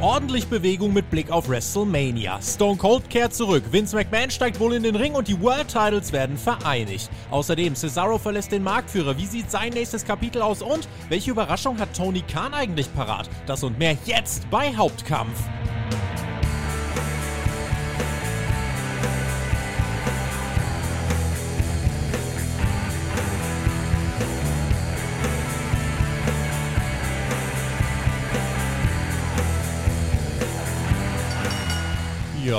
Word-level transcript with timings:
ordentlich 0.00 0.46
Bewegung 0.46 0.92
mit 0.92 1.10
Blick 1.10 1.30
auf 1.30 1.48
WrestleMania. 1.48 2.40
Stone 2.42 2.76
Cold 2.76 3.08
kehrt 3.10 3.34
zurück, 3.34 3.64
Vince 3.70 3.96
McMahon 3.96 4.30
steigt 4.30 4.58
wohl 4.58 4.74
in 4.74 4.82
den 4.82 4.96
Ring 4.96 5.14
und 5.14 5.28
die 5.28 5.40
World 5.40 5.68
Titles 5.68 6.12
werden 6.12 6.36
vereinigt. 6.38 7.10
Außerdem, 7.30 7.74
Cesaro 7.74 8.18
verlässt 8.18 8.52
den 8.52 8.62
Marktführer. 8.62 9.16
Wie 9.18 9.26
sieht 9.26 9.50
sein 9.50 9.72
nächstes 9.72 10.04
Kapitel 10.04 10.42
aus 10.42 10.62
und 10.62 10.88
welche 11.08 11.30
Überraschung 11.30 11.78
hat 11.78 11.94
Tony 11.94 12.22
Khan 12.22 12.54
eigentlich 12.54 12.92
parat? 12.94 13.28
Das 13.46 13.62
und 13.62 13.78
mehr 13.78 13.96
jetzt 14.06 14.48
bei 14.50 14.74
Hauptkampf. 14.74 15.38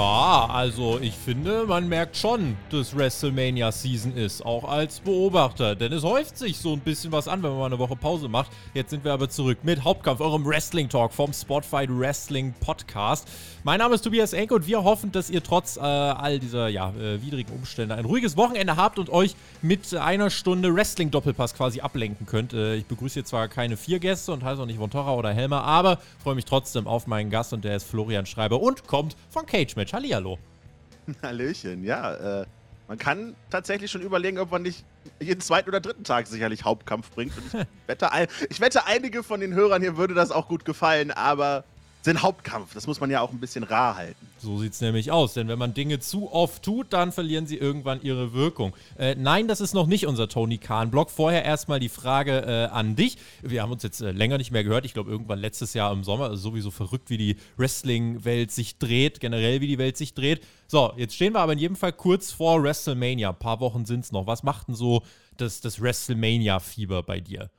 Ja, 0.01 0.47
also 0.51 0.97
ich 0.99 1.13
finde, 1.13 1.65
man 1.67 1.87
merkt 1.87 2.17
schon, 2.17 2.57
dass 2.71 2.97
WrestleMania 2.97 3.71
Season 3.71 4.17
ist, 4.17 4.43
auch 4.43 4.63
als 4.63 4.99
Beobachter. 4.99 5.75
Denn 5.75 5.93
es 5.93 6.01
häuft 6.01 6.39
sich 6.39 6.57
so 6.57 6.73
ein 6.73 6.79
bisschen 6.79 7.11
was 7.11 7.27
an, 7.27 7.43
wenn 7.43 7.51
man 7.51 7.59
mal 7.59 7.65
eine 7.67 7.77
Woche 7.77 7.95
Pause 7.95 8.27
macht. 8.27 8.49
Jetzt 8.73 8.89
sind 8.89 9.05
wir 9.05 9.13
aber 9.13 9.29
zurück 9.29 9.59
mit 9.61 9.83
Hauptkampf, 9.83 10.19
eurem 10.19 10.43
Wrestling 10.43 10.89
Talk 10.89 11.13
vom 11.13 11.31
Spotify 11.33 11.85
Wrestling 11.87 12.55
Podcast. 12.59 13.27
Mein 13.63 13.77
Name 13.77 13.93
ist 13.93 14.01
Tobias 14.01 14.33
Enke 14.33 14.55
und 14.55 14.65
wir 14.65 14.83
hoffen, 14.83 15.11
dass 15.11 15.29
ihr 15.29 15.43
trotz 15.43 15.77
äh, 15.77 15.81
all 15.81 16.39
dieser 16.39 16.67
ja, 16.67 16.89
äh, 16.99 17.21
widrigen 17.21 17.53
Umstände 17.53 17.93
ein 17.93 18.05
ruhiges 18.05 18.35
Wochenende 18.35 18.77
habt 18.77 18.97
und 18.97 19.11
euch 19.11 19.35
mit 19.61 19.93
einer 19.93 20.31
Stunde 20.31 20.73
Wrestling-Doppelpass 20.73 21.53
quasi 21.53 21.81
ablenken 21.81 22.25
könnt. 22.25 22.53
Äh, 22.53 22.77
ich 22.77 22.87
begrüße 22.87 23.19
jetzt 23.19 23.29
zwar 23.29 23.47
keine 23.49 23.77
vier 23.77 23.99
Gäste 23.99 24.31
und 24.31 24.43
heiße 24.43 24.63
auch 24.63 24.65
nicht 24.65 24.79
Vontora 24.79 25.13
oder 25.13 25.31
Helmer, 25.31 25.63
aber 25.63 25.99
freue 26.23 26.33
mich 26.33 26.45
trotzdem 26.45 26.87
auf 26.87 27.05
meinen 27.05 27.29
Gast 27.29 27.53
und 27.53 27.63
der 27.63 27.75
ist 27.75 27.83
Florian 27.83 28.25
Schreiber 28.25 28.59
und 28.59 28.87
kommt 28.87 29.15
von 29.29 29.45
Cage 29.45 29.75
Match. 29.75 29.90
Hallihallo. 29.93 30.37
Hallöchen, 31.21 31.83
ja. 31.83 32.41
Äh, 32.41 32.45
man 32.87 32.97
kann 32.97 33.35
tatsächlich 33.49 33.89
schon 33.89 34.01
überlegen, 34.01 34.37
ob 34.37 34.51
man 34.51 34.63
nicht 34.63 34.83
jeden 35.19 35.39
zweiten 35.41 35.69
oder 35.69 35.79
dritten 35.79 36.03
Tag 36.03 36.27
sicherlich 36.27 36.65
Hauptkampf 36.65 37.09
bringt. 37.11 37.37
Und 37.37 37.45
ich, 37.45 37.53
wette, 37.87 38.09
ich 38.49 38.59
wette, 38.59 38.85
einige 38.85 39.23
von 39.23 39.39
den 39.39 39.53
Hörern 39.53 39.81
hier 39.81 39.97
würde 39.97 40.13
das 40.13 40.31
auch 40.31 40.47
gut 40.47 40.65
gefallen, 40.65 41.11
aber 41.11 41.63
sein 42.01 42.21
Hauptkampf. 42.21 42.73
Das 42.73 42.87
muss 42.87 42.99
man 42.99 43.09
ja 43.11 43.21
auch 43.21 43.31
ein 43.31 43.39
bisschen 43.39 43.63
rar 43.63 43.95
halten. 43.95 44.27
So 44.39 44.57
sieht 44.57 44.73
es 44.73 44.81
nämlich 44.81 45.11
aus, 45.11 45.33
denn 45.33 45.47
wenn 45.47 45.59
man 45.59 45.73
Dinge 45.73 45.99
zu 45.99 46.31
oft 46.31 46.63
tut, 46.63 46.93
dann 46.93 47.11
verlieren 47.11 47.45
sie 47.45 47.57
irgendwann 47.57 48.01
ihre 48.01 48.33
Wirkung. 48.33 48.73
Äh, 48.97 49.15
nein, 49.15 49.47
das 49.47 49.61
ist 49.61 49.73
noch 49.73 49.85
nicht 49.85 50.07
unser 50.07 50.27
Tony 50.27 50.57
Kahn-Blog. 50.57 51.11
Vorher 51.11 51.45
erstmal 51.45 51.79
die 51.79 51.89
Frage 51.89 52.41
äh, 52.41 52.73
an 52.73 52.95
dich. 52.95 53.17
Wir 53.41 53.61
haben 53.61 53.71
uns 53.71 53.83
jetzt 53.83 54.01
äh, 54.01 54.11
länger 54.11 54.37
nicht 54.37 54.51
mehr 54.51 54.63
gehört. 54.63 54.85
Ich 54.85 54.93
glaube, 54.93 55.11
irgendwann 55.11 55.39
letztes 55.39 55.73
Jahr 55.73 55.91
im 55.93 56.03
Sommer. 56.03 56.25
Also 56.25 56.37
sowieso 56.49 56.71
verrückt, 56.71 57.09
wie 57.09 57.17
die 57.17 57.37
Wrestling-Welt 57.57 58.51
sich 58.51 58.79
dreht, 58.79 59.19
generell 59.19 59.61
wie 59.61 59.67
die 59.67 59.77
Welt 59.77 59.95
sich 59.95 60.13
dreht. 60.13 60.41
So, 60.67 60.93
jetzt 60.97 61.15
stehen 61.15 61.33
wir 61.33 61.39
aber 61.39 61.53
in 61.53 61.59
jedem 61.59 61.75
Fall 61.75 61.93
kurz 61.93 62.31
vor 62.31 62.63
WrestleMania. 62.63 63.29
Ein 63.29 63.39
paar 63.39 63.59
Wochen 63.59 63.85
sind 63.85 64.05
es 64.05 64.11
noch. 64.11 64.25
Was 64.25 64.41
macht 64.41 64.67
denn 64.69 64.75
so 64.75 65.03
das, 65.37 65.61
das 65.61 65.79
WrestleMania-Fieber 65.79 67.03
bei 67.03 67.19
dir? 67.19 67.51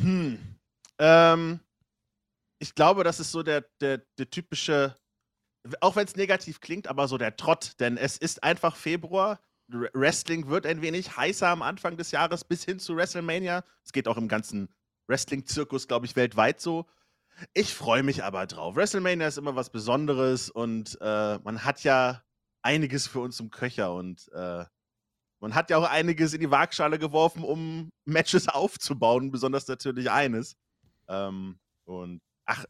Hm. 0.00 0.38
Ähm 0.98 1.60
ich 2.58 2.74
glaube, 2.74 3.04
das 3.04 3.20
ist 3.20 3.32
so 3.32 3.42
der, 3.42 3.62
der, 3.80 3.98
der 4.18 4.30
typische, 4.30 4.96
auch 5.80 5.96
wenn 5.96 6.06
es 6.06 6.16
negativ 6.16 6.60
klingt, 6.60 6.88
aber 6.88 7.08
so 7.08 7.18
der 7.18 7.36
Trott, 7.36 7.72
denn 7.80 7.96
es 7.96 8.18
ist 8.18 8.42
einfach 8.42 8.76
Februar. 8.76 9.40
Wrestling 9.68 10.48
wird 10.48 10.66
ein 10.66 10.80
wenig 10.80 11.16
heißer 11.16 11.48
am 11.48 11.62
Anfang 11.62 11.96
des 11.96 12.10
Jahres 12.10 12.44
bis 12.44 12.64
hin 12.64 12.78
zu 12.78 12.96
WrestleMania. 12.96 13.64
Es 13.84 13.92
geht 13.92 14.08
auch 14.08 14.16
im 14.16 14.28
ganzen 14.28 14.68
Wrestling-Zirkus, 15.08 15.88
glaube 15.88 16.06
ich, 16.06 16.16
weltweit 16.16 16.60
so. 16.60 16.86
Ich 17.54 17.74
freue 17.74 18.02
mich 18.02 18.24
aber 18.24 18.46
drauf. 18.46 18.76
WrestleMania 18.76 19.28
ist 19.28 19.38
immer 19.38 19.56
was 19.56 19.70
Besonderes 19.70 20.50
und 20.50 20.98
äh, 21.00 21.38
man 21.38 21.64
hat 21.64 21.84
ja 21.84 22.22
einiges 22.62 23.06
für 23.06 23.20
uns 23.20 23.38
im 23.40 23.50
Köcher 23.50 23.94
und 23.94 24.28
äh, 24.32 24.64
man 25.40 25.54
hat 25.54 25.70
ja 25.70 25.78
auch 25.78 25.88
einiges 25.88 26.34
in 26.34 26.40
die 26.40 26.50
Waagschale 26.50 26.98
geworfen, 26.98 27.44
um 27.44 27.90
Matches 28.04 28.48
aufzubauen, 28.48 29.30
besonders 29.30 29.68
natürlich 29.68 30.10
eines. 30.10 30.56
Ähm, 31.08 31.60
und 31.84 32.20
ach, 32.48 32.64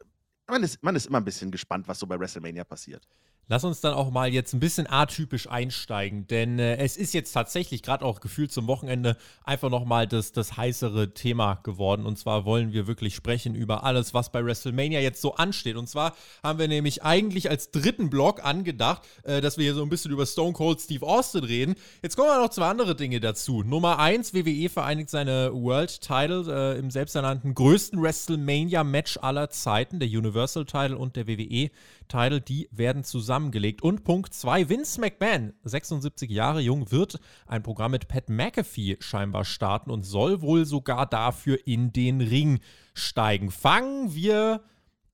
man 0.46 0.62
ist, 0.62 0.82
man 0.82 0.96
ist 0.96 1.06
immer 1.06 1.18
ein 1.18 1.24
bisschen 1.24 1.50
gespannt, 1.50 1.88
was 1.88 1.98
so 1.98 2.06
bei 2.06 2.18
WrestleMania 2.18 2.64
passiert. 2.64 3.06
Lass 3.50 3.64
uns 3.64 3.80
dann 3.80 3.94
auch 3.94 4.10
mal 4.10 4.30
jetzt 4.30 4.52
ein 4.52 4.60
bisschen 4.60 4.86
atypisch 4.86 5.48
einsteigen, 5.48 6.26
denn 6.26 6.58
äh, 6.58 6.76
es 6.76 6.98
ist 6.98 7.14
jetzt 7.14 7.32
tatsächlich 7.32 7.82
gerade 7.82 8.04
auch 8.04 8.20
gefühlt 8.20 8.52
zum 8.52 8.66
Wochenende 8.66 9.16
einfach 9.42 9.70
nochmal 9.70 10.06
das, 10.06 10.32
das 10.32 10.58
heißere 10.58 11.14
Thema 11.14 11.54
geworden. 11.62 12.04
Und 12.04 12.18
zwar 12.18 12.44
wollen 12.44 12.74
wir 12.74 12.86
wirklich 12.86 13.14
sprechen 13.14 13.54
über 13.54 13.84
alles, 13.84 14.12
was 14.12 14.30
bei 14.30 14.44
WrestleMania 14.44 15.00
jetzt 15.00 15.22
so 15.22 15.34
ansteht. 15.36 15.76
Und 15.76 15.88
zwar 15.88 16.14
haben 16.42 16.58
wir 16.58 16.68
nämlich 16.68 17.04
eigentlich 17.04 17.48
als 17.48 17.70
dritten 17.70 18.10
Block 18.10 18.44
angedacht, 18.44 19.02
äh, 19.22 19.40
dass 19.40 19.56
wir 19.56 19.64
hier 19.64 19.74
so 19.74 19.82
ein 19.82 19.88
bisschen 19.88 20.10
über 20.10 20.26
Stone 20.26 20.52
Cold 20.52 20.82
Steve 20.82 21.06
Austin 21.06 21.44
reden. 21.44 21.74
Jetzt 22.02 22.16
kommen 22.16 22.28
aber 22.28 22.42
noch 22.42 22.50
zwei 22.50 22.68
andere 22.68 22.96
Dinge 22.96 23.18
dazu. 23.18 23.62
Nummer 23.62 23.98
eins, 23.98 24.34
WWE 24.34 24.68
vereinigt 24.68 25.08
seine 25.08 25.54
World 25.54 26.02
Title 26.02 26.44
äh, 26.48 26.78
im 26.78 26.90
selbsternannten 26.90 27.54
größten 27.54 28.02
WrestleMania-Match 28.02 29.20
aller 29.22 29.48
Zeiten, 29.48 30.00
der 30.00 30.08
Universal 30.08 30.66
Title 30.66 30.98
und 30.98 31.16
der 31.16 31.26
WWE 31.26 31.70
Title, 32.08 32.40
die 32.40 32.68
werden 32.72 33.04
zusammengelegt. 33.38 33.82
Und 33.82 34.04
Punkt 34.04 34.34
2, 34.34 34.68
Vince 34.68 35.00
McMahon, 35.00 35.52
76 35.62 36.30
Jahre 36.30 36.60
jung, 36.60 36.90
wird 36.90 37.20
ein 37.46 37.62
Programm 37.62 37.92
mit 37.92 38.08
Pat 38.08 38.28
McAfee 38.28 38.96
scheinbar 39.00 39.44
starten 39.44 39.90
und 39.90 40.02
soll 40.02 40.42
wohl 40.42 40.64
sogar 40.66 41.06
dafür 41.06 41.58
in 41.66 41.92
den 41.92 42.20
Ring 42.20 42.60
steigen. 42.94 43.50
Fangen 43.50 44.14
wir 44.14 44.62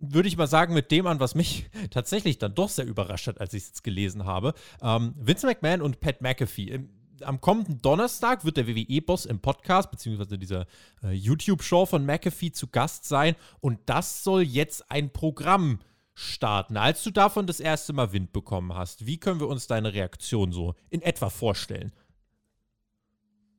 würde 0.06 0.28
ich 0.28 0.36
mal 0.36 0.46
sagen, 0.46 0.74
mit 0.74 0.90
dem 0.90 1.06
an, 1.06 1.18
was 1.18 1.34
mich 1.34 1.70
tatsächlich 1.90 2.36
dann 2.36 2.54
doch 2.54 2.68
sehr 2.68 2.84
überrascht 2.84 3.26
hat, 3.26 3.40
als 3.40 3.54
ich 3.54 3.62
es 3.62 3.68
jetzt 3.68 3.84
gelesen 3.84 4.26
habe. 4.26 4.52
Ähm, 4.82 5.14
Vince 5.16 5.46
McMahon 5.46 5.80
und 5.80 6.00
Pat 6.00 6.20
McAfee. 6.20 6.80
Am 7.22 7.40
kommenden 7.40 7.80
Donnerstag 7.80 8.44
wird 8.44 8.58
der 8.58 8.66
WWE-Boss 8.66 9.24
im 9.24 9.40
Podcast, 9.40 9.90
beziehungsweise 9.90 10.36
dieser 10.36 10.66
äh, 11.02 11.12
YouTube-Show 11.12 11.86
von 11.86 12.04
McAfee 12.04 12.52
zu 12.52 12.66
Gast 12.66 13.06
sein. 13.06 13.34
Und 13.60 13.78
das 13.86 14.24
soll 14.24 14.42
jetzt 14.42 14.90
ein 14.90 15.10
Programm 15.10 15.78
sein 15.78 15.93
starten. 16.14 16.76
Als 16.76 17.02
du 17.02 17.10
davon 17.10 17.46
das 17.46 17.60
erste 17.60 17.92
Mal 17.92 18.12
Wind 18.12 18.32
bekommen 18.32 18.74
hast, 18.74 19.06
wie 19.06 19.18
können 19.18 19.40
wir 19.40 19.48
uns 19.48 19.66
deine 19.66 19.92
Reaktion 19.92 20.52
so 20.52 20.74
in 20.90 21.02
etwa 21.02 21.28
vorstellen? 21.30 21.92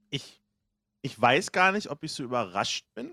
Ich, 0.09 0.41
ich 1.01 1.19
weiß 1.19 1.51
gar 1.51 1.71
nicht, 1.71 1.89
ob 1.89 2.03
ich 2.03 2.13
so 2.13 2.23
überrascht 2.23 2.85
bin, 2.95 3.11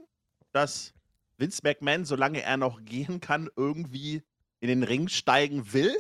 dass 0.53 0.94
Vince 1.38 1.60
McMahon, 1.64 2.04
solange 2.04 2.42
er 2.42 2.56
noch 2.56 2.84
gehen 2.84 3.20
kann, 3.20 3.50
irgendwie 3.56 4.22
in 4.60 4.69
den 4.69 4.84
Ring 4.84 5.08
steigen 5.08 5.72
will. 5.72 5.94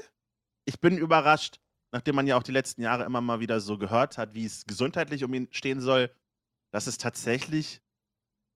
Ich 0.64 0.78
bin 0.78 0.96
überrascht, 0.96 1.58
nachdem 1.90 2.14
man 2.14 2.28
ja 2.28 2.36
auch 2.36 2.44
die 2.44 2.52
letzten 2.52 2.82
Jahre 2.82 3.04
immer 3.04 3.20
mal 3.20 3.40
wieder 3.40 3.60
so 3.60 3.76
gehört 3.76 4.18
hat, 4.18 4.34
wie 4.34 4.44
es 4.44 4.64
gesundheitlich 4.66 5.24
um 5.24 5.34
ihn 5.34 5.48
stehen 5.50 5.80
soll, 5.80 6.14
dass 6.70 6.86
es 6.86 6.96
tatsächlich 6.96 7.80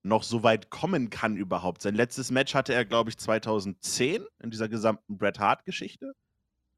noch 0.07 0.23
so 0.23 0.43
weit 0.43 0.71
kommen 0.71 1.11
kann 1.11 1.37
überhaupt. 1.37 1.83
Sein 1.83 1.95
letztes 1.95 2.31
Match 2.31 2.55
hatte 2.55 2.73
er, 2.75 2.85
glaube 2.85 3.11
ich, 3.11 3.19
2010 3.19 4.25
in 4.43 4.51
dieser 4.51 4.69
gesamten 4.69 5.19
Bret 5.19 5.39
Hart-Geschichte. 5.39 6.15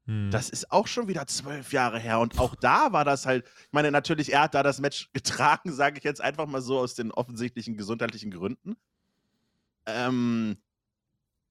Hm. 0.05 0.31
Das 0.31 0.49
ist 0.49 0.71
auch 0.71 0.87
schon 0.87 1.07
wieder 1.07 1.27
zwölf 1.27 1.71
Jahre 1.71 1.99
her. 1.99 2.19
Und 2.19 2.39
auch 2.39 2.55
da 2.55 2.91
war 2.91 3.05
das 3.05 3.25
halt, 3.25 3.45
ich 3.45 3.71
meine, 3.71 3.91
natürlich, 3.91 4.33
er 4.33 4.41
hat 4.41 4.55
da 4.55 4.63
das 4.63 4.79
Match 4.79 5.09
getragen, 5.13 5.71
sage 5.71 5.99
ich 5.99 6.03
jetzt 6.03 6.21
einfach 6.21 6.47
mal 6.47 6.61
so 6.61 6.79
aus 6.79 6.95
den 6.95 7.11
offensichtlichen 7.11 7.77
gesundheitlichen 7.77 8.31
Gründen. 8.31 8.75
Ähm, 9.85 10.57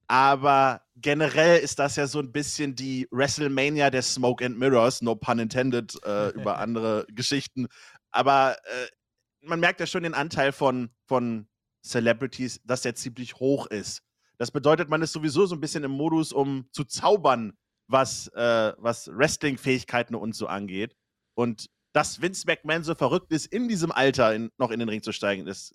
aber 0.08 0.82
generell 0.96 1.60
ist 1.60 1.78
das 1.78 1.96
ja 1.96 2.06
so 2.06 2.18
ein 2.18 2.32
bisschen 2.32 2.74
die 2.74 3.06
WrestleMania 3.10 3.90
der 3.90 4.02
Smoke 4.02 4.44
and 4.44 4.58
Mirrors, 4.58 5.02
no 5.02 5.14
pun 5.14 5.38
intended, 5.38 5.96
äh, 6.04 6.28
über 6.34 6.58
andere 6.58 7.06
Geschichten. 7.12 7.68
Aber 8.10 8.56
äh, 8.64 9.46
man 9.46 9.60
merkt 9.60 9.80
ja 9.80 9.86
schon 9.86 10.02
den 10.02 10.14
Anteil 10.14 10.50
von, 10.52 10.90
von 11.04 11.46
Celebrities, 11.84 12.60
dass 12.64 12.82
der 12.82 12.94
ziemlich 12.94 13.36
hoch 13.36 13.66
ist. 13.66 14.02
Das 14.38 14.50
bedeutet, 14.50 14.88
man 14.88 15.02
ist 15.02 15.12
sowieso 15.12 15.46
so 15.46 15.56
ein 15.56 15.60
bisschen 15.60 15.84
im 15.84 15.90
Modus, 15.90 16.32
um 16.32 16.68
zu 16.72 16.84
zaubern, 16.84 17.56
was, 17.88 18.28
äh, 18.28 18.72
was 18.78 19.08
Wrestling-Fähigkeiten 19.08 20.14
und 20.14 20.34
so 20.34 20.46
angeht. 20.46 20.94
Und 21.34 21.68
dass 21.92 22.20
Vince 22.20 22.46
McMahon 22.46 22.84
so 22.84 22.94
verrückt 22.94 23.32
ist, 23.32 23.46
in 23.46 23.68
diesem 23.68 23.90
Alter 23.90 24.34
in, 24.34 24.50
noch 24.58 24.70
in 24.70 24.78
den 24.78 24.88
Ring 24.88 25.02
zu 25.02 25.12
steigen, 25.12 25.46
das 25.46 25.74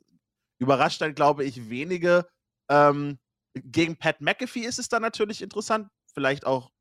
überrascht 0.60 1.01
dann, 1.01 1.16
glaube 1.16 1.44
ich, 1.44 1.69
wenige. 1.69 2.27
Ähm, 2.69 3.19
gegen 3.56 3.98
Pat 3.98 4.22
McAfee 4.22 4.62
ist 4.62 4.80
es 4.80 4.88
dann 4.88 5.01
natürlich 5.01 5.42
interessant. 5.42 5.89
Vielleicht 6.13 6.45
auch, 6.45 6.72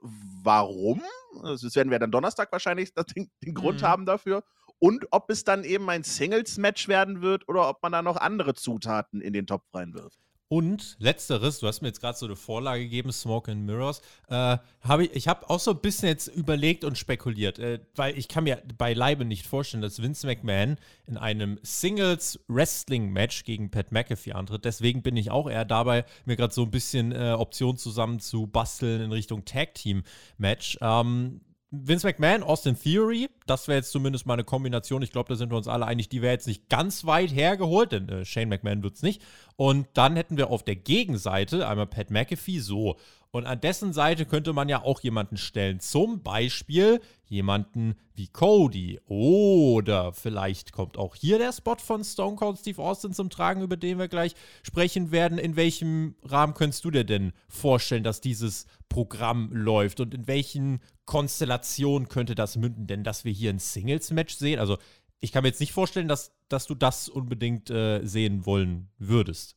warum? 0.00 1.02
Das 1.42 1.74
werden 1.74 1.90
wir 1.90 1.98
dann 1.98 2.12
Donnerstag 2.12 2.52
wahrscheinlich 2.52 2.92
den, 3.16 3.30
den 3.42 3.54
Grund 3.54 3.80
mhm. 3.80 3.86
haben 3.86 4.06
dafür 4.06 4.44
und 4.82 5.06
ob 5.12 5.30
es 5.30 5.44
dann 5.44 5.62
eben 5.62 5.88
ein 5.90 6.02
Singles-Match 6.02 6.88
werden 6.88 7.22
wird 7.22 7.48
oder 7.48 7.68
ob 7.68 7.80
man 7.84 7.92
da 7.92 8.02
noch 8.02 8.16
andere 8.16 8.54
Zutaten 8.54 9.20
in 9.20 9.32
den 9.32 9.46
Topf 9.46 9.62
reinwirft. 9.72 10.18
Und 10.48 10.96
letzteres, 10.98 11.60
du 11.60 11.68
hast 11.68 11.82
mir 11.82 11.88
jetzt 11.88 12.00
gerade 12.00 12.18
so 12.18 12.26
eine 12.26 12.34
Vorlage 12.34 12.82
gegeben, 12.82 13.12
Smoke 13.12 13.50
and 13.50 13.64
Mirrors. 13.64 14.02
Äh, 14.26 14.58
hab 14.80 15.00
ich 15.00 15.12
ich 15.14 15.28
habe 15.28 15.48
auch 15.48 15.60
so 15.60 15.70
ein 15.70 15.80
bisschen 15.80 16.08
jetzt 16.08 16.26
überlegt 16.26 16.82
und 16.82 16.98
spekuliert, 16.98 17.60
äh, 17.60 17.78
weil 17.94 18.18
ich 18.18 18.26
kann 18.26 18.42
mir 18.42 18.60
beileibe 18.76 19.24
nicht 19.24 19.46
vorstellen, 19.46 19.82
dass 19.82 20.02
Vince 20.02 20.26
McMahon 20.26 20.76
in 21.06 21.16
einem 21.16 21.60
Singles-Wrestling-Match 21.62 23.44
gegen 23.44 23.70
Pat 23.70 23.92
McAfee 23.92 24.32
antritt. 24.32 24.64
Deswegen 24.64 25.02
bin 25.02 25.16
ich 25.16 25.30
auch 25.30 25.48
eher 25.48 25.64
dabei, 25.64 26.04
mir 26.24 26.36
gerade 26.36 26.52
so 26.52 26.64
ein 26.64 26.72
bisschen 26.72 27.12
äh, 27.12 27.36
Optionen 27.38 27.78
zusammen 27.78 28.18
zu 28.18 28.48
basteln 28.48 29.00
in 29.00 29.12
Richtung 29.12 29.44
Tag-Team-Match. 29.44 30.78
Ähm, 30.82 31.40
Vince 31.74 32.06
McMahon, 32.06 32.42
Austin 32.42 32.78
Theory, 32.78 33.30
das 33.46 33.66
wäre 33.66 33.78
jetzt 33.78 33.92
zumindest 33.92 34.26
mal 34.26 34.34
eine 34.34 34.44
Kombination. 34.44 35.00
Ich 35.00 35.10
glaube, 35.10 35.30
da 35.30 35.36
sind 35.36 35.50
wir 35.50 35.56
uns 35.56 35.68
alle 35.68 35.86
einig, 35.86 36.10
die 36.10 36.20
wäre 36.20 36.34
jetzt 36.34 36.46
nicht 36.46 36.68
ganz 36.68 37.06
weit 37.06 37.34
hergeholt, 37.34 37.92
denn 37.92 38.10
äh, 38.10 38.24
Shane 38.26 38.50
McMahon 38.50 38.82
wird 38.82 38.96
es 38.96 39.02
nicht. 39.02 39.22
Und 39.56 39.88
dann 39.94 40.14
hätten 40.14 40.36
wir 40.36 40.50
auf 40.50 40.62
der 40.62 40.76
Gegenseite 40.76 41.66
einmal 41.66 41.86
Pat 41.86 42.10
McAfee 42.10 42.58
so. 42.58 42.96
Und 43.30 43.46
an 43.46 43.62
dessen 43.62 43.94
Seite 43.94 44.26
könnte 44.26 44.52
man 44.52 44.68
ja 44.68 44.82
auch 44.82 45.00
jemanden 45.00 45.38
stellen. 45.38 45.80
Zum 45.80 46.22
Beispiel 46.22 47.00
jemanden 47.24 47.94
wie 48.14 48.28
Cody. 48.28 49.00
Oder 49.06 50.12
vielleicht 50.12 50.72
kommt 50.72 50.98
auch 50.98 51.14
hier 51.16 51.38
der 51.38 51.54
Spot 51.54 51.76
von 51.76 52.04
Stone 52.04 52.36
Cold 52.36 52.58
Steve 52.58 52.82
Austin 52.82 53.14
zum 53.14 53.30
Tragen, 53.30 53.62
über 53.62 53.78
den 53.78 53.98
wir 53.98 54.08
gleich 54.08 54.34
sprechen 54.62 55.12
werden. 55.12 55.38
In 55.38 55.56
welchem 55.56 56.14
Rahmen 56.22 56.52
könntest 56.52 56.84
du 56.84 56.90
dir 56.90 57.04
denn 57.04 57.32
vorstellen, 57.48 58.04
dass 58.04 58.20
dieses 58.20 58.66
Programm 58.90 59.48
läuft? 59.50 60.00
Und 60.00 60.12
in 60.12 60.26
welchen 60.26 60.80
Konstellationen 61.04 62.08
könnte 62.08 62.34
das 62.34 62.56
münden? 62.56 62.86
Denn 62.86 63.04
dass 63.04 63.24
wir 63.24 63.32
hier 63.32 63.50
ein 63.50 63.58
Singles-Match 63.58 64.34
sehen, 64.34 64.58
also 64.58 64.78
ich 65.20 65.32
kann 65.32 65.42
mir 65.42 65.48
jetzt 65.48 65.60
nicht 65.60 65.72
vorstellen, 65.72 66.08
dass, 66.08 66.32
dass 66.48 66.66
du 66.66 66.74
das 66.74 67.08
unbedingt 67.08 67.70
äh, 67.70 68.04
sehen 68.04 68.44
wollen 68.44 68.88
würdest. 68.98 69.56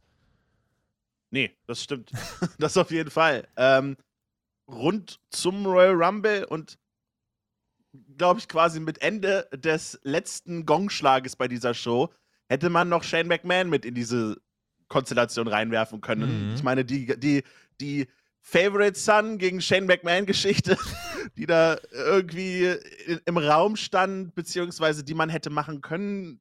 Nee, 1.31 1.55
das 1.65 1.83
stimmt. 1.83 2.11
das 2.59 2.77
auf 2.77 2.91
jeden 2.91 3.09
Fall. 3.09 3.47
Ähm, 3.57 3.97
rund 4.67 5.19
zum 5.31 5.65
Royal 5.65 5.93
Rumble 5.93 6.45
und 6.45 6.77
glaube 8.17 8.39
ich 8.39 8.47
quasi 8.47 8.79
mit 8.79 9.01
Ende 9.01 9.47
des 9.53 9.99
letzten 10.03 10.65
Gongschlages 10.65 11.35
bei 11.35 11.47
dieser 11.47 11.73
Show 11.73 12.09
hätte 12.47 12.69
man 12.69 12.89
noch 12.89 13.03
Shane 13.03 13.27
McMahon 13.27 13.69
mit 13.69 13.85
in 13.85 13.95
diese 13.95 14.37
Konstellation 14.87 15.47
reinwerfen 15.47 16.01
können. 16.01 16.49
Mhm. 16.49 16.55
Ich 16.55 16.63
meine, 16.63 16.85
die, 16.85 17.19
die, 17.19 17.43
die 17.81 18.07
Favorite 18.47 18.97
Son 18.97 19.39
gegen 19.39 19.59
Shane 19.59 19.87
McMahon-Geschichte, 19.87 20.77
die 21.35 21.47
da 21.47 21.79
irgendwie 21.91 22.77
im 23.25 23.39
Raum 23.39 23.75
stand, 23.75 24.35
beziehungsweise 24.35 25.03
die 25.03 25.15
man 25.15 25.29
hätte 25.29 25.49
machen 25.49 25.81
können 25.81 26.39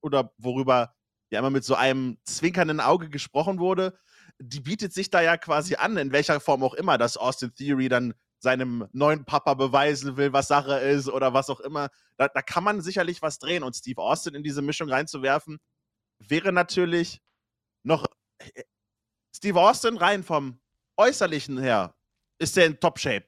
oder 0.00 0.32
worüber 0.38 0.94
ja 1.30 1.38
immer 1.40 1.50
mit 1.50 1.62
so 1.62 1.74
einem 1.74 2.16
zwinkernden 2.24 2.80
Auge 2.80 3.10
gesprochen 3.10 3.58
wurde, 3.58 3.98
die 4.38 4.60
bietet 4.60 4.94
sich 4.94 5.10
da 5.10 5.20
ja 5.20 5.36
quasi 5.36 5.74
an, 5.74 5.98
in 5.98 6.10
welcher 6.10 6.40
Form 6.40 6.64
auch 6.64 6.72
immer, 6.72 6.96
dass 6.96 7.18
Austin 7.18 7.54
Theory 7.54 7.90
dann 7.90 8.14
seinem 8.38 8.88
neuen 8.92 9.26
Papa 9.26 9.52
beweisen 9.52 10.16
will, 10.16 10.32
was 10.32 10.48
Sache 10.48 10.78
ist 10.78 11.10
oder 11.10 11.34
was 11.34 11.50
auch 11.50 11.60
immer. 11.60 11.90
Da, 12.16 12.28
da 12.28 12.40
kann 12.40 12.64
man 12.64 12.80
sicherlich 12.80 13.20
was 13.20 13.38
drehen 13.38 13.62
und 13.62 13.76
Steve 13.76 14.00
Austin 14.00 14.34
in 14.34 14.42
diese 14.42 14.62
Mischung 14.62 14.88
reinzuwerfen, 14.88 15.58
wäre 16.18 16.50
natürlich 16.50 17.20
noch. 17.82 18.06
Äh, 18.38 18.62
Steve 19.34 19.60
Austin 19.60 19.96
rein 19.96 20.22
vom 20.22 20.61
Äußerlichen 20.96 21.58
her 21.58 21.94
ist 22.38 22.56
der 22.56 22.66
in 22.66 22.78
Top-Shape. 22.80 23.24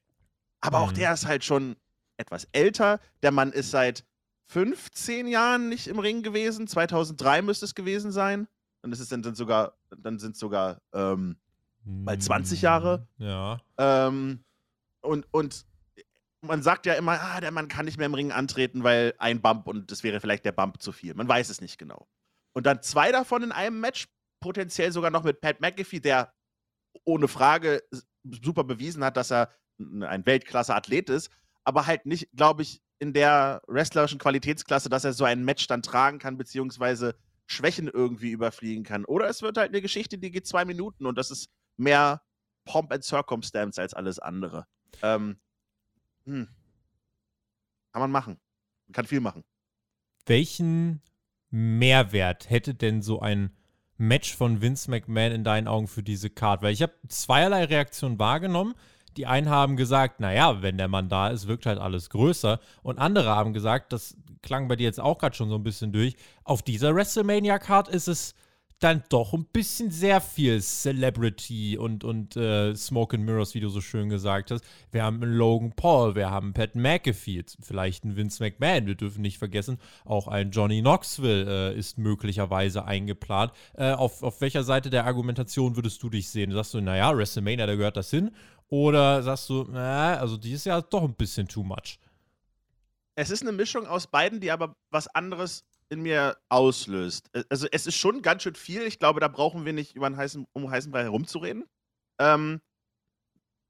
Aber 0.60 0.78
mhm. 0.78 0.84
auch 0.84 0.92
der 0.92 1.12
ist 1.12 1.26
halt 1.26 1.44
schon 1.44 1.76
etwas 2.16 2.48
älter. 2.52 3.00
Der 3.22 3.32
Mann 3.32 3.52
ist 3.52 3.70
seit 3.70 4.04
15 4.46 5.26
Jahren 5.26 5.68
nicht 5.68 5.86
im 5.86 5.98
Ring 5.98 6.22
gewesen. 6.22 6.66
2003 6.66 7.42
müsste 7.42 7.64
es 7.64 7.74
gewesen 7.74 8.12
sein. 8.12 8.48
Dann 8.82 8.92
ist 8.92 9.00
es 9.00 9.08
dann, 9.08 9.22
dann 9.22 9.34
sogar, 9.34 9.76
dann 9.96 10.18
sind 10.18 10.32
es 10.32 10.38
sogar 10.38 10.80
ähm, 10.92 11.36
mal 11.84 12.18
20 12.18 12.62
Jahre. 12.62 13.06
Hm, 13.18 13.26
ja. 13.26 13.60
Ähm, 13.78 14.44
und, 15.00 15.26
und 15.32 15.66
man 16.42 16.62
sagt 16.62 16.86
ja 16.86 16.94
immer, 16.94 17.20
ah, 17.20 17.40
der 17.40 17.50
Mann 17.50 17.68
kann 17.68 17.86
nicht 17.86 17.96
mehr 17.96 18.06
im 18.06 18.14
Ring 18.14 18.32
antreten, 18.32 18.84
weil 18.84 19.14
ein 19.18 19.40
Bump 19.40 19.66
und 19.66 19.90
das 19.90 20.02
wäre 20.02 20.20
vielleicht 20.20 20.44
der 20.44 20.52
Bump 20.52 20.80
zu 20.82 20.92
viel. 20.92 21.14
Man 21.14 21.28
weiß 21.28 21.48
es 21.48 21.60
nicht 21.60 21.78
genau. 21.78 22.06
Und 22.52 22.66
dann 22.66 22.82
zwei 22.82 23.10
davon 23.10 23.42
in 23.42 23.52
einem 23.52 23.80
Match, 23.80 24.08
potenziell 24.40 24.92
sogar 24.92 25.10
noch 25.10 25.24
mit 25.24 25.40
Pat 25.40 25.60
McAfee, 25.60 26.00
der 26.00 26.32
ohne 27.04 27.28
Frage 27.28 27.82
super 28.22 28.64
bewiesen 28.64 29.04
hat, 29.04 29.16
dass 29.16 29.30
er 29.30 29.50
ein 29.78 30.24
Weltklasse-Athlet 30.24 31.10
ist, 31.10 31.30
aber 31.64 31.86
halt 31.86 32.06
nicht, 32.06 32.28
glaube 32.32 32.62
ich, 32.62 32.80
in 32.98 33.12
der 33.12 33.62
wrestlerischen 33.66 34.18
Qualitätsklasse, 34.18 34.88
dass 34.88 35.04
er 35.04 35.12
so 35.12 35.24
ein 35.24 35.44
Match 35.44 35.66
dann 35.66 35.82
tragen 35.82 36.18
kann, 36.18 36.38
beziehungsweise 36.38 37.16
Schwächen 37.46 37.88
irgendwie 37.88 38.30
überfliegen 38.30 38.84
kann. 38.84 39.04
Oder 39.04 39.28
es 39.28 39.42
wird 39.42 39.58
halt 39.58 39.70
eine 39.70 39.82
Geschichte, 39.82 40.16
die 40.16 40.30
geht 40.30 40.46
zwei 40.46 40.64
Minuten 40.64 41.06
und 41.06 41.18
das 41.18 41.30
ist 41.30 41.50
mehr 41.76 42.22
Pomp 42.64 42.92
and 42.92 43.04
Circumstance 43.04 43.80
als 43.80 43.94
alles 43.94 44.18
andere. 44.18 44.66
Ähm, 45.02 45.38
hm. 46.24 46.48
Kann 47.92 48.00
man 48.00 48.10
machen. 48.10 48.40
Man 48.86 48.92
kann 48.92 49.06
viel 49.06 49.20
machen. 49.20 49.44
Welchen 50.26 51.02
Mehrwert 51.50 52.48
hätte 52.48 52.74
denn 52.74 53.02
so 53.02 53.20
ein 53.20 53.54
Match 54.08 54.36
von 54.36 54.60
Vince 54.60 54.90
McMahon 54.90 55.32
in 55.32 55.44
deinen 55.44 55.68
Augen 55.68 55.88
für 55.88 56.02
diese 56.02 56.30
Card? 56.30 56.62
Weil 56.62 56.72
ich 56.72 56.82
habe 56.82 56.92
zweierlei 57.08 57.64
Reaktionen 57.64 58.18
wahrgenommen. 58.18 58.74
Die 59.16 59.26
einen 59.26 59.48
haben 59.48 59.76
gesagt, 59.76 60.20
naja, 60.20 60.62
wenn 60.62 60.78
der 60.78 60.88
Mann 60.88 61.08
da 61.08 61.28
ist, 61.28 61.46
wirkt 61.46 61.66
halt 61.66 61.78
alles 61.78 62.10
größer. 62.10 62.58
Und 62.82 62.98
andere 62.98 63.30
haben 63.30 63.52
gesagt, 63.52 63.92
das 63.92 64.16
klang 64.42 64.68
bei 64.68 64.76
dir 64.76 64.84
jetzt 64.84 65.00
auch 65.00 65.18
gerade 65.18 65.36
schon 65.36 65.48
so 65.48 65.54
ein 65.54 65.62
bisschen 65.62 65.92
durch, 65.92 66.16
auf 66.44 66.62
dieser 66.62 66.94
WrestleMania-Card 66.94 67.88
ist 67.88 68.08
es 68.08 68.34
dann 68.80 69.02
doch 69.08 69.32
ein 69.32 69.46
bisschen 69.46 69.90
sehr 69.90 70.20
viel 70.20 70.60
Celebrity 70.60 71.78
und, 71.78 72.04
und 72.04 72.36
äh, 72.36 72.74
Smoke 72.74 73.16
and 73.16 73.24
Mirrors, 73.24 73.54
wie 73.54 73.60
du 73.60 73.68
so 73.68 73.80
schön 73.80 74.08
gesagt 74.08 74.50
hast. 74.50 74.64
Wir 74.90 75.04
haben 75.04 75.22
Logan 75.22 75.72
Paul, 75.74 76.14
wir 76.14 76.30
haben 76.30 76.52
Pat 76.52 76.74
McAfee, 76.74 77.44
vielleicht 77.60 78.04
ein 78.04 78.16
Vince 78.16 78.42
McMahon, 78.42 78.86
wir 78.86 78.94
dürfen 78.94 79.22
nicht 79.22 79.38
vergessen, 79.38 79.78
auch 80.04 80.28
ein 80.28 80.50
Johnny 80.50 80.80
Knoxville 80.80 81.72
äh, 81.72 81.78
ist 81.78 81.98
möglicherweise 81.98 82.84
eingeplant. 82.84 83.52
Äh, 83.74 83.92
auf, 83.92 84.22
auf 84.22 84.40
welcher 84.40 84.64
Seite 84.64 84.90
der 84.90 85.06
Argumentation 85.06 85.76
würdest 85.76 86.02
du 86.02 86.10
dich 86.10 86.28
sehen? 86.28 86.52
Sagst 86.52 86.74
du, 86.74 86.80
naja, 86.80 87.16
WrestleMania, 87.16 87.66
da 87.66 87.76
gehört 87.76 87.96
das 87.96 88.10
hin? 88.10 88.30
Oder 88.68 89.22
sagst 89.22 89.48
du, 89.50 89.66
na, 89.70 90.16
also 90.16 90.36
die 90.36 90.52
ist 90.52 90.66
ja 90.66 90.80
doch 90.80 91.02
ein 91.02 91.14
bisschen 91.14 91.46
too 91.46 91.62
much? 91.62 91.98
Es 93.16 93.30
ist 93.30 93.42
eine 93.42 93.52
Mischung 93.52 93.86
aus 93.86 94.08
beiden, 94.08 94.40
die 94.40 94.50
aber 94.50 94.74
was 94.90 95.06
anderes 95.08 95.64
in 95.90 96.02
mir 96.02 96.36
auslöst. 96.48 97.30
Also 97.48 97.66
es 97.70 97.86
ist 97.86 97.96
schon 97.96 98.22
ganz 98.22 98.42
schön 98.42 98.54
viel. 98.54 98.82
Ich 98.82 98.98
glaube, 98.98 99.20
da 99.20 99.28
brauchen 99.28 99.64
wir 99.64 99.72
nicht 99.72 99.94
über 99.94 100.06
einen 100.06 100.16
heißen, 100.16 100.46
um 100.52 100.70
heißen 100.70 100.90
Brei 100.90 101.02
herumzureden. 101.02 101.64
Ähm, 102.18 102.60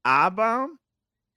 aber 0.03 0.69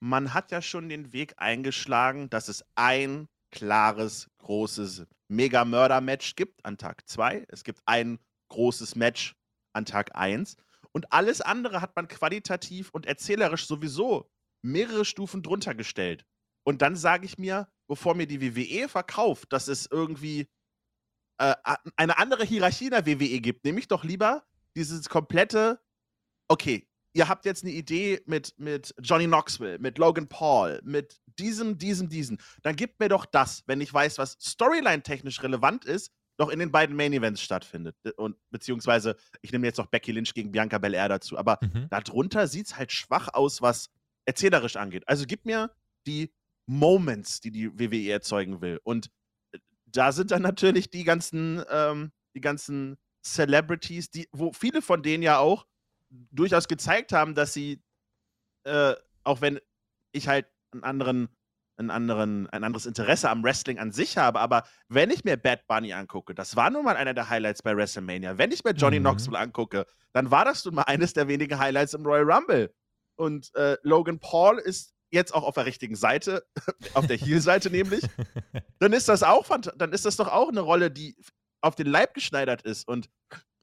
man 0.01 0.35
hat 0.35 0.51
ja 0.51 0.63
schon 0.63 0.89
den 0.89 1.13
Weg 1.13 1.35
eingeschlagen, 1.39 2.31
dass 2.31 2.49
es 2.49 2.65
ein 2.75 3.29
klares, 3.51 4.29
großes 4.39 5.07
Mega-Mörder-Match 5.29 6.37
gibt 6.37 6.65
an 6.65 6.79
Tag 6.79 7.09
2. 7.09 7.47
Es 7.49 7.65
gibt 7.65 7.81
ein 7.87 8.19
großes 8.51 8.95
Match 8.95 9.35
an 9.73 9.85
Tag 9.85 10.15
1. 10.15 10.57
Und 10.93 11.13
alles 11.13 11.41
andere 11.41 11.81
hat 11.81 11.97
man 11.97 12.09
qualitativ 12.09 12.91
und 12.91 13.07
erzählerisch 13.07 13.67
sowieso 13.67 14.31
mehrere 14.63 15.05
Stufen 15.05 15.43
drunter 15.43 15.75
gestellt. 15.75 16.25
Und 16.65 16.83
dann 16.83 16.97
sage 16.97 17.25
ich 17.25 17.39
mir, 17.39 17.69
bevor 17.89 18.15
mir 18.15 18.27
die 18.27 18.43
WWE 18.43 18.89
verkauft, 18.89 19.53
dass 19.53 19.69
es 19.69 19.87
irgendwie 19.91 20.49
äh, 21.39 21.55
eine 21.97 22.19
andere 22.19 22.45
Hierarchie 22.45 22.87
in 22.87 22.91
der 22.91 23.07
WWE 23.07 23.41
gibt, 23.41 23.65
nehme 23.65 23.79
ich 23.79 23.89
doch 23.89 24.05
lieber 24.05 24.45
dieses 24.77 25.09
komplette, 25.09 25.81
okay, 26.49 26.89
ihr 27.15 27.29
habt 27.29 27.45
jetzt 27.45 27.65
eine 27.65 27.73
Idee 27.73 28.21
mit, 28.27 28.55
mit 28.59 28.95
Johnny 29.03 29.27
Knoxville, 29.27 29.79
mit 29.79 29.99
Logan 29.99 30.29
Paul, 30.29 30.81
mit 30.85 31.21
diesem, 31.39 31.79
diesem, 31.79 32.09
diesem. 32.09 32.39
Dann 32.63 32.77
gebt 32.77 33.01
mir 33.01 33.09
doch 33.09 33.27
das, 33.27 33.63
wenn 33.67 33.81
ich 33.81 33.93
weiß, 33.93 34.19
was 34.19 34.37
storyline-technisch 34.41 35.43
relevant 35.43 35.85
ist, 35.85 36.13
doch 36.37 36.49
in 36.49 36.61
den 36.61 36.71
beiden 36.71 36.95
Main 36.97 37.13
Events 37.13 37.43
stattfindet. 37.43 37.97
Und 38.17 38.37
beziehungsweise, 38.51 39.17
ich 39.43 39.51
nehme 39.51 39.67
jetzt 39.67 39.79
noch 39.79 39.87
Becky 39.87 40.13
Lynch 40.13 40.35
gegen 40.35 40.53
Bianca 40.53 40.79
Belair 40.79 41.09
dazu. 41.09 41.37
Aber 41.37 41.59
mhm. 41.61 41.89
darunter 41.91 42.47
sieht 42.47 42.67
es 42.67 42.77
halt 42.77 42.93
schwach 42.93 43.29
aus, 43.35 43.61
was 43.61 43.91
erzählerisch 44.25 44.77
angeht. 44.77 45.03
Also 45.09 45.25
gib 45.27 45.45
mir 45.45 45.73
die 46.07 46.33
Moments, 46.67 47.41
die 47.41 47.51
die 47.51 47.79
WWE 47.79 48.13
erzeugen 48.13 48.61
will. 48.61 48.81
Und 48.85 49.11
da 49.93 50.13
sind 50.13 50.31
dann 50.31 50.43
natürlich 50.43 50.91
die 50.91 51.05
ganzen, 51.05 51.63
ähm, 51.71 52.13
die 52.35 52.41
ganzen 52.41 52.99
Celebrities, 53.23 54.11
die, 54.11 54.29
wo 54.33 54.53
viele 54.53 54.83
von 54.83 55.03
denen 55.03 55.23
ja 55.23 55.39
auch 55.39 55.67
durchaus 56.11 56.69
gezeigt 56.69 57.13
haben, 57.13 57.35
dass 57.35 57.53
sie, 57.53 57.83
äh, 58.65 58.95
auch 59.25 59.41
wenn 59.41 59.61
ich 60.13 60.29
halt 60.29 60.47
einen 60.73 60.85
anderen 60.85 61.29
einen 61.79 61.91
anderen, 61.91 62.49
ein 62.51 62.65
anderes 62.65 62.87
Interesse 62.87 63.31
am 63.31 63.43
Wrestling 63.45 63.79
an 63.79 63.93
sich 63.93 64.19
habe. 64.19 64.41
Aber 64.41 64.65
wenn 64.89 65.11
ich 65.11 65.25
mir 65.25 65.37
Bad 65.37 65.67
Bunny 65.67 65.93
angucke, 65.93 66.35
das 66.35 66.57
war 66.57 66.71
nun 66.71 66.85
mal 66.85 66.97
einer 66.97 67.15
der 67.15 67.29
Highlights 67.29 67.63
bei 67.63 67.77
WrestleMania. 67.77 68.37
Wenn 68.37 68.51
ich 68.51 68.65
mir 68.65 68.73
Johnny 68.73 68.99
mhm. 68.99 69.05
Knoxville 69.05 69.39
angucke, 69.39 69.87
dann 70.13 70.31
war 70.31 70.45
das 70.45 70.65
nun 70.65 70.75
mal 70.75 70.83
eines 70.83 71.13
der 71.13 71.29
wenigen 71.29 71.59
Highlights 71.59 71.95
im 71.95 72.05
Royal 72.05 72.31
Rumble. 72.31 72.75
Und 73.17 73.55
äh, 73.55 73.77
Logan 73.83 74.19
Paul 74.19 74.59
ist 74.59 74.95
jetzt 75.11 75.35
auch 75.35 75.43
auf 75.43 75.55
der 75.55 75.67
richtigen 75.67 75.97
Seite, 75.97 76.47
auf 76.95 77.07
der 77.07 77.17
Heel-Seite 77.17 77.71
nämlich. 77.71 78.03
Dann 78.79 78.93
ist 78.93 79.09
das 79.09 79.23
auch, 79.23 79.47
dann 79.77 79.93
ist 79.93 80.05
das 80.05 80.17
doch 80.17 80.29
auch 80.29 80.49
eine 80.49 80.61
Rolle, 80.61 80.91
die 80.91 81.17
auf 81.61 81.75
den 81.75 81.89
Leib 81.89 82.15
geschneidert 82.15 82.63
ist. 82.63 82.87
Und 82.87 83.11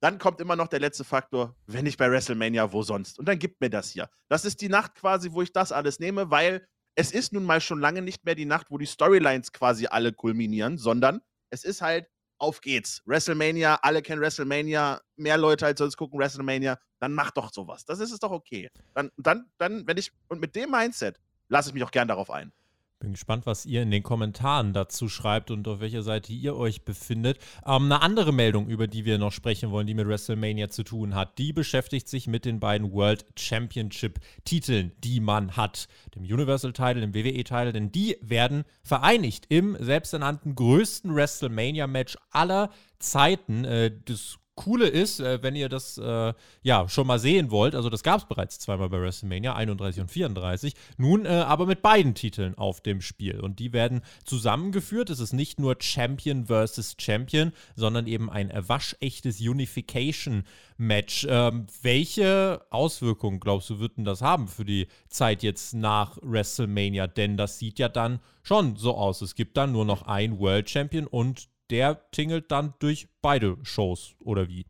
dann 0.01 0.19
kommt 0.19 0.41
immer 0.41 0.57
noch 0.57 0.67
der 0.67 0.81
letzte 0.81 1.05
Faktor, 1.05 1.55
wenn 1.67 1.85
nicht 1.85 1.97
bei 1.97 2.11
WrestleMania, 2.11 2.73
wo 2.73 2.83
sonst? 2.83 3.17
Und 3.17 3.27
dann 3.27 3.39
gibt 3.39 3.61
mir 3.61 3.69
das 3.69 3.91
hier. 3.91 4.09
Das 4.27 4.43
ist 4.43 4.59
die 4.59 4.67
Nacht 4.67 4.95
quasi, 4.95 5.31
wo 5.31 5.41
ich 5.41 5.53
das 5.53 5.71
alles 5.71 5.99
nehme, 5.99 6.29
weil 6.31 6.67
es 6.95 7.11
ist 7.11 7.33
nun 7.33 7.45
mal 7.45 7.61
schon 7.61 7.79
lange 7.79 8.01
nicht 8.01 8.25
mehr 8.25 8.35
die 8.35 8.45
Nacht, 8.45 8.67
wo 8.69 8.77
die 8.77 8.85
Storylines 8.85 9.51
quasi 9.51 9.87
alle 9.87 10.11
kulminieren, 10.11 10.77
sondern 10.77 11.21
es 11.49 11.63
ist 11.63 11.81
halt, 11.81 12.07
auf 12.37 12.61
geht's. 12.61 13.01
WrestleMania, 13.05 13.79
alle 13.81 14.01
kennen 14.01 14.21
WrestleMania, 14.21 15.01
mehr 15.15 15.37
Leute 15.37 15.65
als 15.65 15.79
sonst 15.79 15.95
gucken 15.97 16.19
WrestleMania, 16.19 16.77
dann 16.99 17.13
mach 17.13 17.31
doch 17.31 17.51
sowas. 17.53 17.85
Das 17.85 17.99
ist 17.99 18.11
es 18.11 18.19
doch 18.19 18.31
okay. 18.31 18.69
Dann, 18.93 19.09
dann, 19.17 19.49
dann, 19.57 19.87
wenn 19.87 19.97
ich, 19.97 20.11
und 20.27 20.41
mit 20.41 20.55
dem 20.55 20.71
Mindset 20.71 21.19
lasse 21.49 21.69
ich 21.69 21.73
mich 21.73 21.83
auch 21.83 21.91
gern 21.91 22.07
darauf 22.07 22.31
ein. 22.31 22.51
Bin 22.99 23.11
gespannt, 23.11 23.45
was 23.45 23.65
ihr 23.65 23.81
in 23.81 23.91
den 23.91 24.03
Kommentaren 24.03 24.71
dazu 24.71 25.09
schreibt 25.09 25.51
und 25.51 25.67
auf 25.67 25.81
welcher 25.81 26.01
Seite 26.01 26.31
ihr 26.31 26.55
euch 26.55 26.85
befindet. 26.85 27.39
Ähm, 27.65 27.83
eine 27.85 28.01
andere 28.01 28.31
Meldung, 28.31 28.67
über 28.69 28.87
die 28.87 29.03
wir 29.03 29.17
noch 29.17 29.33
sprechen 29.33 29.69
wollen, 29.69 29.85
die 29.85 29.93
mit 29.93 30.07
WrestleMania 30.07 30.69
zu 30.69 30.83
tun 30.83 31.13
hat, 31.13 31.37
die 31.37 31.51
beschäftigt 31.51 32.07
sich 32.07 32.27
mit 32.27 32.45
den 32.45 32.61
beiden 32.61 32.93
World 32.93 33.25
Championship-Titeln, 33.37 34.93
die 35.03 35.19
man 35.19 35.57
hat. 35.57 35.89
Dem 36.15 36.23
Universal-Title, 36.23 37.01
dem 37.01 37.13
WWE-Title, 37.13 37.73
denn 37.73 37.91
die 37.91 38.17
werden 38.21 38.63
vereinigt 38.81 39.47
im 39.49 39.75
selbsternannten 39.77 40.55
größten 40.55 41.13
WrestleMania-Match 41.13 42.17
aller 42.31 42.71
Zeiten. 42.99 43.65
Äh, 43.65 43.91
das 44.05 44.39
Coole 44.55 44.87
ist, 44.87 45.19
äh, 45.19 45.43
wenn 45.43 45.55
ihr 45.55 45.67
das 45.67 45.97
äh, 45.97 46.33
ja 46.63 46.87
schon 46.87 47.07
mal 47.07 47.19
sehen 47.19 47.51
wollt, 47.51 47.75
also 47.75 47.89
das 47.89 48.03
gab 48.03 48.19
es 48.19 48.25
bereits 48.25 48.57
zweimal 48.59 48.89
bei 48.89 49.01
WrestleMania, 49.01 49.53
31 49.53 50.01
und 50.01 50.11
34, 50.11 50.73
nun 50.97 51.25
äh, 51.25 51.29
aber 51.29 51.65
mit 51.65 51.81
beiden 51.81 52.15
Titeln 52.15 52.57
auf 52.57 52.81
dem 52.81 53.01
Spiel. 53.01 53.41
Und 53.41 53.59
die 53.59 53.73
werden 53.73 54.01
zusammengeführt. 54.23 55.09
Es 55.09 55.19
ist 55.19 55.33
nicht 55.33 55.59
nur 55.59 55.75
Champion 55.79 56.45
versus 56.45 56.95
Champion, 56.97 57.51
sondern 57.75 58.07
eben 58.07 58.29
ein 58.29 58.51
waschechtes 58.55 59.41
Unification-Match. 59.41 61.27
Ähm, 61.29 61.67
welche 61.81 62.65
Auswirkungen, 62.69 63.41
glaubst 63.41 63.69
du, 63.69 63.79
würden 63.79 64.05
das 64.05 64.21
haben 64.21 64.47
für 64.47 64.65
die 64.65 64.87
Zeit 65.09 65.43
jetzt 65.43 65.73
nach 65.73 66.17
WrestleMania? 66.21 67.07
Denn 67.07 67.35
das 67.35 67.59
sieht 67.59 67.77
ja 67.77 67.89
dann 67.89 68.19
schon 68.41 68.77
so 68.77 68.95
aus. 68.95 69.21
Es 69.21 69.35
gibt 69.35 69.57
dann 69.57 69.73
nur 69.73 69.83
noch 69.83 70.03
ein 70.03 70.39
World 70.39 70.69
Champion 70.69 71.07
und 71.07 71.49
der 71.69 72.09
tingelt 72.11 72.51
dann 72.51 72.73
durch 72.79 73.07
beide 73.21 73.57
Shows 73.63 74.15
oder 74.19 74.47
wie? 74.47 74.65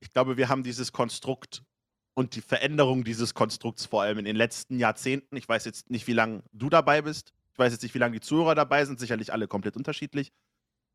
Ich 0.00 0.10
glaube, 0.10 0.36
wir 0.36 0.48
haben 0.48 0.62
dieses 0.62 0.92
Konstrukt 0.92 1.64
und 2.14 2.36
die 2.36 2.40
Veränderung 2.40 3.04
dieses 3.04 3.34
Konstrukts 3.34 3.86
vor 3.86 4.02
allem 4.02 4.18
in 4.18 4.24
den 4.24 4.36
letzten 4.36 4.78
Jahrzehnten. 4.78 5.36
Ich 5.36 5.48
weiß 5.48 5.64
jetzt 5.64 5.90
nicht, 5.90 6.06
wie 6.06 6.12
lange 6.12 6.42
du 6.52 6.68
dabei 6.68 7.02
bist. 7.02 7.32
Ich 7.52 7.58
weiß 7.58 7.72
jetzt 7.72 7.82
nicht, 7.82 7.94
wie 7.94 7.98
lange 7.98 8.14
die 8.14 8.20
Zuhörer 8.20 8.54
dabei 8.54 8.84
sind. 8.84 9.00
Sicherlich 9.00 9.32
alle 9.32 9.48
komplett 9.48 9.76
unterschiedlich. 9.76 10.32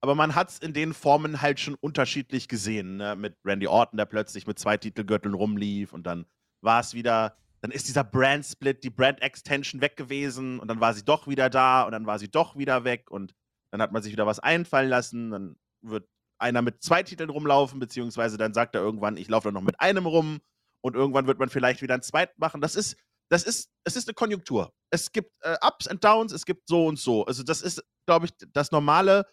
Aber 0.02 0.16
man 0.16 0.36
hat 0.36 0.50
es 0.50 0.60
in 0.60 0.74
den 0.74 0.94
Formen 0.94 1.42
halt 1.42 1.60
schon 1.60 1.76
unterschiedlich 1.76 2.48
gesehen. 2.48 2.98
Ne? 2.98 3.16
Mit 3.16 3.36
Randy 3.44 3.68
Orton, 3.68 3.98
der 3.98 4.06
plötzlich 4.06 4.48
mit 4.48 4.58
zwei 4.58 4.78
Titelgürteln 4.78 5.34
rumlief 5.34 5.92
und 5.92 6.08
dann 6.08 6.26
war 6.62 6.80
es 6.80 6.94
wieder, 6.94 7.36
dann 7.62 7.72
ist 7.72 7.88
dieser 7.88 8.06
Brand-Split, 8.06 8.84
die 8.84 8.90
Brand-Extension 8.90 9.82
weg 9.82 9.98
gewesen 9.98 10.60
und 10.60 10.70
dann 10.70 10.80
war 10.80 10.94
sie 10.94 11.04
doch 11.04 11.28
wieder 11.28 11.50
da 11.50 11.84
und 11.84 11.92
dann 11.92 12.06
war 12.06 12.20
sie 12.20 12.30
doch 12.30 12.58
wieder 12.58 12.86
weg 12.86 13.12
und 13.12 13.34
dann 13.72 13.82
hat 13.82 13.92
man 13.92 14.02
sich 14.02 14.12
wieder 14.12 14.26
was 14.26 14.40
einfallen 14.40 14.90
lassen. 14.90 15.32
Dann 15.32 15.56
wird 15.82 16.08
einer 16.40 16.62
mit 16.62 16.82
zwei 16.82 17.04
Titeln 17.04 17.30
rumlaufen, 17.30 17.80
beziehungsweise 17.80 18.38
dann 18.38 18.54
sagt 18.54 18.76
er 18.76 18.82
irgendwann, 18.82 19.18
ich 19.18 19.28
laufe 19.28 19.52
noch 19.52 19.62
mit 19.62 19.80
einem 19.80 20.06
rum 20.06 20.40
und 20.82 20.96
irgendwann 20.96 21.28
wird 21.28 21.40
man 21.40 21.50
vielleicht 21.50 21.82
wieder 21.82 21.94
einen 21.94 22.04
zweiten 22.04 22.34
machen. 22.38 22.62
Das 22.62 22.76
ist, 22.76 22.96
das 23.30 23.44
ist, 23.44 23.70
es 23.84 23.96
ist 23.96 24.08
eine 24.08 24.16
Konjunktur. 24.16 24.74
Es 24.90 25.12
gibt 25.12 25.32
äh, 25.42 25.58
Ups 25.62 25.88
und 25.88 26.04
Downs, 26.04 26.32
es 26.32 26.46
gibt 26.46 26.68
so 26.68 26.88
und 26.88 26.98
so. 26.98 27.26
Also 27.26 27.44
das 27.44 27.62
ist, 27.62 27.84
glaube 28.06 28.26
ich, 28.26 28.32
das 28.54 28.72
normale, 28.72 29.26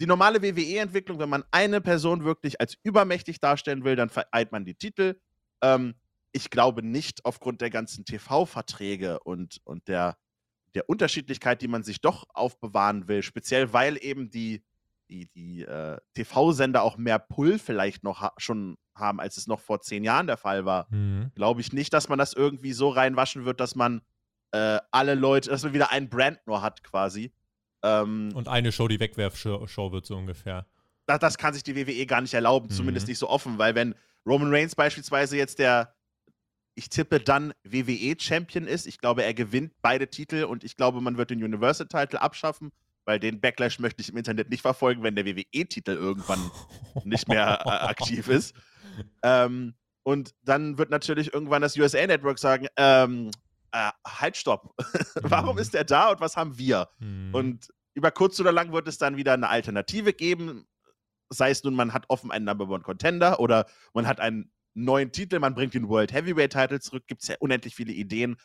die 0.00 0.06
normale 0.06 0.42
WWE-Entwicklung, 0.42 1.18
wenn 1.18 1.28
man 1.28 1.44
eine 1.50 1.80
Person 1.80 2.24
wirklich 2.24 2.60
als 2.60 2.76
übermächtig 2.82 3.40
darstellen 3.40 3.84
will, 3.84 3.96
dann 3.96 4.08
vereint 4.08 4.52
man 4.52 4.64
die 4.64 4.74
Titel. 4.74 5.20
Ähm, 5.62 5.94
ich 6.32 6.48
glaube 6.48 6.82
nicht 6.82 7.24
aufgrund 7.24 7.60
der 7.60 7.70
ganzen 7.70 8.04
TV-Verträge 8.04 9.20
und, 9.20 9.60
und 9.64 9.86
der, 9.88 10.16
der 10.74 10.88
Unterschiedlichkeit, 10.88 11.62
die 11.62 11.68
man 11.68 11.82
sich 11.82 12.00
doch 12.00 12.24
aufbewahren 12.34 13.08
will, 13.08 13.22
speziell 13.22 13.72
weil 13.72 14.02
eben 14.02 14.30
die, 14.30 14.62
die, 15.10 15.26
die 15.26 15.62
äh, 15.62 15.98
TV-Sender 16.14 16.82
auch 16.82 16.96
mehr 16.96 17.18
Pull 17.18 17.58
vielleicht 17.58 18.02
noch 18.04 18.20
ha 18.20 18.32
schon 18.38 18.76
haben, 18.94 19.20
als 19.20 19.36
es 19.36 19.46
noch 19.46 19.60
vor 19.60 19.80
zehn 19.80 20.04
Jahren 20.04 20.26
der 20.26 20.36
Fall 20.36 20.64
war, 20.64 20.86
mhm. 20.90 21.30
glaube 21.34 21.60
ich 21.60 21.72
nicht, 21.72 21.92
dass 21.92 22.08
man 22.08 22.18
das 22.18 22.32
irgendwie 22.32 22.72
so 22.72 22.90
reinwaschen 22.90 23.44
wird, 23.44 23.60
dass 23.60 23.74
man 23.74 24.02
äh, 24.52 24.78
alle 24.90 25.14
Leute, 25.14 25.50
dass 25.50 25.62
man 25.62 25.72
wieder 25.72 25.90
ein 25.90 26.08
Brand 26.08 26.38
nur 26.46 26.62
hat 26.62 26.84
quasi. 26.84 27.32
Ähm, 27.82 28.30
Und 28.34 28.48
eine 28.48 28.70
Show, 28.70 28.88
die 28.88 29.00
Wegwerfshow 29.00 29.92
wird 29.92 30.06
so 30.06 30.16
ungefähr. 30.16 30.66
Das, 31.06 31.18
das 31.18 31.38
kann 31.38 31.54
sich 31.54 31.62
die 31.62 31.74
WWE 31.74 32.06
gar 32.06 32.20
nicht 32.20 32.34
erlauben, 32.34 32.68
mhm. 32.68 32.74
zumindest 32.74 33.08
nicht 33.08 33.18
so 33.18 33.28
offen, 33.28 33.58
weil 33.58 33.74
wenn 33.74 33.94
Roman 34.26 34.54
Reigns 34.54 34.74
beispielsweise 34.74 35.36
jetzt 35.36 35.58
der 35.58 35.94
ich 36.74 36.88
tippe 36.88 37.20
dann 37.20 37.52
WWE-Champion 37.64 38.66
ist. 38.66 38.86
Ich 38.86 38.98
glaube, 38.98 39.24
er 39.24 39.34
gewinnt 39.34 39.72
beide 39.82 40.08
Titel 40.08 40.44
und 40.44 40.64
ich 40.64 40.76
glaube, 40.76 41.00
man 41.00 41.18
wird 41.18 41.30
den 41.30 41.42
Universal-Title 41.42 42.20
abschaffen, 42.20 42.72
weil 43.04 43.18
den 43.18 43.40
Backlash 43.40 43.78
möchte 43.78 44.00
ich 44.00 44.08
im 44.08 44.16
Internet 44.16 44.50
nicht 44.50 44.62
verfolgen, 44.62 45.02
wenn 45.02 45.14
der 45.14 45.26
WWE-Titel 45.26 45.92
irgendwann 45.92 46.50
nicht 47.04 47.28
mehr 47.28 47.60
äh, 47.64 47.68
aktiv 47.68 48.28
ist. 48.28 48.54
Ähm, 49.22 49.74
und 50.02 50.34
dann 50.42 50.78
wird 50.78 50.90
natürlich 50.90 51.32
irgendwann 51.32 51.62
das 51.62 51.76
USA 51.76 52.06
Network 52.06 52.38
sagen, 52.38 52.66
ähm, 52.76 53.30
äh, 53.72 53.90
halt, 54.06 54.36
stopp. 54.36 54.74
Warum 55.22 55.58
ist 55.58 55.74
der 55.74 55.84
da 55.84 56.10
und 56.10 56.20
was 56.20 56.36
haben 56.36 56.58
wir? 56.58 56.88
Mhm. 56.98 57.34
Und 57.34 57.68
über 57.94 58.10
kurz 58.10 58.40
oder 58.40 58.52
lang 58.52 58.72
wird 58.72 58.88
es 58.88 58.98
dann 58.98 59.16
wieder 59.16 59.34
eine 59.34 59.48
Alternative 59.48 60.12
geben. 60.12 60.66
Sei 61.30 61.50
es 61.50 61.64
nun, 61.64 61.74
man 61.74 61.92
hat 61.92 62.04
offen 62.08 62.30
einen 62.30 62.44
Number 62.44 62.68
One 62.68 62.82
Contender 62.82 63.40
oder 63.40 63.66
man 63.94 64.06
hat 64.06 64.20
einen 64.20 64.50
neuen 64.74 65.12
Titel, 65.12 65.38
man 65.38 65.54
bringt 65.54 65.74
den 65.74 65.88
World 65.88 66.12
Heavyweight 66.12 66.52
Title 66.52 66.80
zurück, 66.80 67.04
gibt 67.06 67.22
es 67.22 67.28
ja 67.28 67.36
unendlich 67.40 67.74
viele 67.74 67.92
Ideen. 67.92 68.36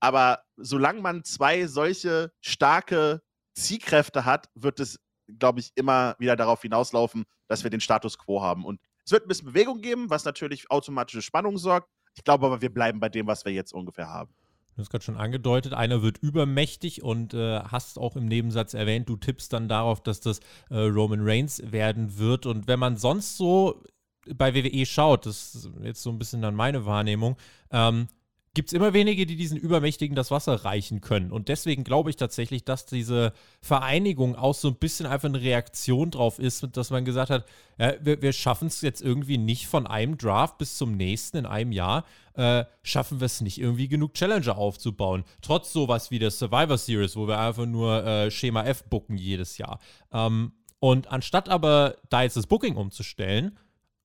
Aber 0.00 0.42
solange 0.56 1.00
man 1.00 1.24
zwei 1.24 1.66
solche 1.66 2.32
starke 2.40 3.22
Ziehkräfte 3.54 4.24
hat, 4.24 4.48
wird 4.54 4.80
es, 4.80 4.98
glaube 5.38 5.60
ich, 5.60 5.72
immer 5.74 6.16
wieder 6.18 6.36
darauf 6.36 6.62
hinauslaufen, 6.62 7.24
dass 7.48 7.62
wir 7.62 7.70
den 7.70 7.80
Status 7.80 8.18
quo 8.18 8.42
haben. 8.42 8.64
Und 8.64 8.80
es 9.04 9.12
wird 9.12 9.24
ein 9.24 9.28
bisschen 9.28 9.48
Bewegung 9.48 9.80
geben, 9.80 10.10
was 10.10 10.24
natürlich 10.24 10.70
automatische 10.70 11.22
Spannung 11.22 11.58
sorgt. 11.58 11.88
Ich 12.14 12.24
glaube 12.24 12.46
aber, 12.46 12.62
wir 12.62 12.72
bleiben 12.72 13.00
bei 13.00 13.08
dem, 13.08 13.26
was 13.26 13.44
wir 13.44 13.52
jetzt 13.52 13.72
ungefähr 13.72 14.08
haben. 14.08 14.34
Du 14.76 14.82
hast 14.82 14.90
gerade 14.90 15.04
schon 15.04 15.16
angedeutet, 15.16 15.74
einer 15.74 16.00
wird 16.02 16.18
übermächtig 16.18 17.02
und 17.02 17.34
äh, 17.34 17.60
hast 17.60 17.98
auch 17.98 18.16
im 18.16 18.26
Nebensatz 18.26 18.72
erwähnt, 18.72 19.08
du 19.08 19.16
tippst 19.16 19.52
dann 19.52 19.68
darauf, 19.68 20.02
dass 20.02 20.20
das 20.20 20.40
äh, 20.70 20.78
Roman 20.78 21.20
Reigns 21.22 21.60
werden 21.70 22.18
wird. 22.18 22.46
Und 22.46 22.66
wenn 22.66 22.78
man 22.78 22.96
sonst 22.96 23.36
so 23.36 23.82
bei 24.34 24.54
WWE 24.54 24.86
schaut, 24.86 25.26
das 25.26 25.54
ist 25.54 25.70
jetzt 25.82 26.02
so 26.02 26.10
ein 26.10 26.18
bisschen 26.18 26.42
dann 26.42 26.54
meine 26.54 26.86
Wahrnehmung, 26.86 27.36
ähm, 27.70 28.08
gibt 28.52 28.70
es 28.70 28.72
immer 28.72 28.92
wenige, 28.92 29.26
die 29.26 29.36
diesen 29.36 29.56
Übermächtigen 29.56 30.16
das 30.16 30.32
Wasser 30.32 30.64
reichen 30.64 31.00
können. 31.00 31.30
Und 31.30 31.48
deswegen 31.48 31.84
glaube 31.84 32.10
ich 32.10 32.16
tatsächlich, 32.16 32.64
dass 32.64 32.84
diese 32.84 33.32
Vereinigung 33.62 34.34
auch 34.34 34.54
so 34.54 34.68
ein 34.68 34.74
bisschen 34.74 35.06
einfach 35.06 35.28
eine 35.28 35.40
Reaktion 35.40 36.10
drauf 36.10 36.40
ist, 36.40 36.66
dass 36.72 36.90
man 36.90 37.04
gesagt 37.04 37.30
hat, 37.30 37.44
ja, 37.78 37.94
wir, 38.00 38.20
wir 38.22 38.32
schaffen 38.32 38.66
es 38.66 38.80
jetzt 38.80 39.02
irgendwie 39.02 39.38
nicht 39.38 39.68
von 39.68 39.86
einem 39.86 40.18
Draft 40.18 40.58
bis 40.58 40.76
zum 40.76 40.96
nächsten 40.96 41.38
in 41.38 41.46
einem 41.46 41.70
Jahr, 41.70 42.04
äh, 42.34 42.64
schaffen 42.82 43.20
wir 43.20 43.26
es 43.26 43.40
nicht 43.40 43.60
irgendwie 43.60 43.86
genug 43.86 44.14
Challenger 44.14 44.58
aufzubauen. 44.58 45.22
Trotz 45.42 45.72
sowas 45.72 46.10
wie 46.10 46.18
der 46.18 46.32
Survivor 46.32 46.76
Series, 46.76 47.14
wo 47.14 47.28
wir 47.28 47.38
einfach 47.38 47.66
nur 47.66 48.04
äh, 48.04 48.30
Schema 48.32 48.64
F 48.64 48.82
booken 48.84 49.16
jedes 49.16 49.58
Jahr. 49.58 49.78
Ähm, 50.12 50.52
und 50.80 51.08
anstatt 51.12 51.48
aber 51.48 51.96
da 52.08 52.22
jetzt 52.22 52.36
das 52.36 52.46
Booking 52.46 52.74
umzustellen, 52.74 53.56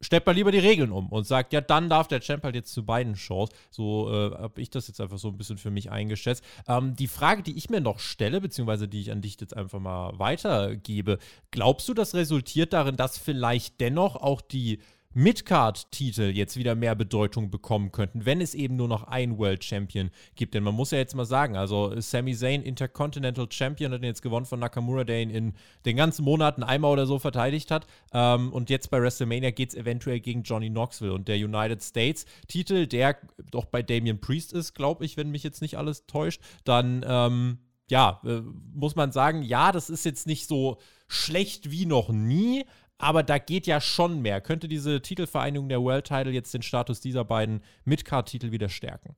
stellt 0.06 0.26
man 0.26 0.36
lieber 0.36 0.52
die 0.52 0.60
Regeln 0.60 0.92
um 0.92 1.10
und 1.10 1.26
sagt, 1.26 1.52
ja, 1.54 1.62
dann 1.62 1.90
darf 1.90 2.08
der 2.08 2.22
Champ 2.22 2.44
halt 2.44 2.56
jetzt 2.56 2.74
zu 2.74 2.86
beiden 2.86 3.16
Shows. 3.16 3.50
So 3.72 4.12
äh, 4.12 4.32
habe 4.38 4.62
ich 4.62 4.70
das 4.70 4.88
jetzt 4.88 5.02
einfach 5.02 5.18
so 5.18 5.30
ein 5.30 5.38
bisschen 5.38 5.58
für 5.58 5.72
mich 5.72 5.92
eingeschätzt. 5.92 6.44
Ähm, 6.68 6.96
die 6.96 7.08
Frage, 7.08 7.44
die 7.44 7.58
ich 7.58 7.70
mir 7.70 7.82
noch 7.82 8.00
stelle, 8.00 8.40
beziehungsweise 8.40 8.88
die 8.88 9.02
ich 9.02 9.12
an 9.12 9.22
dich 9.22 9.40
jetzt 9.40 9.56
einfach 9.56 9.80
mal 9.80 10.18
weitergebe, 10.18 11.18
glaubst 11.52 11.90
du, 11.90 11.94
das 11.94 12.14
resultiert 12.14 12.74
darin, 12.74 12.96
dass 12.96 13.18
vielleicht 13.18 13.82
dennoch 13.82 14.16
auch 14.16 14.42
die 14.42 14.80
Midcard-Titel 15.16 16.24
jetzt 16.24 16.58
wieder 16.58 16.76
mehr 16.76 16.94
Bedeutung 16.94 17.50
bekommen 17.50 17.94
könnten, 17.94 18.26
wenn 18.26 18.42
es 18.42 18.54
eben 18.54 18.76
nur 18.76 18.90
noch 18.90 19.06
ein 19.06 19.38
World 19.38 19.64
Champion 19.64 20.12
gibt. 20.36 20.54
Denn 20.54 20.62
man 20.62 20.76
muss 20.76 20.92
ja 20.92 20.98
jetzt 20.98 21.16
mal 21.16 21.26
sagen, 21.26 21.56
also 21.56 21.98
Sami 22.02 22.36
Zayn, 22.36 22.62
Intercontinental 22.62 23.48
Champion, 23.50 23.94
hat 23.94 24.02
ihn 24.02 24.06
jetzt 24.06 24.22
gewonnen 24.22 24.46
von 24.46 24.60
Nakamura, 24.60 25.06
der 25.06 25.22
ihn 25.22 25.30
in 25.30 25.54
den 25.86 25.96
ganzen 25.96 26.26
Monaten 26.26 26.64
einmal 26.64 26.92
oder 26.92 27.06
so 27.06 27.18
verteidigt 27.18 27.72
hat. 27.72 27.88
Ähm, 28.12 28.52
und 28.52 28.70
jetzt 28.70 28.92
bei 28.92 29.02
WrestleMania 29.02 29.52
geht 29.52 29.70
es 29.70 29.76
eventuell 29.76 30.20
gegen 30.20 30.44
Johnny 30.44 30.70
Knoxville. 30.70 31.14
Und 31.14 31.30
der 31.30 31.38
United 31.38 31.82
States-Titel, 31.82 32.86
der 32.86 33.18
doch 33.52 33.66
bei 33.66 33.82
Damian 33.82 34.20
Priest 34.20 34.52
ist, 34.52 34.74
glaube 34.74 35.06
ich, 35.06 35.16
wenn 35.16 35.32
mich 35.32 35.44
jetzt 35.44 35.62
nicht 35.62 35.78
alles 35.78 36.08
täuscht, 36.08 36.42
dann 36.66 37.06
ähm, 37.08 37.60
ja, 37.90 38.20
äh, 38.26 38.42
muss 38.74 38.96
man 38.96 39.12
sagen, 39.12 39.44
ja, 39.44 39.72
das 39.72 39.90
ist 39.90 40.06
jetzt 40.06 40.28
nicht 40.28 40.48
so 40.48 40.78
schlecht 41.08 41.70
wie 41.70 41.86
noch 41.86 42.10
nie, 42.10 42.66
aber 42.98 43.24
da 43.24 43.38
geht 43.38 43.68
ja 43.68 43.82
schon 43.82 44.22
mehr. 44.22 44.42
Könnte 44.42 44.68
diese 44.68 45.02
Titelvereinigung 45.02 45.70
der 45.70 45.82
World 45.82 46.08
Title 46.08 46.32
jetzt 46.32 46.54
den 46.54 46.62
Status 46.62 47.02
dieser 47.02 47.26
beiden 47.26 47.62
Midcard-Titel 47.84 48.52
wieder 48.52 48.70
stärken? 48.70 49.16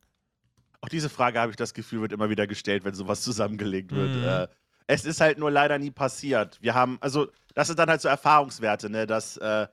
Auch 0.82 0.90
diese 0.90 1.10
Frage, 1.10 1.40
habe 1.40 1.52
ich 1.52 1.58
das 1.58 1.74
Gefühl, 1.74 2.02
wird 2.02 2.12
immer 2.12 2.30
wieder 2.30 2.48
gestellt, 2.48 2.84
wenn 2.86 2.94
sowas 2.94 3.22
zusammengelegt 3.24 3.92
wird. 3.92 4.16
Mhm. 4.16 4.24
Äh, 4.24 4.48
es 4.88 5.06
ist 5.06 5.22
halt 5.22 5.38
nur 5.38 5.52
leider 5.52 5.78
nie 5.80 5.92
passiert. 5.92 6.58
Wir 6.62 6.74
haben, 6.74 6.98
also, 7.02 7.28
das 7.54 7.68
sind 7.68 7.78
dann 7.78 7.90
halt 7.90 8.02
so 8.02 8.08
Erfahrungswerte, 8.08 8.90
ne, 8.90 9.06
dass 9.06 9.38
äh, 9.38 9.68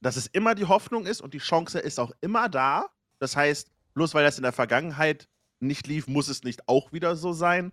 dass 0.00 0.16
es 0.16 0.26
immer 0.26 0.54
die 0.54 0.66
Hoffnung 0.66 1.06
ist 1.06 1.20
und 1.20 1.34
die 1.34 1.38
Chance 1.38 1.78
ist 1.78 1.98
auch 1.98 2.12
immer 2.20 2.48
da. 2.48 2.90
Das 3.18 3.36
heißt, 3.36 3.70
bloß 3.94 4.14
weil 4.14 4.24
das 4.24 4.36
in 4.36 4.42
der 4.42 4.52
Vergangenheit 4.52 5.28
nicht 5.60 5.86
lief, 5.86 6.06
muss 6.06 6.28
es 6.28 6.44
nicht 6.44 6.68
auch 6.68 6.92
wieder 6.92 7.16
so 7.16 7.32
sein. 7.32 7.72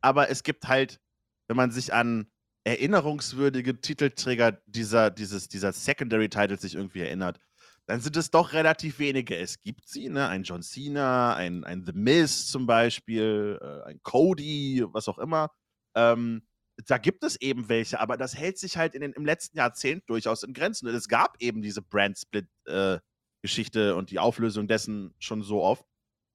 Aber 0.00 0.30
es 0.30 0.42
gibt 0.42 0.68
halt, 0.68 1.00
wenn 1.48 1.56
man 1.56 1.70
sich 1.70 1.92
an 1.92 2.26
erinnerungswürdige 2.64 3.80
Titelträger 3.80 4.52
dieser, 4.66 5.10
dieses, 5.10 5.48
dieser 5.48 5.72
Secondary 5.72 6.28
Titles 6.28 6.62
sich 6.62 6.74
irgendwie 6.74 7.00
erinnert, 7.00 7.38
dann 7.86 8.00
sind 8.00 8.16
es 8.16 8.30
doch 8.30 8.54
relativ 8.54 8.98
wenige. 8.98 9.36
Es 9.36 9.60
gibt 9.60 9.86
sie, 9.86 10.08
ne? 10.08 10.28
Ein 10.28 10.44
John 10.44 10.62
Cena, 10.62 11.34
ein, 11.34 11.64
ein 11.64 11.84
The 11.84 11.92
Miz 11.92 12.46
zum 12.46 12.66
Beispiel, 12.66 13.58
äh, 13.60 13.88
ein 13.88 14.00
Cody, 14.02 14.82
was 14.86 15.08
auch 15.08 15.18
immer. 15.18 15.50
Ähm, 15.94 16.46
da 16.86 16.98
gibt 16.98 17.22
es 17.22 17.40
eben 17.40 17.68
welche, 17.68 18.00
aber 18.00 18.16
das 18.16 18.36
hält 18.36 18.58
sich 18.58 18.76
halt 18.76 18.94
in 18.94 19.02
den, 19.02 19.12
im 19.12 19.24
letzten 19.24 19.58
Jahrzehnt 19.58 20.08
durchaus 20.08 20.42
in 20.42 20.54
Grenzen. 20.54 20.88
Und 20.88 20.94
es 20.94 21.08
gab 21.08 21.40
eben 21.40 21.62
diese 21.62 21.82
Brand-Split-Geschichte 21.82 23.90
äh, 23.90 23.92
und 23.92 24.10
die 24.10 24.18
Auflösung 24.18 24.66
dessen 24.66 25.14
schon 25.18 25.42
so 25.42 25.62
oft. 25.62 25.84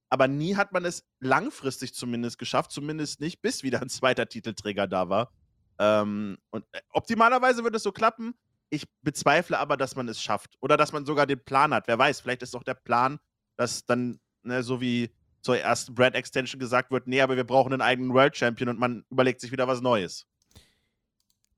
Aber 0.10 0.28
nie 0.28 0.56
hat 0.56 0.72
man 0.72 0.86
es 0.86 1.06
langfristig 1.20 1.94
zumindest 1.94 2.40
geschafft, 2.40 2.72
zumindest 2.72 3.22
nicht, 3.22 3.42
bis 3.42 3.64
wieder 3.64 3.82
ein 3.82 3.90
zweiter 3.90 4.28
Titelträger 4.28 4.88
da 4.88 5.10
war. 5.10 5.32
Ähm, 5.80 6.38
und 6.52 6.66
äh, 6.74 6.82
optimalerweise 6.92 7.64
würde 7.64 7.78
es 7.78 7.84
so 7.84 7.92
klappen. 7.92 8.36
Ich 8.70 8.86
bezweifle 9.02 9.58
aber, 9.58 9.78
dass 9.78 9.96
man 9.96 10.08
es 10.08 10.22
schafft. 10.22 10.56
Oder 10.62 10.78
dass 10.78 10.92
man 10.92 11.06
sogar 11.06 11.26
den 11.26 11.44
Plan 11.44 11.74
hat. 11.74 11.88
Wer 11.88 11.98
weiß, 11.98 12.22
vielleicht 12.22 12.44
ist 12.44 12.54
doch 12.54 12.64
der 12.64 12.76
Plan, 12.76 13.20
dass 13.56 13.86
dann, 13.86 14.20
ne, 14.44 14.62
so 14.62 14.82
wie 14.82 15.12
zur 15.42 15.58
ersten 15.58 15.96
Brand 15.96 16.16
Extension 16.16 16.60
gesagt 16.60 16.92
wird, 16.92 17.08
nee, 17.08 17.22
aber 17.22 17.38
wir 17.38 17.46
brauchen 17.46 17.72
einen 17.72 17.82
eigenen 17.82 18.14
World 18.14 18.36
Champion 18.36 18.70
und 18.70 18.80
man 18.80 19.06
überlegt 19.10 19.40
sich 19.42 19.52
wieder 19.52 19.68
was 19.68 19.82
Neues. 19.82 20.28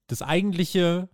Das 0.07 0.21
eigentliche 0.21 1.09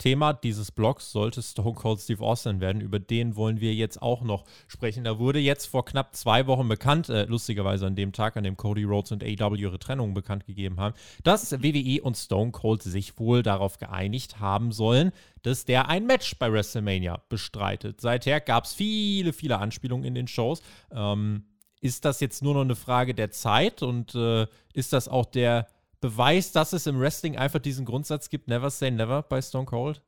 Thema 0.00 0.32
dieses 0.32 0.72
Blogs 0.72 1.12
sollte 1.12 1.42
Stone 1.42 1.74
Cold 1.74 2.00
Steve 2.00 2.24
Austin 2.24 2.60
werden. 2.60 2.80
Über 2.80 2.98
den 2.98 3.36
wollen 3.36 3.60
wir 3.60 3.74
jetzt 3.74 4.00
auch 4.00 4.22
noch 4.22 4.44
sprechen. 4.66 5.04
Da 5.04 5.18
wurde 5.18 5.38
jetzt 5.38 5.66
vor 5.66 5.84
knapp 5.84 6.16
zwei 6.16 6.46
Wochen 6.46 6.66
bekannt, 6.66 7.08
äh, 7.08 7.24
lustigerweise 7.26 7.86
an 7.86 7.94
dem 7.94 8.12
Tag, 8.12 8.36
an 8.36 8.44
dem 8.44 8.56
Cody 8.56 8.84
Rhodes 8.84 9.12
und 9.12 9.22
AW 9.22 9.56
ihre 9.56 9.78
Trennung 9.78 10.14
bekannt 10.14 10.46
gegeben 10.46 10.80
haben, 10.80 10.94
dass 11.22 11.52
WWE 11.52 12.02
und 12.02 12.16
Stone 12.16 12.50
Cold 12.50 12.82
sich 12.82 13.18
wohl 13.18 13.42
darauf 13.42 13.78
geeinigt 13.78 14.40
haben 14.40 14.72
sollen, 14.72 15.12
dass 15.42 15.66
der 15.66 15.88
ein 15.88 16.06
Match 16.06 16.36
bei 16.38 16.50
WrestleMania 16.50 17.22
bestreitet. 17.28 18.00
Seither 18.00 18.40
gab 18.40 18.64
es 18.64 18.72
viele, 18.72 19.32
viele 19.32 19.58
Anspielungen 19.58 20.06
in 20.06 20.14
den 20.14 20.26
Shows. 20.26 20.62
Ähm, 20.90 21.44
ist 21.80 22.04
das 22.04 22.20
jetzt 22.20 22.42
nur 22.42 22.54
noch 22.54 22.62
eine 22.62 22.76
Frage 22.76 23.14
der 23.14 23.30
Zeit 23.30 23.82
und 23.82 24.14
äh, 24.14 24.46
ist 24.72 24.92
das 24.92 25.08
auch 25.08 25.26
der 25.26 25.66
Beweis, 26.00 26.52
dass 26.52 26.72
es 26.72 26.86
im 26.86 26.98
Wrestling 26.98 27.36
einfach 27.36 27.58
diesen 27.58 27.84
Grundsatz 27.84 28.30
gibt, 28.30 28.48
never 28.48 28.70
say 28.70 28.90
never 28.90 29.22
bei 29.22 29.42
Stone 29.42 29.66
Cold? 29.66 30.02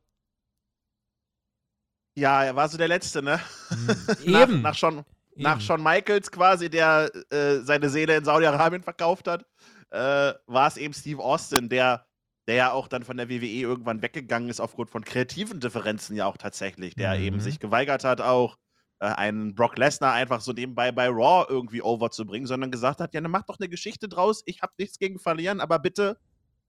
Ja, 2.15 2.43
er 2.43 2.55
war 2.55 2.69
so 2.69 2.77
der 2.77 2.87
Letzte, 2.87 3.21
ne? 3.21 3.39
Nach, 4.25 4.41
Eben. 4.43 4.61
Nach 4.61 4.75
Shawn, 4.75 5.03
nach 5.35 5.61
Shawn 5.61 5.81
Michaels 5.81 6.31
quasi, 6.31 6.69
der 6.69 7.11
äh, 7.31 7.59
seine 7.61 7.89
Seele 7.89 8.17
in 8.17 8.25
Saudi-Arabien 8.25 8.83
verkauft 8.83 9.27
hat, 9.27 9.45
äh, 9.91 10.33
war 10.45 10.67
es 10.67 10.77
eben 10.77 10.93
Steve 10.93 11.23
Austin, 11.23 11.69
der, 11.69 12.05
der 12.47 12.55
ja 12.55 12.71
auch 12.71 12.87
dann 12.87 13.03
von 13.03 13.17
der 13.17 13.29
WWE 13.29 13.45
irgendwann 13.45 14.01
weggegangen 14.01 14.49
ist 14.49 14.59
aufgrund 14.59 14.89
von 14.89 15.03
kreativen 15.03 15.59
Differenzen 15.59 16.15
ja 16.15 16.25
auch 16.25 16.37
tatsächlich, 16.37 16.95
der 16.95 17.15
mhm. 17.15 17.23
eben 17.23 17.39
sich 17.39 17.59
geweigert 17.59 18.03
hat, 18.03 18.21
auch 18.21 18.57
äh, 19.03 19.07
einen 19.07 19.53
Brock 19.53 19.77
Lesnar 19.77 20.13
einfach 20.13 20.39
so 20.39 20.53
nebenbei 20.53 20.93
bei 20.93 21.09
Raw 21.09 21.45
irgendwie 21.49 21.81
overzubringen, 21.81 22.47
sondern 22.47 22.71
gesagt 22.71 23.01
hat, 23.01 23.13
ja, 23.13 23.19
dann 23.19 23.31
mach 23.31 23.43
doch 23.43 23.59
eine 23.59 23.67
Geschichte 23.67 24.07
draus, 24.07 24.43
ich 24.45 24.61
habe 24.61 24.71
nichts 24.77 24.97
gegen 24.97 25.19
verlieren, 25.19 25.59
aber 25.59 25.77
bitte 25.77 26.17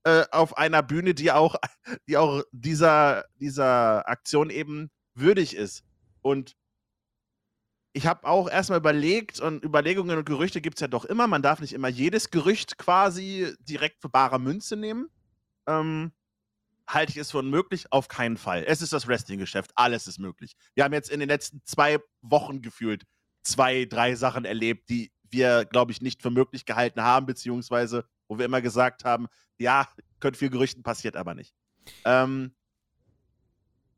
äh, 0.03 0.25
auf 0.31 0.57
einer 0.57 0.83
Bühne, 0.83 1.13
die 1.13 1.31
auch, 1.31 1.55
die 2.09 2.17
auch 2.17 2.43
dieser, 2.51 3.23
dieser 3.39 4.07
Aktion 4.09 4.49
eben 4.49 4.91
würdig 5.13 5.55
ist. 5.55 5.85
Und 6.21 6.57
ich 7.93 8.05
habe 8.05 8.27
auch 8.27 8.49
erstmal 8.49 8.79
überlegt, 8.79 9.39
und 9.39 9.63
Überlegungen 9.63 10.17
und 10.17 10.25
Gerüchte 10.25 10.59
gibt 10.59 10.75
es 10.77 10.81
ja 10.81 10.89
doch 10.89 11.05
immer. 11.05 11.27
Man 11.27 11.41
darf 11.41 11.61
nicht 11.61 11.71
immer 11.71 11.87
jedes 11.87 12.31
Gerücht 12.31 12.77
quasi 12.77 13.55
direkt 13.61 14.01
für 14.01 14.09
bare 14.09 14.39
Münze 14.39 14.75
nehmen. 14.75 15.07
Ähm, 15.67 16.11
halte 16.87 17.11
ich 17.11 17.17
es 17.17 17.31
für 17.31 17.39
unmöglich? 17.39 17.91
Auf 17.91 18.07
keinen 18.07 18.37
Fall. 18.37 18.63
Es 18.67 18.81
ist 18.81 18.93
das 18.93 19.07
Wrestling-Geschäft. 19.07 19.71
Alles 19.75 20.07
ist 20.07 20.19
möglich. 20.19 20.55
Wir 20.73 20.83
haben 20.83 20.93
jetzt 20.93 21.09
in 21.09 21.19
den 21.19 21.29
letzten 21.29 21.61
zwei 21.65 21.99
Wochen 22.21 22.61
gefühlt 22.61 23.03
zwei, 23.43 23.85
drei 23.85 24.15
Sachen 24.15 24.45
erlebt, 24.45 24.89
die 24.89 25.11
wir, 25.29 25.65
glaube 25.65 25.91
ich, 25.91 26.01
nicht 26.01 26.21
für 26.21 26.31
möglich 26.31 26.65
gehalten 26.65 27.01
haben, 27.01 27.25
beziehungsweise 27.25 28.05
wo 28.27 28.37
wir 28.37 28.45
immer 28.45 28.61
gesagt 28.61 29.05
haben, 29.05 29.27
ja, 29.57 29.87
könnte 30.19 30.39
viel 30.39 30.49
Gerüchten, 30.49 30.83
passiert 30.83 31.15
aber 31.15 31.35
nicht. 31.35 31.53
Ähm, 32.03 32.55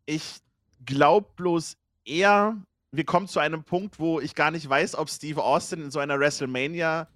ich 0.06 0.40
glaube 0.86 1.30
bloß 1.36 1.78
eher, 2.06 2.62
wir 2.92 3.06
kommen 3.06 3.28
zu 3.28 3.40
einem 3.40 3.64
Punkt, 3.64 4.00
wo 4.00 4.20
ich 4.20 4.36
gar 4.36 4.52
nicht 4.52 4.68
weiß, 4.68 4.96
ob 4.96 5.10
Steve 5.10 5.44
Austin 5.44 5.82
in 5.84 5.92
so 5.92 6.00
einer 6.00 6.20
WrestleMania 6.20 7.08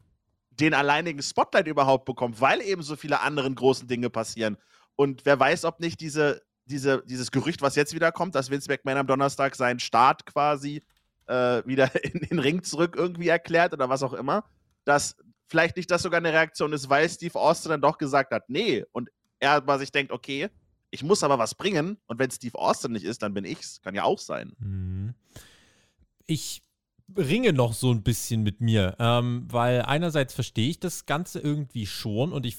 den 0.51 0.73
alleinigen 0.73 1.21
Spotlight 1.21 1.67
überhaupt 1.67 2.05
bekommt, 2.05 2.41
weil 2.41 2.61
eben 2.61 2.83
so 2.83 2.95
viele 2.95 3.21
andere 3.21 3.51
großen 3.51 3.87
Dinge 3.87 4.09
passieren. 4.09 4.57
Und 5.01 5.25
wer 5.25 5.39
weiß, 5.39 5.65
ob 5.65 5.79
nicht 5.79 5.99
diese, 5.99 6.43
diese, 6.65 7.01
dieses 7.07 7.31
Gerücht, 7.31 7.63
was 7.63 7.75
jetzt 7.75 7.95
wieder 7.95 8.11
kommt, 8.11 8.35
dass 8.35 8.51
Vince 8.51 8.69
McMahon 8.69 8.99
am 8.99 9.07
Donnerstag 9.07 9.55
seinen 9.55 9.79
Start 9.79 10.27
quasi 10.27 10.83
äh, 11.25 11.65
wieder 11.65 11.89
in 12.05 12.19
den 12.19 12.37
Ring 12.37 12.61
zurück 12.61 12.93
irgendwie 12.95 13.29
erklärt 13.29 13.73
oder 13.73 13.89
was 13.89 14.03
auch 14.03 14.13
immer, 14.13 14.45
dass 14.85 15.17
vielleicht 15.47 15.75
nicht 15.75 15.89
das 15.89 16.03
sogar 16.03 16.19
eine 16.19 16.31
Reaktion 16.31 16.71
ist, 16.71 16.87
weil 16.87 17.09
Steve 17.09 17.33
Austin 17.33 17.71
dann 17.71 17.81
doch 17.81 17.97
gesagt 17.97 18.31
hat, 18.31 18.47
nee, 18.47 18.85
und 18.91 19.09
er 19.39 19.53
aber 19.53 19.79
sich 19.79 19.91
denkt, 19.91 20.11
okay, 20.11 20.49
ich 20.91 21.01
muss 21.01 21.23
aber 21.23 21.39
was 21.39 21.55
bringen 21.55 21.97
und 22.05 22.19
wenn 22.19 22.29
Steve 22.29 22.59
Austin 22.59 22.91
nicht 22.91 23.05
ist, 23.05 23.23
dann 23.23 23.33
bin 23.33 23.43
ich's. 23.43 23.81
Kann 23.81 23.95
ja 23.95 24.03
auch 24.03 24.19
sein. 24.19 24.53
Mhm. 24.59 25.15
Ich 26.27 26.61
ringe 27.17 27.53
noch 27.53 27.73
so 27.73 27.91
ein 27.91 28.03
bisschen 28.03 28.43
mit 28.43 28.61
mir, 28.61 28.95
ähm, 28.99 29.45
weil 29.49 29.81
einerseits 29.81 30.33
verstehe 30.33 30.69
ich 30.69 30.79
das 30.79 31.05
Ganze 31.05 31.39
irgendwie 31.39 31.85
schon 31.85 32.33
und 32.33 32.45
ich 32.45 32.57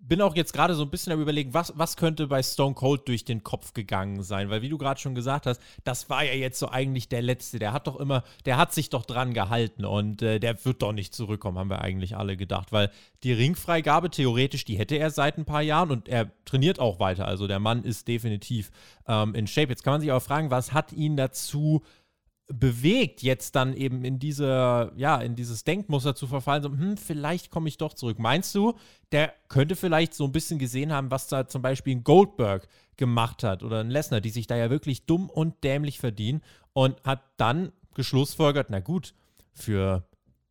bin 0.00 0.22
auch 0.22 0.36
jetzt 0.36 0.52
gerade 0.52 0.74
so 0.74 0.84
ein 0.84 0.90
bisschen 0.90 1.12
am 1.12 1.20
überlegen, 1.20 1.54
was, 1.54 1.72
was 1.76 1.96
könnte 1.96 2.28
bei 2.28 2.42
Stone 2.42 2.74
Cold 2.74 3.08
durch 3.08 3.24
den 3.24 3.42
Kopf 3.42 3.74
gegangen 3.74 4.22
sein, 4.22 4.48
weil 4.48 4.62
wie 4.62 4.68
du 4.68 4.78
gerade 4.78 5.00
schon 5.00 5.14
gesagt 5.14 5.46
hast, 5.46 5.60
das 5.84 6.08
war 6.08 6.24
ja 6.24 6.34
jetzt 6.34 6.58
so 6.58 6.68
eigentlich 6.68 7.08
der 7.08 7.22
Letzte, 7.22 7.58
der 7.58 7.72
hat 7.72 7.86
doch 7.86 7.96
immer, 7.96 8.22
der 8.44 8.56
hat 8.56 8.72
sich 8.72 8.90
doch 8.90 9.04
dran 9.04 9.34
gehalten 9.34 9.84
und 9.84 10.22
äh, 10.22 10.38
der 10.38 10.64
wird 10.64 10.82
doch 10.82 10.92
nicht 10.92 11.14
zurückkommen, 11.14 11.58
haben 11.58 11.70
wir 11.70 11.82
eigentlich 11.82 12.16
alle 12.16 12.36
gedacht, 12.36 12.72
weil 12.72 12.90
die 13.22 13.32
Ringfreigabe 13.32 14.10
theoretisch, 14.10 14.64
die 14.64 14.78
hätte 14.78 14.96
er 14.96 15.10
seit 15.10 15.36
ein 15.36 15.44
paar 15.44 15.62
Jahren 15.62 15.90
und 15.90 16.08
er 16.08 16.30
trainiert 16.44 16.78
auch 16.78 17.00
weiter, 17.00 17.26
also 17.26 17.46
der 17.46 17.58
Mann 17.58 17.82
ist 17.82 18.06
definitiv 18.06 18.70
ähm, 19.06 19.34
in 19.34 19.46
Shape. 19.46 19.68
Jetzt 19.68 19.82
kann 19.82 19.94
man 19.94 20.00
sich 20.00 20.10
aber 20.10 20.20
fragen, 20.20 20.50
was 20.50 20.72
hat 20.72 20.92
ihn 20.92 21.16
dazu 21.16 21.82
bewegt, 22.48 23.22
jetzt 23.22 23.54
dann 23.54 23.74
eben 23.74 24.04
in 24.04 24.18
diese, 24.18 24.92
ja, 24.96 25.18
in 25.18 25.36
dieses 25.36 25.64
Denkmuster 25.64 26.14
zu 26.14 26.26
verfallen, 26.26 26.62
so, 26.62 26.70
hm, 26.70 26.96
vielleicht 26.96 27.50
komme 27.50 27.68
ich 27.68 27.76
doch 27.76 27.92
zurück. 27.92 28.18
Meinst 28.18 28.54
du, 28.54 28.74
der 29.12 29.34
könnte 29.48 29.76
vielleicht 29.76 30.14
so 30.14 30.24
ein 30.24 30.32
bisschen 30.32 30.58
gesehen 30.58 30.92
haben, 30.92 31.10
was 31.10 31.28
da 31.28 31.46
zum 31.46 31.60
Beispiel 31.60 31.96
ein 31.96 32.04
Goldberg 32.04 32.66
gemacht 32.96 33.44
hat 33.44 33.62
oder 33.62 33.80
ein 33.80 33.90
Lesnar, 33.90 34.20
die 34.20 34.30
sich 34.30 34.46
da 34.46 34.56
ja 34.56 34.70
wirklich 34.70 35.04
dumm 35.04 35.28
und 35.28 35.62
dämlich 35.62 36.00
verdienen 36.00 36.42
und 36.72 37.02
hat 37.04 37.22
dann 37.36 37.70
geschlussfolgert, 37.94 38.70
na 38.70 38.80
gut, 38.80 39.14
für 39.52 40.04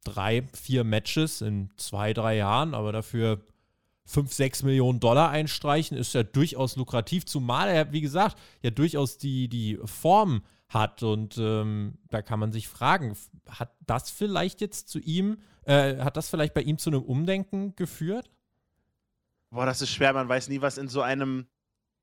drei, 0.04 0.44
vier 0.54 0.84
Matches 0.84 1.42
in 1.42 1.72
zwei, 1.78 2.14
drei 2.14 2.38
Jahren, 2.38 2.76
aber 2.76 2.92
dafür 2.92 3.42
5, 4.06 4.32
6 4.32 4.64
Millionen 4.64 5.00
Dollar 5.00 5.32
einstreichen, 5.32 5.98
ist 5.98 6.14
ja 6.14 6.24
durchaus 6.24 6.76
lukrativ, 6.76 7.26
zumal 7.26 7.70
er, 7.70 7.92
wie 7.92 8.02
gesagt, 8.02 8.38
ja 8.62 8.70
durchaus 8.70 9.18
die, 9.18 9.50
die 9.50 9.80
Form 9.84 10.44
hat. 10.70 11.04
Und 11.04 11.38
ähm, 11.38 11.98
da 12.10 12.22
kann 12.22 12.40
man 12.40 12.52
sich 12.52 12.68
fragen, 12.68 13.16
hat 13.50 13.76
das 13.86 14.10
vielleicht 14.10 14.62
jetzt 14.62 14.90
zu 14.90 15.00
ihm, 15.00 15.38
äh, 15.66 15.98
hat 15.98 16.18
das 16.18 16.30
vielleicht 16.30 16.54
bei 16.54 16.62
ihm 16.62 16.78
zu 16.78 16.90
einem 16.90 17.04
Umdenken 17.04 17.76
geführt? 17.76 18.30
Boah, 19.50 19.66
das 19.66 19.82
ist 19.82 19.92
schwer, 19.92 20.14
man 20.14 20.28
weiß 20.28 20.50
nie, 20.50 20.62
was 20.62 20.78
in 20.78 20.90
so 20.90 21.02
einem, 21.02 21.48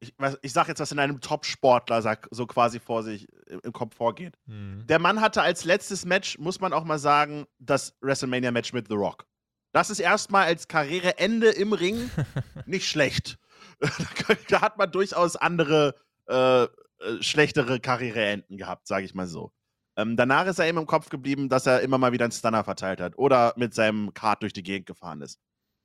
ich, 0.00 0.14
ich 0.42 0.52
sag 0.52 0.68
jetzt, 0.68 0.80
was 0.80 0.92
in 0.92 0.98
einem 0.98 1.20
Top-Sportler 1.20 2.18
so 2.30 2.46
quasi 2.46 2.80
vor 2.80 3.02
sich 3.02 3.26
im 3.62 3.72
Kopf 3.72 3.94
vorgeht. 3.94 4.38
Mhm. 4.46 4.86
Der 4.86 4.98
Mann 4.98 5.20
hatte 5.20 5.42
als 5.42 5.64
letztes 5.64 6.06
Match, 6.06 6.38
muss 6.38 6.60
man 6.60 6.72
auch 6.72 6.84
mal 6.84 6.98
sagen, 6.98 7.46
das 7.58 7.94
WrestleMania-Match 8.00 8.72
mit 8.72 8.88
The 8.88 8.94
Rock. 8.94 9.26
Das 9.72 9.90
ist 9.90 9.98
erstmal 9.98 10.46
als 10.46 10.68
Karriereende 10.68 11.50
im 11.50 11.72
Ring 11.72 12.10
nicht 12.66 12.88
schlecht. 12.88 13.38
da 14.48 14.60
hat 14.60 14.78
man 14.78 14.90
durchaus 14.90 15.36
andere 15.36 15.96
äh, 16.26 16.66
äh, 17.04 17.22
schlechtere 17.22 17.80
Karriereenden 17.80 18.58
gehabt, 18.58 18.86
sage 18.86 19.04
ich 19.04 19.14
mal 19.14 19.26
so. 19.26 19.52
Ähm, 19.96 20.16
danach 20.16 20.46
ist 20.46 20.58
er 20.58 20.68
ihm 20.68 20.78
im 20.78 20.86
Kopf 20.86 21.08
geblieben, 21.08 21.48
dass 21.48 21.66
er 21.66 21.80
immer 21.80 21.98
mal 21.98 22.12
wieder 22.12 22.24
einen 22.24 22.32
Stunner 22.32 22.64
verteilt 22.64 23.00
hat 23.00 23.16
oder 23.16 23.54
mit 23.56 23.74
seinem 23.74 24.12
Kart 24.12 24.42
durch 24.42 24.52
die 24.52 24.62
Gegend 24.62 24.86
gefahren 24.86 25.22
ist. 25.22 25.38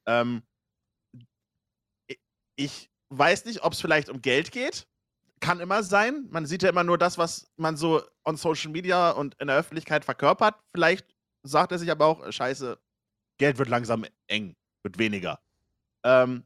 Ähm, 0.07 0.41
ich 2.55 2.89
weiß 3.09 3.45
nicht, 3.45 3.63
ob 3.63 3.73
es 3.73 3.81
vielleicht 3.81 4.09
um 4.09 4.21
Geld 4.21 4.51
geht. 4.51 4.87
Kann 5.39 5.59
immer 5.59 5.83
sein. 5.83 6.27
Man 6.31 6.45
sieht 6.45 6.63
ja 6.63 6.69
immer 6.69 6.83
nur 6.83 6.97
das, 6.97 7.17
was 7.17 7.49
man 7.55 7.77
so 7.77 8.01
on 8.25 8.35
Social 8.35 8.71
Media 8.71 9.11
und 9.11 9.35
in 9.35 9.47
der 9.47 9.57
Öffentlichkeit 9.57 10.03
verkörpert. 10.03 10.55
Vielleicht 10.71 11.15
sagt 11.43 11.71
er 11.71 11.79
sich 11.79 11.89
aber 11.89 12.07
auch, 12.07 12.31
scheiße, 12.31 12.77
Geld 13.37 13.57
wird 13.57 13.69
langsam 13.69 14.05
eng, 14.27 14.55
wird 14.83 14.97
weniger. 14.97 15.39
Ähm, 16.03 16.43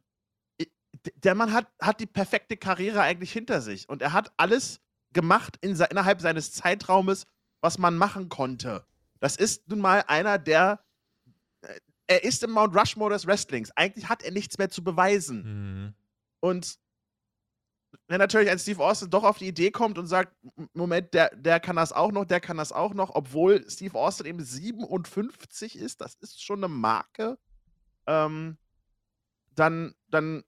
der 1.16 1.36
Mann 1.36 1.54
hat, 1.54 1.68
hat 1.80 2.00
die 2.00 2.06
perfekte 2.06 2.58
Karriere 2.58 3.02
eigentlich 3.02 3.32
hinter 3.32 3.62
sich 3.62 3.89
und 3.89 4.02
er 4.02 4.13
hat 4.13 4.32
alles 4.38 4.80
gemacht 5.13 5.58
in, 5.62 5.72
innerhalb 5.72 6.22
seines 6.22 6.52
Zeitraumes, 6.54 7.26
was 7.62 7.78
man 7.78 7.98
machen 7.98 8.30
konnte. 8.30 8.86
Das 9.20 9.36
ist 9.38 9.70
nun 9.70 9.80
mal 9.80 10.04
einer, 10.08 10.38
der. 10.38 10.84
Äh, 11.62 11.80
er 12.06 12.24
ist 12.26 12.44
im 12.44 12.52
Mount 12.52 12.76
Rushmore 12.76 13.13
des 13.13 13.26
Wrestlings. 13.26 13.72
Eigentlich 13.78 14.10
hat 14.10 14.24
er 14.24 14.32
nichts 14.32 14.58
mehr 14.58 14.70
zu 14.70 14.84
beweisen. 14.84 15.86
Mhm. 15.86 15.94
Und 16.42 16.78
wenn 18.08 18.20
natürlich 18.20 18.50
ein 18.50 18.60
Steve 18.60 18.84
Austin 18.84 19.10
doch 19.10 19.24
auf 19.24 19.38
die 19.38 19.48
Idee 19.48 19.72
kommt 19.72 19.98
und 19.98 20.08
sagt, 20.08 20.36
Moment, 20.74 21.13
der, 21.13 21.34
der 21.36 21.62
kann 21.62 21.78
das 21.78 21.94
auch 21.94 22.12
noch, 22.12 22.26
der 22.26 22.42
kann 22.42 22.58
das 22.58 22.74
auch 22.74 22.94
noch, 22.94 23.16
obwohl 23.16 23.70
Steve 23.70 23.98
Austin 23.98 24.26
eben 24.26 24.44
57 24.44 25.78
ist, 25.78 26.02
das 26.02 26.16
ist 26.16 26.44
schon 26.44 26.60
eine 26.60 26.68
Marke, 26.68 27.38
ähm, 28.06 28.58
dann, 29.56 29.96
dann 30.10 30.44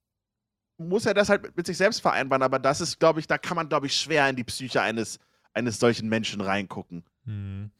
muss 0.78 1.06
er 1.06 1.14
das 1.14 1.30
halt 1.30 1.56
mit 1.56 1.66
sich 1.66 1.78
selbst 1.78 2.02
vereinbaren. 2.02 2.44
Aber 2.44 2.60
das 2.60 2.82
ist, 2.82 3.00
glaube 3.00 3.20
ich, 3.20 3.28
da 3.28 3.38
kann 3.38 3.56
man, 3.56 3.70
glaube 3.70 3.88
ich, 3.88 3.96
schwer 3.96 4.30
in 4.30 4.36
die 4.36 4.44
Psyche 4.44 4.82
eines, 4.82 5.20
eines 5.54 5.80
solchen 5.80 6.10
Menschen 6.10 6.42
reingucken. 6.42 7.04
Mhm. 7.26 7.72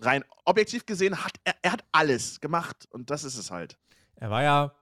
Rein 0.00 0.24
objektiv 0.44 0.86
gesehen 0.86 1.24
hat 1.24 1.34
er, 1.44 1.54
er 1.62 1.72
hat 1.72 1.84
alles 1.92 2.40
gemacht 2.40 2.88
und 2.90 3.10
das 3.10 3.24
ist 3.24 3.36
es 3.36 3.50
halt. 3.50 3.76
Er 4.16 4.30
war 4.30 4.42
ja 4.42 4.72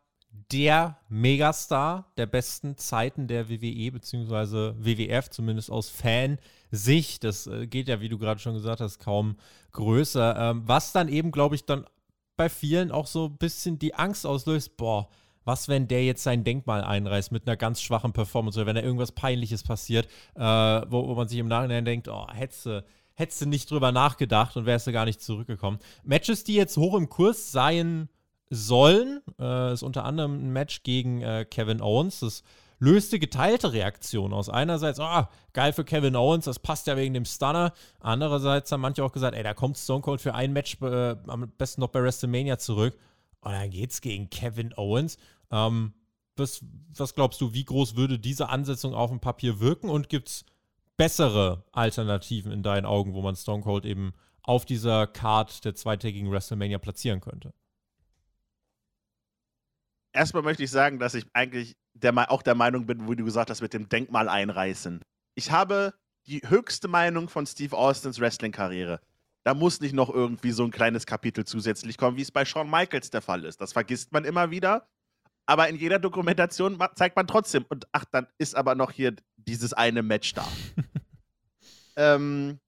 der 0.53 0.99
Megastar 1.09 2.13
der 2.17 2.27
besten 2.27 2.77
Zeiten 2.77 3.27
der 3.27 3.49
WWE 3.49 3.93
bzw. 3.93 4.75
WWF, 4.79 5.31
zumindest 5.31 5.71
aus 5.71 5.89
Fansicht. 5.89 7.25
Das 7.25 7.47
äh, 7.47 7.67
geht 7.67 7.89
ja, 7.89 8.01
wie 8.01 8.09
du 8.09 8.19
gerade 8.19 8.41
schon 8.41 8.55
gesagt 8.55 8.81
hast, 8.81 8.99
kaum 8.99 9.37
größer. 9.73 10.37
Ähm, 10.37 10.63
was 10.67 10.93
dann 10.93 11.09
eben, 11.09 11.33
glaube 11.33 11.55
ich, 11.55 11.65
dann 11.65 11.87
bei 12.37 12.49
vielen 12.49 12.91
auch 12.91 13.07
so 13.07 13.27
ein 13.27 13.37
bisschen 13.37 13.79
die 13.79 13.95
Angst 13.95 14.25
auslöst, 14.25 14.77
boah, 14.77 15.09
was, 15.51 15.69
wenn 15.69 15.89
der 15.89 16.05
jetzt 16.05 16.23
sein 16.23 16.45
Denkmal 16.45 16.83
einreißt 16.83 17.33
mit 17.33 17.47
einer 17.47 17.57
ganz 17.57 17.83
schwachen 17.83 18.13
Performance 18.13 18.59
oder 18.59 18.67
wenn 18.67 18.77
da 18.77 18.83
irgendwas 18.83 19.13
Peinliches 19.13 19.65
passiert, 19.65 20.07
äh, 20.37 20.41
wo, 20.43 21.09
wo, 21.09 21.15
man 21.15 21.29
sich 21.29 21.39
im 21.39 21.49
Nachhinein 21.49 21.85
denkt, 21.85 22.09
oh, 22.09 22.27
du 22.27 22.85
hättest 23.15 23.43
du 23.43 23.47
nicht 23.47 23.71
drüber 23.71 23.91
nachgedacht 23.91 24.57
und 24.57 24.65
wärst 24.65 24.87
du 24.87 24.93
gar 24.93 25.05
nicht 25.05 25.21
zurückgekommen. 25.21 25.79
Matches, 26.05 26.45
die 26.45 26.55
jetzt 26.55 26.77
hoch 26.77 26.95
im 26.95 27.09
Kurs 27.09 27.51
seien 27.51 28.09
sollen, 28.49 29.23
äh, 29.39 29.73
ist 29.73 29.83
unter 29.83 30.05
anderem 30.05 30.35
ein 30.35 30.53
Match 30.53 30.83
gegen 30.85 31.21
äh, 31.23 31.45
Kevin 31.45 31.81
Owens. 31.81 32.21
Das 32.21 32.43
löste 32.79 33.19
geteilte 33.19 33.73
Reaktionen 33.73 34.33
aus. 34.33 34.49
Einerseits, 34.49 35.01
oh, 35.01 35.25
geil 35.53 35.73
für 35.73 35.85
Kevin 35.85 36.17
Owens, 36.17 36.47
das 36.47 36.61
passt 36.61 36.87
ja 36.87 36.97
wegen 36.97 37.15
dem 37.15 37.25
Stunner. 37.25 37.73
Andererseits 37.99 38.71
haben 38.71 38.81
manche 38.81 39.05
auch 39.05 39.13
gesagt, 39.13 39.37
ey, 39.37 39.43
da 39.43 39.55
kommt 39.55 39.79
Stone 39.79 40.01
Cold 40.01 40.21
für 40.21 40.35
ein 40.35 40.53
Match 40.53 40.79
äh, 40.81 41.17
am 41.27 41.53
besten 41.59 41.81
noch 41.81 41.91
bei 41.91 42.03
WrestleMania 42.03 42.59
zurück. 42.59 42.97
Und 43.43 43.53
dann 43.53 43.71
geht's 43.71 44.01
gegen 44.01 44.29
Kevin 44.29 44.73
Owens. 44.77 45.17
Ähm, 45.51 45.95
was, 46.37 46.65
was 46.97 47.15
glaubst 47.15 47.41
du, 47.41 47.53
wie 47.53 47.65
groß 47.65 47.97
würde 47.97 48.19
diese 48.19 48.49
Ansetzung 48.49 48.95
auf 48.95 49.11
dem 49.11 49.21
Papier 49.21 49.61
wirken 49.61 49.89
und 49.89 50.09
gibt's 50.09 50.45
bessere 50.97 51.65
Alternativen 51.73 52.53
in 52.53 52.63
deinen 52.63 52.87
Augen, 52.87 53.15
wo 53.15 53.23
man 53.23 53.37
Stone 53.37 53.63
Cold 53.63 53.85
eben 53.85 54.13
auf 54.43 54.65
dieser 54.65 55.07
Card 55.07 55.65
der 55.65 55.75
zweitägigen 55.75 56.31
WrestleMania 56.31 56.79
platzieren 56.79 57.21
könnte? 57.21 57.53
erstmal 60.13 60.43
möchte 60.43 60.63
ich 60.63 60.71
sagen, 60.71 60.99
dass 60.99 61.15
ich 61.15 61.27
eigentlich 61.33 61.77
der, 61.95 62.31
auch 62.31 62.43
der 62.43 62.55
Meinung 62.55 62.87
bin, 62.87 63.09
wie 63.09 63.17
du 63.17 63.25
gesagt 63.25 63.51
hast, 63.51 63.61
mit 63.61 63.75
dem 63.75 63.89
Denkmal 63.89 64.29
einreißen. 64.29 65.01
Ich 65.35 65.51
habe 65.51 65.95
die 66.27 66.43
höchste 66.47 66.89
Meinung 66.89 67.29
von 67.29 67.47
Steve 67.47 67.77
Austins 67.77 68.21
Wrestling-Karriere. 68.21 69.01
Da 69.45 69.55
muss 69.55 69.81
nicht 69.81 69.95
noch 69.95 70.11
irgendwie 70.11 70.51
so 70.51 70.65
ein 70.65 70.71
kleines 70.71 71.07
Kapitel 71.07 71.45
zusätzlich 71.45 71.97
kommen, 71.97 72.17
wie 72.17 72.23
es 72.23 72.31
bei 72.31 72.45
Shawn 72.45 72.71
Michaels 72.71 73.11
der 73.11 73.23
Fall 73.23 73.45
ist. 73.45 73.61
Das 73.61 73.73
vergisst 73.73 74.13
man 74.13 74.25
immer 74.25 74.51
wieder. 74.51 74.87
Aber 75.51 75.69
in 75.69 75.75
jeder 75.75 75.99
Dokumentation 75.99 76.79
zeigt 76.95 77.17
man 77.17 77.27
trotzdem, 77.27 77.67
und 77.69 77.89
ach, 77.91 78.05
dann 78.05 78.29
ist 78.39 78.55
aber 78.55 78.77
noch 78.77 78.93
hier 78.93 79.17
dieses 79.37 79.73
eine 79.73 80.01
Match 80.01 80.33
da. 80.33 80.47
ähm, 81.97 82.61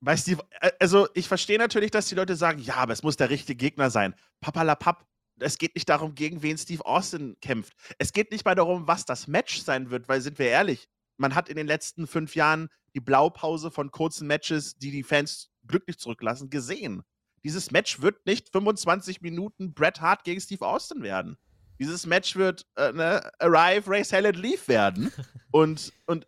bei 0.00 0.16
Steve, 0.16 0.40
äh, 0.60 0.70
also 0.78 1.08
ich 1.14 1.26
verstehe 1.26 1.58
natürlich, 1.58 1.90
dass 1.90 2.06
die 2.06 2.14
Leute 2.14 2.36
sagen, 2.36 2.60
ja, 2.60 2.76
aber 2.76 2.92
es 2.92 3.02
muss 3.02 3.16
der 3.16 3.30
richtige 3.30 3.56
Gegner 3.56 3.90
sein. 3.90 4.14
Papalapap, 4.40 5.04
es 5.40 5.58
geht 5.58 5.74
nicht 5.74 5.88
darum, 5.88 6.14
gegen 6.14 6.40
wen 6.40 6.56
Steve 6.56 6.86
Austin 6.86 7.36
kämpft. 7.40 7.72
Es 7.98 8.12
geht 8.12 8.30
nicht 8.30 8.44
mal 8.44 8.54
darum, 8.54 8.86
was 8.86 9.04
das 9.04 9.26
Match 9.26 9.60
sein 9.62 9.90
wird, 9.90 10.08
weil 10.08 10.20
sind 10.20 10.38
wir 10.38 10.46
ehrlich, 10.46 10.86
man 11.16 11.34
hat 11.34 11.48
in 11.48 11.56
den 11.56 11.66
letzten 11.66 12.06
fünf 12.06 12.36
Jahren 12.36 12.68
die 12.94 13.00
Blaupause 13.00 13.72
von 13.72 13.90
kurzen 13.90 14.28
Matches, 14.28 14.76
die 14.76 14.92
die 14.92 15.02
Fans 15.02 15.50
glücklich 15.66 15.98
zurücklassen, 15.98 16.48
gesehen. 16.48 17.02
Dieses 17.42 17.72
Match 17.72 18.02
wird 18.02 18.24
nicht 18.24 18.50
25 18.50 19.20
Minuten 19.20 19.74
Bret 19.74 20.00
Hart 20.00 20.22
gegen 20.22 20.40
Steve 20.40 20.64
Austin 20.64 21.02
werden. 21.02 21.38
Dieses 21.78 22.06
Match 22.06 22.36
wird 22.36 22.66
äh, 22.76 22.92
ne, 22.92 23.30
Arrive, 23.38 23.90
Race, 23.90 24.12
Hell 24.12 24.26
and 24.26 24.36
Leave 24.36 24.68
werden. 24.68 25.12
und, 25.50 25.92
und 26.06 26.26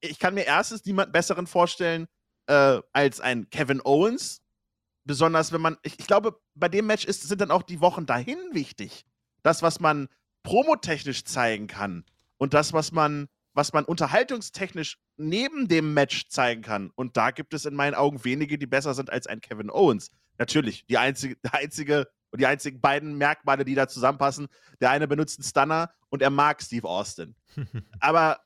ich 0.00 0.18
kann 0.18 0.34
mir 0.34 0.46
erstens 0.46 0.84
niemanden 0.84 1.12
besseren 1.12 1.46
vorstellen 1.46 2.08
äh, 2.46 2.80
als 2.92 3.20
ein 3.20 3.48
Kevin 3.50 3.80
Owens, 3.84 4.42
Besonders 5.04 5.52
wenn 5.52 5.60
man, 5.60 5.76
ich, 5.82 5.98
ich 5.98 6.06
glaube, 6.06 6.40
bei 6.54 6.68
dem 6.68 6.86
Match 6.86 7.04
ist, 7.04 7.22
sind 7.22 7.40
dann 7.40 7.50
auch 7.50 7.62
die 7.62 7.80
Wochen 7.80 8.06
dahin 8.06 8.38
wichtig. 8.52 9.04
Das, 9.42 9.62
was 9.62 9.80
man 9.80 10.08
promotechnisch 10.42 11.24
zeigen 11.24 11.66
kann 11.66 12.04
und 12.36 12.54
das, 12.54 12.72
was 12.72 12.92
man, 12.92 13.28
was 13.54 13.72
man 13.72 13.84
unterhaltungstechnisch 13.84 14.98
neben 15.16 15.68
dem 15.68 15.94
Match 15.94 16.28
zeigen 16.28 16.62
kann. 16.62 16.90
Und 16.94 17.16
da 17.16 17.30
gibt 17.30 17.54
es 17.54 17.64
in 17.64 17.74
meinen 17.74 17.94
Augen 17.94 18.24
wenige, 18.24 18.58
die 18.58 18.66
besser 18.66 18.94
sind 18.94 19.10
als 19.10 19.26
ein 19.26 19.40
Kevin 19.40 19.70
Owens. 19.70 20.10
Natürlich, 20.38 20.86
die 20.86 20.98
einzige, 20.98 21.36
der 21.42 21.54
einzige 21.54 22.06
und 22.30 22.40
die 22.40 22.46
einzigen 22.46 22.80
beiden 22.80 23.16
Merkmale, 23.16 23.64
die 23.64 23.74
da 23.74 23.88
zusammenpassen. 23.88 24.48
Der 24.80 24.90
eine 24.90 25.08
benutzt 25.08 25.38
einen 25.38 25.48
Stunner 25.48 25.90
und 26.08 26.22
er 26.22 26.30
mag 26.30 26.62
Steve 26.62 26.88
Austin. 26.88 27.34
Aber 28.00 28.40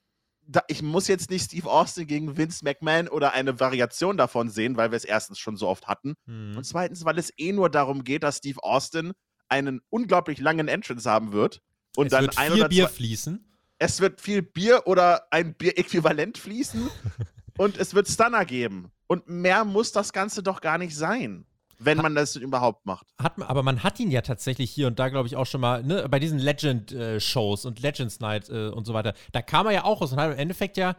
da, 0.47 0.63
ich 0.69 0.83
muss 0.83 1.09
jetzt 1.09 1.31
nicht 1.31 1.45
Steve 1.45 1.69
Austin 1.71 2.07
gegen 2.07 2.37
Vince 2.37 2.65
McMahon 2.65 3.09
oder 3.09 3.33
eine 3.33 3.61
Variation 3.61 4.17
davon 4.17 4.51
sehen, 4.51 4.77
weil 4.77 4.91
wir 4.91 4.97
es 4.97 5.05
erstens 5.05 5.39
schon 5.39 5.57
so 5.57 5.69
oft 5.69 5.87
hatten. 5.87 6.15
Mhm. 6.27 6.57
Und 6.57 6.65
zweitens, 6.65 7.05
weil 7.05 7.19
es 7.19 7.33
eh 7.37 7.53
nur 7.53 7.71
darum 7.71 8.05
geht, 8.05 8.23
dass 8.23 8.39
Steve 8.39 8.63
Austin 8.63 9.13
einen 9.49 9.81
unglaublich 9.91 10.39
langen 10.41 10.69
Entrance 10.69 11.09
haben 11.09 11.33
wird. 11.33 11.61
Und 11.97 12.07
es 12.07 12.11
dann 12.11 12.25
wird 12.25 12.39
ein 12.39 12.53
viel 12.53 12.69
Bier 12.69 12.89
fließen. 12.89 13.51
Es 13.79 14.01
wird 14.01 14.21
viel 14.21 14.43
Bier 14.43 14.83
oder 14.87 15.27
ein 15.31 15.55
Bier-Äquivalent 15.55 16.39
fließen. 16.39 16.89
und 17.59 17.79
es 17.79 17.95
wird 17.95 18.09
Stunner 18.09 18.45
geben. 18.45 18.91
Und 19.07 19.29
mehr 19.29 19.65
muss 19.65 19.93
das 19.93 20.13
Ganze 20.13 20.43
doch 20.43 20.61
gar 20.61 20.79
nicht 20.79 20.97
sein. 20.97 21.47
Wenn 21.79 21.99
man 21.99 22.15
das 22.15 22.37
überhaupt 22.37 22.87
macht. 22.87 23.07
Hat, 23.21 23.41
aber 23.41 23.63
man 23.63 23.83
hat 23.83 24.01
ihn 24.01 24.11
ja 24.11 24.23
tatsächlich 24.23 24.71
hier 24.71 24.87
und 24.87 24.99
da, 24.99 25.09
glaube 25.09 25.27
ich, 25.27 25.37
auch 25.37 25.47
schon 25.47 25.61
mal, 25.61 25.83
ne, 25.83 26.07
bei 26.09 26.19
diesen 26.19 26.39
Legend-Shows 26.39 27.65
und 27.65 27.81
Legends 27.81 28.21
Night 28.21 28.49
äh, 28.49 28.69
und 28.69 28.87
so 28.87 28.95
weiter, 28.95 29.15
da 29.33 29.43
kam 29.43 29.67
er 29.67 29.73
ja 29.73 29.85
auch 29.85 30.01
raus 30.01 30.13
und 30.13 30.21
hat 30.21 30.33
im 30.33 30.39
Endeffekt 30.39 30.77
ja 30.77 30.97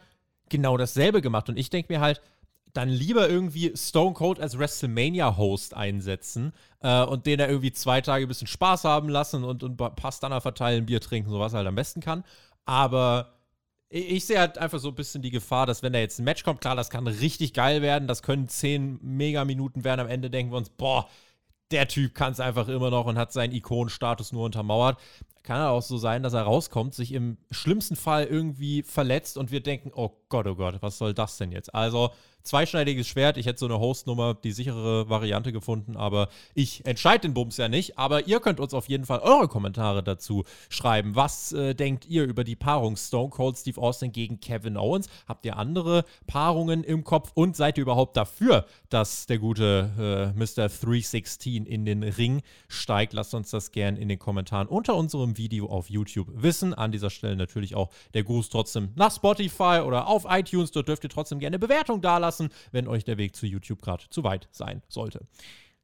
genau 0.49 0.77
dasselbe 0.77 1.21
gemacht. 1.21 1.49
Und 1.49 1.57
ich 1.57 1.69
denke 1.69 1.93
mir 1.93 1.99
halt, 1.99 2.21
dann 2.73 2.89
lieber 2.89 3.29
irgendwie 3.29 3.71
Stone 3.75 4.13
Cold 4.13 4.39
als 4.39 4.59
WrestleMania-Host 4.59 5.73
einsetzen 5.73 6.51
äh, 6.81 7.03
und 7.03 7.25
den 7.25 7.39
er 7.39 7.47
irgendwie 7.47 7.71
zwei 7.71 8.01
Tage 8.01 8.25
ein 8.25 8.27
bisschen 8.27 8.47
Spaß 8.47 8.83
haben 8.83 9.09
lassen 9.09 9.43
und, 9.43 9.63
und 9.63 9.81
ein 9.81 9.95
paar 9.95 10.11
Stunner 10.11 10.41
verteilen, 10.41 10.85
Bier 10.85 10.99
trinken, 10.99 11.29
so 11.29 11.39
was 11.39 11.53
er 11.53 11.59
halt 11.59 11.67
am 11.67 11.75
besten 11.75 12.01
kann. 12.01 12.23
Aber 12.65 13.34
ich, 13.89 14.25
sehe 14.25 14.39
halt 14.39 14.57
einfach 14.57 14.79
so 14.79 14.89
ein 14.89 14.95
bisschen 14.95 15.21
die 15.21 15.31
Gefahr, 15.31 15.65
dass 15.65 15.83
wenn 15.83 15.93
da 15.93 15.99
jetzt 15.99 16.19
ein 16.19 16.25
Match 16.25 16.43
kommt, 16.43 16.61
klar, 16.61 16.75
das 16.75 16.89
kann 16.89 17.07
richtig 17.07 17.53
geil 17.53 17.81
werden, 17.81 18.07
das 18.07 18.23
können 18.23 18.47
zehn 18.47 18.99
Megaminuten 19.01 19.83
werden. 19.83 20.01
Am 20.01 20.07
Ende 20.07 20.29
denken 20.29 20.51
wir 20.51 20.57
uns, 20.57 20.69
boah, 20.69 21.07
der 21.71 21.87
Typ 21.87 22.13
kann 22.13 22.33
es 22.33 22.39
einfach 22.39 22.67
immer 22.67 22.89
noch 22.89 23.05
und 23.05 23.17
hat 23.17 23.31
seinen 23.31 23.53
Ikonenstatus 23.53 24.31
nur 24.31 24.45
untermauert. 24.45 24.99
Kann 25.45 25.61
auch 25.61 25.83
so 25.83 25.97
sein, 25.97 26.23
dass 26.23 26.33
er 26.33 26.41
rauskommt, 26.41 26.95
sich 26.95 27.11
im 27.11 27.37
schlimmsten 27.51 27.95
Fall 27.95 28.25
irgendwie 28.25 28.81
verletzt 28.81 29.37
und 29.37 29.51
wir 29.51 29.61
denken, 29.61 29.91
oh 29.95 30.09
Gott, 30.27 30.47
oh 30.47 30.55
Gott, 30.55 30.81
was 30.81 30.97
soll 30.97 31.13
das 31.13 31.37
denn 31.37 31.51
jetzt? 31.51 31.73
Also 31.73 32.09
zweischneidiges 32.45 33.07
Schwert. 33.07 33.37
Ich 33.37 33.45
hätte 33.45 33.59
so 33.59 33.65
eine 33.65 33.79
Hostnummer, 33.79 34.35
die 34.35 34.51
sichere 34.51 35.09
Variante 35.09 35.51
gefunden, 35.51 35.97
aber 35.97 36.29
ich 36.53 36.85
entscheide 36.85 37.21
den 37.21 37.33
Bums 37.33 37.57
ja 37.57 37.67
nicht. 37.67 37.97
Aber 37.97 38.27
ihr 38.27 38.39
könnt 38.39 38.59
uns 38.59 38.73
auf 38.73 38.87
jeden 38.87 39.05
Fall 39.05 39.19
eure 39.19 39.47
Kommentare 39.47 40.03
dazu 40.03 40.45
schreiben. 40.69 41.15
Was 41.15 41.51
äh, 41.51 41.73
denkt 41.73 42.05
ihr 42.05 42.23
über 42.23 42.43
die 42.43 42.55
Paarung 42.55 42.95
Stone 42.95 43.29
Cold 43.29 43.57
Steve 43.57 43.81
Austin 43.81 44.11
gegen 44.11 44.39
Kevin 44.39 44.77
Owens? 44.77 45.09
Habt 45.27 45.45
ihr 45.45 45.57
andere 45.57 46.05
Paarungen 46.27 46.83
im 46.83 47.03
Kopf 47.03 47.31
und 47.33 47.55
seid 47.55 47.77
ihr 47.77 47.81
überhaupt 47.81 48.15
dafür, 48.15 48.65
dass 48.89 49.25
der 49.25 49.39
gute 49.39 50.33
äh, 50.35 50.39
Mr. 50.39 50.69
316 50.69 51.65
in 51.65 51.85
den 51.85 52.03
Ring 52.03 52.41
steigt? 52.67 53.13
Lasst 53.13 53.33
uns 53.33 53.49
das 53.49 53.71
gerne 53.71 53.99
in 53.99 54.07
den 54.07 54.19
Kommentaren 54.19 54.67
unter 54.67 54.95
unserem 54.95 55.34
Video 55.37 55.67
auf 55.67 55.89
YouTube 55.89 56.27
wissen. 56.31 56.73
An 56.73 56.91
dieser 56.91 57.09
Stelle 57.09 57.35
natürlich 57.35 57.75
auch 57.75 57.89
der 58.13 58.23
Gruß 58.23 58.49
trotzdem 58.49 58.89
nach 58.95 59.13
Spotify 59.13 59.81
oder 59.85 60.07
auf 60.07 60.25
iTunes. 60.29 60.71
Dort 60.71 60.87
dürft 60.87 61.03
ihr 61.03 61.09
trotzdem 61.09 61.39
gerne 61.39 61.59
Bewertung 61.59 62.01
dalassen 62.01 62.25
lassen, 62.25 62.49
wenn 62.71 62.87
euch 62.87 63.03
der 63.03 63.17
Weg 63.17 63.35
zu 63.35 63.45
YouTube 63.45 63.81
gerade 63.81 64.03
zu 64.09 64.23
weit 64.23 64.47
sein 64.51 64.81
sollte. 64.87 65.21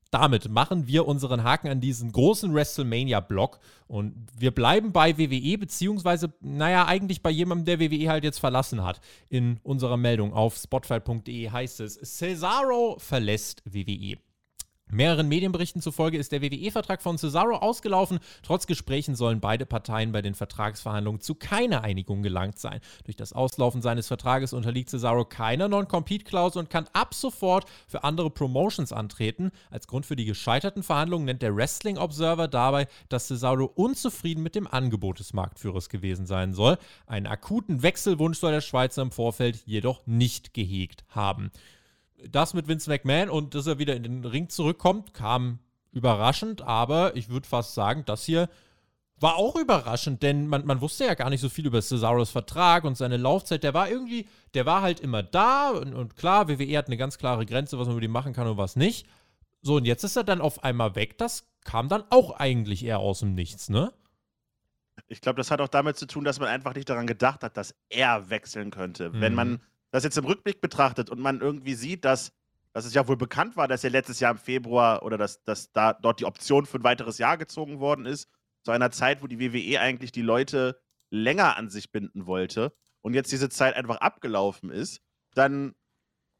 Damit 0.09 0.49
machen 0.49 0.87
wir 0.87 1.07
unseren 1.07 1.43
Haken 1.43 1.69
an 1.69 1.79
diesen 1.79 2.11
großen 2.11 2.53
WrestleMania-Block 2.53 3.59
und 3.87 4.13
wir 4.37 4.51
bleiben 4.51 4.91
bei 4.91 5.17
WWE, 5.17 5.57
beziehungsweise, 5.57 6.33
naja, 6.41 6.85
eigentlich 6.85 7.21
bei 7.21 7.29
jemandem, 7.29 7.65
der 7.65 7.79
WWE 7.79 8.09
halt 8.09 8.25
jetzt 8.25 8.39
verlassen 8.39 8.83
hat. 8.83 8.99
In 9.29 9.61
unserer 9.63 9.95
Meldung 9.95 10.33
auf 10.33 10.57
spotfight.de 10.57 11.49
heißt 11.49 11.79
es, 11.79 11.93
Cesaro 11.93 12.97
verlässt 12.99 13.63
WWE. 13.63 14.17
Mehreren 14.93 15.29
Medienberichten 15.29 15.81
zufolge 15.81 16.17
ist 16.17 16.33
der 16.33 16.41
WWE-Vertrag 16.41 17.01
von 17.01 17.17
Cesaro 17.17 17.55
ausgelaufen. 17.55 18.19
Trotz 18.43 18.67
Gesprächen 18.67 19.15
sollen 19.15 19.39
beide 19.39 19.65
Parteien 19.65 20.11
bei 20.11 20.21
den 20.21 20.35
Vertragsverhandlungen 20.35 21.21
zu 21.21 21.33
keiner 21.33 21.85
Einigung 21.85 22.23
gelangt 22.23 22.59
sein. 22.59 22.81
Durch 23.05 23.15
das 23.15 23.31
Auslaufen 23.31 23.81
seines 23.81 24.07
Vertrages 24.07 24.51
unterliegt 24.51 24.89
Cesaro 24.89 25.23
keiner 25.23 25.69
Non-Compete-Klausel 25.69 26.59
und 26.59 26.69
kann 26.69 26.89
ab 26.91 27.13
sofort 27.13 27.65
für 27.87 28.03
andere 28.03 28.29
Promotions 28.29 28.91
antreten. 28.91 29.51
Als 29.69 29.87
Grund 29.87 30.05
für 30.05 30.17
die 30.17 30.25
gescheiterten 30.25 30.83
Verhandlungen 30.83 31.23
nennt 31.23 31.41
der 31.41 31.55
Wrestling 31.55 31.97
Observer 31.97 32.49
dabei, 32.49 32.87
dass 33.07 33.27
Cesaro 33.27 33.71
unzufrieden 33.73 34.43
mit 34.43 34.55
dem 34.55 34.67
Angebot 34.67 35.19
des 35.19 35.31
Marktführers 35.31 35.87
gewesen 35.87 36.25
sein 36.25 36.53
soll. 36.53 36.77
Einen 37.07 37.27
akuten 37.27 37.81
Wechselwunsch 37.81 38.39
soll 38.39 38.51
der 38.51 38.59
Schweizer 38.59 39.03
im 39.03 39.11
Vorfeld 39.11 39.63
jedoch 39.65 40.05
nicht 40.05 40.53
gehegt 40.53 41.05
haben 41.07 41.49
das 42.29 42.53
mit 42.53 42.67
Vince 42.67 42.89
McMahon 42.89 43.29
und 43.29 43.55
dass 43.55 43.67
er 43.67 43.79
wieder 43.79 43.95
in 43.95 44.03
den 44.03 44.25
Ring 44.25 44.49
zurückkommt, 44.49 45.13
kam 45.13 45.59
überraschend, 45.91 46.61
aber 46.61 47.15
ich 47.15 47.29
würde 47.29 47.47
fast 47.47 47.73
sagen, 47.73 48.03
das 48.05 48.23
hier 48.23 48.49
war 49.21 49.35
auch 49.35 49.55
überraschend, 49.55 50.23
denn 50.23 50.47
man, 50.47 50.65
man 50.65 50.81
wusste 50.81 51.05
ja 51.05 51.13
gar 51.13 51.29
nicht 51.29 51.41
so 51.41 51.49
viel 51.49 51.67
über 51.67 51.81
Cesaros 51.81 52.31
Vertrag 52.31 52.83
und 52.85 52.97
seine 52.97 53.17
Laufzeit. 53.17 53.63
Der 53.63 53.75
war 53.75 53.87
irgendwie, 53.87 54.27
der 54.55 54.65
war 54.65 54.81
halt 54.81 54.99
immer 54.99 55.21
da 55.21 55.69
und, 55.69 55.93
und 55.93 56.17
klar, 56.17 56.49
WWE 56.49 56.77
hat 56.77 56.87
eine 56.87 56.97
ganz 56.97 57.19
klare 57.19 57.45
Grenze, 57.45 57.77
was 57.77 57.85
man 57.87 57.95
mit 57.95 58.03
ihm 58.03 58.11
machen 58.11 58.33
kann 58.33 58.47
und 58.47 58.57
was 58.57 58.75
nicht. 58.75 59.07
So, 59.61 59.75
und 59.75 59.85
jetzt 59.85 60.03
ist 60.03 60.15
er 60.15 60.23
dann 60.23 60.41
auf 60.41 60.63
einmal 60.63 60.95
weg. 60.95 61.19
Das 61.19 61.45
kam 61.63 61.87
dann 61.87 62.03
auch 62.09 62.31
eigentlich 62.31 62.83
eher 62.83 62.97
aus 62.97 63.19
dem 63.19 63.35
Nichts, 63.35 63.69
ne? 63.69 63.93
Ich 65.07 65.21
glaube, 65.21 65.37
das 65.37 65.51
hat 65.51 65.61
auch 65.61 65.67
damit 65.67 65.97
zu 65.97 66.07
tun, 66.07 66.23
dass 66.23 66.39
man 66.39 66.49
einfach 66.49 66.73
nicht 66.73 66.89
daran 66.89 67.05
gedacht 67.05 67.43
hat, 67.43 67.57
dass 67.57 67.75
er 67.89 68.29
wechseln 68.29 68.71
könnte. 68.71 69.09
Mhm. 69.09 69.21
Wenn 69.21 69.35
man 69.35 69.61
das 69.91 70.03
jetzt 70.03 70.17
im 70.17 70.25
Rückblick 70.25 70.61
betrachtet 70.61 71.09
und 71.09 71.19
man 71.19 71.41
irgendwie 71.41 71.75
sieht, 71.75 72.05
dass, 72.05 72.31
dass 72.73 72.85
es 72.85 72.93
ja 72.93 73.07
wohl 73.07 73.17
bekannt 73.17 73.55
war, 73.57 73.67
dass 73.67 73.83
er 73.83 73.89
letztes 73.89 74.19
Jahr 74.19 74.31
im 74.31 74.37
Februar 74.37 75.03
oder 75.03 75.17
dass, 75.17 75.43
dass 75.43 75.71
da 75.71 75.93
dort 75.93 76.19
die 76.19 76.25
Option 76.25 76.65
für 76.65 76.77
ein 76.77 76.83
weiteres 76.83 77.17
Jahr 77.17 77.37
gezogen 77.37 77.79
worden 77.79 78.05
ist, 78.05 78.29
zu 78.63 78.71
einer 78.71 78.91
Zeit, 78.91 79.21
wo 79.21 79.27
die 79.27 79.39
WWE 79.39 79.79
eigentlich 79.79 80.11
die 80.11 80.21
Leute 80.21 80.79
länger 81.09 81.57
an 81.57 81.69
sich 81.69 81.91
binden 81.91 82.25
wollte 82.25 82.73
und 83.01 83.13
jetzt 83.13 83.31
diese 83.31 83.49
Zeit 83.49 83.75
einfach 83.75 83.97
abgelaufen 83.97 84.69
ist, 84.69 85.01
dann, 85.33 85.75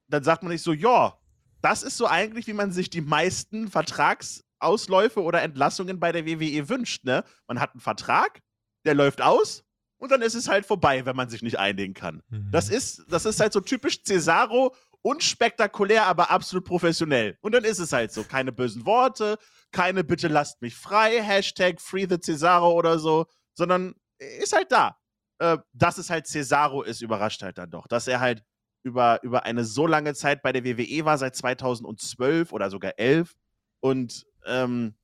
dann 0.07 0.23
sagt 0.23 0.43
man 0.43 0.51
nicht 0.51 0.63
so, 0.63 0.73
ja, 0.73 1.17
das 1.61 1.83
ist 1.83 1.97
so 1.97 2.07
eigentlich, 2.07 2.47
wie 2.47 2.53
man 2.53 2.71
sich 2.71 2.89
die 2.89 3.01
meisten 3.01 3.69
Vertragsausläufe 3.69 5.21
oder 5.21 5.41
Entlassungen 5.41 5.99
bei 5.99 6.11
der 6.11 6.25
WWE 6.25 6.69
wünscht. 6.69 7.03
Ne? 7.03 7.23
Man 7.47 7.59
hat 7.59 7.73
einen 7.73 7.81
Vertrag, 7.81 8.41
der 8.85 8.95
läuft 8.95 9.21
aus 9.21 9.63
und 10.01 10.11
dann 10.11 10.23
ist 10.23 10.33
es 10.33 10.47
halt 10.47 10.65
vorbei, 10.65 11.05
wenn 11.05 11.15
man 11.15 11.29
sich 11.29 11.43
nicht 11.43 11.59
einigen 11.59 11.93
kann. 11.93 12.23
Mhm. 12.29 12.49
Das, 12.51 12.69
ist, 12.69 13.05
das 13.07 13.25
ist 13.25 13.39
halt 13.39 13.53
so 13.53 13.61
typisch 13.61 14.01
Cesaro, 14.03 14.73
unspektakulär, 15.03 16.07
aber 16.07 16.31
absolut 16.31 16.65
professionell. 16.65 17.37
Und 17.41 17.53
dann 17.53 17.63
ist 17.63 17.77
es 17.77 17.93
halt 17.93 18.11
so. 18.11 18.23
Keine 18.23 18.51
bösen 18.51 18.87
Worte, 18.87 19.37
keine 19.71 20.03
Bitte 20.03 20.27
lasst 20.27 20.59
mich 20.63 20.75
frei, 20.75 21.21
Hashtag 21.21 21.79
Free 21.79 22.07
the 22.09 22.17
Cesaro 22.19 22.71
oder 22.71 22.97
so, 22.97 23.27
sondern 23.53 23.93
ist 24.17 24.55
halt 24.55 24.71
da. 24.71 24.97
Äh, 25.37 25.59
dass 25.71 25.99
es 25.99 26.09
halt 26.09 26.25
Cesaro 26.25 26.81
ist, 26.81 27.03
überrascht 27.03 27.43
halt 27.43 27.59
dann 27.59 27.69
doch. 27.69 27.85
Dass 27.85 28.07
er 28.07 28.19
halt 28.19 28.43
über, 28.81 29.19
über 29.21 29.43
eine 29.43 29.65
so 29.65 29.85
lange 29.85 30.15
Zeit 30.15 30.41
bei 30.41 30.51
der 30.51 30.65
WWE 30.65 31.05
war, 31.05 31.19
seit 31.19 31.35
2012 31.35 32.51
oder 32.51 32.71
sogar 32.71 32.93
11 32.97 33.35
und 33.81 34.25
ähm, 34.47 34.95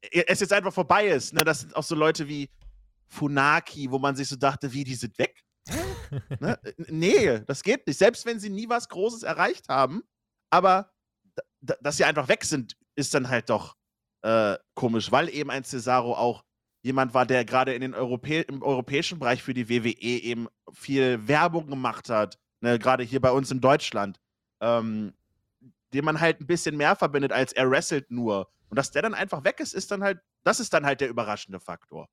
es 0.00 0.40
jetzt 0.40 0.54
einfach 0.54 0.72
vorbei 0.72 1.08
ist. 1.08 1.34
Ne? 1.34 1.44
Das 1.44 1.60
sind 1.60 1.76
auch 1.76 1.82
so 1.82 1.94
Leute 1.94 2.28
wie 2.28 2.48
Funaki, 3.08 3.90
wo 3.90 3.98
man 3.98 4.16
sich 4.16 4.28
so 4.28 4.36
dachte, 4.36 4.72
wie, 4.72 4.84
die 4.84 4.94
sind 4.94 5.18
weg? 5.18 5.42
ne? 6.40 6.58
Nee, 6.88 7.40
das 7.46 7.62
geht 7.62 7.86
nicht. 7.86 7.98
Selbst 7.98 8.26
wenn 8.26 8.40
sie 8.40 8.50
nie 8.50 8.68
was 8.68 8.88
Großes 8.88 9.22
erreicht 9.22 9.68
haben, 9.68 10.02
aber 10.50 10.92
dass 11.60 11.96
sie 11.96 12.04
einfach 12.04 12.28
weg 12.28 12.44
sind, 12.44 12.76
ist 12.94 13.14
dann 13.14 13.28
halt 13.28 13.50
doch 13.50 13.76
äh, 14.22 14.56
komisch, 14.74 15.10
weil 15.10 15.28
eben 15.28 15.50
ein 15.50 15.64
Cesaro 15.64 16.14
auch 16.14 16.44
jemand 16.82 17.14
war, 17.14 17.26
der 17.26 17.44
gerade 17.44 17.74
in 17.74 17.80
den 17.80 17.94
Europä 17.94 18.42
im 18.42 18.62
europäischen 18.62 19.18
Bereich 19.18 19.42
für 19.42 19.54
die 19.54 19.68
WWE 19.68 20.00
eben 20.00 20.48
viel 20.72 21.26
Werbung 21.26 21.68
gemacht 21.68 22.08
hat, 22.08 22.38
ne? 22.60 22.78
gerade 22.78 23.02
hier 23.02 23.20
bei 23.20 23.30
uns 23.30 23.50
in 23.50 23.60
Deutschland, 23.60 24.20
ähm, 24.60 25.14
den 25.92 26.04
man 26.04 26.20
halt 26.20 26.40
ein 26.40 26.46
bisschen 26.46 26.76
mehr 26.76 26.94
verbindet, 26.94 27.32
als 27.32 27.52
er 27.52 27.70
wrestelt 27.70 28.10
nur. 28.10 28.48
Und 28.68 28.76
dass 28.76 28.90
der 28.90 29.02
dann 29.02 29.14
einfach 29.14 29.44
weg 29.44 29.60
ist, 29.60 29.74
ist 29.74 29.90
dann 29.90 30.02
halt, 30.02 30.20
das 30.44 30.60
ist 30.60 30.72
dann 30.72 30.86
halt 30.86 31.00
der 31.00 31.08
überraschende 31.08 31.60
Faktor 31.60 32.08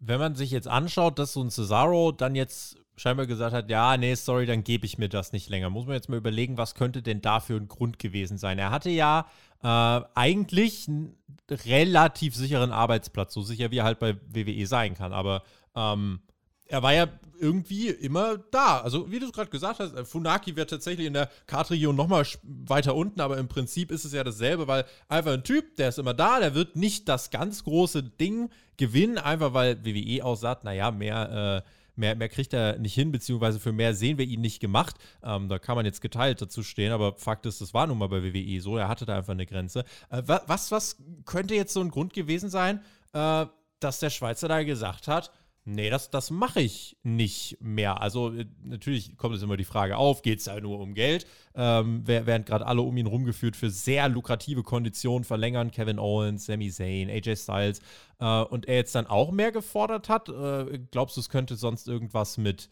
wenn 0.00 0.18
man 0.18 0.34
sich 0.34 0.50
jetzt 0.50 0.68
anschaut, 0.68 1.18
dass 1.18 1.34
so 1.34 1.42
ein 1.42 1.50
Cesaro 1.50 2.12
dann 2.12 2.34
jetzt 2.34 2.76
scheinbar 2.96 3.26
gesagt 3.26 3.54
hat, 3.54 3.70
ja, 3.70 3.96
nee, 3.96 4.14
sorry, 4.14 4.46
dann 4.46 4.64
gebe 4.64 4.84
ich 4.84 4.98
mir 4.98 5.08
das 5.08 5.32
nicht 5.32 5.48
länger. 5.48 5.70
Muss 5.70 5.86
man 5.86 5.94
jetzt 5.94 6.08
mal 6.08 6.16
überlegen, 6.16 6.58
was 6.58 6.74
könnte 6.74 7.02
denn 7.02 7.22
dafür 7.22 7.58
ein 7.58 7.68
Grund 7.68 7.98
gewesen 7.98 8.36
sein? 8.36 8.58
Er 8.58 8.70
hatte 8.70 8.90
ja 8.90 9.26
äh, 9.62 10.00
eigentlich 10.14 10.88
einen 10.88 11.16
relativ 11.50 12.34
sicheren 12.34 12.72
Arbeitsplatz, 12.72 13.32
so 13.32 13.42
sicher 13.42 13.70
wie 13.70 13.78
er 13.78 13.84
halt 13.84 13.98
bei 13.98 14.16
WWE 14.28 14.66
sein 14.66 14.94
kann, 14.94 15.12
aber 15.12 15.42
ähm, 15.74 16.20
er 16.70 16.82
war 16.82 16.94
ja 16.94 17.08
irgendwie 17.38 17.88
immer 17.88 18.38
da. 18.38 18.80
Also, 18.80 19.10
wie 19.10 19.18
du 19.18 19.26
es 19.26 19.32
gerade 19.32 19.50
gesagt 19.50 19.80
hast, 19.80 19.94
äh, 19.94 20.04
Funaki 20.04 20.54
wäre 20.56 20.66
tatsächlich 20.66 21.06
in 21.06 21.14
der 21.14 21.28
Kartregion 21.46 21.96
nochmal 21.96 22.24
weiter 22.42 22.94
unten, 22.94 23.20
aber 23.20 23.38
im 23.38 23.48
Prinzip 23.48 23.90
ist 23.90 24.04
es 24.04 24.12
ja 24.12 24.22
dasselbe, 24.22 24.68
weil 24.68 24.84
einfach 25.08 25.32
ein 25.32 25.42
Typ, 25.42 25.76
der 25.76 25.88
ist 25.88 25.98
immer 25.98 26.14
da, 26.14 26.38
der 26.38 26.54
wird 26.54 26.76
nicht 26.76 27.08
das 27.08 27.30
ganz 27.30 27.64
große 27.64 28.02
Ding 28.02 28.50
gewinnen, 28.76 29.18
einfach 29.18 29.52
weil 29.52 29.84
WWE 29.84 30.24
auch 30.24 30.36
sagt, 30.36 30.64
naja, 30.64 30.90
mehr, 30.90 31.64
äh, 31.66 31.70
mehr, 31.96 32.14
mehr 32.14 32.28
kriegt 32.28 32.52
er 32.52 32.78
nicht 32.78 32.94
hin, 32.94 33.10
beziehungsweise 33.10 33.58
für 33.58 33.72
mehr 33.72 33.94
sehen 33.94 34.18
wir 34.18 34.26
ihn 34.26 34.40
nicht 34.40 34.60
gemacht. 34.60 34.96
Ähm, 35.22 35.48
da 35.48 35.58
kann 35.58 35.76
man 35.76 35.86
jetzt 35.86 36.00
geteilt 36.00 36.40
dazu 36.40 36.62
stehen, 36.62 36.92
aber 36.92 37.16
Fakt 37.16 37.46
ist, 37.46 37.60
das 37.60 37.74
war 37.74 37.86
nun 37.86 37.98
mal 37.98 38.08
bei 38.08 38.22
WWE 38.22 38.60
so, 38.60 38.76
er 38.76 38.88
hatte 38.88 39.06
da 39.06 39.16
einfach 39.16 39.32
eine 39.32 39.46
Grenze. 39.46 39.84
Äh, 40.10 40.22
was, 40.24 40.70
was 40.70 40.98
könnte 41.24 41.54
jetzt 41.54 41.72
so 41.72 41.80
ein 41.80 41.90
Grund 41.90 42.12
gewesen 42.12 42.48
sein, 42.48 42.80
äh, 43.12 43.46
dass 43.80 43.98
der 43.98 44.10
Schweizer 44.10 44.46
da 44.46 44.62
gesagt 44.62 45.08
hat, 45.08 45.32
Nee, 45.64 45.90
das, 45.90 46.10
das 46.10 46.30
mache 46.30 46.60
ich 46.62 46.96
nicht 47.02 47.58
mehr. 47.60 48.00
Also 48.00 48.32
äh, 48.32 48.46
natürlich 48.64 49.16
kommt 49.18 49.36
es 49.36 49.42
immer 49.42 49.58
die 49.58 49.64
Frage 49.64 49.98
auf, 49.98 50.22
geht 50.22 50.38
es 50.38 50.46
da 50.46 50.58
nur 50.58 50.80
um 50.80 50.94
Geld? 50.94 51.26
Ähm, 51.54 52.02
während 52.06 52.46
gerade 52.46 52.66
alle 52.66 52.80
um 52.80 52.96
ihn 52.96 53.06
rumgeführt 53.06 53.56
für 53.56 53.68
sehr 53.68 54.08
lukrative 54.08 54.62
Konditionen 54.62 55.24
verlängern, 55.24 55.70
Kevin 55.70 55.98
Owens, 55.98 56.46
Sami 56.46 56.70
Zayn, 56.70 57.10
AJ 57.10 57.36
Styles, 57.36 57.80
äh, 58.20 58.42
und 58.42 58.68
er 58.68 58.76
jetzt 58.76 58.94
dann 58.94 59.06
auch 59.06 59.32
mehr 59.32 59.52
gefordert 59.52 60.08
hat, 60.08 60.30
äh, 60.30 60.78
glaubst 60.90 61.16
du, 61.16 61.20
es 61.20 61.28
könnte 61.28 61.56
sonst 61.56 61.88
irgendwas 61.88 62.38
mit, 62.38 62.70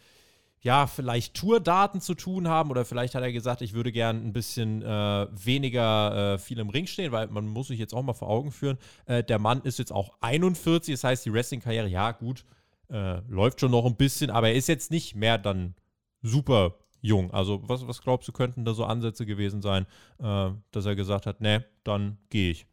ja, 0.61 0.87
vielleicht 0.87 1.35
Tourdaten 1.35 2.01
zu 2.01 2.15
tun 2.15 2.49
haben 2.49 2.71
oder 2.71 2.87
vielleicht 2.87 3.15
hat 3.15 3.23
er 3.23 3.33
gesagt, 3.33 3.61
ich 3.61 3.75
würde 3.75 3.93
gern 3.93 4.25
ein 4.27 4.33
bisschen 4.33 4.81
äh, 4.81 5.27
weniger 5.31 6.35
äh, 6.35 6.39
viel 6.39 6.59
im 6.59 6.71
Ring 6.71 6.87
stehen, 6.87 7.13
weil 7.13 7.29
man 7.29 7.47
muss 7.47 7.69
sich 7.69 7.79
jetzt 7.79 7.95
auch 7.95 8.03
mal 8.03 8.15
vor 8.15 8.29
Augen 8.29 8.51
führen, 8.51 8.79
äh, 9.05 9.23
der 9.23 9.39
Mann 9.39 9.61
ist 9.61 9.79
jetzt 9.79 9.93
auch 9.93 10.15
41, 10.21 10.95
das 10.95 11.05
heißt, 11.05 11.27
die 11.27 11.33
Wrestling-Karriere, 11.33 11.87
ja 11.89 12.13
gut, 12.13 12.45
läuft 12.89 13.61
schon 13.61 13.71
noch 13.71 13.85
ein 13.85 13.97
bisschen, 13.97 14.31
aber 14.31 14.49
er 14.49 14.55
ist 14.55 14.69
jetzt 14.69 14.91
nicht 14.91 15.15
mehr 15.15 15.39
dann 15.39 15.75
super 16.23 16.77
jung. 17.01 17.31
Also, 17.33 17.67
was, 17.69 17.87
was 17.87 18.03
glaubst 18.03 18.29
du, 18.29 18.33
könnten 18.33 18.65
da 18.65 18.75
so 18.75 18.85
Ansätze 18.85 19.27
gewesen 19.27 19.63
sein, 19.63 19.87
äh, 20.19 20.51
dass 20.71 20.87
er 20.87 20.97
gesagt 20.97 21.27
hat, 21.27 21.41
ne, 21.41 21.65
dann 21.85 22.19
gehe 22.31 22.51
ich? 22.51 22.67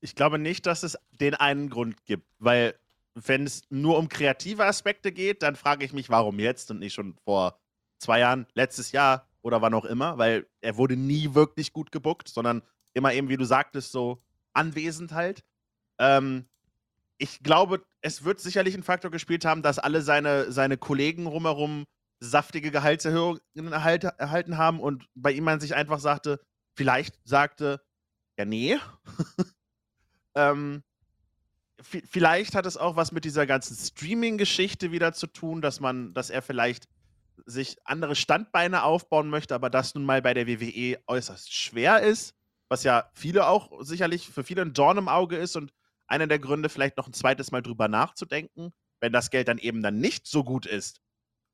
Ich 0.00 0.14
glaube 0.14 0.38
nicht, 0.38 0.66
dass 0.66 0.82
es 0.82 0.98
den 1.12 1.34
einen 1.34 1.70
Grund 1.70 2.04
gibt, 2.04 2.26
weil 2.38 2.74
wenn 3.14 3.44
es 3.44 3.62
nur 3.70 3.98
um 3.98 4.08
kreative 4.08 4.64
Aspekte 4.64 5.12
geht, 5.12 5.42
dann 5.42 5.56
frage 5.56 5.84
ich 5.84 5.92
mich, 5.92 6.10
warum 6.10 6.38
jetzt 6.38 6.70
und 6.70 6.80
nicht 6.80 6.94
schon 6.94 7.14
vor 7.24 7.58
zwei 7.98 8.18
Jahren, 8.18 8.46
letztes 8.54 8.92
Jahr 8.92 9.28
oder 9.42 9.62
wann 9.62 9.74
auch 9.74 9.84
immer, 9.84 10.18
weil 10.18 10.46
er 10.60 10.76
wurde 10.76 10.96
nie 10.96 11.34
wirklich 11.34 11.72
gut 11.72 11.92
gebuckt, 11.92 12.28
sondern 12.28 12.62
immer 12.92 13.12
eben, 13.12 13.28
wie 13.28 13.36
du 13.36 13.44
sagtest, 13.44 13.92
so 13.92 14.22
anwesend 14.52 15.12
halt. 15.12 15.44
Ähm, 15.98 16.46
ich 17.18 17.42
glaube, 17.42 17.84
es 18.04 18.22
wird 18.22 18.38
sicherlich 18.38 18.74
ein 18.74 18.82
Faktor 18.82 19.10
gespielt 19.10 19.46
haben, 19.46 19.62
dass 19.62 19.78
alle 19.78 20.02
seine, 20.02 20.52
seine 20.52 20.76
Kollegen 20.76 21.26
rumherum 21.26 21.86
saftige 22.20 22.70
Gehaltserhöhungen 22.70 23.40
erhalt, 23.72 24.04
erhalten 24.04 24.58
haben 24.58 24.78
und 24.78 25.06
bei 25.14 25.32
ihm 25.32 25.44
man 25.44 25.58
sich 25.58 25.74
einfach 25.74 25.98
sagte, 25.98 26.38
vielleicht 26.76 27.18
sagte, 27.24 27.80
ja, 28.38 28.44
nee. 28.44 28.76
ähm, 30.34 30.82
vielleicht 31.80 32.54
hat 32.54 32.66
es 32.66 32.76
auch 32.76 32.96
was 32.96 33.10
mit 33.10 33.24
dieser 33.24 33.46
ganzen 33.46 33.74
Streaming-Geschichte 33.74 34.92
wieder 34.92 35.14
zu 35.14 35.26
tun, 35.26 35.62
dass 35.62 35.80
man, 35.80 36.12
dass 36.12 36.28
er 36.28 36.42
vielleicht 36.42 36.88
sich 37.46 37.78
andere 37.84 38.16
Standbeine 38.16 38.82
aufbauen 38.82 39.30
möchte, 39.30 39.54
aber 39.54 39.70
das 39.70 39.94
nun 39.94 40.04
mal 40.04 40.20
bei 40.20 40.34
der 40.34 40.46
WWE 40.46 40.98
äußerst 41.06 41.54
schwer 41.54 42.02
ist, 42.02 42.34
was 42.68 42.84
ja 42.84 43.08
viele 43.14 43.46
auch 43.46 43.82
sicherlich 43.82 44.28
für 44.28 44.44
viele 44.44 44.60
ein 44.60 44.74
Dorn 44.74 44.98
im 44.98 45.08
Auge 45.08 45.36
ist 45.38 45.56
und 45.56 45.72
einer 46.06 46.26
der 46.26 46.38
Gründe, 46.38 46.68
vielleicht 46.68 46.96
noch 46.96 47.06
ein 47.06 47.12
zweites 47.12 47.50
Mal 47.50 47.62
drüber 47.62 47.88
nachzudenken, 47.88 48.72
wenn 49.00 49.12
das 49.12 49.30
Geld 49.30 49.48
dann 49.48 49.58
eben 49.58 49.82
dann 49.82 49.98
nicht 49.98 50.26
so 50.26 50.44
gut 50.44 50.66
ist. 50.66 51.00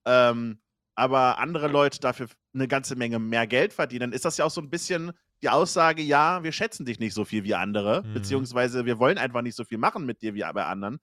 Ähm, 0.06 0.60
aber 0.94 1.38
andere 1.38 1.68
Leute 1.68 2.00
dafür 2.00 2.28
eine 2.54 2.68
ganze 2.68 2.96
Menge 2.96 3.18
mehr 3.18 3.46
Geld 3.46 3.72
verdienen, 3.72 4.10
dann 4.10 4.12
ist 4.12 4.24
das 4.24 4.36
ja 4.36 4.44
auch 4.44 4.50
so 4.50 4.60
ein 4.60 4.70
bisschen 4.70 5.12
die 5.42 5.48
Aussage, 5.48 6.02
ja, 6.02 6.42
wir 6.42 6.52
schätzen 6.52 6.84
dich 6.84 6.98
nicht 6.98 7.14
so 7.14 7.24
viel 7.24 7.44
wie 7.44 7.54
andere, 7.54 8.02
mhm. 8.02 8.14
beziehungsweise 8.14 8.84
wir 8.84 8.98
wollen 8.98 9.18
einfach 9.18 9.42
nicht 9.42 9.56
so 9.56 9.64
viel 9.64 9.78
machen 9.78 10.04
mit 10.04 10.20
dir 10.22 10.34
wie 10.34 10.40
bei 10.40 10.66
anderen. 10.66 10.98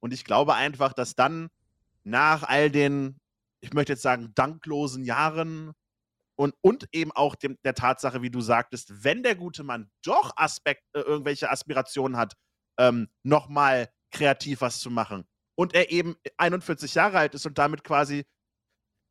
Und 0.00 0.12
ich 0.12 0.24
glaube 0.24 0.54
einfach, 0.54 0.92
dass 0.92 1.14
dann 1.14 1.48
nach 2.04 2.42
all 2.42 2.70
den, 2.70 3.20
ich 3.60 3.74
möchte 3.74 3.92
jetzt 3.92 4.02
sagen, 4.02 4.32
danklosen 4.34 5.04
Jahren 5.04 5.72
und, 6.36 6.54
und 6.62 6.88
eben 6.92 7.12
auch 7.12 7.34
dem, 7.34 7.58
der 7.64 7.74
Tatsache, 7.74 8.22
wie 8.22 8.30
du 8.30 8.40
sagtest, 8.40 9.04
wenn 9.04 9.22
der 9.22 9.34
gute 9.36 9.62
Mann 9.62 9.90
doch 10.02 10.32
Aspekt, 10.36 10.82
äh, 10.94 11.00
irgendwelche 11.00 11.50
Aspirationen 11.50 12.16
hat, 12.16 12.34
ähm, 12.78 13.08
nochmal 13.22 13.88
kreativ 14.10 14.60
was 14.60 14.80
zu 14.80 14.90
machen 14.90 15.24
und 15.54 15.74
er 15.74 15.90
eben 15.90 16.16
41 16.36 16.94
Jahre 16.94 17.18
alt 17.18 17.34
ist 17.34 17.46
und 17.46 17.58
damit 17.58 17.84
quasi, 17.84 18.24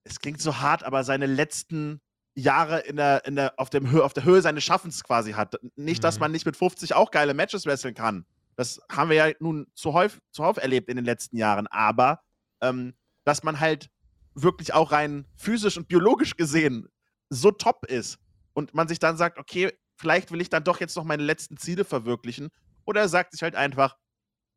es 0.04 0.19
klingt 0.19 0.41
so 0.41 0.60
hart, 0.60 0.84
aber 0.84 1.04
seine 1.04 1.26
letzten 1.26 2.02
Jahre 2.34 2.80
in 2.80 2.95
der, 2.95 3.26
in 3.26 3.36
der, 3.36 3.54
auf, 3.58 3.69
dem 3.69 4.00
auf 4.00 4.13
der 4.13 4.24
Höhe 4.24 4.41
seines 4.41 4.63
Schaffens 4.63 5.04
quasi 5.04 5.34
hat. 5.34 5.56
Nicht, 5.76 6.00
mhm. 6.00 6.04
dass 6.04 6.19
man 6.19 6.32
nicht 6.32 6.45
mit 6.45 6.58
50 6.58 6.93
auch 6.95 7.12
geile 7.12 7.34
Matches 7.34 7.65
wresteln 7.65 7.93
kann. 7.93 8.26
Das 8.56 8.82
haben 8.91 9.10
wir 9.10 9.17
ja 9.17 9.34
nun 9.39 9.67
zuhauf, 9.74 10.19
zuhauf 10.32 10.58
erlebt 10.58 10.89
in 10.89 10.95
den 10.95 11.06
letzten 11.06 11.38
Jahren. 11.38 11.67
Aber 11.67 12.21
ähm, 12.62 12.93
dass 13.24 13.43
man 13.43 13.60
halt 13.60 13.89
wirklich 14.34 14.74
auch 14.74 14.91
rein 14.91 15.26
physisch 15.36 15.78
und 15.78 15.88
biologisch 15.88 16.38
gesehen 16.38 16.88
so 17.30 17.52
top 17.52 17.86
ist 17.86 18.17
und 18.54 18.74
man 18.74 18.88
sich 18.88 19.00
dann 19.00 19.17
sagt, 19.17 19.38
okay, 19.38 19.71
vielleicht 19.97 20.32
will 20.32 20.41
ich 20.41 20.50
dann 20.50 20.63
doch 20.63 20.80
jetzt 20.80 20.95
noch 20.95 21.04
meine 21.04 21.24
letzten 21.24 21.58
Ziele 21.58 21.86
verwirklichen. 21.86 22.50
Oder 22.86 23.02
er 23.02 23.10
sagt 23.10 23.34
sich 23.34 23.41
halt 23.41 23.56
einfach, 23.56 23.98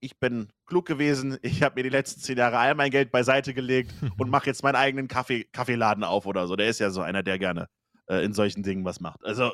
ich 0.01 0.19
bin 0.19 0.53
klug 0.67 0.87
gewesen, 0.87 1.39
ich 1.43 1.63
habe 1.63 1.77
mir 1.77 1.83
die 1.83 1.89
letzten 1.89 2.21
zehn 2.21 2.37
Jahre 2.37 2.59
all 2.59 2.75
mein 2.75 2.91
Geld 2.91 3.11
beiseite 3.11 3.55
gelegt 3.55 3.95
und 4.19 4.31
mache 4.31 4.47
jetzt 4.47 4.63
meinen 4.63 4.77
eigenen 4.77 5.09
Kaffee, 5.09 5.45
Kaffeeladen 5.45 6.05
auf 6.05 6.27
oder 6.27 6.47
so. 6.47 6.57
Der 6.57 6.69
ist 6.69 6.81
ja 6.81 6.91
so 6.91 7.01
einer, 7.01 7.23
der 7.23 7.39
gerne 7.39 7.69
äh, 8.07 8.25
in 8.25 8.35
solchen 8.35 8.63
Dingen 8.63 8.85
was 8.85 9.01
macht. 9.01 9.25
Also, 9.25 9.53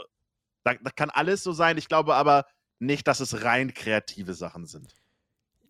da, 0.65 0.75
da 0.75 0.91
kann 0.91 1.11
alles 1.11 1.43
so 1.43 1.53
sein. 1.53 1.79
Ich 1.79 1.89
glaube 1.89 2.15
aber 2.15 2.47
nicht, 2.81 3.07
dass 3.07 3.21
es 3.21 3.45
rein 3.45 3.75
kreative 3.75 4.35
Sachen 4.35 4.67
sind. 4.67 4.95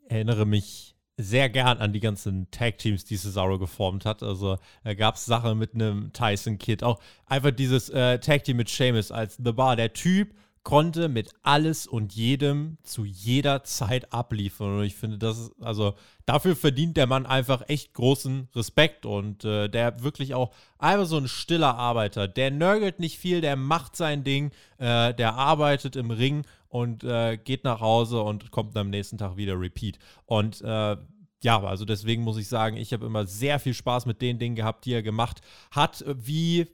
Ich 0.05 0.11
erinnere 0.11 0.47
mich 0.47 0.97
sehr 1.17 1.51
gern 1.51 1.79
an 1.79 1.93
die 1.93 2.01
ganzen 2.01 2.51
Tag-Teams, 2.51 3.05
die 3.05 3.17
Cesaro 3.17 3.59
geformt 3.59 4.05
hat. 4.05 4.23
Also 4.23 4.59
da 4.85 4.95
gab 4.95 5.17
es 5.17 5.27
Sachen 5.27 5.59
mit 5.59 5.75
einem 5.75 6.13
Tyson 6.13 6.59
Kid. 6.59 6.83
Auch 6.83 7.01
einfach 7.27 7.51
dieses 7.51 7.91
äh, 7.91 8.19
Tag-Team 8.19 8.57
mit 8.57 8.69
Seamus 8.69 9.13
als 9.13 9.37
The 9.37 9.53
Bar. 9.53 9.77
Der 9.77 9.93
Typ 9.93 10.35
konnte 10.63 11.09
mit 11.09 11.31
alles 11.43 11.87
und 11.87 12.15
jedem 12.15 12.77
zu 12.83 13.05
jeder 13.05 13.65
Zeit 13.65 14.13
abliefern. 14.13 14.79
Und 14.79 14.85
ich 14.85 14.95
finde, 14.95 15.17
das 15.17 15.39
ist, 15.39 15.53
also 15.61 15.95
dafür 16.27 16.55
verdient 16.55 16.97
der 16.97 17.07
Mann 17.07 17.25
einfach 17.25 17.69
echt 17.69 17.95
großen 17.95 18.49
Respekt 18.55 19.07
und 19.07 19.45
äh, 19.45 19.69
der 19.69 20.03
wirklich 20.03 20.35
auch 20.35 20.53
einfach 20.79 21.07
so 21.07 21.17
ein 21.17 21.29
stiller 21.29 21.77
Arbeiter. 21.77 22.29
Der 22.29 22.51
nörgelt 22.51 23.01
nicht 23.01 23.19
viel, 23.19 23.41
der 23.41 23.57
macht 23.57 23.97
sein 23.97 24.23
Ding, 24.23 24.51
äh, 24.77 25.15
der 25.15 25.35
arbeitet 25.35 25.97
im 25.97 26.11
Ring 26.11 26.45
und 26.69 27.05
äh, 27.05 27.39
geht 27.39 27.65
nach 27.65 27.81
Hause 27.81 28.21
und 28.21 28.51
kommt 28.51 28.77
am 28.77 28.91
nächsten 28.91 29.17
Tag 29.17 29.37
wieder 29.37 29.59
Repeat. 29.59 29.99
Und 30.27 30.61
äh, 30.61 30.97
ja, 31.43 31.63
also 31.63 31.87
deswegen 31.87 32.23
muss 32.23 32.37
ich 32.37 32.49
sagen, 32.49 32.77
ich 32.77 32.93
habe 32.93 33.07
immer 33.07 33.27
sehr 33.27 33.59
viel 33.59 33.75
Spaß 33.75 34.05
mit 34.05 34.21
den 34.21 34.39
Dingen 34.39 34.57
gehabt, 34.57 34.85
die 34.85 34.93
er 34.93 35.03
gemacht 35.03 35.41
hat. 35.71 36.05
Wie 36.07 36.67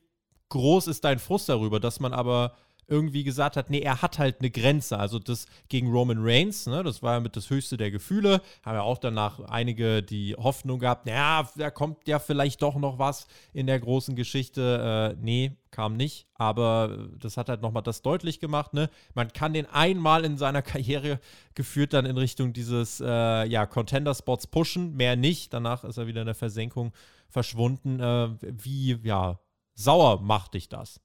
groß 0.49 0.89
ist 0.89 1.05
dein 1.05 1.21
Frust 1.21 1.49
darüber, 1.49 1.79
dass 1.79 2.01
man 2.01 2.13
aber 2.13 2.53
irgendwie 2.89 3.25
gesagt 3.25 3.57
hat, 3.57 3.71
nee, 3.71 3.81
er 3.81 4.03
hat 4.03 4.19
halt 4.19 4.41
eine 4.41 4.51
Grenze. 4.51 4.99
Also 4.99 5.19
das 5.19 5.47
gegen 5.69 5.91
Roman 5.91 6.19
Reigns, 6.21 6.67
ne, 6.67 6.83
das 6.83 7.03
war 7.03 7.15
ja 7.15 7.21
mit 7.21 7.37
das 7.37 7.51
höchste 7.51 7.77
der 7.77 7.91
Gefühle. 7.91 8.41
Haben 8.63 8.77
ja 8.77 8.83
auch 8.83 8.99
danach 8.99 9.41
einige 9.41 10.03
die 10.03 10.35
Hoffnung 10.37 10.79
gehabt, 10.79 11.07
naja, 11.07 11.49
da 11.57 11.71
kommt 11.71 12.07
ja 12.07 12.19
vielleicht 12.19 12.63
doch 12.63 12.77
noch 12.77 12.99
was 12.99 13.27
in 13.53 13.67
der 13.67 13.81
großen 13.81 14.15
Geschichte. 14.15 15.15
Äh, 15.17 15.21
nee, 15.21 15.57
kam 15.71 15.97
nicht, 15.97 16.27
aber 16.35 17.09
das 17.19 17.37
hat 17.37 17.49
halt 17.49 17.61
nochmal 17.61 17.83
das 17.83 18.03
deutlich 18.03 18.41
gemacht, 18.41 18.73
ne? 18.73 18.89
Man 19.15 19.33
kann 19.33 19.53
den 19.53 19.67
einmal 19.67 20.25
in 20.25 20.39
seiner 20.39 20.63
Karriere 20.63 21.21
geführt 21.55 21.93
dann 21.93 22.07
in 22.07 22.17
Richtung 22.17 22.53
dieses, 22.53 23.01
äh, 23.01 23.47
ja, 23.47 23.67
Contender-Spots 23.67 24.47
pushen, 24.47 24.95
mehr 24.97 25.17
nicht. 25.17 25.53
Danach 25.53 25.85
ist 25.85 25.99
er 25.99 26.07
wieder 26.07 26.23
in 26.23 26.27
der 26.27 26.35
Versenkung 26.35 26.93
verschwunden. 27.29 28.01
Äh, 28.01 28.31
wie, 28.41 28.99
ja, 29.03 29.39
sauer 29.75 30.23
macht 30.23 30.55
dich 30.55 30.69
das? 30.69 31.01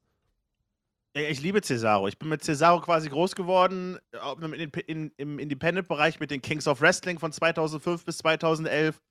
Ich 1.13 1.41
liebe 1.41 1.61
Cesaro. 1.61 2.07
Ich 2.07 2.17
bin 2.17 2.29
mit 2.29 2.41
Cesaro 2.41 2.79
quasi 2.79 3.09
groß 3.09 3.35
geworden, 3.35 3.99
im 5.17 5.39
Independent-Bereich 5.39 6.21
mit 6.21 6.31
den 6.31 6.41
Kings 6.41 6.67
of 6.67 6.79
Wrestling 6.79 7.19
von 7.19 7.33
2005 7.33 8.05
bis 8.05 8.19
2011. 8.19 9.01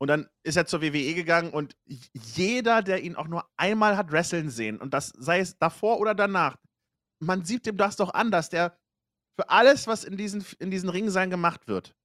Und 0.00 0.06
dann 0.06 0.28
ist 0.44 0.56
er 0.56 0.66
zur 0.66 0.82
WWE 0.82 1.14
gegangen 1.14 1.50
und 1.50 1.76
jeder, 2.14 2.82
der 2.82 3.02
ihn 3.02 3.16
auch 3.16 3.26
nur 3.26 3.50
einmal 3.56 3.96
hat 3.96 4.12
wresteln 4.12 4.48
sehen, 4.48 4.78
und 4.78 4.94
das 4.94 5.08
sei 5.18 5.40
es 5.40 5.58
davor 5.58 5.98
oder 5.98 6.14
danach, 6.14 6.56
man 7.20 7.44
sieht 7.44 7.66
dem 7.66 7.76
das 7.76 7.96
doch 7.96 8.14
an, 8.14 8.30
dass 8.30 8.48
der 8.48 8.78
für 9.36 9.50
alles, 9.50 9.88
was 9.88 10.04
in 10.04 10.16
diesen, 10.16 10.44
in 10.60 10.70
diesen 10.70 10.88
Ringen 10.88 11.10
sein 11.10 11.30
gemacht 11.30 11.66
wird, 11.66 11.96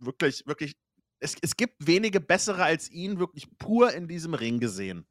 wirklich, 0.00 0.46
wirklich, 0.46 0.76
es, 1.18 1.34
es 1.42 1.56
gibt 1.56 1.84
wenige 1.84 2.20
bessere 2.20 2.62
als 2.62 2.88
ihn, 2.88 3.18
wirklich 3.18 3.48
pur 3.58 3.92
in 3.92 4.06
diesem 4.06 4.34
Ring 4.34 4.60
gesehen. 4.60 5.04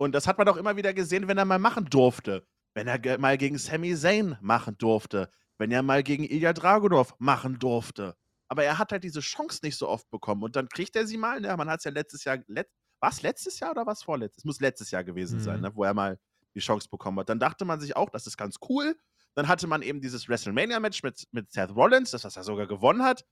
Und 0.00 0.14
das 0.14 0.28
hat 0.28 0.38
man 0.38 0.48
auch 0.48 0.56
immer 0.56 0.76
wieder 0.76 0.94
gesehen, 0.94 1.26
wenn 1.26 1.38
er 1.38 1.44
mal 1.44 1.58
machen 1.58 1.86
durfte 1.86 2.46
wenn 2.74 2.86
er 2.88 3.18
mal 3.18 3.38
gegen 3.38 3.58
Sami 3.58 3.94
Zayn 3.94 4.36
machen 4.40 4.76
durfte, 4.78 5.30
wenn 5.58 5.70
er 5.70 5.82
mal 5.82 6.02
gegen 6.02 6.24
Ilya 6.24 6.52
Dragunov 6.52 7.14
machen 7.18 7.58
durfte. 7.58 8.16
Aber 8.48 8.64
er 8.64 8.78
hat 8.78 8.92
halt 8.92 9.04
diese 9.04 9.20
Chance 9.20 9.60
nicht 9.62 9.76
so 9.76 9.88
oft 9.88 10.10
bekommen. 10.10 10.42
Und 10.42 10.56
dann 10.56 10.68
kriegt 10.68 10.96
er 10.96 11.06
sie 11.06 11.16
mal. 11.16 11.40
Ne? 11.40 11.56
Man 11.56 11.70
hat 11.70 11.78
es 11.78 11.84
ja 11.84 11.90
letztes 11.90 12.24
Jahr, 12.24 12.38
let, 12.48 12.68
was 13.00 13.22
letztes 13.22 13.60
Jahr 13.60 13.70
oder 13.70 13.86
was 13.86 14.02
vorletztes? 14.02 14.42
Es 14.42 14.44
muss 14.44 14.60
letztes 14.60 14.90
Jahr 14.90 15.04
gewesen 15.04 15.38
mhm. 15.38 15.42
sein, 15.42 15.60
ne? 15.60 15.74
wo 15.74 15.84
er 15.84 15.94
mal 15.94 16.18
die 16.54 16.60
Chance 16.60 16.88
bekommen 16.90 17.18
hat. 17.18 17.28
Dann 17.28 17.38
dachte 17.38 17.64
man 17.64 17.80
sich 17.80 17.96
auch, 17.96 18.10
das 18.10 18.26
ist 18.26 18.36
ganz 18.36 18.56
cool. 18.68 18.96
Dann 19.34 19.48
hatte 19.48 19.66
man 19.66 19.80
eben 19.80 20.00
dieses 20.00 20.28
WrestleMania-Match 20.28 21.02
mit, 21.02 21.26
mit 21.30 21.50
Seth 21.50 21.74
Rollins, 21.74 22.10
das 22.10 22.24
was 22.24 22.36
er 22.36 22.44
sogar 22.44 22.66
gewonnen 22.66 23.02
hat. 23.02 23.24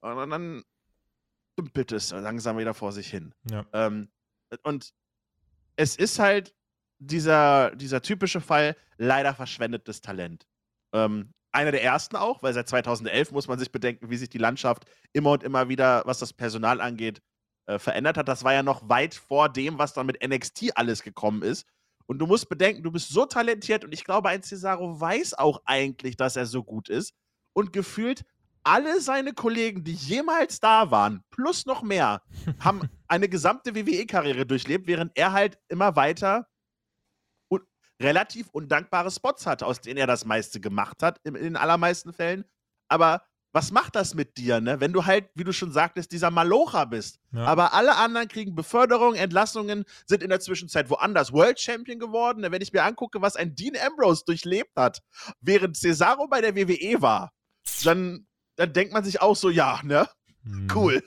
Und 0.00 0.30
dann 0.30 0.64
dümpelt 1.58 1.92
es 1.92 2.10
langsam 2.10 2.58
wieder 2.58 2.74
vor 2.74 2.92
sich 2.92 3.08
hin. 3.08 3.32
Ja. 3.48 3.64
Ähm, 3.72 4.10
und 4.62 4.92
es 5.76 5.96
ist 5.96 6.18
halt 6.18 6.54
dieser, 7.06 7.74
dieser 7.76 8.02
typische 8.02 8.40
Fall 8.40 8.76
leider 8.98 9.34
verschwendetes 9.34 10.00
Talent. 10.00 10.46
Ähm, 10.92 11.32
einer 11.52 11.70
der 11.70 11.84
ersten 11.84 12.16
auch, 12.16 12.42
weil 12.42 12.52
seit 12.52 12.68
2011 12.68 13.30
muss 13.30 13.46
man 13.46 13.58
sich 13.58 13.70
bedenken, 13.70 14.10
wie 14.10 14.16
sich 14.16 14.28
die 14.28 14.38
Landschaft 14.38 14.84
immer 15.12 15.32
und 15.32 15.44
immer 15.44 15.68
wieder, 15.68 16.02
was 16.04 16.18
das 16.18 16.32
Personal 16.32 16.80
angeht, 16.80 17.22
äh, 17.66 17.78
verändert 17.78 18.16
hat. 18.16 18.28
Das 18.28 18.42
war 18.42 18.52
ja 18.52 18.62
noch 18.62 18.88
weit 18.88 19.14
vor 19.14 19.48
dem, 19.48 19.78
was 19.78 19.92
dann 19.92 20.06
mit 20.06 20.26
NXT 20.26 20.76
alles 20.76 21.02
gekommen 21.02 21.42
ist. 21.42 21.66
Und 22.06 22.18
du 22.18 22.26
musst 22.26 22.48
bedenken, 22.48 22.82
du 22.82 22.90
bist 22.90 23.08
so 23.08 23.24
talentiert 23.24 23.84
und 23.84 23.92
ich 23.92 24.04
glaube, 24.04 24.28
ein 24.28 24.42
Cesaro 24.42 25.00
weiß 25.00 25.34
auch 25.34 25.62
eigentlich, 25.64 26.16
dass 26.16 26.36
er 26.36 26.46
so 26.46 26.62
gut 26.62 26.88
ist. 26.88 27.14
Und 27.54 27.72
gefühlt 27.72 28.24
alle 28.64 29.00
seine 29.00 29.32
Kollegen, 29.32 29.84
die 29.84 29.92
jemals 29.92 30.58
da 30.58 30.90
waren, 30.90 31.22
plus 31.30 31.66
noch 31.66 31.82
mehr, 31.82 32.22
haben 32.58 32.88
eine 33.06 33.28
gesamte 33.28 33.74
WWE-Karriere 33.74 34.44
durchlebt, 34.44 34.86
während 34.86 35.12
er 35.14 35.32
halt 35.32 35.58
immer 35.68 35.96
weiter 35.96 36.46
relativ 38.00 38.48
undankbare 38.50 39.10
Spots 39.10 39.46
hatte, 39.46 39.66
aus 39.66 39.80
denen 39.80 39.98
er 39.98 40.06
das 40.06 40.24
meiste 40.24 40.60
gemacht 40.60 41.02
hat, 41.02 41.20
in, 41.24 41.34
den 41.34 41.56
allermeisten 41.56 42.12
Fällen. 42.12 42.44
Aber 42.88 43.22
was 43.52 43.70
macht 43.70 43.94
das 43.94 44.14
mit 44.14 44.36
dir, 44.36 44.60
ne? 44.60 44.80
Wenn 44.80 44.92
du 44.92 45.06
halt, 45.06 45.30
wie 45.36 45.44
du 45.44 45.52
schon 45.52 45.70
sagtest, 45.70 46.10
dieser 46.10 46.32
Malocha 46.32 46.86
bist. 46.86 47.20
Ja. 47.32 47.44
Aber 47.44 47.72
alle 47.72 47.96
anderen 47.96 48.26
kriegen 48.26 48.56
Beförderung, 48.56 49.14
Entlassungen, 49.14 49.84
sind 50.06 50.24
in 50.24 50.28
der 50.28 50.40
Zwischenzeit 50.40 50.90
woanders 50.90 51.32
World 51.32 51.60
Champion 51.60 52.00
geworden. 52.00 52.42
Wenn 52.42 52.62
ich 52.62 52.72
mir 52.72 52.82
angucke, 52.82 53.22
was 53.22 53.36
ein 53.36 53.54
Dean 53.54 53.76
Ambrose 53.76 54.24
durchlebt 54.26 54.72
hat, 54.74 55.02
während 55.40 55.76
Cesaro 55.76 56.26
bei 56.26 56.40
der 56.40 56.56
WWE 56.56 57.00
war, 57.00 57.32
dann, 57.84 58.26
dann 58.56 58.72
denkt 58.72 58.92
man 58.92 59.04
sich 59.04 59.22
auch 59.22 59.36
so, 59.36 59.50
ja, 59.50 59.80
ne? 59.84 60.08
Mhm. 60.42 60.68
Cool 60.74 61.02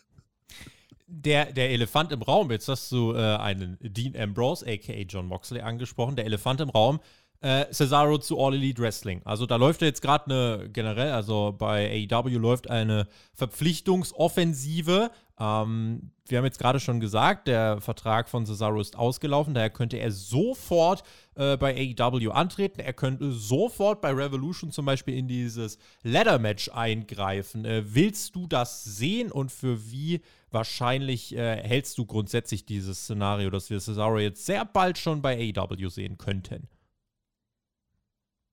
der, 1.07 1.53
der 1.53 1.71
Elefant 1.71 2.11
im 2.11 2.21
Raum, 2.21 2.51
jetzt 2.51 2.67
hast 2.67 2.91
du 2.91 3.13
äh, 3.13 3.37
einen 3.37 3.77
Dean 3.81 4.15
Ambrose, 4.15 4.65
aka 4.67 4.93
John 5.07 5.27
Moxley, 5.27 5.61
angesprochen. 5.61 6.15
Der 6.15 6.25
Elefant 6.25 6.61
im 6.61 6.69
Raum, 6.69 6.99
äh, 7.41 7.65
Cesaro 7.71 8.17
zu 8.17 8.39
All 8.39 8.55
Elite 8.55 8.81
Wrestling. 8.81 9.21
Also 9.23 9.45
da 9.45 9.55
läuft 9.55 9.81
jetzt 9.81 10.01
gerade 10.01 10.25
eine, 10.25 10.69
generell, 10.69 11.11
also 11.11 11.55
bei 11.57 12.07
AEW 12.11 12.37
läuft 12.37 12.69
eine 12.69 13.07
Verpflichtungsoffensive. 13.33 15.11
Ähm, 15.39 16.11
wir 16.25 16.37
haben 16.39 16.45
jetzt 16.45 16.59
gerade 16.59 16.79
schon 16.79 16.99
gesagt, 16.99 17.47
der 17.47 17.79
Vertrag 17.79 18.27
von 18.27 18.45
Cesaro 18.45 18.81
ist 18.81 18.97
ausgelaufen, 18.97 19.53
daher 19.53 19.69
könnte 19.69 19.97
er 19.97 20.11
sofort 20.11 21.03
äh, 21.35 21.55
bei 21.57 21.73
AEW 21.97 22.31
antreten. 22.31 22.81
Er 22.81 22.93
könnte 22.93 23.31
sofort 23.31 24.01
bei 24.01 24.11
Revolution 24.11 24.71
zum 24.71 24.85
Beispiel 24.85 25.15
in 25.15 25.27
dieses 25.27 25.77
Ladder-Match 26.03 26.69
eingreifen. 26.69 27.65
Äh, 27.65 27.83
willst 27.85 28.35
du 28.35 28.47
das 28.47 28.83
sehen 28.83 29.31
und 29.31 29.51
für 29.51 29.89
wie 29.91 30.21
wahrscheinlich 30.51 31.35
äh, 31.35 31.61
hältst 31.61 31.97
du 31.97 32.05
grundsätzlich 32.05 32.65
dieses 32.65 33.03
Szenario, 33.03 33.49
dass 33.49 33.69
wir 33.69 33.79
Cesaro 33.79 34.19
jetzt 34.19 34.45
sehr 34.45 34.65
bald 34.65 34.97
schon 34.97 35.21
bei 35.21 35.53
AEW 35.55 35.89
sehen 35.89 36.17
könnten? 36.17 36.67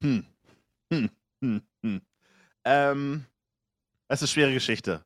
Hm. 0.03 0.27
Hm. 0.93 1.11
Hm. 1.41 1.63
Hm. 1.83 2.03
Ähm, 2.65 3.25
das 4.09 4.21
ist 4.21 4.23
eine 4.23 4.29
schwere 4.29 4.55
Geschichte. 4.55 5.05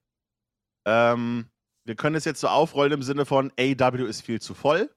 Ähm, 0.85 1.47
wir 1.85 1.95
können 1.95 2.17
es 2.17 2.25
jetzt 2.25 2.41
so 2.41 2.49
aufrollen 2.49 2.93
im 2.93 3.03
Sinne 3.03 3.27
von 3.27 3.53
AEW 3.59 4.07
ist 4.07 4.23
viel 4.23 4.41
zu 4.41 4.55
voll. 4.55 4.91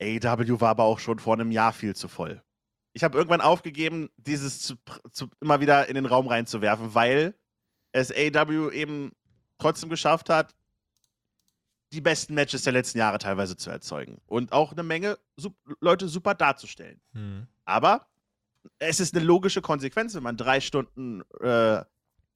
AEW 0.00 0.60
war 0.60 0.70
aber 0.70 0.84
auch 0.84 0.98
schon 0.98 1.18
vor 1.18 1.34
einem 1.34 1.50
Jahr 1.50 1.72
viel 1.72 1.94
zu 1.94 2.08
voll. 2.08 2.42
Ich 2.92 3.02
habe 3.02 3.18
irgendwann 3.18 3.40
aufgegeben, 3.40 4.10
dieses 4.16 4.60
zu, 4.60 4.74
zu, 5.12 5.28
immer 5.40 5.60
wieder 5.60 5.88
in 5.88 5.94
den 5.94 6.06
Raum 6.06 6.28
reinzuwerfen, 6.28 6.94
weil 6.94 7.34
es 7.92 8.10
AEW 8.10 8.70
eben 8.70 9.12
trotzdem 9.58 9.88
geschafft 9.88 10.30
hat, 10.30 10.54
die 11.94 12.00
besten 12.00 12.34
Matches 12.34 12.62
der 12.62 12.72
letzten 12.72 12.98
Jahre 12.98 13.18
teilweise 13.18 13.56
zu 13.56 13.70
erzeugen 13.70 14.20
und 14.26 14.52
auch 14.52 14.72
eine 14.72 14.82
Menge 14.82 15.18
sup 15.36 15.54
Leute 15.80 16.08
super 16.08 16.34
darzustellen. 16.34 17.00
Hm. 17.12 17.46
Aber 17.64 18.06
es 18.78 19.00
ist 19.00 19.14
eine 19.14 19.24
logische 19.24 19.62
Konsequenz, 19.62 20.14
wenn 20.14 20.22
man 20.22 20.36
drei 20.36 20.60
Stunden 20.60 21.22
äh, 21.40 21.82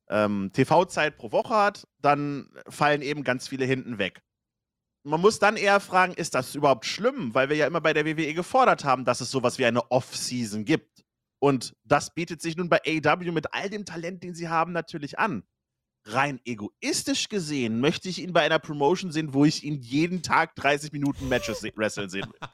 ähm, 0.08 0.50
TV-Zeit 0.52 1.16
pro 1.16 1.32
Woche 1.32 1.54
hat, 1.54 1.86
dann 2.00 2.50
fallen 2.68 3.02
eben 3.02 3.24
ganz 3.24 3.48
viele 3.48 3.64
hinten 3.64 3.98
weg. 3.98 4.22
Man 5.04 5.20
muss 5.20 5.38
dann 5.38 5.56
eher 5.56 5.80
fragen, 5.80 6.14
ist 6.14 6.34
das 6.34 6.54
überhaupt 6.54 6.84
schlimm? 6.84 7.34
Weil 7.34 7.48
wir 7.48 7.56
ja 7.56 7.66
immer 7.66 7.80
bei 7.80 7.92
der 7.92 8.04
WWE 8.04 8.34
gefordert 8.34 8.84
haben, 8.84 9.04
dass 9.04 9.20
es 9.20 9.30
sowas 9.30 9.58
wie 9.58 9.64
eine 9.64 9.90
Off-Season 9.90 10.64
gibt. 10.64 11.04
Und 11.38 11.76
das 11.84 12.14
bietet 12.14 12.42
sich 12.42 12.56
nun 12.56 12.68
bei 12.68 12.80
AEW 12.84 13.32
mit 13.32 13.54
all 13.54 13.70
dem 13.70 13.84
Talent, 13.84 14.22
den 14.22 14.34
sie 14.34 14.48
haben, 14.48 14.72
natürlich 14.72 15.18
an. 15.18 15.44
Rein 16.04 16.40
egoistisch 16.44 17.28
gesehen 17.28 17.80
möchte 17.80 18.08
ich 18.08 18.20
ihn 18.20 18.32
bei 18.32 18.42
einer 18.42 18.58
Promotion 18.58 19.12
sehen, 19.12 19.34
wo 19.34 19.44
ich 19.44 19.64
ihn 19.64 19.80
jeden 19.80 20.22
Tag 20.22 20.54
30 20.56 20.92
Minuten 20.92 21.28
Matches 21.28 21.62
wresteln 21.62 22.08
sehen 22.08 22.26
will. 22.32 22.48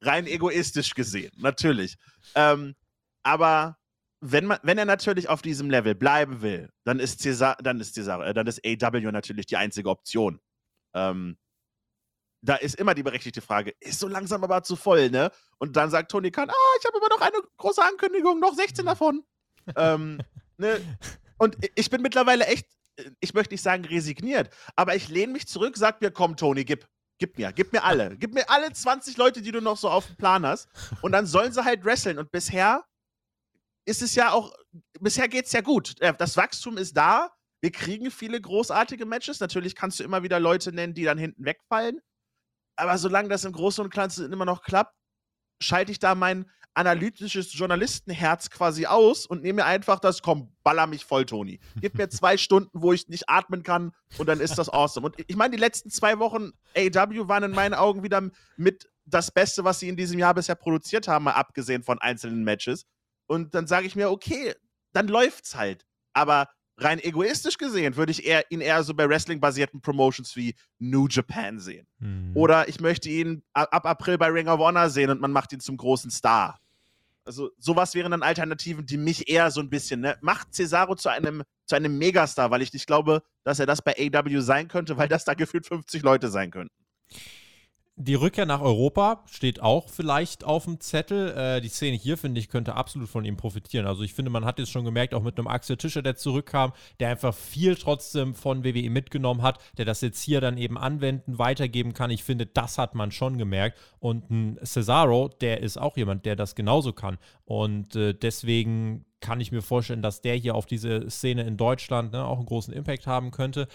Rein 0.00 0.26
egoistisch 0.26 0.94
gesehen, 0.94 1.32
natürlich. 1.36 1.96
Ähm, 2.34 2.74
aber 3.22 3.78
wenn, 4.20 4.46
man, 4.46 4.58
wenn 4.62 4.78
er 4.78 4.84
natürlich 4.84 5.28
auf 5.28 5.42
diesem 5.42 5.70
Level 5.70 5.94
bleiben 5.94 6.42
will, 6.42 6.70
dann 6.84 7.00
ist 7.00 7.20
Cesar, 7.20 7.56
dann 7.62 7.80
ist 7.80 7.94
Cesar, 7.94 8.26
äh, 8.26 8.34
dann 8.34 8.46
ist 8.46 8.60
AW 8.64 9.00
natürlich 9.12 9.46
die 9.46 9.56
einzige 9.56 9.88
Option. 9.88 10.40
Ähm, 10.94 11.36
da 12.42 12.56
ist 12.56 12.76
immer 12.76 12.94
die 12.94 13.02
berechtigte 13.02 13.40
Frage, 13.40 13.74
ist 13.80 13.98
so 13.98 14.08
langsam 14.08 14.44
aber 14.44 14.62
zu 14.62 14.76
voll, 14.76 15.10
ne? 15.10 15.30
Und 15.58 15.76
dann 15.76 15.90
sagt 15.90 16.10
Tony 16.10 16.30
Khan, 16.30 16.48
ah, 16.48 16.76
ich 16.78 16.86
habe 16.86 16.96
aber 16.96 17.08
noch 17.08 17.20
eine 17.20 17.38
große 17.56 17.82
Ankündigung, 17.82 18.40
noch 18.40 18.54
16 18.54 18.84
mhm. 18.84 18.88
davon. 18.88 19.24
ähm, 19.76 20.18
ne? 20.56 20.80
Und 21.38 21.56
ich 21.74 21.90
bin 21.90 22.02
mittlerweile 22.02 22.46
echt, 22.46 22.66
ich 23.20 23.34
möchte 23.34 23.54
nicht 23.54 23.62
sagen 23.62 23.84
resigniert, 23.84 24.50
aber 24.74 24.94
ich 24.94 25.08
lehne 25.08 25.32
mich 25.32 25.46
zurück, 25.46 25.76
sag 25.76 26.00
mir, 26.00 26.10
komm, 26.10 26.36
Tony, 26.36 26.64
gib. 26.64 26.86
Gib 27.18 27.38
mir, 27.38 27.50
gib 27.50 27.72
mir 27.72 27.82
alle. 27.82 28.14
Gib 28.18 28.34
mir 28.34 28.48
alle 28.50 28.70
20 28.70 29.16
Leute, 29.16 29.40
die 29.40 29.50
du 29.50 29.62
noch 29.62 29.78
so 29.78 29.88
auf 29.88 30.06
dem 30.06 30.16
Plan 30.16 30.44
hast. 30.44 30.68
Und 31.02 31.12
dann 31.12 31.24
sollen 31.24 31.50
sie 31.50 31.64
halt 31.64 31.82
wresteln. 31.82 32.18
Und 32.18 32.30
bisher 32.30 32.84
ist 33.86 34.02
es 34.02 34.14
ja 34.14 34.32
auch, 34.32 34.52
bisher 35.00 35.26
geht 35.26 35.46
es 35.46 35.52
ja 35.52 35.62
gut. 35.62 35.98
Äh, 36.00 36.12
das 36.18 36.36
Wachstum 36.36 36.76
ist 36.76 36.94
da. 36.94 37.30
Wir 37.62 37.72
kriegen 37.72 38.10
viele 38.10 38.38
großartige 38.38 39.06
Matches. 39.06 39.40
Natürlich 39.40 39.74
kannst 39.74 39.98
du 39.98 40.04
immer 40.04 40.22
wieder 40.24 40.38
Leute 40.38 40.72
nennen, 40.72 40.92
die 40.92 41.04
dann 41.04 41.16
hinten 41.16 41.46
wegfallen. 41.46 42.02
Aber 42.78 42.98
solange 42.98 43.30
das 43.30 43.44
im 43.44 43.52
Großen 43.52 43.82
und 43.82 43.94
Ganzen 43.94 44.30
immer 44.30 44.44
noch 44.44 44.62
klappt, 44.62 44.94
schalte 45.62 45.92
ich 45.92 45.98
da 45.98 46.14
mein 46.14 46.50
analytisches 46.76 47.52
Journalistenherz 47.54 48.50
quasi 48.50 48.86
aus 48.86 49.26
und 49.26 49.42
nehme 49.42 49.62
mir 49.62 49.64
einfach 49.64 49.98
das, 49.98 50.22
komm, 50.22 50.52
baller 50.62 50.86
mich 50.86 51.04
voll, 51.04 51.24
Toni. 51.24 51.58
Gib 51.80 51.94
mir 51.96 52.08
zwei 52.08 52.36
Stunden, 52.36 52.70
wo 52.74 52.92
ich 52.92 53.08
nicht 53.08 53.28
atmen 53.28 53.62
kann 53.62 53.92
und 54.18 54.28
dann 54.28 54.40
ist 54.40 54.58
das 54.58 54.68
awesome. 54.68 55.06
Und 55.06 55.16
ich 55.26 55.36
meine, 55.36 55.56
die 55.56 55.60
letzten 55.60 55.90
zwei 55.90 56.18
Wochen 56.18 56.52
AW 56.76 57.28
waren 57.28 57.44
in 57.44 57.52
meinen 57.52 57.74
Augen 57.74 58.02
wieder 58.02 58.28
mit 58.56 58.88
das 59.06 59.30
Beste, 59.30 59.64
was 59.64 59.80
sie 59.80 59.88
in 59.88 59.96
diesem 59.96 60.18
Jahr 60.18 60.34
bisher 60.34 60.54
produziert 60.54 61.08
haben, 61.08 61.24
mal 61.24 61.32
abgesehen 61.32 61.82
von 61.82 61.98
einzelnen 62.00 62.44
Matches. 62.44 62.84
Und 63.26 63.54
dann 63.54 63.66
sage 63.66 63.86
ich 63.86 63.96
mir, 63.96 64.10
okay, 64.10 64.54
dann 64.92 65.08
läuft's 65.08 65.54
halt. 65.54 65.86
Aber 66.12 66.48
rein 66.78 67.02
egoistisch 67.02 67.56
gesehen 67.56 67.96
würde 67.96 68.12
ich 68.12 68.26
eher, 68.26 68.50
ihn 68.50 68.60
eher 68.60 68.82
so 68.82 68.94
bei 68.94 69.08
Wrestling-basierten 69.08 69.80
Promotions 69.80 70.36
wie 70.36 70.54
New 70.78 71.06
Japan 71.08 71.58
sehen. 71.58 71.86
Hm. 72.00 72.32
Oder 72.34 72.68
ich 72.68 72.80
möchte 72.80 73.08
ihn 73.08 73.42
ab 73.52 73.86
April 73.86 74.18
bei 74.18 74.28
Ring 74.28 74.48
of 74.48 74.60
Honor 74.60 74.90
sehen 74.90 75.10
und 75.10 75.20
man 75.20 75.32
macht 75.32 75.52
ihn 75.52 75.60
zum 75.60 75.76
großen 75.76 76.10
Star. 76.10 76.58
Also 77.26 77.50
sowas 77.58 77.94
wären 77.94 78.12
dann 78.12 78.22
Alternativen, 78.22 78.86
die 78.86 78.96
mich 78.96 79.28
eher 79.28 79.50
so 79.50 79.60
ein 79.60 79.68
bisschen, 79.68 80.00
ne? 80.00 80.16
Macht 80.20 80.54
Cesaro 80.54 80.94
zu 80.94 81.08
einem, 81.08 81.42
zu 81.66 81.74
einem 81.74 81.98
Megastar, 81.98 82.50
weil 82.50 82.62
ich 82.62 82.72
nicht 82.72 82.86
glaube, 82.86 83.22
dass 83.42 83.58
er 83.58 83.66
das 83.66 83.82
bei 83.82 83.94
AW 83.98 84.40
sein 84.40 84.68
könnte, 84.68 84.96
weil 84.96 85.08
das 85.08 85.24
da 85.24 85.34
gefühlt 85.34 85.66
50 85.66 86.02
Leute 86.02 86.28
sein 86.28 86.50
könnten. 86.52 86.74
Die 87.98 88.14
Rückkehr 88.14 88.44
nach 88.44 88.60
Europa 88.60 89.22
steht 89.24 89.62
auch 89.62 89.88
vielleicht 89.88 90.44
auf 90.44 90.64
dem 90.64 90.80
Zettel. 90.80 91.30
Äh, 91.30 91.60
die 91.62 91.70
Szene 91.70 91.96
hier, 91.96 92.18
finde 92.18 92.38
ich, 92.38 92.50
könnte 92.50 92.74
absolut 92.74 93.08
von 93.08 93.24
ihm 93.24 93.38
profitieren. 93.38 93.86
Also 93.86 94.02
ich 94.02 94.12
finde, 94.12 94.30
man 94.30 94.44
hat 94.44 94.60
es 94.60 94.68
schon 94.68 94.84
gemerkt, 94.84 95.14
auch 95.14 95.22
mit 95.22 95.38
einem 95.38 95.46
Axel 95.46 95.78
Tischer, 95.78 96.02
der 96.02 96.14
zurückkam, 96.14 96.74
der 97.00 97.08
einfach 97.08 97.34
viel 97.34 97.74
trotzdem 97.74 98.34
von 98.34 98.64
WWE 98.64 98.90
mitgenommen 98.90 99.40
hat, 99.40 99.60
der 99.78 99.86
das 99.86 100.02
jetzt 100.02 100.20
hier 100.20 100.42
dann 100.42 100.58
eben 100.58 100.76
anwenden, 100.76 101.38
weitergeben 101.38 101.94
kann. 101.94 102.10
Ich 102.10 102.22
finde, 102.22 102.44
das 102.44 102.76
hat 102.76 102.94
man 102.94 103.12
schon 103.12 103.38
gemerkt. 103.38 103.78
Und 103.98 104.30
ein 104.30 104.58
Cesaro, 104.62 105.28
der 105.40 105.62
ist 105.62 105.78
auch 105.78 105.96
jemand, 105.96 106.26
der 106.26 106.36
das 106.36 106.54
genauso 106.54 106.92
kann. 106.92 107.16
Und 107.46 107.96
äh, 107.96 108.12
deswegen 108.12 109.06
kann 109.20 109.40
ich 109.40 109.52
mir 109.52 109.62
vorstellen, 109.62 110.02
dass 110.02 110.20
der 110.20 110.34
hier 110.34 110.54
auf 110.54 110.66
diese 110.66 111.08
Szene 111.08 111.44
in 111.44 111.56
Deutschland 111.56 112.12
ne, 112.12 112.26
auch 112.26 112.36
einen 112.36 112.46
großen 112.46 112.74
Impact 112.74 113.06
haben 113.06 113.30
könnte. 113.30 113.68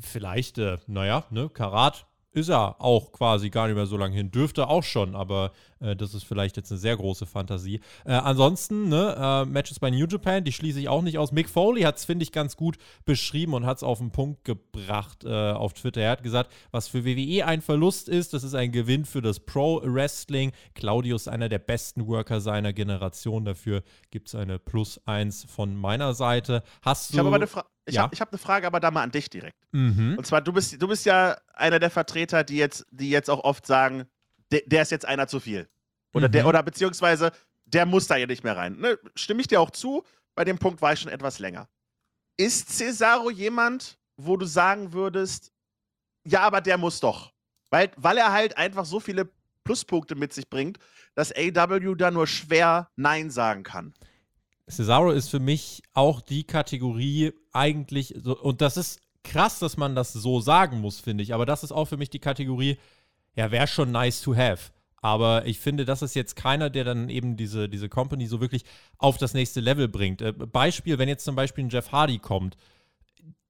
Vielleicht, 0.00 0.58
äh, 0.58 0.78
naja, 0.88 1.26
ne, 1.30 1.48
Karat 1.48 2.07
ist 2.32 2.48
er 2.48 2.80
auch 2.80 3.12
quasi 3.12 3.50
gar 3.50 3.66
nicht 3.66 3.76
mehr 3.76 3.86
so 3.86 3.96
lange 3.96 4.14
hin. 4.14 4.30
Dürfte 4.30 4.68
auch 4.68 4.82
schon, 4.82 5.14
aber 5.14 5.52
äh, 5.80 5.96
das 5.96 6.14
ist 6.14 6.24
vielleicht 6.24 6.56
jetzt 6.56 6.70
eine 6.70 6.78
sehr 6.78 6.96
große 6.96 7.26
Fantasie. 7.26 7.80
Äh, 8.04 8.12
ansonsten, 8.12 8.88
ne, 8.88 9.14
äh, 9.18 9.44
Matches 9.44 9.78
bei 9.78 9.90
New 9.90 10.06
Japan, 10.06 10.44
die 10.44 10.52
schließe 10.52 10.80
ich 10.80 10.88
auch 10.88 11.02
nicht 11.02 11.18
aus. 11.18 11.32
Mick 11.32 11.48
Foley 11.48 11.82
hat 11.82 11.96
es, 11.96 12.04
finde 12.04 12.22
ich, 12.22 12.32
ganz 12.32 12.56
gut 12.56 12.76
beschrieben 13.04 13.54
und 13.54 13.66
hat 13.66 13.78
es 13.78 13.82
auf 13.82 13.98
den 13.98 14.10
Punkt 14.10 14.44
gebracht 14.44 15.24
äh, 15.24 15.52
auf 15.52 15.74
Twitter. 15.74 16.00
Er 16.00 16.10
hat 16.12 16.22
gesagt, 16.22 16.52
was 16.70 16.88
für 16.88 17.04
WWE 17.04 17.46
ein 17.46 17.62
Verlust 17.62 18.08
ist, 18.08 18.34
das 18.34 18.44
ist 18.44 18.54
ein 18.54 18.72
Gewinn 18.72 19.04
für 19.04 19.22
das 19.22 19.40
Pro-Wrestling. 19.40 20.52
Claudio 20.74 21.16
ist 21.16 21.28
einer 21.28 21.48
der 21.48 21.58
besten 21.58 22.06
Worker 22.06 22.40
seiner 22.40 22.72
Generation. 22.72 23.44
Dafür 23.44 23.82
gibt 24.10 24.28
es 24.28 24.34
eine 24.34 24.58
Plus 24.58 25.00
1 25.06 25.46
von 25.48 25.76
meiner 25.76 26.14
Seite. 26.14 26.62
Hast 26.82 27.10
du. 27.10 27.14
Ich 27.14 27.18
habe 27.18 27.28
aber 27.28 27.36
eine 27.36 27.46
Frage. 27.46 27.68
Ich 27.86 27.94
ja. 27.94 28.02
habe 28.02 28.16
hab 28.16 28.30
eine 28.30 28.38
Frage 28.38 28.66
aber 28.66 28.80
da 28.80 28.90
mal 28.90 29.02
an 29.02 29.10
dich 29.10 29.30
direkt. 29.30 29.56
Mhm. 29.72 30.16
Und 30.18 30.26
zwar, 30.26 30.42
du 30.42 30.52
bist, 30.52 30.80
du 30.80 30.86
bist 30.86 31.06
ja 31.06 31.38
einer 31.54 31.78
der 31.78 31.90
Vertreter, 31.90 32.44
die 32.44 32.56
jetzt, 32.56 32.86
die 32.90 33.08
jetzt 33.08 33.30
auch 33.30 33.44
oft 33.44 33.66
sagen, 33.66 34.06
de, 34.52 34.66
der 34.66 34.82
ist 34.82 34.90
jetzt 34.90 35.04
einer 35.04 35.28
zu 35.28 35.40
viel. 35.40 35.68
Oder, 36.12 36.28
mhm. 36.28 36.32
der, 36.32 36.46
oder 36.46 36.62
beziehungsweise, 36.62 37.32
der 37.66 37.86
muss 37.86 38.06
da 38.06 38.16
ja 38.16 38.26
nicht 38.26 38.44
mehr 38.44 38.56
rein. 38.56 38.76
Ne? 38.78 38.98
Stimme 39.14 39.40
ich 39.40 39.46
dir 39.46 39.60
auch 39.60 39.70
zu, 39.70 40.04
bei 40.34 40.44
dem 40.44 40.58
Punkt 40.58 40.80
war 40.82 40.92
ich 40.92 41.00
schon 41.00 41.12
etwas 41.12 41.38
länger. 41.38 41.68
Ist 42.36 42.70
Cesaro 42.70 43.30
jemand, 43.30 43.98
wo 44.16 44.36
du 44.36 44.46
sagen 44.46 44.92
würdest, 44.92 45.52
ja, 46.24 46.40
aber 46.42 46.60
der 46.60 46.78
muss 46.78 47.00
doch? 47.00 47.32
Weil, 47.70 47.90
weil 47.96 48.18
er 48.18 48.32
halt 48.32 48.56
einfach 48.56 48.84
so 48.84 49.00
viele 49.00 49.28
Pluspunkte 49.64 50.14
mit 50.14 50.32
sich 50.32 50.48
bringt, 50.48 50.78
dass 51.14 51.32
AW 51.34 51.94
da 51.94 52.10
nur 52.10 52.26
schwer 52.26 52.90
Nein 52.96 53.30
sagen 53.30 53.64
kann. 53.64 53.94
Cesaro 54.68 55.10
ist 55.10 55.28
für 55.28 55.40
mich 55.40 55.82
auch 55.94 56.20
die 56.20 56.44
Kategorie 56.44 57.32
eigentlich, 57.52 58.14
und 58.24 58.60
das 58.60 58.76
ist 58.76 59.00
krass, 59.24 59.58
dass 59.58 59.76
man 59.76 59.94
das 59.94 60.12
so 60.12 60.40
sagen 60.40 60.80
muss, 60.80 61.00
finde 61.00 61.22
ich, 61.22 61.34
aber 61.34 61.46
das 61.46 61.64
ist 61.64 61.72
auch 61.72 61.86
für 61.86 61.96
mich 61.96 62.10
die 62.10 62.18
Kategorie, 62.18 62.78
ja, 63.38 63.52
wäre 63.52 63.68
schon 63.68 63.92
nice 63.92 64.20
to 64.20 64.34
have. 64.34 64.72
Aber 65.00 65.46
ich 65.46 65.60
finde, 65.60 65.84
das 65.84 66.02
ist 66.02 66.16
jetzt 66.16 66.34
keiner, 66.34 66.70
der 66.70 66.82
dann 66.82 67.08
eben 67.08 67.36
diese, 67.36 67.68
diese 67.68 67.88
Company 67.88 68.26
so 68.26 68.40
wirklich 68.40 68.64
auf 68.98 69.16
das 69.16 69.32
nächste 69.32 69.60
Level 69.60 69.86
bringt. 69.86 70.20
Äh, 70.22 70.32
Beispiel, 70.32 70.98
wenn 70.98 71.08
jetzt 71.08 71.24
zum 71.24 71.36
Beispiel 71.36 71.64
ein 71.64 71.70
Jeff 71.70 71.92
Hardy 71.92 72.18
kommt, 72.18 72.56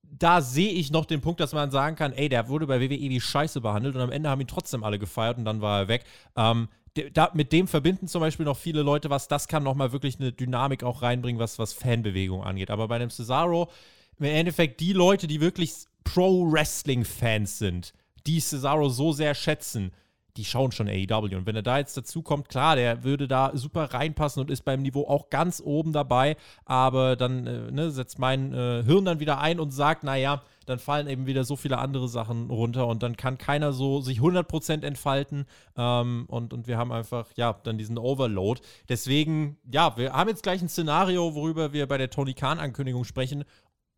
da 0.03 0.43
sehe 0.43 0.73
ich 0.73 0.91
noch 0.91 1.07
den 1.07 1.23
Punkt, 1.23 1.41
dass 1.41 1.55
man 1.55 1.71
sagen 1.71 1.97
kann, 1.97 2.13
ey, 2.13 2.29
der 2.29 2.49
wurde 2.49 2.67
bei 2.67 2.83
WWE 2.83 2.91
wie 2.91 3.21
Scheiße 3.21 3.63
behandelt 3.63 3.95
und 3.95 4.03
am 4.03 4.13
Ende 4.13 4.29
haben 4.29 4.43
ihn 4.43 4.47
trotzdem 4.47 4.85
alle 4.85 4.99
gefeiert 4.99 5.39
und 5.39 5.47
dann 5.47 5.63
war 5.63 5.81
er 5.81 5.89
weg. 5.89 6.05
Ähm, 6.37 6.69
da, 7.15 7.31
mit 7.33 7.53
dem 7.53 7.67
verbinden 7.67 8.09
zum 8.09 8.21
Beispiel 8.21 8.45
noch 8.45 8.59
viele 8.59 8.83
Leute 8.83 9.09
was, 9.09 9.27
das 9.27 9.49
kann 9.49 9.63
nochmal 9.63 9.93
wirklich 9.93 10.21
eine 10.21 10.33
Dynamik 10.33 10.85
auch 10.85 11.01
reinbringen, 11.01 11.41
was, 11.41 11.59
was 11.59 11.73
Fanbewegung 11.73 12.43
angeht. 12.43 12.71
Aber 12.71 12.89
bei 12.89 12.97
einem 12.97 13.11
Cesaro, 13.11 13.71
im 14.19 14.27
Endeffekt 14.27 14.81
die 14.81 14.93
Leute, 14.93 15.27
die 15.27 15.41
wirklich 15.41 15.73
Pro-Wrestling-Fans 16.05 17.59
sind, 17.59 17.95
die 18.27 18.41
Cesaro 18.41 18.89
so 18.89 19.13
sehr 19.13 19.35
schätzen, 19.35 19.93
die 20.39 20.45
schauen 20.45 20.71
schon 20.71 20.89
AEW. 20.89 21.37
Und 21.37 21.47
wenn 21.47 21.57
er 21.57 21.63
da 21.63 21.79
jetzt 21.79 21.97
dazu 21.97 22.23
kommt, 22.23 22.49
klar, 22.49 22.77
der 22.77 23.03
würde 23.03 23.27
da 23.27 23.51
super 23.55 23.93
reinpassen 23.93 24.41
und 24.41 24.51
ist 24.51 24.65
beim 24.65 24.83
Niveau 24.83 25.07
auch 25.07 25.31
ganz 25.31 25.61
oben 25.63 25.93
dabei. 25.93 26.37
Aber 26.65 27.17
dann 27.17 27.47
äh, 27.47 27.71
ne, 27.73 27.91
setzt 27.91 28.21
mein 28.21 28.55
äh, 28.55 28.85
Hirn 28.85 29.05
dann 29.05 29.21
wieder 29.21 29.41
ein 29.41 29.59
und 29.59 29.73
sagt, 29.73 30.05
naja, 30.05 30.43
dann 30.65 30.79
fallen 30.79 31.09
eben 31.09 31.27
wieder 31.27 31.43
so 31.43 31.57
viele 31.57 31.79
andere 31.79 32.09
Sachen 32.09 32.51
runter 32.51 32.87
und 32.87 33.03
dann 33.03 33.17
kann 33.17 33.37
keiner 33.37 33.73
so 33.73 34.01
sich 34.01 34.21
100% 34.21 34.85
entfalten. 34.85 35.47
Ähm, 35.77 36.27
und, 36.29 36.53
und 36.53 36.69
wir 36.69 36.79
haben 36.79 36.93
einfach, 36.93 37.27
ja, 37.35 37.55
dann 37.65 37.77
diesen 37.77 37.99
Overload. 37.99 38.61
Deswegen, 38.89 39.57
ja, 39.71 39.97
wir 39.97 40.13
haben 40.13 40.29
jetzt 40.29 40.45
gleich 40.45 40.63
ein 40.63 40.69
Szenario, 40.69 41.35
worüber 41.35 41.73
wir 41.73 41.89
bei 41.89 41.99
der 41.99 42.11
Tony 42.11 42.35
Khan-Ankündigung 42.35 43.03
sprechen. 43.05 43.45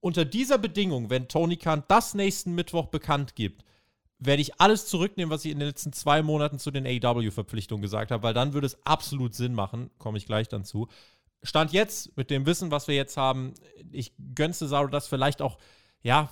Unter 0.00 0.24
dieser 0.24 0.56
Bedingung, 0.56 1.10
wenn 1.10 1.28
Tony 1.28 1.56
Khan 1.56 1.82
das 1.88 2.14
nächsten 2.14 2.54
Mittwoch 2.54 2.86
bekannt 2.86 3.34
gibt, 3.34 3.62
werde 4.20 4.42
ich 4.42 4.60
alles 4.60 4.86
zurücknehmen, 4.86 5.32
was 5.32 5.44
ich 5.44 5.50
in 5.50 5.58
den 5.58 5.68
letzten 5.68 5.92
zwei 5.92 6.22
Monaten 6.22 6.58
zu 6.58 6.70
den 6.70 6.86
AEW-Verpflichtungen 6.86 7.82
gesagt 7.82 8.10
habe, 8.10 8.22
weil 8.22 8.34
dann 8.34 8.52
würde 8.52 8.66
es 8.66 8.78
absolut 8.86 9.34
Sinn 9.34 9.54
machen. 9.54 9.90
Komme 9.98 10.18
ich 10.18 10.26
gleich 10.26 10.48
dann 10.48 10.64
zu. 10.64 10.88
Stand 11.42 11.72
jetzt, 11.72 12.16
mit 12.18 12.30
dem 12.30 12.44
Wissen, 12.44 12.70
was 12.70 12.86
wir 12.86 12.94
jetzt 12.94 13.16
haben, 13.16 13.54
ich 13.90 14.12
gönne 14.34 14.52
Cesaro 14.52 14.88
das 14.88 15.08
vielleicht 15.08 15.40
auch, 15.40 15.56
ja, 16.02 16.30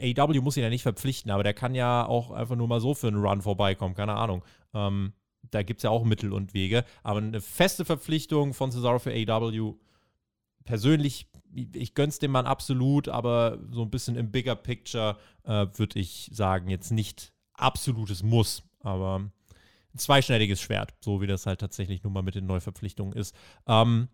AEW 0.00 0.40
muss 0.40 0.56
ihn 0.56 0.62
ja 0.62 0.70
nicht 0.70 0.82
verpflichten, 0.82 1.32
aber 1.32 1.42
der 1.42 1.54
kann 1.54 1.74
ja 1.74 2.06
auch 2.06 2.30
einfach 2.30 2.54
nur 2.54 2.68
mal 2.68 2.80
so 2.80 2.94
für 2.94 3.08
einen 3.08 3.24
Run 3.24 3.42
vorbeikommen, 3.42 3.94
keine 3.96 4.14
Ahnung. 4.14 4.44
Ähm, 4.72 5.12
da 5.50 5.62
gibt 5.62 5.78
es 5.78 5.82
ja 5.82 5.90
auch 5.90 6.04
Mittel 6.04 6.32
und 6.32 6.54
Wege. 6.54 6.84
Aber 7.02 7.18
eine 7.18 7.40
feste 7.40 7.84
Verpflichtung 7.84 8.54
von 8.54 8.70
Cesaro 8.70 8.98
für 8.98 9.10
AEW, 9.10 9.74
persönlich 10.66 11.28
ich 11.56 11.94
gönn's 11.94 12.18
dem 12.18 12.32
Mann 12.32 12.46
absolut, 12.46 13.08
aber 13.08 13.58
so 13.70 13.82
ein 13.82 13.90
bisschen 13.90 14.16
im 14.16 14.30
Bigger 14.30 14.56
Picture 14.56 15.16
äh, 15.44 15.66
würde 15.74 15.98
ich 15.98 16.30
sagen, 16.32 16.68
jetzt 16.68 16.90
nicht 16.90 17.32
absolutes 17.54 18.22
Muss. 18.22 18.62
Aber 18.80 19.18
ein 19.18 19.98
zweischneidiges 19.98 20.60
Schwert, 20.60 20.94
so 21.00 21.20
wie 21.20 21.26
das 21.26 21.46
halt 21.46 21.60
tatsächlich 21.60 22.02
nun 22.02 22.12
mal 22.12 22.22
mit 22.22 22.34
den 22.34 22.46
Neuverpflichtungen 22.46 23.14
ist. 23.14 23.34
Ähm, 23.66 24.08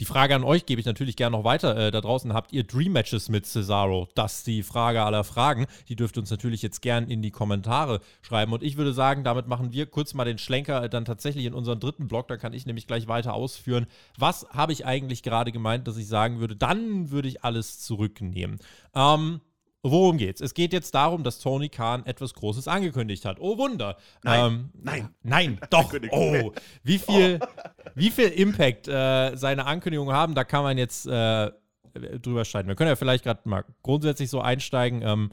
die 0.00 0.04
Frage 0.04 0.34
an 0.34 0.44
euch 0.44 0.64
gebe 0.64 0.80
ich 0.80 0.86
natürlich 0.86 1.16
gerne 1.16 1.36
noch 1.36 1.44
weiter. 1.44 1.76
Äh, 1.76 1.90
da 1.90 2.00
draußen 2.00 2.32
habt 2.32 2.52
ihr 2.52 2.62
Dream 2.62 2.92
Matches 2.92 3.28
mit 3.28 3.46
Cesaro? 3.46 4.08
Das 4.14 4.38
ist 4.38 4.46
die 4.46 4.62
Frage 4.62 5.02
aller 5.02 5.24
Fragen. 5.24 5.66
Die 5.88 5.96
dürft 5.96 6.16
ihr 6.16 6.20
uns 6.20 6.30
natürlich 6.30 6.62
jetzt 6.62 6.82
gerne 6.82 7.12
in 7.12 7.20
die 7.20 7.32
Kommentare 7.32 8.00
schreiben. 8.22 8.52
Und 8.52 8.62
ich 8.62 8.76
würde 8.76 8.92
sagen, 8.92 9.24
damit 9.24 9.48
machen 9.48 9.72
wir 9.72 9.86
kurz 9.86 10.14
mal 10.14 10.24
den 10.24 10.38
Schlenker 10.38 10.84
äh, 10.84 10.88
dann 10.88 11.04
tatsächlich 11.04 11.46
in 11.46 11.54
unseren 11.54 11.80
dritten 11.80 12.06
Block. 12.06 12.28
Da 12.28 12.36
kann 12.36 12.52
ich 12.52 12.64
nämlich 12.64 12.86
gleich 12.86 13.08
weiter 13.08 13.34
ausführen. 13.34 13.86
Was 14.16 14.46
habe 14.50 14.72
ich 14.72 14.86
eigentlich 14.86 15.24
gerade 15.24 15.50
gemeint, 15.50 15.88
dass 15.88 15.96
ich 15.96 16.06
sagen 16.06 16.38
würde? 16.38 16.54
Dann 16.54 17.10
würde 17.10 17.26
ich 17.26 17.42
alles 17.42 17.80
zurücknehmen. 17.80 18.60
Ähm, 18.94 19.40
Worum 19.82 20.16
geht's? 20.16 20.40
Es 20.40 20.54
geht 20.54 20.72
jetzt 20.72 20.94
darum, 20.94 21.22
dass 21.22 21.38
Tony 21.38 21.68
Khan 21.68 22.04
etwas 22.04 22.34
Großes 22.34 22.66
angekündigt 22.66 23.24
hat. 23.24 23.38
Oh 23.40 23.58
Wunder. 23.58 23.96
Nein. 24.24 24.46
Ähm, 24.46 24.70
nein. 24.74 25.08
Nein, 25.22 25.60
doch. 25.70 25.94
Oh. 26.10 26.52
Wie 26.82 26.98
viel, 26.98 27.38
wie 27.94 28.10
viel 28.10 28.28
Impact 28.28 28.88
äh, 28.88 29.36
seine 29.36 29.66
Ankündigungen 29.66 30.14
haben, 30.14 30.34
da 30.34 30.44
kann 30.44 30.64
man 30.64 30.78
jetzt 30.78 31.06
äh, 31.06 31.52
drüber 31.94 32.44
streiten. 32.44 32.68
Wir 32.68 32.74
können 32.74 32.90
ja 32.90 32.96
vielleicht 32.96 33.24
gerade 33.24 33.48
mal 33.48 33.64
grundsätzlich 33.82 34.30
so 34.30 34.40
einsteigen. 34.40 35.02
Ähm, 35.02 35.30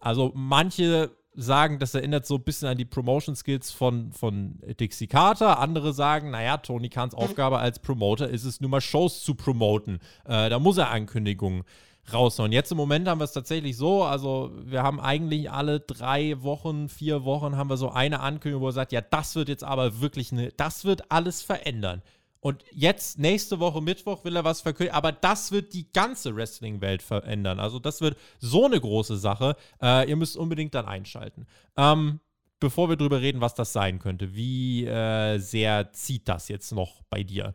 also 0.00 0.30
manche 0.34 1.10
sagen, 1.34 1.78
das 1.78 1.94
erinnert 1.94 2.26
so 2.26 2.36
ein 2.36 2.42
bisschen 2.42 2.68
an 2.68 2.76
die 2.76 2.84
Promotion 2.84 3.36
Skills 3.36 3.70
von, 3.70 4.12
von 4.12 4.58
Dixie 4.78 5.06
Carter. 5.06 5.58
Andere 5.58 5.92
sagen, 5.92 6.30
naja, 6.30 6.58
Tony 6.58 6.88
Khans 6.88 7.14
Aufgabe 7.14 7.58
als 7.58 7.78
Promoter 7.78 8.28
ist 8.28 8.44
es 8.44 8.60
nur 8.60 8.70
mal 8.70 8.80
Shows 8.80 9.22
zu 9.22 9.34
promoten. 9.34 10.00
Äh, 10.24 10.50
da 10.50 10.58
muss 10.58 10.78
er 10.78 10.90
Ankündigungen 10.90 11.64
raushauen. 12.12 12.52
Jetzt 12.52 12.70
im 12.70 12.76
Moment 12.76 13.08
haben 13.08 13.20
wir 13.20 13.24
es 13.24 13.32
tatsächlich 13.32 13.76
so, 13.76 14.04
also 14.04 14.52
wir 14.64 14.82
haben 14.82 15.00
eigentlich 15.00 15.50
alle 15.50 15.80
drei 15.80 16.42
Wochen, 16.42 16.88
vier 16.88 17.24
Wochen 17.24 17.56
haben 17.56 17.70
wir 17.70 17.76
so 17.76 17.90
eine 17.90 18.20
Ankündigung, 18.20 18.62
wo 18.62 18.68
er 18.68 18.72
sagt, 18.72 18.92
ja, 18.92 19.00
das 19.00 19.34
wird 19.34 19.48
jetzt 19.48 19.64
aber 19.64 20.00
wirklich 20.00 20.32
eine, 20.32 20.50
das 20.52 20.84
wird 20.84 21.10
alles 21.10 21.42
verändern. 21.42 22.02
Und 22.40 22.64
jetzt, 22.72 23.18
nächste 23.18 23.60
Woche 23.60 23.82
Mittwoch, 23.82 24.24
will 24.24 24.34
er 24.34 24.44
was 24.44 24.62
verkündigen, 24.62 24.96
aber 24.96 25.12
das 25.12 25.52
wird 25.52 25.74
die 25.74 25.92
ganze 25.92 26.34
Wrestling-Welt 26.34 27.02
verändern. 27.02 27.60
Also 27.60 27.78
das 27.78 28.00
wird 28.00 28.16
so 28.38 28.64
eine 28.64 28.80
große 28.80 29.18
Sache. 29.18 29.56
Äh, 29.82 30.08
ihr 30.08 30.16
müsst 30.16 30.38
unbedingt 30.38 30.74
dann 30.74 30.86
einschalten. 30.86 31.46
Ähm, 31.76 32.20
bevor 32.58 32.88
wir 32.88 32.96
drüber 32.96 33.20
reden, 33.20 33.42
was 33.42 33.54
das 33.54 33.74
sein 33.74 33.98
könnte, 33.98 34.34
wie 34.34 34.86
äh, 34.86 35.38
sehr 35.38 35.92
zieht 35.92 36.28
das 36.28 36.48
jetzt 36.48 36.72
noch 36.72 37.02
bei 37.10 37.22
dir? 37.22 37.54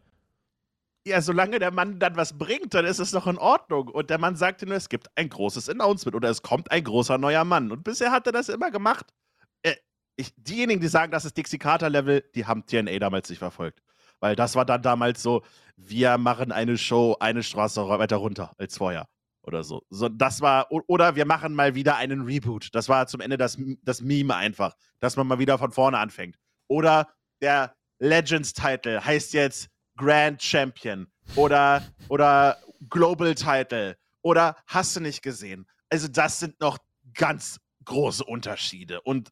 Ja, 1.07 1.21
solange 1.21 1.59
der 1.59 1.71
Mann 1.71 1.99
dann 1.99 2.15
was 2.17 2.37
bringt, 2.37 2.73
dann 2.73 2.85
ist 2.85 2.99
es 2.99 3.11
doch 3.11 3.27
in 3.27 3.37
Ordnung. 3.37 3.89
Und 3.89 4.09
der 4.09 4.17
Mann 4.17 4.35
sagte 4.35 4.65
nur, 4.65 4.75
es 4.75 4.89
gibt 4.89 5.07
ein 5.15 5.29
großes 5.29 5.69
Announcement 5.69 6.15
oder 6.15 6.29
es 6.29 6.41
kommt 6.41 6.71
ein 6.71 6.83
großer 6.83 7.17
neuer 7.19 7.43
Mann. 7.43 7.71
Und 7.71 7.83
bisher 7.83 8.11
hat 8.11 8.25
er 8.25 8.33
das 8.33 8.49
immer 8.49 8.71
gemacht. 8.71 9.13
Äh, 9.61 9.75
ich, 10.15 10.33
diejenigen, 10.35 10.81
die 10.81 10.87
sagen, 10.87 11.11
das 11.11 11.25
ist 11.25 11.37
Dixie 11.37 11.59
Carter-Level, 11.59 12.23
die 12.33 12.45
haben 12.45 12.65
TNA 12.65 12.97
damals 12.97 13.29
nicht 13.29 13.39
verfolgt. 13.39 13.83
Weil 14.19 14.35
das 14.35 14.55
war 14.55 14.65
dann 14.65 14.81
damals 14.81 15.21
so, 15.21 15.43
wir 15.77 16.17
machen 16.17 16.51
eine 16.51 16.77
Show 16.77 17.15
eine 17.19 17.43
Straße 17.43 17.87
weiter 17.87 18.17
runter 18.17 18.53
als 18.57 18.77
vorher. 18.77 19.07
Oder 19.43 19.63
so. 19.63 19.83
so 19.91 20.09
das 20.09 20.41
war, 20.41 20.71
oder 20.71 21.15
wir 21.15 21.25
machen 21.25 21.53
mal 21.53 21.75
wieder 21.75 21.97
einen 21.97 22.21
Reboot. 22.21 22.69
Das 22.73 22.89
war 22.89 23.05
zum 23.05 23.21
Ende 23.21 23.37
das, 23.37 23.59
das 23.83 24.01
Meme 24.01 24.35
einfach, 24.35 24.73
dass 24.99 25.17
man 25.17 25.27
mal 25.27 25.37
wieder 25.37 25.59
von 25.59 25.71
vorne 25.71 25.99
anfängt. 25.99 26.35
Oder 26.67 27.09
der 27.41 27.75
Legends-Title 27.99 29.05
heißt 29.05 29.33
jetzt 29.33 29.69
Grand 29.95 30.41
Champion 30.41 31.07
oder, 31.35 31.83
oder 32.09 32.57
Global 32.89 33.35
Title 33.35 33.97
oder 34.21 34.55
hast 34.67 34.95
du 34.95 35.01
nicht 35.01 35.21
gesehen? 35.21 35.67
Also, 35.89 36.07
das 36.07 36.39
sind 36.39 36.59
noch 36.59 36.79
ganz 37.13 37.59
große 37.85 38.23
Unterschiede. 38.23 39.01
Und 39.01 39.29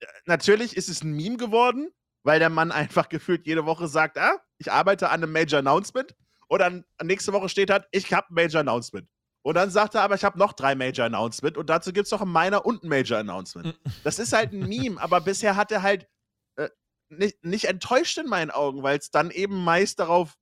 äh, 0.00 0.06
natürlich 0.26 0.76
ist 0.76 0.88
es 0.88 1.02
ein 1.02 1.12
Meme 1.12 1.36
geworden, 1.36 1.90
weil 2.22 2.38
der 2.38 2.50
Mann 2.50 2.72
einfach 2.72 3.08
gefühlt 3.08 3.46
jede 3.46 3.66
Woche 3.66 3.88
sagt: 3.88 4.18
Ah, 4.18 4.38
ich 4.58 4.70
arbeite 4.70 5.10
an 5.10 5.22
einem 5.22 5.32
Major 5.32 5.58
Announcement. 5.58 6.14
Und 6.48 6.60
dann 6.60 6.84
nächste 7.02 7.32
Woche 7.32 7.48
steht 7.48 7.70
halt, 7.70 7.86
ich 7.90 8.12
habe 8.12 8.28
ein 8.30 8.34
Major 8.34 8.60
Announcement. 8.60 9.06
Und 9.42 9.54
dann 9.54 9.70
sagt 9.70 9.94
er 9.94 10.02
aber, 10.02 10.14
ich 10.14 10.24
habe 10.24 10.38
noch 10.38 10.52
drei 10.52 10.74
Major 10.74 11.06
Announcement 11.06 11.56
und 11.56 11.70
dazu 11.70 11.92
gibt 11.92 12.06
es 12.06 12.12
noch 12.12 12.22
ein 12.22 12.32
Minor 12.32 12.66
und 12.66 12.82
ein 12.82 12.88
Major 12.88 13.18
Announcement. 13.18 13.78
Das 14.02 14.18
ist 14.18 14.32
halt 14.32 14.52
ein 14.52 14.68
Meme, 14.68 15.00
aber 15.00 15.20
bisher 15.20 15.56
hat 15.56 15.70
er 15.72 15.82
halt 15.82 16.06
nicht, 17.10 17.44
nicht 17.44 17.64
enttäuscht 17.66 18.18
in 18.18 18.26
meinen 18.26 18.50
Augen, 18.50 18.82
weil 18.82 18.98
es 18.98 19.10
dann 19.10 19.30
eben 19.30 19.62
meist 19.64 19.98
darauf 19.98 20.34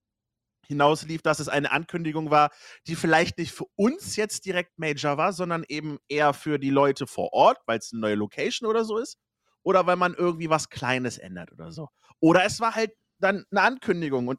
hinauslief, 0.67 1.23
dass 1.23 1.39
es 1.39 1.49
eine 1.49 1.71
Ankündigung 1.71 2.31
war, 2.31 2.51
die 2.87 2.97
vielleicht 2.97 3.39
nicht 3.39 3.53
für 3.53 3.67
uns 3.77 4.17
jetzt 4.17 4.45
direkt 4.45 4.79
Major 4.79 5.17
war, 5.17 5.33
sondern 5.33 5.65
eben 5.69 5.99
eher 6.09 6.33
für 6.35 6.59
die 6.59 6.71
Leute 6.71 7.07
vor 7.07 7.33
Ort, 7.33 7.59
weil 7.67 7.79
es 7.79 7.93
eine 7.93 8.01
neue 8.01 8.17
Location 8.17 8.69
oder 8.69 8.85
so 8.85 8.99
ist. 8.99 9.19
Oder 9.63 9.87
weil 9.87 9.97
man 9.97 10.15
irgendwie 10.15 10.51
was 10.51 10.69
Kleines 10.69 11.19
ändert 11.19 11.53
oder 11.53 11.73
so. 11.73 11.89
Oder 12.21 12.45
es 12.45 12.61
war 12.61 12.75
halt 12.75 12.93
dann 13.19 13.45
eine 13.51 13.63
Ankündigung 13.63 14.29
und 14.29 14.39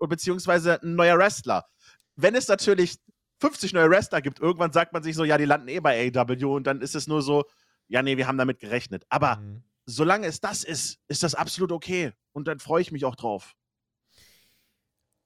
beziehungsweise 0.00 0.80
ein 0.82 0.94
neuer 0.94 1.18
Wrestler. 1.18 1.66
Wenn 2.16 2.34
es 2.34 2.48
natürlich 2.48 2.98
50 3.40 3.72
neue 3.72 3.90
Wrestler 3.90 4.22
gibt, 4.22 4.40
irgendwann 4.40 4.72
sagt 4.72 4.92
man 4.92 5.02
sich 5.02 5.16
so, 5.16 5.24
ja, 5.24 5.36
die 5.36 5.44
landen 5.44 5.68
eh 5.68 5.80
bei 5.80 6.10
AW 6.14 6.44
und 6.44 6.66
dann 6.66 6.80
ist 6.80 6.94
es 6.94 7.06
nur 7.06 7.22
so, 7.22 7.44
ja, 7.88 8.02
nee, 8.02 8.16
wir 8.16 8.26
haben 8.26 8.38
damit 8.38 8.60
gerechnet. 8.60 9.04
Aber 9.08 9.36
mhm 9.36 9.64
solange 9.86 10.26
es 10.26 10.40
das 10.40 10.64
ist, 10.64 10.98
ist 11.08 11.22
das 11.22 11.34
absolut 11.34 11.72
okay. 11.72 12.12
Und 12.32 12.48
dann 12.48 12.58
freue 12.58 12.82
ich 12.82 12.92
mich 12.92 13.04
auch 13.04 13.16
drauf. 13.16 13.54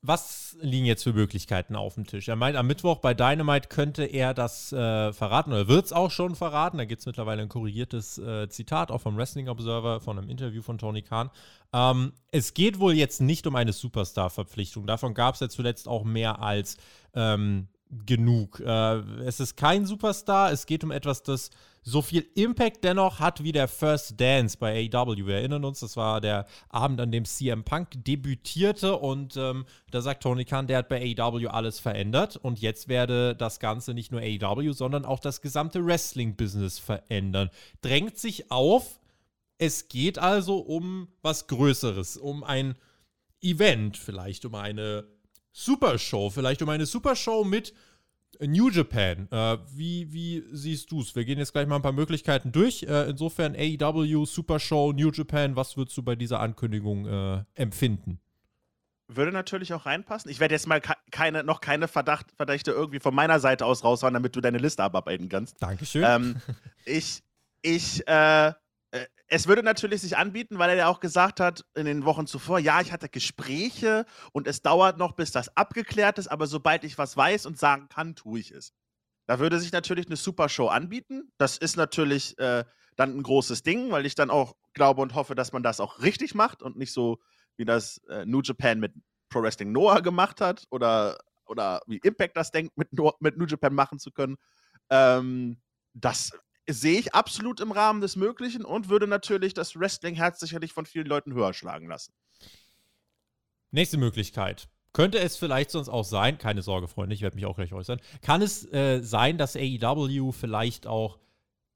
Was 0.02 0.56
liegen 0.60 0.86
jetzt 0.86 1.02
für 1.02 1.12
Möglichkeiten 1.12 1.74
auf 1.74 1.94
dem 1.94 2.06
Tisch? 2.06 2.28
Er 2.28 2.36
meint, 2.36 2.56
am 2.56 2.68
Mittwoch 2.68 2.98
bei 2.98 3.12
Dynamite 3.12 3.68
könnte 3.68 4.04
er 4.04 4.34
das 4.34 4.70
äh, 4.72 5.12
verraten 5.12 5.52
oder 5.52 5.66
wird 5.66 5.86
es 5.86 5.92
auch 5.92 6.12
schon 6.12 6.36
verraten. 6.36 6.78
Da 6.78 6.84
gibt 6.84 7.00
es 7.00 7.06
mittlerweile 7.06 7.42
ein 7.42 7.48
korrigiertes 7.48 8.16
äh, 8.18 8.48
Zitat, 8.48 8.92
auch 8.92 9.00
vom 9.00 9.16
Wrestling 9.16 9.48
Observer, 9.48 10.00
von 10.00 10.16
einem 10.16 10.28
Interview 10.28 10.62
von 10.62 10.78
Tony 10.78 11.02
Khan. 11.02 11.30
Ähm, 11.72 12.12
es 12.30 12.54
geht 12.54 12.78
wohl 12.78 12.94
jetzt 12.94 13.20
nicht 13.20 13.48
um 13.48 13.56
eine 13.56 13.72
Superstar-Verpflichtung. 13.72 14.86
Davon 14.86 15.12
gab 15.12 15.34
es 15.34 15.40
ja 15.40 15.48
zuletzt 15.48 15.88
auch 15.88 16.04
mehr 16.04 16.40
als 16.40 16.76
ähm, 17.14 17.66
genug. 17.90 18.60
Äh, 18.60 18.98
es 19.24 19.40
ist 19.40 19.56
kein 19.56 19.86
Superstar, 19.86 20.52
es 20.52 20.66
geht 20.66 20.84
um 20.84 20.92
etwas, 20.92 21.24
das 21.24 21.50
so 21.88 22.02
viel 22.02 22.26
Impact 22.34 22.82
dennoch 22.82 23.20
hat 23.20 23.44
wie 23.44 23.52
der 23.52 23.68
First 23.68 24.20
Dance 24.20 24.58
bei 24.58 24.90
AEW. 24.92 25.24
Wir 25.24 25.36
erinnern 25.36 25.64
uns, 25.64 25.78
das 25.78 25.96
war 25.96 26.20
der 26.20 26.46
Abend, 26.68 27.00
an 27.00 27.12
dem 27.12 27.24
CM 27.24 27.62
Punk 27.62 27.90
debütierte 28.04 28.96
und 28.96 29.36
ähm, 29.36 29.64
da 29.92 30.00
sagt 30.00 30.24
Tony 30.24 30.44
Khan, 30.44 30.66
der 30.66 30.78
hat 30.78 30.88
bei 30.88 31.14
AEW 31.16 31.46
alles 31.46 31.78
verändert 31.78 32.36
und 32.36 32.58
jetzt 32.58 32.88
werde 32.88 33.36
das 33.36 33.60
Ganze 33.60 33.94
nicht 33.94 34.10
nur 34.10 34.20
AEW, 34.20 34.72
sondern 34.72 35.04
auch 35.04 35.20
das 35.20 35.40
gesamte 35.40 35.86
Wrestling-Business 35.86 36.80
verändern. 36.80 37.50
Drängt 37.82 38.18
sich 38.18 38.50
auf, 38.50 38.98
es 39.58 39.86
geht 39.86 40.18
also 40.18 40.58
um 40.58 41.06
was 41.22 41.46
Größeres, 41.46 42.16
um 42.16 42.42
ein 42.42 42.74
Event, 43.40 43.96
vielleicht 43.96 44.44
um 44.44 44.56
eine 44.56 45.06
Supershow, 45.52 46.30
vielleicht 46.30 46.62
um 46.62 46.68
eine 46.68 46.84
Supershow 46.84 47.44
mit 47.44 47.74
New 48.40 48.70
Japan. 48.70 49.28
Äh, 49.30 49.58
wie, 49.74 50.12
wie 50.12 50.44
siehst 50.52 50.90
du 50.90 51.00
es? 51.00 51.14
Wir 51.14 51.24
gehen 51.24 51.38
jetzt 51.38 51.52
gleich 51.52 51.66
mal 51.66 51.76
ein 51.76 51.82
paar 51.82 51.92
Möglichkeiten 51.92 52.52
durch. 52.52 52.82
Äh, 52.82 53.10
insofern 53.10 53.54
AEW, 53.54 54.24
Supershow, 54.24 54.92
New 54.92 55.10
Japan, 55.10 55.56
was 55.56 55.76
würdest 55.76 55.96
du 55.96 56.02
bei 56.02 56.16
dieser 56.16 56.40
Ankündigung 56.40 57.06
äh, 57.06 57.44
empfinden? 57.54 58.20
Würde 59.08 59.30
natürlich 59.30 59.72
auch 59.72 59.86
reinpassen. 59.86 60.30
Ich 60.30 60.40
werde 60.40 60.54
jetzt 60.54 60.66
mal 60.66 60.80
keine, 61.12 61.44
noch 61.44 61.60
keine 61.60 61.86
Verdacht, 61.86 62.32
Verdächte 62.36 62.72
irgendwie 62.72 62.98
von 62.98 63.14
meiner 63.14 63.38
Seite 63.38 63.64
aus 63.64 63.84
raushauen, 63.84 64.14
damit 64.14 64.34
du 64.34 64.40
deine 64.40 64.58
Liste 64.58 64.82
abarbeiten 64.82 65.28
kannst. 65.28 65.62
Dankeschön. 65.62 66.04
Ähm, 66.04 66.36
ich, 66.84 67.22
ich, 67.62 68.06
äh, 68.08 68.48
äh, 68.48 68.52
es 69.28 69.48
würde 69.48 69.62
natürlich 69.62 70.02
sich 70.02 70.16
anbieten, 70.16 70.58
weil 70.58 70.70
er 70.70 70.76
ja 70.76 70.88
auch 70.88 71.00
gesagt 71.00 71.40
hat 71.40 71.64
in 71.74 71.86
den 71.86 72.04
Wochen 72.04 72.26
zuvor, 72.26 72.58
ja, 72.58 72.80
ich 72.80 72.92
hatte 72.92 73.08
Gespräche 73.08 74.06
und 74.32 74.46
es 74.46 74.62
dauert 74.62 74.98
noch, 74.98 75.12
bis 75.12 75.32
das 75.32 75.56
abgeklärt 75.56 76.18
ist, 76.18 76.28
aber 76.28 76.46
sobald 76.46 76.84
ich 76.84 76.96
was 76.96 77.16
weiß 77.16 77.46
und 77.46 77.58
sagen 77.58 77.88
kann, 77.88 78.14
tue 78.14 78.38
ich 78.40 78.52
es. 78.52 78.72
Da 79.26 79.40
würde 79.40 79.58
sich 79.58 79.72
natürlich 79.72 80.06
eine 80.06 80.16
Supershow 80.16 80.68
anbieten. 80.68 81.32
Das 81.38 81.58
ist 81.58 81.76
natürlich 81.76 82.38
äh, 82.38 82.64
dann 82.94 83.16
ein 83.16 83.22
großes 83.22 83.64
Ding, 83.64 83.90
weil 83.90 84.06
ich 84.06 84.14
dann 84.14 84.30
auch 84.30 84.54
glaube 84.72 85.02
und 85.02 85.14
hoffe, 85.14 85.34
dass 85.34 85.52
man 85.52 85.64
das 85.64 85.80
auch 85.80 86.00
richtig 86.00 86.34
macht 86.34 86.62
und 86.62 86.76
nicht 86.76 86.92
so, 86.92 87.18
wie 87.56 87.64
das 87.64 87.98
äh, 88.08 88.24
New 88.24 88.42
Japan 88.42 88.78
mit 88.78 88.94
Pro 89.28 89.42
Wrestling 89.42 89.72
Noah 89.72 90.02
gemacht 90.02 90.40
hat 90.40 90.64
oder, 90.70 91.18
oder 91.46 91.80
wie 91.88 91.98
Impact 91.98 92.36
das 92.36 92.52
denkt, 92.52 92.76
mit, 92.76 92.88
mit 93.18 93.36
New 93.36 93.46
Japan 93.46 93.74
machen 93.74 93.98
zu 93.98 94.12
können. 94.12 94.36
Ähm, 94.88 95.60
das 95.94 96.32
sehe 96.68 96.98
ich 96.98 97.14
absolut 97.14 97.60
im 97.60 97.72
Rahmen 97.72 98.00
des 98.00 98.16
Möglichen 98.16 98.64
und 98.64 98.88
würde 98.88 99.06
natürlich 99.06 99.54
das 99.54 99.78
Wrestling-Herz 99.78 100.40
sicherlich 100.40 100.72
von 100.72 100.86
vielen 100.86 101.06
Leuten 101.06 101.32
höher 101.32 101.52
schlagen 101.54 101.88
lassen. 101.88 102.12
Nächste 103.70 103.98
Möglichkeit. 103.98 104.68
Könnte 104.92 105.18
es 105.18 105.36
vielleicht 105.36 105.70
sonst 105.70 105.90
auch 105.90 106.04
sein, 106.04 106.38
keine 106.38 106.62
Sorge, 106.62 106.88
Freunde, 106.88 107.14
ich 107.14 107.20
werde 107.20 107.36
mich 107.36 107.44
auch 107.44 107.56
gleich 107.56 107.74
äußern, 107.74 108.00
kann 108.22 108.40
es 108.40 108.64
äh, 108.72 109.00
sein, 109.02 109.36
dass 109.36 109.54
AEW 109.54 110.32
vielleicht 110.32 110.86
auch 110.86 111.18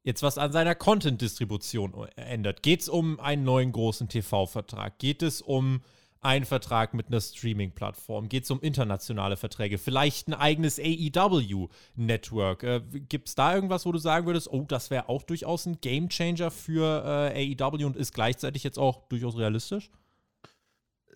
jetzt 0.02 0.22
was 0.22 0.38
an 0.38 0.52
seiner 0.52 0.74
Content-Distribution 0.74 2.08
ändert? 2.16 2.62
Geht 2.62 2.80
es 2.80 2.88
um 2.88 3.20
einen 3.20 3.44
neuen 3.44 3.72
großen 3.72 4.08
TV-Vertrag? 4.08 4.98
Geht 4.98 5.22
es 5.22 5.42
um 5.42 5.82
ein 6.22 6.44
Vertrag 6.44 6.94
mit 6.94 7.08
einer 7.08 7.20
Streaming-Plattform? 7.20 8.28
Geht 8.28 8.44
es 8.44 8.50
um 8.50 8.60
internationale 8.60 9.36
Verträge? 9.36 9.78
Vielleicht 9.78 10.28
ein 10.28 10.34
eigenes 10.34 10.78
AEW-Network? 10.78 12.62
Äh, 12.62 12.80
Gibt 13.08 13.28
es 13.28 13.34
da 13.34 13.54
irgendwas, 13.54 13.86
wo 13.86 13.92
du 13.92 13.98
sagen 13.98 14.26
würdest, 14.26 14.48
oh, 14.50 14.64
das 14.68 14.90
wäre 14.90 15.08
auch 15.08 15.22
durchaus 15.22 15.66
ein 15.66 15.80
Game-Changer 15.80 16.50
für 16.50 17.32
äh, 17.34 17.56
AEW 17.56 17.86
und 17.86 17.96
ist 17.96 18.14
gleichzeitig 18.14 18.64
jetzt 18.64 18.78
auch 18.78 19.08
durchaus 19.08 19.36
realistisch? 19.36 19.90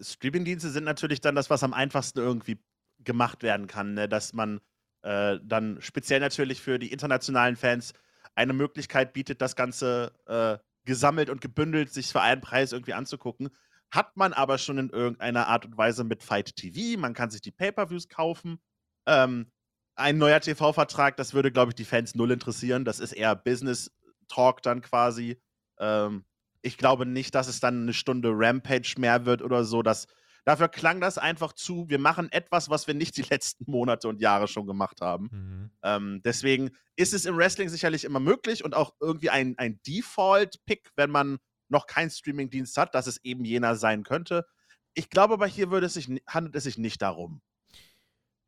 Streaming-Dienste 0.01 0.71
sind 0.71 0.85
natürlich 0.85 1.21
dann 1.21 1.35
das, 1.35 1.51
was 1.51 1.63
am 1.63 1.75
einfachsten 1.75 2.19
irgendwie 2.19 2.59
gemacht 3.01 3.43
werden 3.43 3.67
kann, 3.67 3.95
ne? 3.95 4.09
dass 4.09 4.33
man 4.33 4.61
äh, 5.03 5.39
dann 5.43 5.81
speziell 5.81 6.21
natürlich 6.21 6.61
für 6.61 6.79
die 6.79 6.91
internationalen 6.91 7.57
Fans 7.57 7.93
eine 8.35 8.53
Möglichkeit 8.53 9.13
bietet, 9.13 9.41
das 9.43 9.55
Ganze 9.55 10.13
äh, 10.27 10.59
gesammelt 10.85 11.31
und 11.31 11.41
gebündelt 11.41 11.93
sich 11.93 12.09
für 12.09 12.21
einen 12.21 12.41
Preis 12.41 12.73
irgendwie 12.73 12.95
anzugucken. 12.95 13.51
Hat 13.95 14.17
man 14.17 14.33
aber 14.33 14.59
schon 14.59 14.79
in 14.79 14.91
irgendeiner 14.91 15.47
Art 15.47 15.67
und 15.67 15.77
Weise 15.77 16.03
mit 16.03 16.25
Fight 16.25 16.57
TV. 16.57 16.99
Man 16.99 17.15
kann 17.15 17.31
sich 17.31 17.43
die 17.43 17.53
Pay-Per-Views 17.53 18.09
kaufen. 18.09 18.59
Ähm, 19.07 19.53
ein 19.95 20.19
neuer 20.19 20.41
TV-Vertrag, 20.41 21.17
das 21.17 21.33
würde, 21.33 21.53
glaube 21.53 21.71
ich, 21.71 21.77
die 21.77 21.85
Fans 21.85 22.17
null 22.17 22.33
interessieren. 22.33 22.85
Das 22.85 22.99
ist 22.99 23.13
eher 23.13 23.37
Business-Talk 23.37 24.63
dann 24.63 24.81
quasi. 24.81 25.41
Ähm, 25.79 26.25
ich 26.61 26.77
glaube 26.77 27.07
nicht, 27.07 27.37
dass 27.37 27.47
es 27.47 27.61
dann 27.61 27.83
eine 27.83 27.93
Stunde 27.93 28.31
Rampage 28.33 28.97
mehr 28.99 29.27
wird 29.27 29.43
oder 29.43 29.63
so. 29.63 29.83
Das, 29.83 30.09
dafür 30.45 30.67
klang 30.67 31.01
das 31.01 31.17
einfach 31.17 31.53
zu. 31.53 31.89
Wir 31.89 32.01
machen 32.01 32.33
etwas, 32.33 32.71
was 32.71 32.89
wir 32.89 32.95
nicht 32.95 33.17
die 33.17 33.23
letzten 33.31 33.71
Monate 33.71 34.09
und 34.09 34.21
Jahre 34.21 34.49
schon 34.49 34.67
gemacht 34.67 35.03
haben. 35.03 35.29
Mhm. 35.31 35.71
Ähm, 35.85 36.21
deswegen 36.25 36.73
ist 36.97 37.15
es 37.15 37.27
im 37.27 37.37
Wrestling 37.37 37.69
sicherlich 37.69 38.03
immer 38.03 38.19
möglich 38.19 38.65
und 38.65 38.75
auch 38.75 38.93
irgendwie 39.01 39.31
ein, 39.31 39.55
ein 39.57 39.81
Default-Pick, 39.87 40.91
wenn 40.97 41.11
man 41.11 41.39
noch 41.69 41.87
keinen 41.87 42.11
Streaming-Dienst 42.11 42.77
hat, 42.77 42.95
dass 42.95 43.07
es 43.07 43.23
eben 43.25 43.45
jener 43.45 43.77
sein 43.77 44.03
könnte. 44.03 44.47
Ich 44.95 45.11
glaube 45.11 45.35
aber, 45.35 45.47
hier 45.47 45.71
würde 45.71 45.87
es 45.87 45.95
sich, 45.95 46.09
handelt 46.27 46.55
es 46.55 46.65
sich 46.65 46.79
nicht 46.79 47.03
darum. 47.03 47.41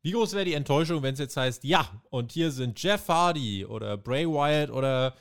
Wie 0.01 0.11
groß 0.11 0.33
wäre 0.33 0.45
die 0.45 0.53
Enttäuschung, 0.53 1.03
wenn 1.03 1.13
es 1.13 1.19
jetzt 1.19 1.35
heißt, 1.35 1.63
ja, 1.63 2.01
und 2.09 2.31
hier 2.31 2.51
sind 2.51 2.81
Jeff 2.81 3.07
Hardy 3.09 3.65
oder 3.65 3.97
Bray 3.97 4.25
Wyatt 4.25 4.69
oder 4.69 5.15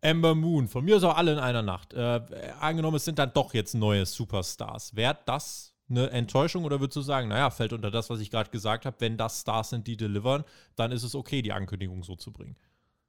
Amber 0.00 0.34
Moon, 0.34 0.68
von 0.68 0.84
mir 0.84 0.96
aus 0.96 1.04
auch 1.04 1.16
alle 1.16 1.32
in 1.32 1.38
einer 1.38 1.62
Nacht. 1.62 1.94
Äh, 1.94 2.20
angenommen, 2.60 2.96
es 2.96 3.04
sind 3.04 3.18
dann 3.18 3.32
doch 3.32 3.54
jetzt 3.54 3.74
neue 3.74 4.04
Superstars. 4.04 4.94
Wäre 4.94 5.18
das 5.26 5.74
eine 5.88 6.10
Enttäuschung 6.10 6.64
oder 6.64 6.80
würdest 6.80 6.96
du 6.96 7.02
sagen, 7.02 7.28
naja, 7.28 7.50
fällt 7.50 7.72
unter 7.72 7.90
das, 7.90 8.10
was 8.10 8.20
ich 8.20 8.30
gerade 8.30 8.50
gesagt 8.50 8.86
habe, 8.86 8.96
wenn 9.00 9.16
das 9.16 9.40
Stars 9.40 9.70
sind, 9.70 9.86
die 9.86 9.96
delivern, 9.96 10.44
dann 10.76 10.92
ist 10.92 11.02
es 11.02 11.14
okay, 11.14 11.42
die 11.42 11.52
Ankündigung 11.52 12.02
so 12.02 12.16
zu 12.16 12.32
bringen? 12.32 12.56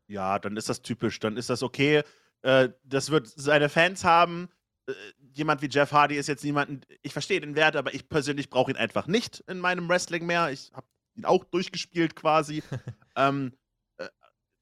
Ja, 0.08 0.38
dann 0.38 0.58
ist 0.58 0.70
das 0.70 0.82
typisch. 0.82 1.20
Dann 1.20 1.38
ist 1.38 1.50
das 1.50 1.64
okay. 1.64 2.04
Äh, 2.44 2.70
das 2.84 3.10
wird 3.10 3.28
seine 3.28 3.70
Fans 3.70 4.04
haben. 4.04 4.50
Äh, 4.88 4.94
jemand 5.34 5.62
wie 5.62 5.70
Jeff 5.70 5.92
Hardy 5.92 6.16
ist 6.16 6.28
jetzt 6.28 6.44
niemand, 6.44 6.86
ich 7.02 7.14
verstehe 7.14 7.42
den 7.42 7.56
Wert, 7.56 7.76
aber 7.76 7.94
ich 7.94 8.08
persönlich 8.08 8.50
brauche 8.50 8.72
ihn 8.72 8.78
einfach 8.78 9.08
nicht 9.08 9.40
in 9.48 9.60
meinem 9.60 9.90
Wrestling 9.90 10.26
mehr. 10.26 10.52
Ich 10.52 10.72
habe 10.74 10.86
ihn 11.16 11.26
auch 11.26 11.44
durchgespielt 11.46 12.16
quasi. 12.16 12.62
ähm, 13.16 13.54
äh, 13.98 14.08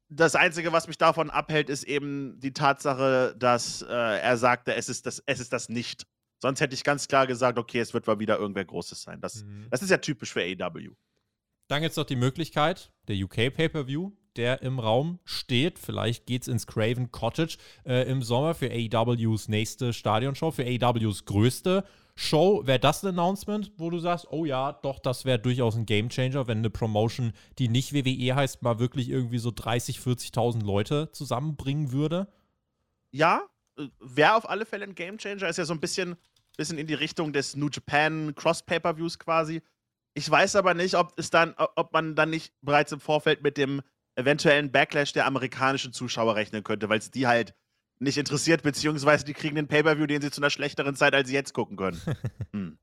das 0.10 0.36
Einzige, 0.36 0.72
was 0.72 0.88
mich 0.88 0.98
davon 0.98 1.30
abhält, 1.30 1.70
ist 1.70 1.84
eben 1.84 2.40
die 2.40 2.54
Tatsache, 2.54 3.36
dass 3.38 3.82
äh, 3.82 3.88
er 3.88 4.38
sagte, 4.38 4.76
es 4.76 4.88
ist, 4.88 5.06
das, 5.06 5.22
es 5.26 5.40
ist 5.40 5.52
das 5.52 5.70
nicht. 5.70 6.06
Sonst 6.40 6.60
hätte 6.60 6.74
ich 6.74 6.84
ganz 6.84 7.08
klar 7.08 7.28
gesagt, 7.28 7.60
okay, 7.60 7.80
es 7.80 7.94
wird 7.94 8.08
mal 8.08 8.20
wieder 8.20 8.38
irgendwer 8.38 8.66
Großes 8.66 9.02
sein. 9.02 9.22
Das, 9.22 9.44
mhm. 9.44 9.68
das 9.70 9.82
ist 9.82 9.90
ja 9.90 9.98
typisch 9.98 10.34
für 10.34 10.42
AEW. 10.42 10.94
Dann 11.68 11.82
gibt 11.82 11.92
es 11.92 11.98
noch 11.98 12.06
die 12.06 12.16
Möglichkeit, 12.16 12.92
der 13.08 13.16
UK 13.16 13.54
Pay-Per-View 13.54 14.12
der 14.38 14.62
im 14.62 14.80
Raum 14.80 15.20
steht. 15.26 15.80
Vielleicht 15.80 16.26
geht 16.26 16.44
es 16.44 16.48
ins 16.48 16.68
Craven 16.68 17.12
Cottage 17.12 17.58
äh, 17.86 18.10
im 18.10 18.22
Sommer 18.22 18.54
für 18.54 18.70
AEWs 18.70 19.48
nächste 19.48 19.94
Stadionshow, 19.94 20.52
für 20.52 20.64
AEWs 20.64 21.26
größte 21.26 21.84
Show. 22.16 22.62
Wäre 22.66 22.80
das 22.80 23.04
ein 23.04 23.10
Announcement, 23.10 23.72
wo 23.78 23.90
du 23.90 24.00
sagst, 24.00 24.28
oh 24.30 24.46
ja, 24.46 24.74
doch, 24.74 25.00
das 25.00 25.26
wäre 25.26 25.40
durchaus 25.40 25.76
ein 25.76 25.86
Gamechanger, 25.86 26.48
wenn 26.48 26.60
eine 26.60 26.70
Promotion, 26.70 27.34
die 27.58 27.68
nicht 27.68 27.94
WWE 27.94 28.36
heißt, 28.36 28.62
mal 28.62 28.80
wirklich 28.80 29.10
irgendwie 29.10 29.40
so 29.40 29.52
30, 29.52 30.00
40.000 30.00 30.64
Leute 30.64 31.10
zusammenbringen 31.12 31.92
würde? 31.92 32.28
Ja, 33.12 33.42
äh, 33.78 33.88
wäre 34.00 34.36
auf 34.36 34.50
alle 34.50 34.66
Fälle 34.66 34.86
ein 34.86 34.96
Gamechanger. 34.96 35.48
Ist 35.48 35.58
ja 35.58 35.66
so 35.66 35.74
ein 35.74 35.80
bisschen, 35.80 36.16
bisschen 36.58 36.78
in 36.78 36.88
die 36.88 36.94
Richtung 36.94 37.34
des 37.34 37.56
New 37.56 37.70
Japan 37.70 38.34
Cross-Pay-Per-Views 38.36 39.20
quasi. 39.20 39.62
Ich 40.14 40.30
weiß 40.30 40.58
aber 40.58 40.74
nicht, 40.74 40.96
ob 40.96 41.14
es 41.18 41.30
dann, 41.30 41.56
ob 41.58 41.94
man 41.94 42.16
dann 42.16 42.30
nicht 42.30 42.54
bereits 42.62 42.92
im 42.92 43.00
Vorfeld 43.00 43.44
mit 43.44 43.58
dem 43.58 43.82
eventuellen 44.16 44.72
Backlash 44.72 45.14
der 45.14 45.26
amerikanischen 45.26 45.93
Zuschauer 45.93 46.36
rechnen 46.36 46.64
könnte, 46.64 46.89
weil 46.89 46.99
es 46.99 47.12
die 47.12 47.28
halt 47.28 47.53
nicht 48.01 48.18
interessiert, 48.18 48.64
beziehungsweise 48.64 49.24
die 49.26 49.34
kriegen 49.34 49.55
den 49.55 49.68
Pay-Per-View, 49.68 50.07
den 50.07 50.22
sie 50.22 50.32
zu 50.32 50.41
einer 50.41 50.49
schlechteren 50.49 50.95
Zeit 50.95 51.14
als 51.14 51.28
sie 51.28 51.36
jetzt 51.36 51.53
gucken 51.53 51.78
können. 51.78 52.01
hm. 52.51 52.78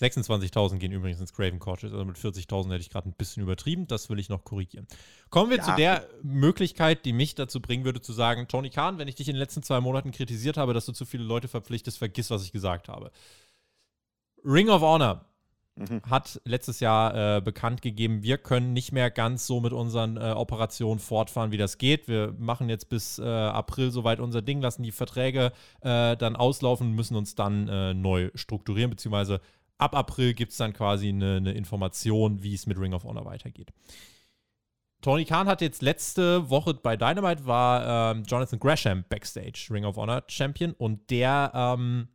26.000 0.00 0.78
gehen 0.78 0.90
übrigens 0.90 1.20
ins 1.20 1.32
Craven 1.32 1.60
Coaches, 1.60 1.92
also 1.92 2.04
mit 2.04 2.16
40.000 2.16 2.72
hätte 2.72 2.80
ich 2.80 2.90
gerade 2.90 3.08
ein 3.08 3.14
bisschen 3.14 3.44
übertrieben, 3.44 3.86
das 3.86 4.10
will 4.10 4.18
ich 4.18 4.28
noch 4.28 4.42
korrigieren. 4.42 4.88
Kommen 5.30 5.50
wir 5.50 5.58
ja. 5.58 5.62
zu 5.62 5.76
der 5.76 6.08
Möglichkeit, 6.22 7.04
die 7.04 7.12
mich 7.12 7.36
dazu 7.36 7.60
bringen 7.60 7.84
würde, 7.84 8.00
zu 8.00 8.12
sagen, 8.12 8.48
Tony 8.48 8.70
Khan, 8.70 8.98
wenn 8.98 9.06
ich 9.06 9.14
dich 9.14 9.28
in 9.28 9.34
den 9.34 9.40
letzten 9.40 9.62
zwei 9.62 9.80
Monaten 9.80 10.10
kritisiert 10.10 10.56
habe, 10.56 10.74
dass 10.74 10.86
du 10.86 10.92
zu 10.92 11.04
viele 11.04 11.22
Leute 11.22 11.46
verpflichtest, 11.46 11.98
vergiss, 11.98 12.30
was 12.30 12.42
ich 12.42 12.50
gesagt 12.50 12.88
habe. 12.88 13.12
Ring 14.44 14.68
of 14.68 14.82
Honor 14.82 15.24
Mhm. 15.76 16.02
hat 16.08 16.40
letztes 16.44 16.78
Jahr 16.78 17.38
äh, 17.38 17.40
bekannt 17.40 17.82
gegeben, 17.82 18.22
wir 18.22 18.38
können 18.38 18.72
nicht 18.72 18.92
mehr 18.92 19.10
ganz 19.10 19.46
so 19.46 19.60
mit 19.60 19.72
unseren 19.72 20.16
äh, 20.16 20.30
Operationen 20.30 21.00
fortfahren, 21.00 21.50
wie 21.50 21.56
das 21.56 21.78
geht. 21.78 22.06
Wir 22.06 22.32
machen 22.38 22.68
jetzt 22.68 22.88
bis 22.88 23.18
äh, 23.18 23.24
April 23.24 23.90
soweit 23.90 24.20
unser 24.20 24.40
Ding, 24.40 24.60
lassen 24.60 24.84
die 24.84 24.92
Verträge 24.92 25.52
äh, 25.80 26.16
dann 26.16 26.36
auslaufen, 26.36 26.92
müssen 26.92 27.16
uns 27.16 27.34
dann 27.34 27.66
äh, 27.66 27.92
neu 27.92 28.30
strukturieren, 28.36 28.90
beziehungsweise 28.90 29.40
ab 29.78 29.96
April 29.96 30.34
gibt 30.34 30.52
es 30.52 30.58
dann 30.58 30.72
quasi 30.72 31.08
eine, 31.08 31.36
eine 31.36 31.52
Information, 31.52 32.42
wie 32.44 32.54
es 32.54 32.66
mit 32.66 32.78
Ring 32.78 32.94
of 32.94 33.02
Honor 33.02 33.24
weitergeht. 33.24 33.72
Tony 35.02 35.24
Khan 35.24 35.48
hat 35.48 35.60
jetzt 35.60 35.82
letzte 35.82 36.48
Woche 36.48 36.72
bei 36.72 36.96
Dynamite 36.96 37.44
war 37.44 38.12
ähm, 38.12 38.22
Jonathan 38.24 38.58
Gresham 38.58 39.04
Backstage 39.08 39.66
Ring 39.70 39.84
of 39.84 39.96
Honor 39.96 40.22
Champion 40.28 40.72
und 40.72 41.10
der 41.10 41.52
ähm, 41.52 42.08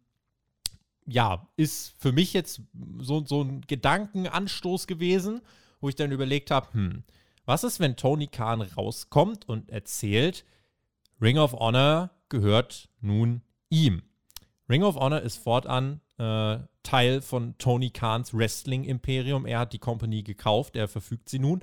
ja, 1.10 1.48
ist 1.56 1.96
für 1.98 2.12
mich 2.12 2.34
jetzt 2.34 2.62
so, 3.00 3.26
so 3.26 3.44
ein 3.44 3.62
Gedankenanstoß 3.62 4.88
gewesen, 4.88 5.42
wo 5.82 5.90
ich 5.90 5.96
dann 5.96 6.12
überlegt 6.12 6.52
habe, 6.52 6.74
hm, 6.74 7.04
was 7.46 7.64
ist, 7.64 7.80
wenn 7.80 7.96
Tony 7.96 8.28
Khan 8.28 8.62
rauskommt 8.62 9.50
und 9.50 9.70
erzählt, 9.70 10.46
Ring 11.22 11.38
of 11.38 11.54
Honor 11.54 12.12
gehört 12.30 12.90
nun 13.02 13.42
ihm. 13.70 14.04
Ring 14.70 14.84
of 14.84 14.96
Honor 14.96 15.22
ist 15.22 15.38
fortan 15.38 16.00
äh, 16.18 16.60
Teil 16.84 17.22
von 17.22 17.58
Tony 17.58 17.90
Khans 17.90 18.34
Wrestling-Imperium. 18.34 19.46
Er 19.46 19.60
hat 19.60 19.74
die 19.74 19.80
Company 19.80 20.22
gekauft, 20.22 20.76
er 20.76 20.88
verfügt 20.88 21.30
sie 21.30 21.40
nun 21.40 21.62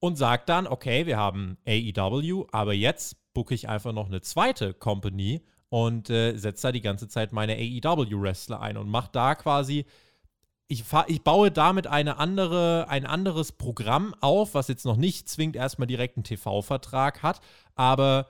und 0.00 0.16
sagt 0.16 0.48
dann, 0.48 0.66
okay, 0.66 1.06
wir 1.06 1.16
haben 1.16 1.56
AEW, 1.66 2.46
aber 2.50 2.72
jetzt 2.72 3.16
bucke 3.32 3.54
ich 3.54 3.68
einfach 3.68 3.92
noch 3.92 4.08
eine 4.08 4.20
zweite 4.20 4.74
Company 4.74 5.42
und 5.72 6.10
äh, 6.10 6.36
setze 6.36 6.68
da 6.68 6.72
die 6.72 6.82
ganze 6.82 7.08
Zeit 7.08 7.32
meine 7.32 7.54
AEW-Wrestler 7.54 8.60
ein 8.60 8.76
und 8.76 8.90
mache 8.90 9.08
da 9.10 9.34
quasi. 9.34 9.86
Ich, 10.68 10.84
ich 11.06 11.24
baue 11.24 11.50
damit 11.50 11.86
eine 11.86 12.18
andere, 12.18 12.88
ein 12.90 13.06
anderes 13.06 13.52
Programm 13.52 14.14
auf, 14.20 14.52
was 14.52 14.68
jetzt 14.68 14.84
noch 14.84 14.98
nicht 14.98 15.30
zwingend 15.30 15.56
erstmal 15.56 15.86
direkt 15.86 16.18
einen 16.18 16.24
TV-Vertrag 16.24 17.22
hat, 17.22 17.40
aber 17.74 18.28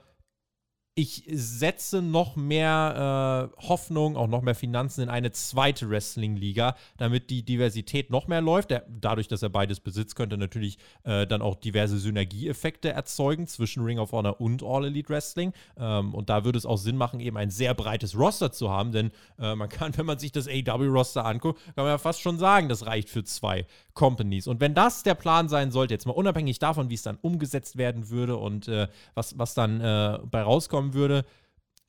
ich 0.95 1.23
setze 1.27 2.03
noch 2.03 2.35
mehr 2.35 3.49
äh, 3.59 3.67
Hoffnung, 3.67 4.15
auch 4.15 4.27
noch 4.27 4.43
mehr 4.43 4.53
Finanzen 4.53 5.01
in 5.01 5.09
eine 5.09 5.31
zweite 5.31 5.89
Wrestling-Liga, 5.89 6.75
damit 6.97 7.31
die 7.31 7.43
Diversität 7.43 8.11
noch 8.11 8.27
mehr 8.27 8.41
läuft. 8.41 8.69
Der, 8.69 8.85
dadurch, 8.87 9.27
dass 9.27 9.41
er 9.41 9.49
beides 9.49 9.79
besitzt, 9.79 10.15
könnte 10.15 10.37
natürlich 10.37 10.77
äh, 11.03 11.25
dann 11.25 11.41
auch 11.41 11.55
diverse 11.55 11.97
Synergieeffekte 11.97 12.89
erzeugen 12.89 13.47
zwischen 13.47 13.83
Ring 13.83 13.97
of 13.97 14.11
Honor 14.11 14.39
und 14.39 14.61
All 14.61 14.85
Elite 14.85 15.09
Wrestling. 15.09 15.53
Ähm, 15.77 16.13
und 16.13 16.29
da 16.29 16.45
würde 16.45 16.59
es 16.59 16.65
auch 16.65 16.77
Sinn 16.77 16.97
machen, 16.97 17.19
eben 17.19 17.37
ein 17.37 17.49
sehr 17.49 17.73
breites 17.73 18.15
Roster 18.15 18.51
zu 18.51 18.69
haben, 18.69 18.91
denn 18.91 19.11
äh, 19.39 19.55
man 19.55 19.69
kann, 19.69 19.93
wenn 19.97 20.05
man 20.05 20.19
sich 20.19 20.31
das 20.31 20.47
AW-Roster 20.47 21.25
anguckt, 21.25 21.59
kann 21.75 21.85
man 21.85 21.87
ja 21.87 21.97
fast 21.97 22.21
schon 22.21 22.37
sagen, 22.37 22.69
das 22.69 22.85
reicht 22.85 23.09
für 23.09 23.23
zwei 23.23 23.65
Companies. 23.95 24.45
Und 24.45 24.59
wenn 24.59 24.75
das 24.75 25.01
der 25.01 25.15
Plan 25.15 25.49
sein 25.49 25.71
sollte, 25.71 25.95
jetzt 25.95 26.05
mal 26.05 26.13
unabhängig 26.13 26.59
davon, 26.59 26.91
wie 26.91 26.95
es 26.95 27.01
dann 27.01 27.17
umgesetzt 27.19 27.77
werden 27.77 28.09
würde 28.09 28.37
und 28.37 28.67
äh, 28.67 28.87
was, 29.15 29.39
was 29.39 29.55
dann 29.55 29.81
äh, 29.81 30.19
bei 30.29 30.43
rauskommen 30.83 30.93
würde, 30.93 31.25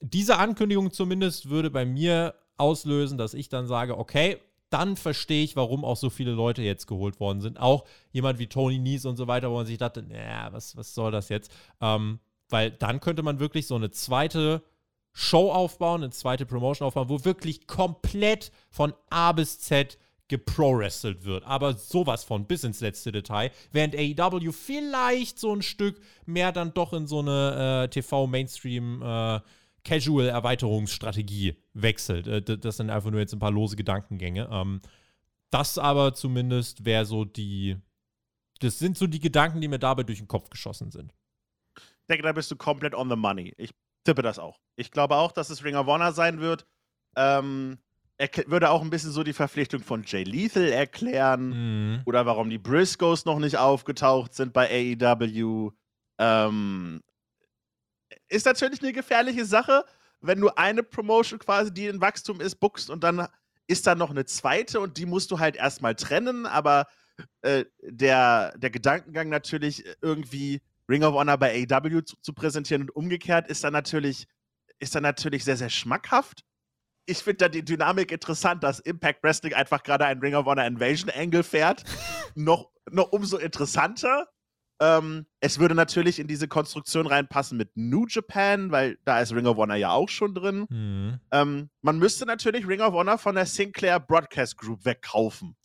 diese 0.00 0.38
Ankündigung 0.38 0.92
zumindest 0.92 1.48
würde 1.48 1.70
bei 1.70 1.84
mir 1.84 2.34
auslösen, 2.56 3.18
dass 3.18 3.34
ich 3.34 3.48
dann 3.48 3.66
sage, 3.66 3.98
okay, 3.98 4.38
dann 4.70 4.96
verstehe 4.96 5.44
ich, 5.44 5.56
warum 5.56 5.84
auch 5.84 5.96
so 5.96 6.10
viele 6.10 6.32
Leute 6.32 6.62
jetzt 6.62 6.86
geholt 6.86 7.20
worden 7.20 7.40
sind. 7.40 7.60
Auch 7.60 7.84
jemand 8.12 8.38
wie 8.38 8.48
Tony 8.48 8.78
Nies 8.78 9.04
und 9.04 9.16
so 9.16 9.26
weiter, 9.26 9.50
wo 9.50 9.56
man 9.56 9.66
sich 9.66 9.78
dachte, 9.78 10.02
naja, 10.02 10.52
was, 10.52 10.76
was 10.76 10.94
soll 10.94 11.12
das 11.12 11.28
jetzt? 11.28 11.52
Ähm, 11.80 12.18
weil 12.48 12.70
dann 12.70 13.00
könnte 13.00 13.22
man 13.22 13.38
wirklich 13.38 13.66
so 13.66 13.76
eine 13.76 13.90
zweite 13.90 14.62
Show 15.12 15.52
aufbauen, 15.52 16.02
eine 16.02 16.10
zweite 16.10 16.44
Promotion 16.44 16.86
aufbauen, 16.86 17.08
wo 17.08 17.24
wirklich 17.24 17.66
komplett 17.66 18.50
von 18.70 18.92
A 19.10 19.32
bis 19.32 19.60
Z 19.60 19.96
geprowrestelt 20.28 21.24
wird. 21.24 21.44
Aber 21.44 21.74
sowas 21.74 22.24
von 22.24 22.46
bis 22.46 22.64
ins 22.64 22.80
letzte 22.80 23.12
Detail. 23.12 23.50
Während 23.72 23.94
AEW 23.94 24.52
vielleicht 24.52 25.38
so 25.38 25.54
ein 25.54 25.62
Stück 25.62 26.00
mehr 26.26 26.52
dann 26.52 26.72
doch 26.74 26.92
in 26.92 27.06
so 27.06 27.20
eine 27.20 27.84
äh, 27.84 27.88
TV-Mainstream- 27.88 29.02
äh, 29.02 29.40
wechselt. 31.74 32.26
Äh, 32.26 32.42
das 32.58 32.78
sind 32.78 32.88
einfach 32.90 33.10
nur 33.10 33.20
jetzt 33.20 33.34
ein 33.34 33.38
paar 33.38 33.50
lose 33.50 33.76
Gedankengänge. 33.76 34.48
Ähm, 34.50 34.80
Das 35.50 35.78
aber 35.78 36.14
zumindest 36.14 36.84
wäre 36.84 37.04
so 37.04 37.24
die, 37.24 37.76
das 38.60 38.78
sind 38.78 38.96
so 38.96 39.06
die 39.06 39.20
Gedanken, 39.20 39.60
die 39.60 39.68
mir 39.68 39.78
dabei 39.78 40.02
durch 40.02 40.18
den 40.18 40.26
Kopf 40.28 40.48
geschossen 40.50 40.90
sind. 40.90 41.12
Ich 41.76 42.06
denke, 42.08 42.22
da 42.22 42.32
bist 42.32 42.50
du 42.50 42.56
komplett 42.56 42.94
on 42.94 43.08
the 43.10 43.16
money. 43.16 43.52
Ich 43.56 43.70
tippe 44.04 44.22
das 44.22 44.38
auch. 44.38 44.58
Ich 44.76 44.90
glaube 44.90 45.16
auch, 45.16 45.32
dass 45.32 45.50
es 45.50 45.62
Ring 45.64 45.76
of 45.76 45.86
Honor 45.86 46.12
sein 46.12 46.40
wird. 46.40 46.66
Ähm, 47.16 47.78
er 48.16 48.28
würde 48.46 48.70
auch 48.70 48.82
ein 48.82 48.90
bisschen 48.90 49.10
so 49.10 49.24
die 49.24 49.32
Verpflichtung 49.32 49.82
von 49.82 50.04
Jay 50.04 50.22
Lethal 50.22 50.68
erklären 50.68 51.48
mhm. 51.96 52.02
oder 52.04 52.26
warum 52.26 52.48
die 52.48 52.58
Briscoes 52.58 53.24
noch 53.24 53.38
nicht 53.38 53.56
aufgetaucht 53.56 54.34
sind 54.34 54.52
bei 54.52 54.96
AEW. 55.00 55.72
Ähm, 56.18 57.00
ist 58.28 58.46
natürlich 58.46 58.82
eine 58.82 58.92
gefährliche 58.92 59.44
Sache, 59.44 59.84
wenn 60.20 60.40
du 60.40 60.48
eine 60.50 60.82
Promotion 60.82 61.38
quasi, 61.38 61.72
die 61.72 61.86
in 61.86 62.00
Wachstum 62.00 62.40
ist, 62.40 62.56
buchst 62.56 62.88
und 62.88 63.02
dann 63.02 63.26
ist 63.66 63.86
da 63.86 63.94
noch 63.94 64.10
eine 64.10 64.24
zweite 64.24 64.80
und 64.80 64.96
die 64.96 65.06
musst 65.06 65.30
du 65.30 65.38
halt 65.38 65.56
erstmal 65.56 65.94
trennen, 65.94 66.46
aber 66.46 66.86
äh, 67.42 67.64
der, 67.82 68.56
der 68.58 68.70
Gedankengang 68.70 69.28
natürlich 69.28 69.84
irgendwie 70.02 70.60
Ring 70.88 71.02
of 71.02 71.14
Honor 71.14 71.38
bei 71.38 71.66
AEW 71.70 72.02
zu, 72.02 72.16
zu, 72.20 72.32
präsentieren 72.32 72.82
und 72.82 72.90
umgekehrt 72.94 73.48
ist 73.48 73.64
dann 73.64 73.72
natürlich, 73.72 74.26
ist 74.78 74.94
dann 74.94 75.02
natürlich 75.02 75.44
sehr, 75.44 75.56
sehr 75.56 75.70
schmackhaft. 75.70 76.44
Ich 77.06 77.18
finde 77.18 77.36
da 77.38 77.48
die 77.48 77.64
Dynamik 77.64 78.12
interessant, 78.12 78.62
dass 78.64 78.80
Impact 78.80 79.22
Wrestling 79.22 79.54
einfach 79.54 79.82
gerade 79.82 80.06
einen 80.06 80.20
Ring 80.20 80.34
of 80.34 80.46
Honor 80.46 80.64
Invasion 80.64 81.10
Angle 81.10 81.42
fährt. 81.42 81.84
noch, 82.34 82.70
noch 82.90 83.12
umso 83.12 83.36
interessanter. 83.36 84.28
Ähm, 84.80 85.26
es 85.40 85.58
würde 85.58 85.74
natürlich 85.74 86.18
in 86.18 86.26
diese 86.26 86.48
Konstruktion 86.48 87.06
reinpassen 87.06 87.56
mit 87.56 87.70
New 87.76 88.06
Japan, 88.08 88.72
weil 88.72 88.98
da 89.04 89.20
ist 89.20 89.32
Ring 89.32 89.46
of 89.46 89.56
Honor 89.56 89.76
ja 89.76 89.90
auch 89.92 90.08
schon 90.08 90.34
drin. 90.34 90.66
Mhm. 90.68 91.20
Ähm, 91.30 91.70
man 91.80 91.98
müsste 91.98 92.26
natürlich 92.26 92.66
Ring 92.66 92.80
of 92.80 92.94
Honor 92.94 93.18
von 93.18 93.34
der 93.34 93.46
Sinclair 93.46 94.00
Broadcast 94.00 94.56
Group 94.56 94.84
wegkaufen. 94.84 95.56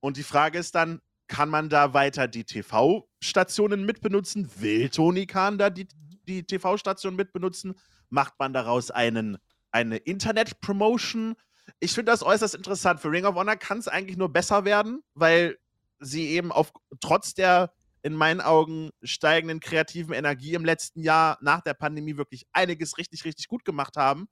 Und 0.00 0.16
die 0.16 0.22
Frage 0.22 0.58
ist 0.58 0.74
dann, 0.74 1.00
kann 1.26 1.48
man 1.48 1.68
da 1.68 1.92
weiter 1.92 2.28
die 2.28 2.44
TV-Stationen 2.44 3.84
mitbenutzen? 3.84 4.48
Will 4.60 4.88
Tony 4.90 5.26
Khan 5.26 5.58
da 5.58 5.70
die, 5.70 5.88
die 6.28 6.44
TV-Station 6.44 7.16
mitbenutzen? 7.16 7.74
Macht 8.08 8.34
man 8.38 8.52
daraus 8.52 8.92
einen, 8.92 9.38
eine 9.76 9.98
Internet-Promotion? 9.98 11.36
Ich 11.80 11.92
finde 11.92 12.10
das 12.10 12.22
äußerst 12.22 12.54
interessant. 12.54 13.00
Für 13.00 13.10
Ring 13.10 13.26
of 13.26 13.34
Honor 13.34 13.56
kann 13.56 13.78
es 13.78 13.88
eigentlich 13.88 14.16
nur 14.16 14.32
besser 14.32 14.64
werden, 14.64 15.02
weil 15.14 15.58
sie 15.98 16.28
eben 16.28 16.50
auf, 16.50 16.72
trotz 17.00 17.34
der 17.34 17.72
in 18.02 18.14
meinen 18.14 18.40
Augen 18.40 18.90
steigenden 19.02 19.60
kreativen 19.60 20.14
Energie 20.14 20.54
im 20.54 20.64
letzten 20.64 21.02
Jahr 21.02 21.38
nach 21.42 21.60
der 21.60 21.74
Pandemie 21.74 22.16
wirklich 22.16 22.46
einiges 22.52 22.96
richtig, 22.96 23.24
richtig 23.24 23.48
gut 23.48 23.64
gemacht 23.64 23.96
haben. 23.96 24.28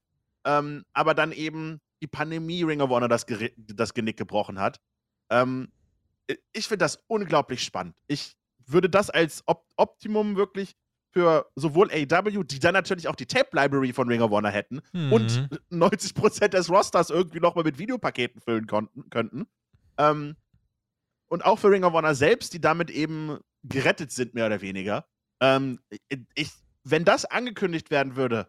Ähm, 0.47 0.85
aber 0.93 1.15
dann 1.15 1.33
eben 1.33 1.81
die 2.01 2.07
Pandemie 2.07 2.63
Ring 2.63 2.81
of 2.81 2.91
Honor 2.91 3.09
das, 3.09 3.27
das 3.57 3.93
Genick 3.93 4.17
gebrochen 4.17 4.59
hat. 4.59 4.79
Ähm, 5.31 5.71
ich 6.53 6.69
finde 6.69 6.85
das 6.85 7.03
unglaublich 7.07 7.63
spannend. 7.63 7.95
Ich 8.07 8.37
würde 8.67 8.89
das 8.89 9.11
als 9.11 9.43
Op 9.47 9.67
Optimum 9.77 10.37
wirklich 10.37 10.77
für 11.15 11.49
sowohl 11.55 11.91
AW, 11.93 12.45
die 12.45 12.59
dann 12.59 12.75
natürlich 12.75 13.07
auch 13.07 13.15
die 13.15 13.27
Tape-Library 13.27 13.93
von 13.93 14.09
Ring 14.09 14.21
of 14.21 14.33
Honor 14.33 14.51
hätten 14.51 14.81
mhm. 14.93 15.13
und 15.13 15.49
90% 15.71 16.49
des 16.49 16.69
Rosters 16.69 17.11
irgendwie 17.11 17.41
nochmal 17.41 17.65
mit 17.65 17.79
Videopaketen 17.79 18.41
füllen 18.41 18.67
konnten, 18.67 19.09
könnten. 19.11 19.47
Ähm, 19.97 20.37
und 21.29 21.45
auch 21.45 21.61
für 21.61 21.71
Ring 21.71 21.85
of 21.85 21.93
Honor 21.93 22.17
selbst, 22.17 22.53
die 22.53 22.61
damit 22.61 22.91
eben 22.91 23.39
gerettet 23.63 24.11
sind, 24.11 24.35
mehr 24.35 24.47
oder 24.47 24.61
weniger. 24.61 25.07
Ähm, 25.41 25.79
ich, 26.35 26.51
wenn 26.83 27.05
das 27.05 27.25
angekündigt 27.25 27.91
werden 27.91 28.17
würde, 28.17 28.49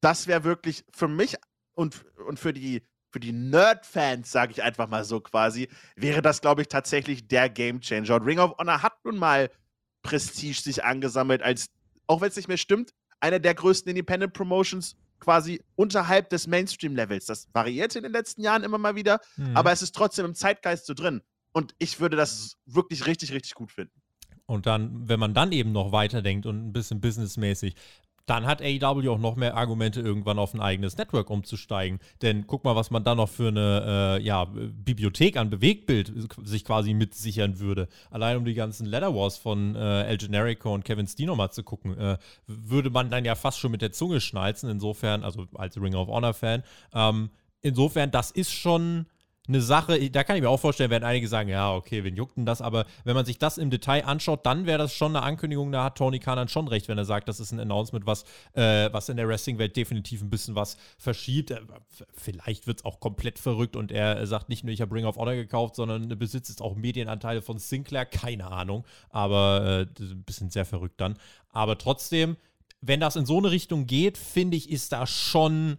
das 0.00 0.26
wäre 0.26 0.44
wirklich 0.44 0.84
für 0.92 1.08
mich 1.08 1.36
und, 1.74 2.04
und 2.26 2.38
für 2.38 2.52
die 2.52 2.82
für 3.10 3.20
die 3.20 3.32
Nerd-Fans, 3.32 4.28
sage 4.32 4.50
ich 4.50 4.64
einfach 4.64 4.88
mal 4.88 5.04
so 5.04 5.20
quasi, 5.20 5.68
wäre 5.94 6.20
das, 6.20 6.40
glaube 6.40 6.62
ich, 6.62 6.68
tatsächlich 6.68 7.28
der 7.28 7.48
Game-Changer. 7.48 8.16
Und 8.16 8.24
Ring 8.24 8.40
of 8.40 8.58
Honor 8.58 8.82
hat 8.82 9.04
nun 9.04 9.18
mal 9.18 9.50
Prestige 10.04 10.60
sich 10.60 10.84
angesammelt, 10.84 11.42
als, 11.42 11.66
auch 12.06 12.20
wenn 12.20 12.28
es 12.28 12.36
nicht 12.36 12.48
mehr 12.48 12.56
stimmt, 12.56 12.94
einer 13.20 13.38
der 13.38 13.54
größten 13.54 13.90
Independent-Promotions 13.90 14.96
quasi 15.20 15.62
unterhalb 15.76 16.28
des 16.28 16.46
Mainstream-Levels. 16.46 17.26
Das 17.26 17.48
variierte 17.52 17.98
in 17.98 18.02
den 18.04 18.12
letzten 18.12 18.42
Jahren 18.42 18.62
immer 18.62 18.78
mal 18.78 18.94
wieder, 18.94 19.20
mhm. 19.36 19.56
aber 19.56 19.72
es 19.72 19.82
ist 19.82 19.94
trotzdem 19.94 20.26
im 20.26 20.34
Zeitgeist 20.34 20.86
so 20.86 20.94
drin. 20.94 21.22
Und 21.52 21.74
ich 21.78 22.00
würde 22.00 22.16
das 22.16 22.56
wirklich 22.66 23.06
richtig, 23.06 23.32
richtig 23.32 23.54
gut 23.54 23.72
finden. 23.72 24.02
Und 24.46 24.66
dann, 24.66 25.08
wenn 25.08 25.20
man 25.20 25.32
dann 25.32 25.52
eben 25.52 25.72
noch 25.72 25.92
weiterdenkt 25.92 26.44
und 26.46 26.66
ein 26.66 26.72
bisschen 26.72 27.00
businessmäßig, 27.00 27.74
dann 28.26 28.46
hat 28.46 28.62
AEW 28.62 29.10
auch 29.10 29.18
noch 29.18 29.36
mehr 29.36 29.56
Argumente, 29.56 30.00
irgendwann 30.00 30.38
auf 30.38 30.54
ein 30.54 30.60
eigenes 30.60 30.96
Network 30.96 31.28
umzusteigen. 31.28 31.98
Denn 32.22 32.46
guck 32.46 32.64
mal, 32.64 32.74
was 32.74 32.90
man 32.90 33.04
da 33.04 33.14
noch 33.14 33.28
für 33.28 33.48
eine 33.48 34.18
äh, 34.18 34.22
ja, 34.22 34.46
Bibliothek 34.46 35.36
an 35.36 35.50
Bewegtbild 35.50 36.12
sich 36.42 36.64
quasi 36.64 36.94
mitsichern 36.94 37.58
würde. 37.58 37.88
Allein 38.10 38.38
um 38.38 38.44
die 38.44 38.54
ganzen 38.54 38.86
Leather 38.86 39.14
Wars 39.14 39.36
von 39.36 39.76
äh, 39.76 40.04
El 40.04 40.16
Generico 40.16 40.72
und 40.72 40.84
Kevin 40.84 41.06
Steen 41.06 41.26
nochmal 41.26 41.52
zu 41.52 41.62
gucken, 41.62 41.98
äh, 41.98 42.16
würde 42.46 42.90
man 42.90 43.10
dann 43.10 43.24
ja 43.24 43.34
fast 43.34 43.58
schon 43.58 43.72
mit 43.72 43.82
der 43.82 43.92
Zunge 43.92 44.20
schnalzen. 44.20 44.70
Insofern, 44.70 45.22
also 45.22 45.46
als 45.54 45.80
Ring 45.80 45.94
of 45.94 46.08
Honor-Fan. 46.08 46.62
Ähm, 46.94 47.30
insofern, 47.60 48.10
das 48.10 48.30
ist 48.30 48.52
schon 48.52 49.06
eine 49.46 49.60
Sache, 49.60 50.10
da 50.10 50.24
kann 50.24 50.36
ich 50.36 50.42
mir 50.42 50.48
auch 50.48 50.60
vorstellen, 50.60 50.90
werden 50.90 51.04
einige 51.04 51.28
sagen, 51.28 51.50
ja, 51.50 51.74
okay, 51.74 52.02
wen 52.02 52.16
juckt 52.16 52.38
denn 52.38 52.46
das? 52.46 52.62
Aber 52.62 52.86
wenn 53.04 53.14
man 53.14 53.26
sich 53.26 53.38
das 53.38 53.58
im 53.58 53.68
Detail 53.68 54.04
anschaut, 54.06 54.46
dann 54.46 54.64
wäre 54.64 54.78
das 54.78 54.94
schon 54.94 55.14
eine 55.14 55.24
Ankündigung, 55.24 55.70
da 55.70 55.84
hat 55.84 55.98
Tony 55.98 56.18
Khan 56.18 56.36
dann 56.36 56.48
schon 56.48 56.66
recht, 56.66 56.88
wenn 56.88 56.96
er 56.96 57.04
sagt, 57.04 57.28
das 57.28 57.40
ist 57.40 57.52
ein 57.52 57.60
Announcement, 57.60 58.06
was, 58.06 58.24
äh, 58.54 58.90
was 58.92 59.10
in 59.10 59.18
der 59.18 59.28
Wrestling-Welt 59.28 59.76
definitiv 59.76 60.22
ein 60.22 60.30
bisschen 60.30 60.54
was 60.54 60.78
verschiebt. 60.96 61.50
Äh, 61.50 61.60
vielleicht 62.14 62.66
wird 62.66 62.78
es 62.78 62.84
auch 62.86 63.00
komplett 63.00 63.38
verrückt 63.38 63.76
und 63.76 63.92
er 63.92 64.26
sagt 64.26 64.48
nicht 64.48 64.64
nur, 64.64 64.72
ich 64.72 64.80
habe 64.80 64.94
Ring 64.94 65.04
of 65.04 65.16
Honor 65.16 65.34
gekauft, 65.34 65.76
sondern 65.76 66.08
besitzt 66.18 66.48
jetzt 66.48 66.62
auch 66.62 66.74
Medienanteile 66.74 67.42
von 67.42 67.58
Sinclair, 67.58 68.06
keine 68.06 68.50
Ahnung, 68.50 68.84
aber 69.10 69.86
äh, 70.00 70.02
ein 70.02 70.24
bisschen 70.24 70.48
sehr 70.48 70.64
verrückt 70.64 71.00
dann. 71.02 71.18
Aber 71.50 71.76
trotzdem, 71.76 72.38
wenn 72.80 73.00
das 73.00 73.16
in 73.16 73.26
so 73.26 73.38
eine 73.38 73.50
Richtung 73.50 73.86
geht, 73.86 74.16
finde 74.16 74.56
ich, 74.56 74.70
ist 74.70 74.92
da 74.92 75.06
schon 75.06 75.76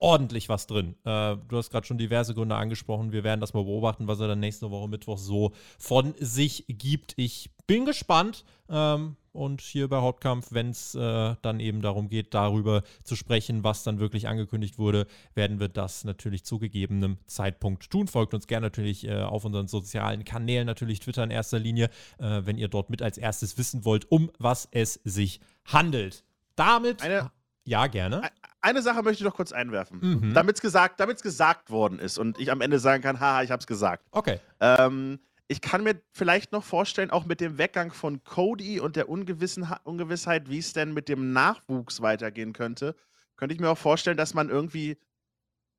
ordentlich 0.00 0.48
was 0.48 0.66
drin. 0.66 0.96
Äh, 1.04 1.36
du 1.48 1.56
hast 1.56 1.70
gerade 1.70 1.86
schon 1.86 1.98
diverse 1.98 2.34
Gründe 2.34 2.56
angesprochen. 2.56 3.12
Wir 3.12 3.22
werden 3.22 3.40
das 3.40 3.54
mal 3.54 3.64
beobachten, 3.64 4.08
was 4.08 4.18
er 4.18 4.28
dann 4.28 4.40
nächste 4.40 4.70
Woche 4.70 4.88
Mittwoch 4.88 5.18
so 5.18 5.52
von 5.78 6.14
sich 6.18 6.64
gibt. 6.68 7.12
Ich 7.16 7.50
bin 7.66 7.84
gespannt. 7.84 8.44
Ähm, 8.68 9.16
und 9.32 9.60
hier 9.60 9.88
bei 9.88 9.98
Hauptkampf, 9.98 10.48
wenn 10.50 10.70
es 10.70 10.94
äh, 10.96 11.36
dann 11.42 11.60
eben 11.60 11.82
darum 11.82 12.08
geht, 12.08 12.34
darüber 12.34 12.82
zu 13.04 13.14
sprechen, 13.14 13.62
was 13.62 13.84
dann 13.84 14.00
wirklich 14.00 14.26
angekündigt 14.26 14.76
wurde, 14.76 15.06
werden 15.34 15.60
wir 15.60 15.68
das 15.68 16.02
natürlich 16.02 16.44
zu 16.44 16.58
gegebenem 16.58 17.18
Zeitpunkt 17.26 17.90
tun. 17.90 18.08
Folgt 18.08 18.34
uns 18.34 18.48
gerne 18.48 18.66
natürlich 18.66 19.06
äh, 19.06 19.22
auf 19.22 19.44
unseren 19.44 19.68
sozialen 19.68 20.24
Kanälen, 20.24 20.66
natürlich 20.66 20.98
Twitter 20.98 21.22
in 21.22 21.30
erster 21.30 21.60
Linie, 21.60 21.90
äh, 22.18 22.42
wenn 22.44 22.58
ihr 22.58 22.66
dort 22.66 22.90
mit 22.90 23.02
als 23.02 23.18
erstes 23.18 23.56
wissen 23.56 23.84
wollt, 23.84 24.10
um 24.10 24.32
was 24.38 24.66
es 24.72 24.94
sich 25.04 25.40
handelt. 25.64 26.24
Damit. 26.56 27.02
Eine, 27.02 27.30
ja, 27.64 27.86
gerne 27.86 28.22
eine 28.60 28.82
Sache 28.82 29.02
möchte 29.02 29.22
ich 29.22 29.28
noch 29.28 29.36
kurz 29.36 29.52
einwerfen, 29.52 30.00
mhm. 30.00 30.34
damit 30.34 30.56
es 30.56 30.62
gesagt, 30.62 30.98
gesagt 31.22 31.70
worden 31.70 31.98
ist 31.98 32.18
und 32.18 32.38
ich 32.38 32.50
am 32.50 32.60
Ende 32.60 32.78
sagen 32.78 33.02
kann, 33.02 33.20
haha, 33.20 33.42
ich 33.42 33.50
habe 33.50 33.60
es 33.60 33.66
gesagt. 33.66 34.06
Okay. 34.10 34.38
Ähm, 34.60 35.18
ich 35.48 35.60
kann 35.60 35.82
mir 35.82 36.00
vielleicht 36.12 36.52
noch 36.52 36.62
vorstellen, 36.62 37.10
auch 37.10 37.24
mit 37.24 37.40
dem 37.40 37.58
Weggang 37.58 37.92
von 37.92 38.22
Cody 38.22 38.78
und 38.78 38.94
der 38.94 39.08
Ungewissheit, 39.08 40.48
wie 40.48 40.58
es 40.58 40.72
denn 40.72 40.94
mit 40.94 41.08
dem 41.08 41.32
Nachwuchs 41.32 42.00
weitergehen 42.02 42.52
könnte, 42.52 42.94
könnte 43.36 43.54
ich 43.54 43.60
mir 43.60 43.70
auch 43.70 43.78
vorstellen, 43.78 44.16
dass 44.16 44.34
man 44.34 44.48
irgendwie 44.48 44.96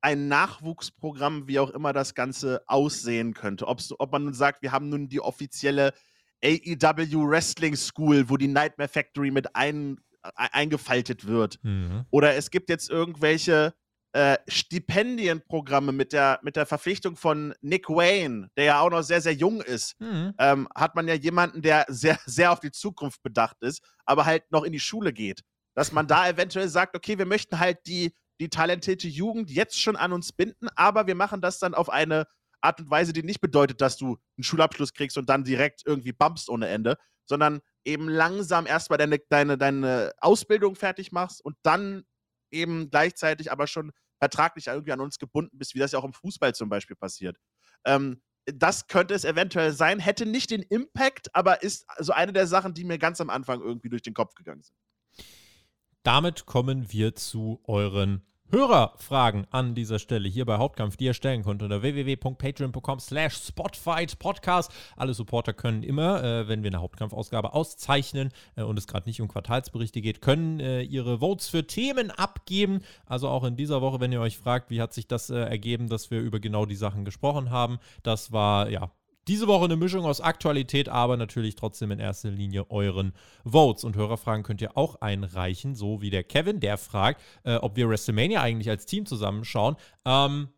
ein 0.02 0.28
Nachwuchsprogramm, 0.28 1.46
wie 1.46 1.60
auch 1.60 1.70
immer 1.70 1.92
das 1.92 2.14
Ganze 2.14 2.62
aussehen 2.66 3.34
könnte. 3.34 3.66
Ob's, 3.66 3.94
ob 3.98 4.12
man 4.12 4.24
nun 4.24 4.34
sagt, 4.34 4.60
wir 4.60 4.72
haben 4.72 4.88
nun 4.88 5.08
die 5.08 5.20
offizielle 5.20 5.94
AEW 6.44 7.28
Wrestling 7.28 7.76
School, 7.76 8.28
wo 8.28 8.36
die 8.36 8.48
Nightmare 8.48 8.88
Factory 8.88 9.30
mit 9.30 9.54
ein, 9.54 10.00
eingefaltet 10.22 11.26
wird. 11.26 11.58
Mhm. 11.62 12.04
Oder 12.10 12.34
es 12.34 12.50
gibt 12.50 12.68
jetzt 12.68 12.90
irgendwelche 12.90 13.74
äh, 14.12 14.36
Stipendienprogramme 14.46 15.92
mit 15.92 16.12
der, 16.12 16.38
mit 16.42 16.56
der 16.56 16.66
Verpflichtung 16.66 17.16
von 17.16 17.54
Nick 17.62 17.88
Wayne, 17.88 18.50
der 18.56 18.64
ja 18.64 18.80
auch 18.80 18.90
noch 18.90 19.02
sehr, 19.02 19.22
sehr 19.22 19.32
jung 19.32 19.62
ist. 19.62 19.98
Mhm. 20.00 20.34
Ähm, 20.38 20.68
hat 20.74 20.94
man 20.94 21.08
ja 21.08 21.14
jemanden, 21.14 21.62
der 21.62 21.86
sehr, 21.88 22.18
sehr 22.26 22.52
auf 22.52 22.60
die 22.60 22.70
Zukunft 22.70 23.22
bedacht 23.22 23.56
ist, 23.60 23.82
aber 24.04 24.26
halt 24.26 24.50
noch 24.50 24.64
in 24.64 24.72
die 24.72 24.80
Schule 24.80 25.12
geht. 25.12 25.40
Dass 25.74 25.92
man 25.92 26.06
da 26.06 26.28
eventuell 26.28 26.68
sagt, 26.68 26.94
okay, 26.94 27.18
wir 27.18 27.26
möchten 27.26 27.58
halt 27.58 27.78
die, 27.86 28.12
die 28.38 28.50
talentierte 28.50 29.08
Jugend 29.08 29.50
jetzt 29.50 29.80
schon 29.80 29.96
an 29.96 30.12
uns 30.12 30.32
binden, 30.32 30.68
aber 30.74 31.06
wir 31.06 31.14
machen 31.14 31.40
das 31.40 31.58
dann 31.58 31.74
auf 31.74 31.88
eine 31.88 32.26
Art 32.60 32.80
und 32.80 32.90
Weise, 32.90 33.12
die 33.12 33.22
nicht 33.22 33.40
bedeutet, 33.40 33.80
dass 33.80 33.96
du 33.96 34.18
einen 34.36 34.44
Schulabschluss 34.44 34.92
kriegst 34.92 35.18
und 35.18 35.28
dann 35.28 35.42
direkt 35.42 35.82
irgendwie 35.86 36.12
bumpst 36.12 36.48
ohne 36.48 36.68
Ende, 36.68 36.96
sondern 37.26 37.60
eben 37.84 38.08
langsam 38.08 38.66
erstmal 38.66 38.98
deine, 38.98 39.18
deine, 39.28 39.58
deine 39.58 40.12
Ausbildung 40.18 40.74
fertig 40.76 41.12
machst 41.12 41.44
und 41.44 41.56
dann 41.62 42.04
eben 42.50 42.90
gleichzeitig 42.90 43.50
aber 43.50 43.66
schon 43.66 43.92
vertraglich 44.18 44.68
irgendwie 44.68 44.92
an 44.92 45.00
uns 45.00 45.18
gebunden 45.18 45.58
bist, 45.58 45.74
wie 45.74 45.78
das 45.78 45.92
ja 45.92 45.98
auch 45.98 46.04
im 46.04 46.12
Fußball 46.12 46.54
zum 46.54 46.68
Beispiel 46.68 46.96
passiert. 46.96 47.38
Ähm, 47.84 48.22
das 48.46 48.86
könnte 48.86 49.14
es 49.14 49.24
eventuell 49.24 49.72
sein, 49.72 49.98
hätte 49.98 50.26
nicht 50.26 50.50
den 50.50 50.62
Impact, 50.62 51.34
aber 51.34 51.62
ist 51.62 51.86
so 51.98 52.12
eine 52.12 52.32
der 52.32 52.46
Sachen, 52.46 52.74
die 52.74 52.84
mir 52.84 52.98
ganz 52.98 53.20
am 53.20 53.30
Anfang 53.30 53.60
irgendwie 53.60 53.88
durch 53.88 54.02
den 54.02 54.14
Kopf 54.14 54.34
gegangen 54.34 54.62
sind. 54.62 54.76
Damit 56.02 56.46
kommen 56.46 56.90
wir 56.90 57.14
zu 57.14 57.60
euren 57.64 58.26
Hörerfragen 58.52 59.46
an 59.50 59.74
dieser 59.74 59.98
Stelle 59.98 60.28
hier 60.28 60.44
bei 60.44 60.58
Hauptkampf, 60.58 60.98
die 60.98 61.06
ihr 61.06 61.14
stellen 61.14 61.42
könnt 61.42 61.62
unter 61.62 61.80
www.patreon.com 61.80 63.00
slash 63.00 63.34
spotfight-podcast. 63.34 64.70
Alle 64.94 65.14
Supporter 65.14 65.54
können 65.54 65.82
immer, 65.82 66.22
äh, 66.22 66.48
wenn 66.48 66.62
wir 66.62 66.68
eine 66.68 66.82
Hauptkampfausgabe 66.82 67.54
auszeichnen 67.54 68.28
äh, 68.56 68.62
und 68.62 68.78
es 68.78 68.86
gerade 68.86 69.08
nicht 69.08 69.22
um 69.22 69.28
Quartalsberichte 69.28 70.02
geht, 70.02 70.20
können 70.20 70.60
äh, 70.60 70.82
ihre 70.82 71.20
Votes 71.20 71.48
für 71.48 71.66
Themen 71.66 72.10
abgeben. 72.10 72.82
Also 73.06 73.28
auch 73.28 73.44
in 73.44 73.56
dieser 73.56 73.80
Woche, 73.80 74.00
wenn 74.00 74.12
ihr 74.12 74.20
euch 74.20 74.36
fragt, 74.36 74.68
wie 74.68 74.82
hat 74.82 74.92
sich 74.92 75.08
das 75.08 75.30
äh, 75.30 75.38
ergeben, 75.38 75.88
dass 75.88 76.10
wir 76.10 76.20
über 76.20 76.38
genau 76.38 76.66
die 76.66 76.76
Sachen 76.76 77.06
gesprochen 77.06 77.50
haben. 77.50 77.78
Das 78.02 78.32
war, 78.32 78.68
ja, 78.68 78.90
diese 79.28 79.46
Woche 79.46 79.66
eine 79.66 79.76
Mischung 79.76 80.04
aus 80.04 80.20
Aktualität, 80.20 80.88
aber 80.88 81.16
natürlich 81.16 81.54
trotzdem 81.54 81.90
in 81.90 81.98
erster 81.98 82.30
Linie 82.30 82.70
euren 82.70 83.12
Votes. 83.44 83.84
Und 83.84 83.96
Hörerfragen 83.96 84.42
könnt 84.42 84.60
ihr 84.60 84.76
auch 84.76 85.00
einreichen, 85.00 85.74
so 85.74 86.00
wie 86.00 86.10
der 86.10 86.24
Kevin, 86.24 86.60
der 86.60 86.78
fragt, 86.78 87.20
äh, 87.44 87.54
ob 87.56 87.76
wir 87.76 87.88
WrestleMania 87.88 88.40
eigentlich 88.40 88.70
als 88.70 88.86
Team 88.86 89.06
zusammenschauen. 89.06 89.76
Ähm, 90.04 90.48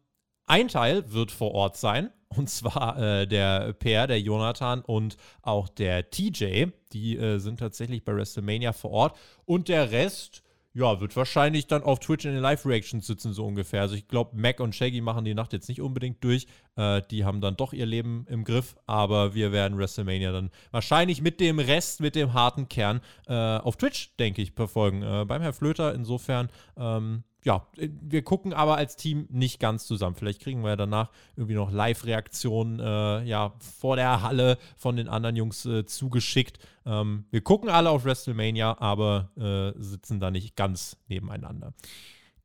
ein 0.47 0.69
Teil 0.69 1.13
wird 1.13 1.31
vor 1.31 1.53
Ort 1.53 1.77
sein, 1.77 2.11
und 2.29 2.51
zwar 2.51 2.99
äh, 2.99 3.27
der 3.27 3.75
Per, 3.75 4.07
der 4.07 4.21
Jonathan 4.21 4.81
und 4.81 5.17
auch 5.43 5.69
der 5.69 6.11
TJ. 6.11 6.67
Die 6.93 7.17
äh, 7.17 7.39
sind 7.39 7.59
tatsächlich 7.61 8.05
bei 8.05 8.15
WrestleMania 8.15 8.73
vor 8.73 8.91
Ort. 8.91 9.17
Und 9.45 9.69
der 9.69 9.91
Rest 9.91 10.43
ja, 10.77 11.01
wird 11.01 11.15
wahrscheinlich 11.15 11.69
dann 11.69 11.85
auf 11.85 12.01
Twitch 12.01 12.25
in 12.25 12.33
den 12.33 12.43
Live-Reactions 12.43 13.07
sitzen, 13.07 13.33
so 13.33 13.47
ungefähr. 13.47 13.83
Also 13.83 13.95
ich 13.95 14.09
glaube, 14.09 14.37
Mac 14.37 14.59
und 14.59 14.75
Shaggy 14.75 15.01
machen 15.01 15.25
die 15.25 15.35
Nacht 15.35 15.53
jetzt 15.53 15.69
nicht 15.69 15.81
unbedingt 15.81 16.23
durch. 16.25 16.49
Äh, 16.75 17.01
die 17.11 17.25
haben 17.25 17.41
dann 17.41 17.57
doch 17.57 17.73
ihr 17.73 17.87
Leben 17.87 18.27
im 18.29 18.43
Griff, 18.43 18.75
aber 18.87 19.35
wir 19.35 19.53
werden 19.53 19.79
WrestleMania 19.79 20.33
dann 20.33 20.51
wahrscheinlich 20.73 21.23
mit 21.23 21.39
dem 21.39 21.61
Rest, 21.61 22.01
mit 22.01 22.17
dem 22.17 22.33
harten 22.33 22.69
Kern 22.69 23.01
äh, 23.29 23.33
auf 23.33 23.77
Twitch, 23.77 24.17
denke 24.17 24.43
ich, 24.43 24.51
verfolgen. 24.51 25.03
Äh, 25.03 25.25
beim 25.27 25.43
Herr 25.43 25.53
Flöter 25.53 25.95
insofern 25.95 26.51
ähm, 26.77 27.23
ja, 27.45 27.67
äh, 27.77 27.89
wir 28.01 28.23
gucken 28.23 28.53
aber 28.53 28.77
als 28.77 28.97
Team 28.97 29.27
nicht 29.31 29.61
ganz 29.61 29.87
zusammen. 29.87 30.17
Vielleicht 30.17 30.41
kriegen 30.41 30.63
wir 30.63 30.71
ja 30.71 30.77
danach 30.77 31.11
irgendwie 31.37 31.55
noch 31.55 31.71
Live-Reaktionen 31.71 32.81
äh, 32.81 33.23
ja, 33.25 33.53
vor 33.59 33.97
der 33.97 34.23
Halle 34.23 34.59
von 34.77 34.97
den 34.97 35.09
anderen 35.09 35.37
Jungs 35.37 35.65
äh, 35.67 35.85
zugeschickt. 35.85 36.59
Ähm, 36.85 37.27
wir 37.31 37.43
gucken 37.43 37.69
alle 37.69 37.91
auf 37.91 38.05
WrestleMania, 38.05 38.81
aber 38.81 39.31
äh, 39.37 39.81
sitzen 39.81 40.21
da 40.21 40.31
nicht 40.31 40.57
ganz 40.57 40.97
nebeneinander. 41.09 41.75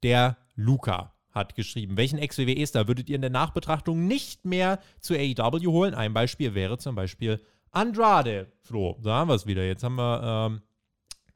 Der 0.03 0.37
Luca 0.55 1.13
hat 1.31 1.55
geschrieben, 1.55 1.95
welchen 1.95 2.19
Ex-WWE-Star 2.19 2.87
würdet 2.87 3.09
ihr 3.09 3.15
in 3.15 3.21
der 3.21 3.29
Nachbetrachtung 3.29 4.07
nicht 4.07 4.45
mehr 4.45 4.79
zu 4.99 5.13
AEW 5.13 5.71
holen? 5.71 5.93
Ein 5.93 6.13
Beispiel 6.13 6.55
wäre 6.55 6.77
zum 6.77 6.95
Beispiel 6.95 7.41
Andrade. 7.71 8.51
Flo, 8.61 8.97
da 9.01 9.19
haben 9.19 9.29
wir 9.29 9.35
es 9.35 9.45
wieder. 9.45 9.63
Jetzt 9.63 9.83
haben 9.83 9.95
wir 9.95 10.21
ähm, 10.23 10.61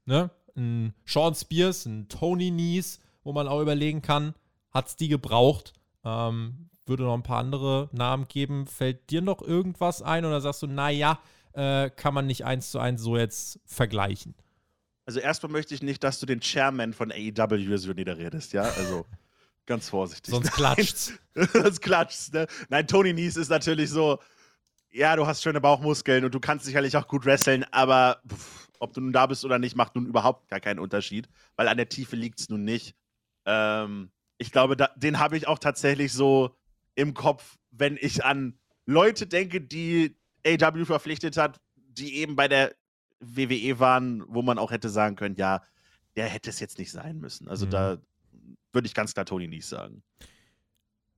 ne, 0.05 0.32
einen 0.55 0.93
Sean 1.05 1.36
Spears, 1.36 1.86
einen 1.86 2.09
Tony 2.09 2.51
Nies, 2.51 2.99
wo 3.24 3.34
man 3.34 3.47
auch 3.47 3.61
überlegen 3.61 4.01
kann, 4.01 4.34
hat 4.71 4.88
es 4.88 4.95
die 4.95 5.07
gebraucht? 5.07 5.74
Ähm, 6.03 6.69
würde 6.86 7.03
noch 7.03 7.13
ein 7.13 7.24
paar 7.24 7.39
andere 7.39 7.89
Namen 7.91 8.28
geben. 8.28 8.67
Fällt 8.67 9.09
dir 9.09 9.21
noch 9.21 9.41
irgendwas 9.41 10.01
ein 10.01 10.26
oder 10.26 10.41
sagst 10.41 10.61
du, 10.63 10.67
naja, 10.67 11.19
äh, 11.53 11.89
kann 11.89 12.13
man 12.13 12.28
nicht 12.28 12.45
eins 12.45 12.71
zu 12.71 12.80
eins 12.80 13.01
so 13.01 13.17
jetzt 13.17 13.59
vergleichen? 13.65 14.36
Also 15.05 15.19
erstmal 15.19 15.51
möchte 15.51 15.74
ich 15.74 15.84
nicht, 15.84 16.03
dass 16.03 16.19
du 16.19 16.26
den 16.26 16.39
Chairman 16.39 16.93
von 16.93 17.11
AEW 17.11 17.78
so 17.78 17.91
niederredest, 17.91 18.53
ja? 18.53 18.63
Also 18.63 19.05
ganz 19.65 19.89
vorsichtig. 19.89 20.34
Sonst 20.34 20.51
klatscht's. 20.51 21.13
Sonst 21.53 21.82
klatscht's, 21.82 22.32
ne? 22.32 22.47
Nein, 22.69 22.88
Tony 22.88 23.13
Nies 23.13 23.38
ist 23.38 23.49
natürlich 23.49 23.89
so, 23.89 24.19
ja, 24.91 25.15
du 25.15 25.26
hast 25.26 25.41
schöne 25.41 25.59
Bauchmuskeln 25.59 26.24
und 26.24 26.34
du 26.34 26.39
kannst 26.39 26.65
sicherlich 26.65 26.95
auch 26.95 27.07
gut 27.07 27.26
wresteln, 27.26 27.65
aber 27.71 28.21
pff, 28.28 28.69
ob 28.80 28.93
du 28.93 29.01
nun 29.01 29.13
da 29.13 29.26
bist 29.26 29.43
oder 29.43 29.59
nicht, 29.59 29.76
macht 29.76 29.95
nun 29.95 30.05
überhaupt 30.05 30.49
gar 30.49 30.59
keinen 30.59 30.80
Unterschied, 30.80 31.28
weil 31.55 31.67
an 31.67 31.78
der 31.78 31.89
Tiefe 31.89 32.15
liegt 32.15 32.39
es 32.39 32.49
nun 32.49 32.63
nicht. 32.63 32.95
Ähm, 33.46 34.12
ich 34.38 34.52
glaube, 34.52 34.76
da, 34.76 34.89
den 34.96 35.20
habe 35.20 35.38
ich 35.38 35.48
auch 35.48 35.60
tatsächlich 35.60 36.14
so 36.14 36.56
im 36.96 37.14
Kopf, 37.14 37.58
wenn 37.72 37.98
ich 38.00 38.24
an 38.24 38.58
Leute 38.86 39.28
denke, 39.28 39.62
die 39.62 40.16
AW 40.46 40.86
verpflichtet 40.86 41.38
hat, 41.38 41.60
die 41.76 42.18
eben 42.18 42.36
bei 42.36 42.48
der 42.48 42.76
WWE 43.20 43.80
waren, 43.80 44.24
wo 44.28 44.41
man 44.41 44.60
auch 44.60 44.72
hätte 44.72 44.89
sagen 44.89 45.16
können, 45.16 45.36
ja, 45.36 45.62
der 46.16 46.28
hätte 46.28 46.50
es 46.50 46.60
jetzt 46.60 46.78
nicht 46.78 46.91
sein 46.91 47.20
müssen. 47.20 47.48
Also 47.48 47.66
mhm. 47.66 47.72
da 47.72 47.98
würde 48.72 48.88
ich 48.88 48.94
ganz 48.94 49.14
klar 49.14 49.26
Tony 49.26 49.48
nicht 49.48 49.66
sagen. 49.66 50.04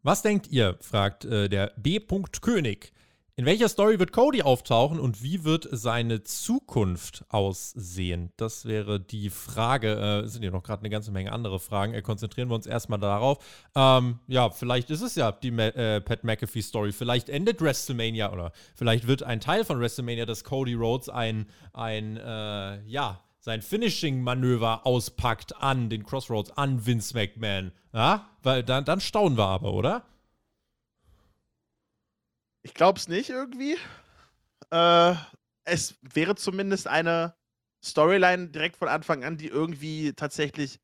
Was 0.03 0.21
denkt 0.21 0.47
ihr? 0.47 0.77
fragt 0.81 1.25
äh, 1.25 1.49
der 1.49 1.73
B. 1.77 1.99
König. 2.41 2.93
In 3.37 3.45
welcher 3.45 3.67
Story 3.67 3.99
wird 3.99 4.13
Cody 4.13 4.43
auftauchen 4.43 4.97
und 4.97 5.21
wie 5.21 5.43
wird 5.43 5.67
seine 5.69 6.23
Zukunft 6.23 7.25
aussehen? 7.27 8.31
Das 8.37 8.63
wäre 8.63 8.97
die 9.01 9.29
Frage. 9.29 9.89
Äh, 9.89 10.19
es 10.21 10.31
sind 10.31 10.43
ja 10.43 10.51
noch 10.51 10.63
gerade 10.63 10.79
eine 10.79 10.89
ganze 10.89 11.11
Menge 11.11 11.33
andere 11.33 11.59
Fragen. 11.59 11.93
Äh, 11.93 12.01
konzentrieren 12.01 12.47
wir 12.47 12.55
uns 12.55 12.65
erstmal 12.65 12.97
darauf. 12.97 13.39
Ähm, 13.75 14.19
ja, 14.27 14.49
vielleicht 14.51 14.89
ist 14.89 15.01
es 15.01 15.15
ja 15.15 15.33
die 15.33 15.49
äh, 15.49 15.99
Pat 15.99 16.23
McAfee-Story. 16.23 16.93
Vielleicht 16.93 17.27
endet 17.27 17.59
WrestleMania 17.59 18.31
oder 18.31 18.53
vielleicht 18.73 19.05
wird 19.05 19.21
ein 19.23 19.41
Teil 19.41 19.65
von 19.65 19.81
WrestleMania, 19.81 20.25
dass 20.25 20.45
Cody 20.45 20.73
Rhodes 20.73 21.09
ein, 21.09 21.47
ein 21.73 22.15
äh, 22.15 22.81
ja, 22.85 23.19
sein 23.41 23.61
Finishing-Manöver 23.61 24.87
auspackt 24.87 25.61
an 25.61 25.89
den 25.89 26.05
Crossroads, 26.05 26.51
an 26.51 26.85
Vince 26.85 27.13
McMahon. 27.13 27.73
Ja, 27.91 28.29
weil 28.43 28.63
dann, 28.63 28.85
dann 28.85 29.01
staunen 29.01 29.37
wir 29.37 29.47
aber, 29.47 29.73
oder? 29.73 30.05
Ich 32.65 32.73
glaube 32.73 32.97
es 32.97 33.07
nicht 33.07 33.29
irgendwie. 33.29 33.77
Äh, 34.71 35.13
es 35.65 35.99
wäre 36.01 36.33
zumindest 36.33 36.87
eine 36.87 37.35
Storyline 37.83 38.47
direkt 38.47 38.75
von 38.75 38.87
Anfang 38.87 39.23
an, 39.23 39.37
die 39.37 39.49
irgendwie 39.49 40.13
tatsächlich 40.13 40.79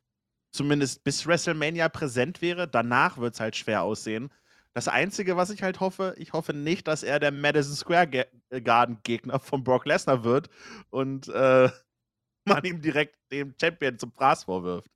zumindest 0.52 1.04
bis 1.04 1.26
WrestleMania 1.26 1.90
präsent 1.90 2.44
wäre. 2.44 2.68
Danach 2.68 3.18
wird 3.18 3.34
es 3.34 3.40
halt 3.40 3.56
schwer 3.56 3.82
aussehen. 3.82 4.32
Das 4.76 4.88
Einzige, 4.88 5.38
was 5.38 5.50
ich 5.50 5.64
halt 5.64 5.80
hoffe, 5.80 6.14
ich 6.20 6.34
hoffe 6.34 6.54
nicht, 6.54 6.88
dass 6.88 7.02
er 7.02 7.20
der 7.20 7.32
Madison 7.32 7.76
Square 7.76 8.28
Garden 8.64 9.00
Gegner 9.02 9.40
von 9.40 9.64
Brock 9.64 9.88
Lesnar 9.88 10.24
wird 10.24 10.52
und 10.92 11.30
äh, 11.30 11.68
man 12.46 12.64
ihm 12.64 12.80
direkt 12.80 13.18
den 13.32 13.56
Champion 13.60 13.98
zum 13.98 14.12
Fraß 14.12 14.44
vorwirft. 14.44 14.92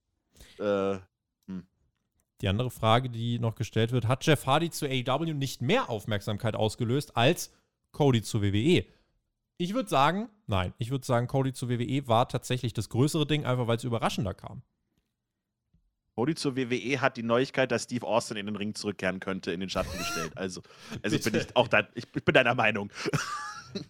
Äh, 0.60 1.00
die 2.42 2.48
andere 2.50 2.70
Frage, 2.70 3.10
die 3.10 3.40
noch 3.40 3.56
gestellt 3.56 3.92
wird, 3.92 4.08
hat 4.08 4.26
Jeff 4.26 4.46
Hardy 4.46 4.70
zu 4.70 4.86
AEW 4.86 5.34
nicht 5.34 5.62
mehr 5.62 5.90
Aufmerksamkeit 5.90 6.56
ausgelöst 6.56 7.16
als 7.16 7.52
Cody 7.92 8.22
zu 8.22 8.42
WWE? 8.42 8.86
Ich 9.58 9.74
würde 9.74 9.90
sagen, 9.90 10.30
nein. 10.48 10.74
Ich 10.78 10.92
würde 10.92 11.06
sagen, 11.06 11.28
Cody 11.28 11.54
zu 11.54 11.70
WWE 11.70 12.08
war 12.08 12.28
tatsächlich 12.28 12.74
das 12.74 12.90
größere 12.90 13.26
Ding, 13.26 13.46
einfach 13.46 13.68
weil 13.68 13.78
es 13.78 13.84
überraschender 13.86 14.34
kam. 14.34 14.64
Cody 16.16 16.36
zur 16.36 16.56
WWE 16.56 17.02
hat 17.02 17.18
die 17.18 17.24
Neuigkeit, 17.24 17.72
dass 17.72 17.84
Steve 17.84 18.08
Austin 18.08 18.38
in 18.38 18.46
den 18.46 18.56
Ring 18.56 18.74
zurückkehren 18.74 19.20
könnte, 19.20 19.52
in 19.52 19.60
den 19.60 19.70
Schatten 19.70 19.98
gestellt. 19.98 20.32
Also, 20.36 20.62
also 21.04 21.20
bin 21.32 21.42
ich 21.42 21.56
auch 21.56 21.68
da, 21.68 21.88
ich 21.94 22.10
bin 22.10 22.34
deiner 22.34 22.56
Meinung. 22.56 22.90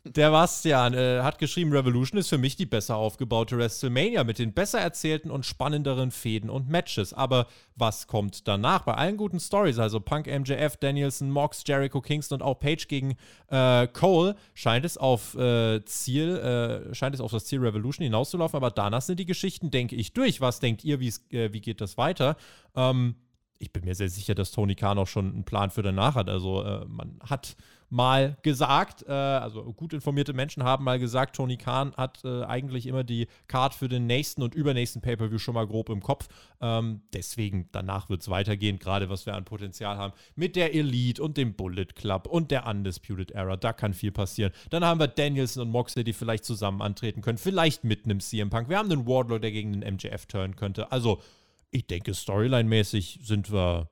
Der 0.05 0.31
Bastian 0.31 0.93
äh, 0.93 1.21
hat 1.21 1.39
geschrieben, 1.39 1.71
Revolution 1.71 2.19
ist 2.19 2.29
für 2.29 2.37
mich 2.37 2.55
die 2.55 2.65
besser 2.65 2.95
aufgebaute 2.95 3.57
WrestleMania 3.57 4.23
mit 4.23 4.39
den 4.39 4.53
besser 4.53 4.79
erzählten 4.79 5.31
und 5.31 5.45
spannenderen 5.45 6.11
Fäden 6.11 6.49
und 6.49 6.69
Matches. 6.69 7.13
Aber 7.13 7.47
was 7.75 8.07
kommt 8.07 8.47
danach? 8.47 8.83
Bei 8.83 8.93
allen 8.93 9.17
guten 9.17 9.39
Stories, 9.39 9.79
also 9.79 9.99
Punk, 9.99 10.27
MJF, 10.27 10.77
Danielson, 10.77 11.29
Mox, 11.29 11.63
Jericho, 11.65 12.01
Kingston 12.01 12.41
und 12.41 12.47
auch 12.47 12.59
Page 12.59 12.87
gegen 12.87 13.15
äh, 13.49 13.87
Cole, 13.87 14.35
scheint 14.53 14.85
es 14.85 14.97
auf 14.97 15.35
äh, 15.35 15.83
Ziel, 15.85 16.37
äh, 16.37 16.93
scheint 16.95 17.15
es 17.15 17.21
auf 17.21 17.31
das 17.31 17.45
Ziel 17.45 17.59
Revolution 17.59 18.03
hinauszulaufen. 18.03 18.57
Aber 18.57 18.71
danach 18.71 19.01
sind 19.01 19.19
die 19.19 19.25
Geschichten, 19.25 19.71
denke 19.71 19.95
ich, 19.95 20.13
durch. 20.13 20.41
Was 20.41 20.59
denkt 20.59 20.83
ihr, 20.83 20.99
äh, 20.99 21.53
wie 21.53 21.61
geht 21.61 21.81
das 21.81 21.97
weiter? 21.97 22.37
Ähm, 22.75 23.15
ich 23.59 23.71
bin 23.71 23.85
mir 23.85 23.95
sehr 23.95 24.09
sicher, 24.09 24.35
dass 24.35 24.51
Tony 24.51 24.75
Khan 24.75 24.97
auch 24.97 25.07
schon 25.07 25.33
einen 25.33 25.43
Plan 25.43 25.71
für 25.71 25.81
danach 25.81 26.15
hat. 26.15 26.29
Also 26.29 26.63
äh, 26.63 26.85
man 26.85 27.19
hat 27.27 27.55
mal 27.89 28.37
gesagt, 28.41 29.03
äh, 29.07 29.11
also 29.11 29.63
gut 29.73 29.93
informierte 29.93 30.33
Menschen 30.33 30.63
haben 30.63 30.83
mal 30.83 30.99
gesagt, 30.99 31.35
Tony 31.35 31.57
Khan 31.57 31.93
hat 31.95 32.23
äh, 32.23 32.43
eigentlich 32.43 32.87
immer 32.87 33.03
die 33.03 33.27
Card 33.47 33.73
für 33.73 33.87
den 33.87 34.07
nächsten 34.07 34.43
und 34.43 34.55
übernächsten 34.55 35.01
Pay-Per-View 35.01 35.37
schon 35.37 35.53
mal 35.53 35.67
grob 35.67 35.89
im 35.89 36.01
Kopf. 36.01 36.27
Ähm, 36.61 37.01
deswegen, 37.13 37.69
danach 37.71 38.09
wird 38.09 38.21
es 38.21 38.29
weitergehen, 38.29 38.79
gerade 38.79 39.09
was 39.09 39.25
wir 39.25 39.35
an 39.35 39.45
Potenzial 39.45 39.97
haben. 39.97 40.13
Mit 40.35 40.55
der 40.55 40.73
Elite 40.73 41.21
und 41.21 41.37
dem 41.37 41.53
Bullet 41.53 41.87
Club 41.95 42.27
und 42.27 42.51
der 42.51 42.67
Undisputed 42.67 43.31
Era, 43.31 43.57
da 43.57 43.73
kann 43.73 43.93
viel 43.93 44.11
passieren. 44.11 44.51
Dann 44.69 44.83
haben 44.83 44.99
wir 44.99 45.07
Danielson 45.07 45.63
und 45.63 45.71
Moxley, 45.71 46.03
die 46.03 46.13
vielleicht 46.13 46.45
zusammen 46.45 46.81
antreten 46.81 47.21
können, 47.21 47.37
vielleicht 47.37 47.83
mit 47.83 48.05
einem 48.05 48.19
CM 48.19 48.49
Punk. 48.49 48.69
Wir 48.69 48.77
haben 48.77 48.91
einen 48.91 49.07
Wardlow, 49.07 49.39
der 49.39 49.51
gegen 49.51 49.79
den 49.79 49.95
MJF 49.95 50.25
turnen 50.25 50.55
könnte. 50.55 50.91
Also, 50.91 51.21
ich 51.71 51.87
denke, 51.87 52.13
Storyline-mäßig 52.13 53.19
sind 53.23 53.51
wir 53.51 53.89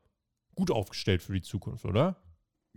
gut 0.55 0.71
aufgestellt 0.71 1.21
für 1.21 1.33
die 1.33 1.41
Zukunft, 1.41 1.85
oder? 1.85 2.15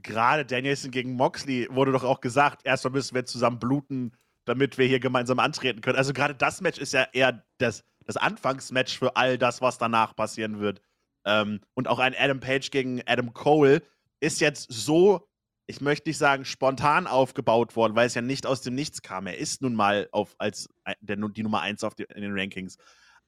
Gerade 0.03 0.44
Danielson 0.44 0.90
gegen 0.90 1.14
Moxley 1.14 1.68
wurde 1.70 1.92
doch 1.92 2.05
auch 2.05 2.20
gesagt, 2.20 2.62
erstmal 2.64 2.92
müssen 2.92 3.14
wir 3.14 3.24
zusammen 3.24 3.59
bluten, 3.59 4.12
damit 4.44 4.78
wir 4.78 4.86
hier 4.86 5.01
gemeinsam 5.01 5.38
antreten 5.38 5.80
können. 5.80 5.99
Also 5.99 6.12
gerade 6.12 6.34
das 6.34 6.61
Match 6.61 6.78
ist 6.78 6.92
ja 6.92 7.07
eher 7.12 7.44
das, 7.59 7.84
das 8.05 8.16
Anfangsmatch 8.16 8.99
für 8.99 9.16
all 9.16 9.38
das, 9.38 9.61
was 9.61 9.78
danach 9.78 10.14
passieren 10.14 10.61
wird. 10.61 10.80
Ähm, 11.24 11.61
und 11.74 11.88
auch 11.88 11.99
ein 11.99 12.14
Adam 12.16 12.40
Page 12.40 12.70
gegen 12.70 13.03
Adam 13.07 13.32
Cole 13.32 13.82
ist 14.20 14.40
jetzt 14.40 14.70
so, 14.70 15.28
ich 15.66 15.80
möchte 15.80 16.09
nicht 16.09 16.18
sagen 16.18 16.44
spontan 16.44 17.07
aufgebaut 17.07 17.74
worden, 17.74 17.97
weil 17.97 18.07
es 18.07 18.14
ja 18.14 18.22
nicht 18.22 18.47
aus 18.47 18.62
dem 18.62 18.74
Nichts 18.74 19.03
kam. 19.03 19.26
Er 19.26 19.36
ist 19.36 19.62
nun 19.62 19.74
mal 19.74 20.09
auf, 20.12 20.34
als 20.38 20.68
der, 21.01 21.16
die 21.16 21.42
Nummer 21.42 21.61
1 21.62 21.82
auf 21.82 21.94
die, 21.94 22.05
in 22.05 22.22
den 22.22 22.38
Rankings. 22.38 22.78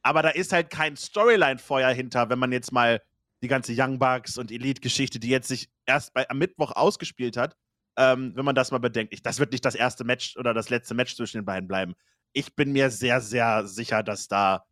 Aber 0.02 0.22
da 0.22 0.28
ist 0.28 0.52
halt 0.52 0.70
kein 0.70 0.96
Storyline-Feuer 0.96 1.90
hinter, 1.90 2.30
wenn 2.30 2.38
man 2.38 2.52
jetzt 2.52 2.72
mal 2.72 3.02
die 3.42 3.48
ganze 3.48 3.72
Young 3.76 3.98
Bucks 3.98 4.38
und 4.38 4.50
Elite-Geschichte, 4.50 5.18
die 5.18 5.28
jetzt 5.28 5.48
sich 5.48 5.70
erst 5.86 6.12
bei, 6.14 6.28
am 6.28 6.38
Mittwoch 6.38 6.72
ausgespielt 6.72 7.36
hat, 7.36 7.56
ähm, 7.96 8.32
wenn 8.34 8.44
man 8.44 8.54
das 8.54 8.70
mal 8.70 8.78
bedenkt. 8.78 9.12
Ich, 9.12 9.22
das 9.22 9.38
wird 9.38 9.52
nicht 9.52 9.64
das 9.64 9.74
erste 9.74 10.04
Match 10.04 10.36
oder 10.36 10.54
das 10.54 10.70
letzte 10.70 10.94
Match 10.94 11.16
zwischen 11.16 11.38
den 11.38 11.44
beiden 11.44 11.68
bleiben. 11.68 11.94
Ich 12.32 12.54
bin 12.54 12.72
mir 12.72 12.90
sehr, 12.90 13.20
sehr 13.20 13.66
sicher, 13.66 14.02
dass 14.02 14.28
da, 14.28 14.64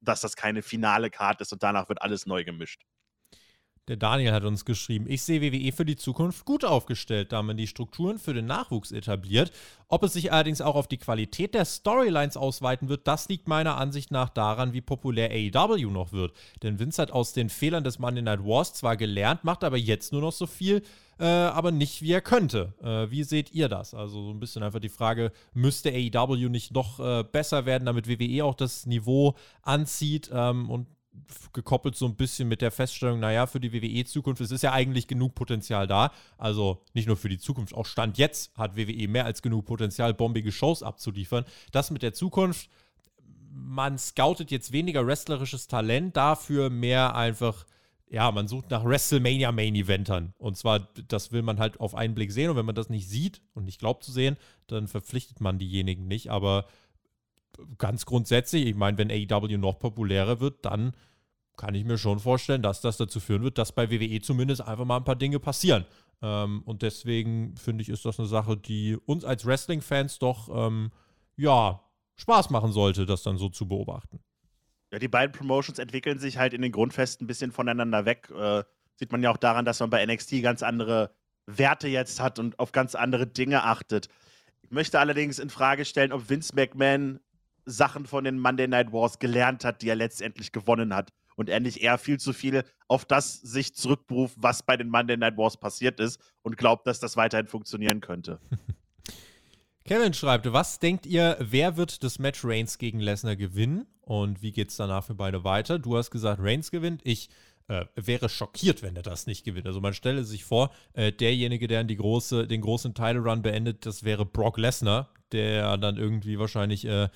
dass 0.00 0.20
das 0.20 0.36
keine 0.36 0.62
finale 0.62 1.10
Karte 1.10 1.42
ist 1.42 1.52
und 1.52 1.62
danach 1.62 1.88
wird 1.88 2.02
alles 2.02 2.26
neu 2.26 2.44
gemischt. 2.44 2.82
Der 3.88 3.96
Daniel 3.96 4.32
hat 4.32 4.44
uns 4.44 4.66
geschrieben, 4.66 5.06
ich 5.08 5.22
sehe 5.22 5.40
WWE 5.40 5.72
für 5.72 5.86
die 5.86 5.96
Zukunft 5.96 6.44
gut 6.44 6.62
aufgestellt, 6.62 7.32
da 7.32 7.42
man 7.42 7.56
die 7.56 7.66
Strukturen 7.66 8.18
für 8.18 8.34
den 8.34 8.44
Nachwuchs 8.44 8.92
etabliert. 8.92 9.50
Ob 9.88 10.02
es 10.02 10.12
sich 10.12 10.30
allerdings 10.30 10.60
auch 10.60 10.74
auf 10.74 10.88
die 10.88 10.98
Qualität 10.98 11.54
der 11.54 11.64
Storylines 11.64 12.36
ausweiten 12.36 12.90
wird, 12.90 13.08
das 13.08 13.30
liegt 13.30 13.48
meiner 13.48 13.78
Ansicht 13.78 14.10
nach 14.10 14.28
daran, 14.28 14.74
wie 14.74 14.82
populär 14.82 15.30
AEW 15.30 15.90
noch 15.90 16.12
wird. 16.12 16.34
Denn 16.62 16.78
Vince 16.78 17.00
hat 17.00 17.12
aus 17.12 17.32
den 17.32 17.48
Fehlern 17.48 17.82
des 17.82 17.98
Monday 17.98 18.22
Night 18.22 18.44
Wars 18.44 18.74
zwar 18.74 18.98
gelernt, 18.98 19.44
macht 19.44 19.64
aber 19.64 19.78
jetzt 19.78 20.12
nur 20.12 20.20
noch 20.20 20.32
so 20.32 20.46
viel, 20.46 20.82
äh, 21.18 21.24
aber 21.24 21.72
nicht 21.72 22.02
wie 22.02 22.12
er 22.12 22.20
könnte. 22.20 22.74
Äh, 22.82 23.10
wie 23.10 23.22
seht 23.24 23.52
ihr 23.52 23.70
das? 23.70 23.94
Also 23.94 24.22
so 24.22 24.30
ein 24.30 24.38
bisschen 24.38 24.62
einfach 24.62 24.80
die 24.80 24.90
Frage, 24.90 25.32
müsste 25.54 25.90
AEW 25.90 26.50
nicht 26.50 26.74
noch 26.74 27.00
äh, 27.00 27.24
besser 27.24 27.64
werden, 27.64 27.86
damit 27.86 28.06
WWE 28.06 28.44
auch 28.44 28.54
das 28.54 28.84
Niveau 28.84 29.34
anzieht 29.62 30.30
ähm, 30.30 30.68
und 30.68 30.86
gekoppelt 31.52 31.96
so 31.96 32.06
ein 32.06 32.16
bisschen 32.16 32.48
mit 32.48 32.62
der 32.62 32.70
Feststellung, 32.70 33.20
naja, 33.20 33.46
für 33.46 33.60
die 33.60 33.72
WWE-Zukunft, 33.72 34.40
es 34.40 34.50
ist 34.50 34.62
ja 34.62 34.72
eigentlich 34.72 35.06
genug 35.06 35.34
Potenzial 35.34 35.86
da. 35.86 36.12
Also 36.36 36.82
nicht 36.94 37.06
nur 37.06 37.16
für 37.16 37.28
die 37.28 37.38
Zukunft, 37.38 37.74
auch 37.74 37.86
Stand 37.86 38.18
jetzt 38.18 38.56
hat 38.56 38.76
WWE 38.76 39.08
mehr 39.08 39.24
als 39.24 39.42
genug 39.42 39.66
Potenzial, 39.66 40.14
bombige 40.14 40.52
Shows 40.52 40.82
abzuliefern. 40.82 41.44
Das 41.72 41.90
mit 41.90 42.02
der 42.02 42.12
Zukunft, 42.12 42.68
man 43.50 43.98
scoutet 43.98 44.50
jetzt 44.50 44.72
weniger 44.72 45.06
wrestlerisches 45.06 45.66
Talent, 45.66 46.16
dafür 46.16 46.70
mehr 46.70 47.14
einfach, 47.14 47.66
ja, 48.10 48.30
man 48.30 48.48
sucht 48.48 48.70
nach 48.70 48.84
WrestleMania 48.84 49.52
Main 49.52 49.74
Eventern. 49.74 50.34
Und 50.38 50.56
zwar, 50.56 50.88
das 51.08 51.32
will 51.32 51.42
man 51.42 51.58
halt 51.58 51.80
auf 51.80 51.94
einen 51.94 52.14
Blick 52.14 52.32
sehen. 52.32 52.50
Und 52.50 52.56
wenn 52.56 52.66
man 52.66 52.74
das 52.74 52.88
nicht 52.88 53.08
sieht 53.08 53.42
und 53.54 53.64
nicht 53.64 53.80
glaubt 53.80 54.04
zu 54.04 54.12
sehen, 54.12 54.36
dann 54.66 54.88
verpflichtet 54.88 55.40
man 55.40 55.58
diejenigen 55.58 56.06
nicht. 56.06 56.30
Aber 56.30 56.66
ganz 57.76 58.06
grundsätzlich, 58.06 58.66
ich 58.66 58.74
meine, 58.74 58.98
wenn 58.98 59.10
AEW 59.10 59.58
noch 59.58 59.78
populärer 59.78 60.40
wird, 60.40 60.64
dann 60.64 60.92
kann 61.58 61.74
ich 61.74 61.84
mir 61.84 61.98
schon 61.98 62.20
vorstellen, 62.20 62.62
dass 62.62 62.80
das 62.80 62.96
dazu 62.96 63.20
führen 63.20 63.42
wird, 63.42 63.58
dass 63.58 63.72
bei 63.72 63.90
WWE 63.90 64.20
zumindest 64.20 64.62
einfach 64.62 64.86
mal 64.86 64.96
ein 64.96 65.04
paar 65.04 65.16
Dinge 65.16 65.38
passieren. 65.38 65.84
Ähm, 66.22 66.62
und 66.64 66.82
deswegen 66.82 67.56
finde 67.56 67.82
ich, 67.82 67.90
ist 67.90 68.04
das 68.04 68.18
eine 68.18 68.28
Sache, 68.28 68.56
die 68.56 68.96
uns 69.04 69.24
als 69.24 69.44
Wrestling-Fans 69.44 70.18
doch, 70.20 70.48
ähm, 70.50 70.90
ja, 71.36 71.82
Spaß 72.16 72.50
machen 72.50 72.72
sollte, 72.72 73.06
das 73.06 73.22
dann 73.22 73.36
so 73.36 73.48
zu 73.48 73.68
beobachten. 73.68 74.20
Ja, 74.92 74.98
die 74.98 75.08
beiden 75.08 75.32
Promotions 75.32 75.78
entwickeln 75.78 76.18
sich 76.18 76.38
halt 76.38 76.54
in 76.54 76.62
den 76.62 76.72
Grundfesten 76.72 77.24
ein 77.24 77.28
bisschen 77.28 77.52
voneinander 77.52 78.06
weg. 78.06 78.30
Äh, 78.30 78.64
sieht 78.96 79.12
man 79.12 79.22
ja 79.22 79.30
auch 79.30 79.36
daran, 79.36 79.64
dass 79.64 79.80
man 79.80 79.90
bei 79.90 80.04
NXT 80.04 80.42
ganz 80.42 80.62
andere 80.62 81.12
Werte 81.46 81.88
jetzt 81.88 82.20
hat 82.20 82.38
und 82.38 82.58
auf 82.58 82.72
ganz 82.72 82.94
andere 82.94 83.26
Dinge 83.26 83.64
achtet. 83.64 84.08
Ich 84.62 84.70
möchte 84.70 84.98
allerdings 84.98 85.38
in 85.38 85.50
Frage 85.50 85.84
stellen, 85.84 86.12
ob 86.12 86.28
Vince 86.28 86.54
McMahon 86.54 87.20
Sachen 87.64 88.06
von 88.06 88.24
den 88.24 88.38
Monday 88.38 88.66
Night 88.66 88.92
Wars 88.92 89.18
gelernt 89.18 89.64
hat, 89.64 89.82
die 89.82 89.88
er 89.88 89.96
letztendlich 89.96 90.52
gewonnen 90.52 90.94
hat 90.94 91.12
und 91.38 91.48
nicht 91.62 91.80
eher 91.80 91.98
viel 91.98 92.18
zu 92.18 92.32
viel 92.32 92.64
auf 92.88 93.04
das 93.04 93.34
sich 93.34 93.74
zurückberuft, 93.74 94.34
was 94.38 94.64
bei 94.64 94.76
den 94.76 94.88
Monday 94.88 95.16
Night 95.16 95.36
Wars 95.36 95.56
passiert 95.56 96.00
ist 96.00 96.20
und 96.42 96.56
glaubt, 96.56 96.86
dass 96.86 96.98
das 96.98 97.16
weiterhin 97.16 97.46
funktionieren 97.46 98.00
könnte. 98.00 98.40
Kevin 99.84 100.12
schreibt, 100.12 100.52
was 100.52 100.80
denkt 100.80 101.06
ihr, 101.06 101.36
wer 101.38 101.76
wird 101.76 102.02
das 102.02 102.18
Match 102.18 102.44
Reigns 102.44 102.76
gegen 102.76 102.98
Lesnar 102.98 103.36
gewinnen 103.36 103.86
und 104.02 104.42
wie 104.42 104.50
geht 104.50 104.70
es 104.70 104.76
danach 104.76 105.04
für 105.04 105.14
beide 105.14 105.44
weiter? 105.44 105.78
Du 105.78 105.96
hast 105.96 106.10
gesagt, 106.10 106.42
Reigns 106.42 106.72
gewinnt. 106.72 107.02
Ich 107.04 107.30
äh, 107.68 107.84
wäre 107.94 108.28
schockiert, 108.28 108.82
wenn 108.82 108.96
er 108.96 109.02
das 109.02 109.26
nicht 109.26 109.44
gewinnt. 109.44 109.66
Also 109.66 109.80
man 109.80 109.94
stelle 109.94 110.24
sich 110.24 110.44
vor, 110.44 110.72
äh, 110.92 111.12
derjenige, 111.12 111.68
der 111.68 111.84
große, 111.84 112.48
den 112.48 112.62
großen 112.62 112.94
Title 112.94 113.20
Run 113.20 113.42
beendet, 113.42 113.86
das 113.86 114.02
wäre 114.02 114.26
Brock 114.26 114.58
Lesnar, 114.58 115.10
der 115.30 115.76
dann 115.76 115.98
irgendwie 115.98 116.38
wahrscheinlich 116.38 116.84
äh, 116.84 117.08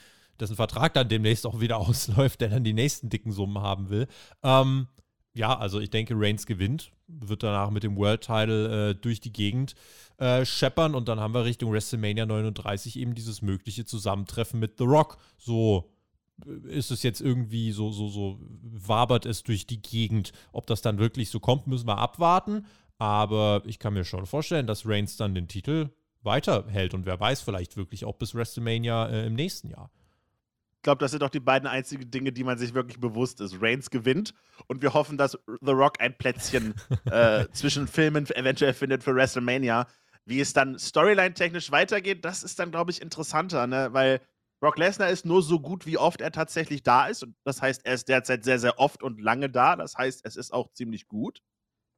dessen 0.42 0.56
Vertrag 0.56 0.92
dann 0.94 1.08
demnächst 1.08 1.46
auch 1.46 1.60
wieder 1.60 1.76
ausläuft, 1.78 2.40
der 2.40 2.50
dann 2.50 2.64
die 2.64 2.74
nächsten 2.74 3.08
dicken 3.08 3.32
Summen 3.32 3.62
haben 3.62 3.88
will. 3.88 4.06
Ähm, 4.42 4.88
ja, 5.34 5.56
also 5.56 5.80
ich 5.80 5.88
denke, 5.88 6.14
Reigns 6.14 6.44
gewinnt, 6.44 6.92
wird 7.06 7.42
danach 7.42 7.70
mit 7.70 7.84
dem 7.84 7.96
World 7.96 8.20
Title 8.20 8.90
äh, 8.90 8.94
durch 8.94 9.20
die 9.20 9.32
Gegend 9.32 9.74
äh, 10.18 10.44
scheppern 10.44 10.94
und 10.94 11.08
dann 11.08 11.20
haben 11.20 11.32
wir 11.32 11.44
Richtung 11.44 11.72
WrestleMania 11.72 12.26
39 12.26 12.98
eben 12.98 13.14
dieses 13.14 13.40
mögliche 13.40 13.86
Zusammentreffen 13.86 14.60
mit 14.60 14.76
The 14.76 14.84
Rock. 14.84 15.16
So 15.38 15.90
äh, 16.44 16.70
ist 16.70 16.90
es 16.90 17.02
jetzt 17.02 17.22
irgendwie 17.22 17.72
so, 17.72 17.90
so, 17.92 18.08
so 18.08 18.38
wabert 18.62 19.24
es 19.24 19.42
durch 19.42 19.66
die 19.66 19.80
Gegend. 19.80 20.32
Ob 20.52 20.66
das 20.66 20.82
dann 20.82 20.98
wirklich 20.98 21.30
so 21.30 21.40
kommt, 21.40 21.66
müssen 21.66 21.88
wir 21.88 21.98
abwarten. 21.98 22.66
Aber 22.98 23.62
ich 23.64 23.78
kann 23.78 23.94
mir 23.94 24.04
schon 24.04 24.26
vorstellen, 24.26 24.66
dass 24.66 24.86
Reigns 24.86 25.16
dann 25.16 25.34
den 25.34 25.48
Titel 25.48 25.90
weiterhält 26.20 26.94
und 26.94 27.06
wer 27.06 27.18
weiß, 27.18 27.40
vielleicht 27.40 27.76
wirklich 27.76 28.04
auch 28.04 28.16
bis 28.16 28.34
WrestleMania 28.34 29.08
äh, 29.08 29.26
im 29.26 29.34
nächsten 29.34 29.70
Jahr 29.70 29.90
glaube, 30.82 30.98
das 30.98 31.10
sind 31.10 31.22
doch 31.22 31.30
die 31.30 31.40
beiden 31.40 31.68
einzigen 31.68 32.10
Dinge, 32.10 32.32
die 32.32 32.44
man 32.44 32.58
sich 32.58 32.74
wirklich 32.74 33.00
bewusst 33.00 33.40
ist. 33.40 33.60
Reigns 33.60 33.90
gewinnt 33.90 34.34
und 34.66 34.82
wir 34.82 34.94
hoffen, 34.94 35.16
dass 35.16 35.38
The 35.60 35.72
Rock 35.72 36.00
ein 36.00 36.16
Plätzchen 36.16 36.74
äh, 37.10 37.46
zwischen 37.52 37.88
Filmen 37.88 38.28
eventuell 38.30 38.74
findet 38.74 39.02
für 39.02 39.14
WrestleMania. 39.14 39.86
Wie 40.24 40.40
es 40.40 40.52
dann 40.52 40.78
storyline-technisch 40.78 41.72
weitergeht, 41.72 42.24
das 42.24 42.44
ist 42.44 42.58
dann, 42.58 42.70
glaube 42.70 42.92
ich, 42.92 43.02
interessanter, 43.02 43.66
ne? 43.66 43.88
weil 43.92 44.20
Brock 44.60 44.78
Lesnar 44.78 45.08
ist 45.08 45.26
nur 45.26 45.42
so 45.42 45.58
gut, 45.58 45.86
wie 45.86 45.98
oft 45.98 46.20
er 46.20 46.30
tatsächlich 46.30 46.84
da 46.84 47.06
ist. 47.08 47.24
Und 47.24 47.34
das 47.42 47.60
heißt, 47.60 47.84
er 47.84 47.94
ist 47.94 48.08
derzeit 48.08 48.44
sehr, 48.44 48.60
sehr 48.60 48.78
oft 48.78 49.02
und 49.02 49.20
lange 49.20 49.50
da. 49.50 49.74
Das 49.74 49.96
heißt, 49.96 50.24
es 50.24 50.36
ist 50.36 50.52
auch 50.52 50.72
ziemlich 50.72 51.08
gut. 51.08 51.42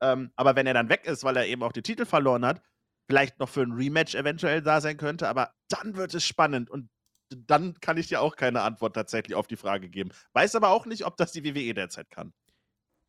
Ähm, 0.00 0.32
aber 0.34 0.56
wenn 0.56 0.66
er 0.66 0.72
dann 0.72 0.88
weg 0.88 1.04
ist, 1.04 1.24
weil 1.24 1.36
er 1.36 1.46
eben 1.46 1.62
auch 1.62 1.72
den 1.72 1.82
Titel 1.82 2.06
verloren 2.06 2.46
hat, 2.46 2.62
vielleicht 3.06 3.38
noch 3.38 3.50
für 3.50 3.60
ein 3.60 3.72
Rematch 3.72 4.14
eventuell 4.14 4.62
da 4.62 4.80
sein 4.80 4.96
könnte, 4.96 5.28
aber 5.28 5.52
dann 5.68 5.96
wird 5.96 6.14
es 6.14 6.24
spannend. 6.24 6.70
Und 6.70 6.88
dann 7.30 7.74
kann 7.80 7.96
ich 7.96 8.08
dir 8.08 8.20
auch 8.20 8.36
keine 8.36 8.62
Antwort 8.62 8.94
tatsächlich 8.94 9.34
auf 9.34 9.46
die 9.46 9.56
Frage 9.56 9.88
geben. 9.88 10.10
Weiß 10.32 10.54
aber 10.54 10.70
auch 10.70 10.86
nicht, 10.86 11.06
ob 11.06 11.16
das 11.16 11.32
die 11.32 11.44
WWE 11.44 11.74
derzeit 11.74 12.10
kann. 12.10 12.32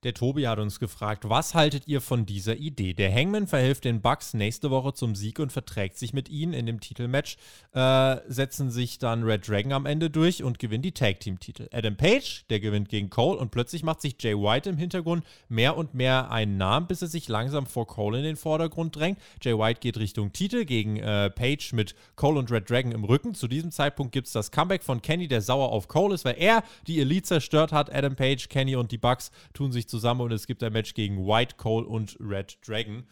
Der 0.05 0.13
Tobi 0.13 0.47
hat 0.47 0.59
uns 0.59 0.79
gefragt, 0.79 1.27
was 1.29 1.55
haltet 1.55 1.87
ihr 1.87 1.99
von 1.99 2.27
dieser 2.27 2.55
Idee? 2.57 2.93
Der 2.93 3.11
Hangman 3.11 3.47
verhilft 3.47 3.85
den 3.85 4.01
Bucks 4.01 4.35
nächste 4.35 4.69
Woche 4.69 4.93
zum 4.93 5.15
Sieg 5.15 5.39
und 5.39 5.51
verträgt 5.51 5.97
sich 5.97 6.13
mit 6.13 6.29
ihnen 6.29 6.53
in 6.53 6.67
dem 6.67 6.79
Titelmatch, 6.79 7.37
äh, 7.73 8.17
setzen 8.27 8.69
sich 8.69 8.99
dann 8.99 9.23
Red 9.23 9.47
Dragon 9.47 9.71
am 9.71 9.87
Ende 9.87 10.11
durch 10.11 10.43
und 10.43 10.59
gewinnen 10.59 10.83
die 10.83 10.91
Tag 10.91 11.21
Team 11.21 11.39
Titel. 11.39 11.67
Adam 11.71 11.97
Page, 11.97 12.45
der 12.51 12.59
gewinnt 12.59 12.89
gegen 12.89 13.09
Cole 13.09 13.39
und 13.39 13.49
plötzlich 13.49 13.81
macht 13.81 13.99
sich 13.99 14.15
Jay 14.19 14.35
White 14.35 14.69
im 14.69 14.77
Hintergrund 14.77 15.25
mehr 15.49 15.75
und 15.75 15.95
mehr 15.95 16.29
einen 16.29 16.57
Namen, 16.57 16.85
bis 16.85 17.01
er 17.01 17.07
sich 17.07 17.27
langsam 17.27 17.65
vor 17.65 17.87
Cole 17.87 18.19
in 18.19 18.25
den 18.25 18.35
Vordergrund 18.35 18.95
drängt. 18.95 19.17
Jay 19.41 19.57
White 19.57 19.79
geht 19.79 19.97
Richtung 19.97 20.31
Titel 20.31 20.65
gegen 20.65 20.97
äh, 20.97 21.31
Page 21.31 21.73
mit 21.73 21.95
Cole 22.15 22.37
und 22.37 22.51
Red 22.51 22.69
Dragon 22.69 22.91
im 22.91 23.05
Rücken. 23.05 23.33
Zu 23.33 23.47
diesem 23.47 23.71
Zeitpunkt 23.71 24.11
gibt 24.11 24.27
es 24.27 24.33
das 24.33 24.51
Comeback 24.51 24.83
von 24.83 25.01
Kenny, 25.01 25.27
der 25.27 25.41
sauer 25.41 25.71
auf 25.71 25.87
Cole 25.87 26.13
ist, 26.13 26.25
weil 26.25 26.35
er 26.37 26.63
die 26.85 26.99
Elite 26.99 27.23
zerstört 27.23 27.71
hat. 27.71 27.91
Adam 27.91 28.15
Page, 28.15 28.49
Kenny 28.49 28.75
und 28.75 28.91
die 28.91 28.99
Bucks 28.99 29.31
tun 29.55 29.71
sich 29.71 29.87
zusammen 29.87 29.94
zusammen 29.95 30.21
und 30.21 30.31
es 30.33 30.45
gibt 30.47 30.61
ein 30.63 30.73
Match 30.73 30.93
gegen 30.93 31.25
White 31.25 31.55
Cole 31.55 31.87
und 31.87 32.17
Red 32.19 32.57
Dragon. 32.67 33.07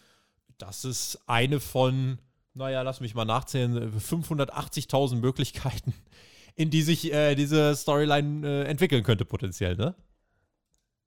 Das 0.58 0.84
ist 0.84 1.20
eine 1.28 1.60
von, 1.60 2.20
naja, 2.54 2.82
lass 2.82 3.00
mich 3.00 3.16
mal 3.16 3.26
nachzählen, 3.26 3.92
580.000 3.98 5.16
Möglichkeiten, 5.16 5.94
in 6.56 6.70
die 6.70 6.82
sich 6.82 7.12
äh, 7.12 7.36
diese 7.36 7.76
Storyline 7.76 8.48
äh, 8.48 8.64
entwickeln 8.66 9.04
könnte, 9.04 9.26
potenziell, 9.26 9.76
ne? 9.76 9.96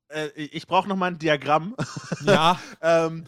Äh, 0.09 0.29
ich 0.37 0.66
brauche 0.66 0.89
noch 0.89 0.97
mal 0.97 1.09
ein 1.09 1.18
Diagramm. 1.18 1.77
Ja. 2.24 2.59
ähm, 2.81 3.27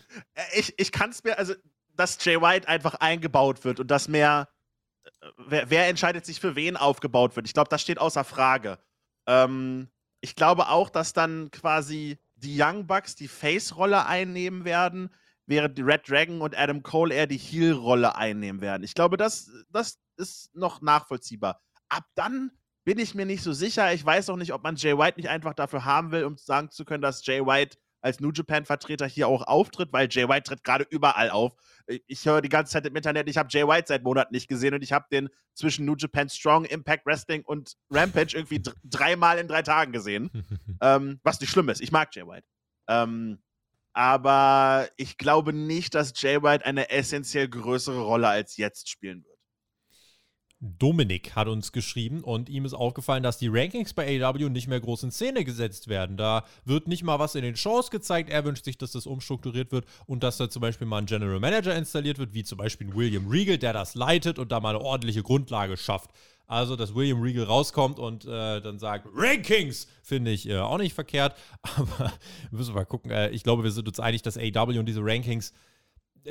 ich 0.57 0.75
ich 0.79 0.91
kann 0.91 1.11
es 1.11 1.23
mir, 1.23 1.39
also, 1.39 1.55
dass 1.95 2.25
Jay 2.25 2.41
White 2.41 2.67
einfach 2.67 2.95
eingebaut 2.95 3.65
wird 3.65 3.81
und 3.81 3.91
dass 3.91 4.09
mehr, 4.09 4.49
äh, 5.05 5.27
wer, 5.47 5.71
wer 5.71 5.89
entscheidet 5.89 6.25
sich 6.25 6.41
für 6.41 6.57
wen 6.57 6.77
aufgebaut 6.77 7.37
wird. 7.37 7.47
Ich 7.47 7.53
glaube, 7.53 7.69
das 7.69 7.83
steht 7.83 7.99
außer 7.99 8.25
Frage. 8.25 8.79
Ähm, 9.27 9.89
ich 10.21 10.35
glaube 10.35 10.69
auch, 10.69 10.91
dass 10.91 11.13
dann 11.13 11.51
quasi 11.51 12.19
die 12.41 12.61
Young 12.61 12.87
Bucks 12.87 13.15
die 13.15 13.29
Face-Rolle 13.29 14.07
einnehmen 14.07 14.65
werden, 14.65 15.11
während 15.47 15.79
die 15.79 15.83
Red 15.83 16.09
Dragon 16.09 16.41
und 16.41 16.57
Adam 16.57 16.83
Cole 16.83 17.15
eher 17.15 17.27
die 17.27 17.39
Heel-Rolle 17.39 18.17
einnehmen 18.17 18.61
werden. 18.61 18.83
Ich 18.83 18.95
glaube, 18.95 19.17
das, 19.17 19.51
das 19.71 19.99
ist 20.17 20.55
noch 20.55 20.83
nachvollziehbar. 20.83 21.61
Ab 21.89 22.05
dann 22.15 22.51
bin 22.85 22.99
ich 22.99 23.15
mir 23.15 23.27
nicht 23.27 23.43
so 23.43 23.53
sicher. 23.53 23.93
Ich 23.93 24.05
weiß 24.05 24.31
auch 24.31 24.37
nicht, 24.37 24.53
ob 24.53 24.63
man 24.63 24.77
Jay 24.77 24.97
White 24.97 25.19
nicht 25.19 25.29
einfach 25.29 25.55
dafür 25.55 25.85
haben 25.85 26.11
will, 26.11 26.25
um 26.25 26.37
sagen 26.37 26.71
zu 26.71 26.85
können, 26.85 27.03
dass 27.03 27.25
Jay 27.25 27.45
White 27.45 27.79
als 28.01 28.21
New 28.21 28.31
Japan-Vertreter 28.33 29.07
hier 29.07 29.29
auch 29.29 29.43
auftritt, 29.43 29.93
weil 29.93 30.09
Jay 30.11 30.29
White 30.29 30.45
tritt 30.45 30.65
gerade 30.65 30.87
überall 30.89 31.31
auf. 31.31 31.55
Ich 32.07 32.25
höre 32.27 32.41
die 32.41 32.49
ganze 32.49 32.73
Zeit 32.73 32.87
im 32.87 32.95
Internet, 32.97 33.29
ich 33.29 33.37
habe 33.37 33.49
Jay 33.51 33.67
White 33.67 33.87
seit 33.89 34.05
Monaten 34.05 34.35
nicht 34.35 34.49
gesehen 34.49 34.75
und 34.75 34.83
ich 34.83 34.93
habe 34.93 35.07
den 35.11 35.29
zwischen 35.55 35.85
New 35.85 35.97
Japan 35.97 36.29
Strong, 36.29 36.65
Impact 36.67 37.07
Wrestling 37.07 37.43
und 37.45 37.75
Rampage 37.91 38.37
irgendwie 38.37 38.63
dreimal 38.85 39.39
in 39.39 39.49
drei 39.49 39.63
Tagen 39.63 39.93
gesehen. 39.93 40.31
ähm, 40.81 41.21
was 41.23 41.41
nicht 41.41 41.51
schlimm 41.51 41.69
ist. 41.69 41.81
Ich 41.81 41.93
mag 41.93 42.15
Jay 42.15 42.27
White. 42.27 42.47
Ähm, 42.89 43.39
aber 43.93 44.89
ich 44.97 45.19
glaube 45.19 45.53
nicht, 45.53 45.95
dass 45.95 46.13
Jay 46.15 46.43
White 46.43 46.65
eine 46.65 46.91
essentiell 46.91 47.49
größere 47.49 48.01
Rolle 48.01 48.29
als 48.29 48.57
jetzt 48.57 48.89
spielen 48.89 49.25
wird. 49.25 49.28
Dominik 50.61 51.37
hat 51.37 51.47
uns 51.47 51.71
geschrieben 51.71 52.25
und 52.25 52.49
ihm 52.49 52.65
ist 52.65 52.75
aufgefallen, 52.75 53.23
dass 53.23 53.39
die 53.39 53.47
Rankings 53.47 53.95
bei 53.95 54.21
AW 54.21 54.49
nicht 54.49 54.67
mehr 54.67 54.81
groß 54.81 55.05
in 55.05 55.13
Szene 55.13 55.45
gesetzt 55.45 55.87
werden. 55.87 56.17
Da 56.17 56.45
wird 56.65 56.89
nicht 56.89 57.05
mal 57.05 57.21
was 57.21 57.37
in 57.37 57.43
den 57.43 57.55
Shows 57.55 57.93
gezeigt. 57.93 58.29
Er 58.29 58.45
wünscht 58.45 58.65
sich, 58.65 58.77
dass 58.77 58.91
das 58.91 59.07
umstrukturiert 59.07 59.71
wird 59.71 59.87
und 60.07 60.25
dass 60.25 60.37
da 60.37 60.51
zum 60.51 60.61
Beispiel 60.61 60.87
mal 60.89 60.99
ein 60.99 61.07
General 61.07 61.39
Manager 61.39 61.77
installiert 61.77 62.19
wird, 62.19 62.35
wie 62.35 62.43
zum 62.43 62.59
Beispiel 62.59 62.93
William 62.93 63.29
Regal, 63.29 63.59
der 63.59 63.73
das 63.73 63.95
leitet 63.95 64.41
und 64.41 64.51
da 64.51 64.59
mal 64.59 64.71
eine 64.71 64.85
ordentliche 64.85 65.23
Grundlage 65.23 65.77
schafft. 65.77 66.11
Also, 66.49 66.75
dass 66.75 66.95
William 66.95 67.21
Regal 67.21 67.45
rauskommt 67.45 68.01
und 68.01 68.25
äh, 68.25 68.61
dann 68.61 68.79
sagt, 68.79 69.07
Rankings, 69.15 69.87
finde 70.03 70.31
ich 70.33 70.49
äh, 70.49 70.59
auch 70.59 70.79
nicht 70.79 70.95
verkehrt. 70.95 71.37
Aber 71.63 72.13
müssen 72.51 72.71
wir 72.71 72.81
mal 72.81 72.85
gucken. 72.85 73.11
Äh, 73.13 73.29
ich 73.31 73.45
glaube, 73.45 73.63
wir 73.63 73.71
sind 73.71 73.87
uns 73.87 74.01
einig, 74.01 74.23
dass 74.23 74.39
AW 74.39 74.79
und 74.79 74.87
diese 74.87 75.05
Rankings 75.05 75.53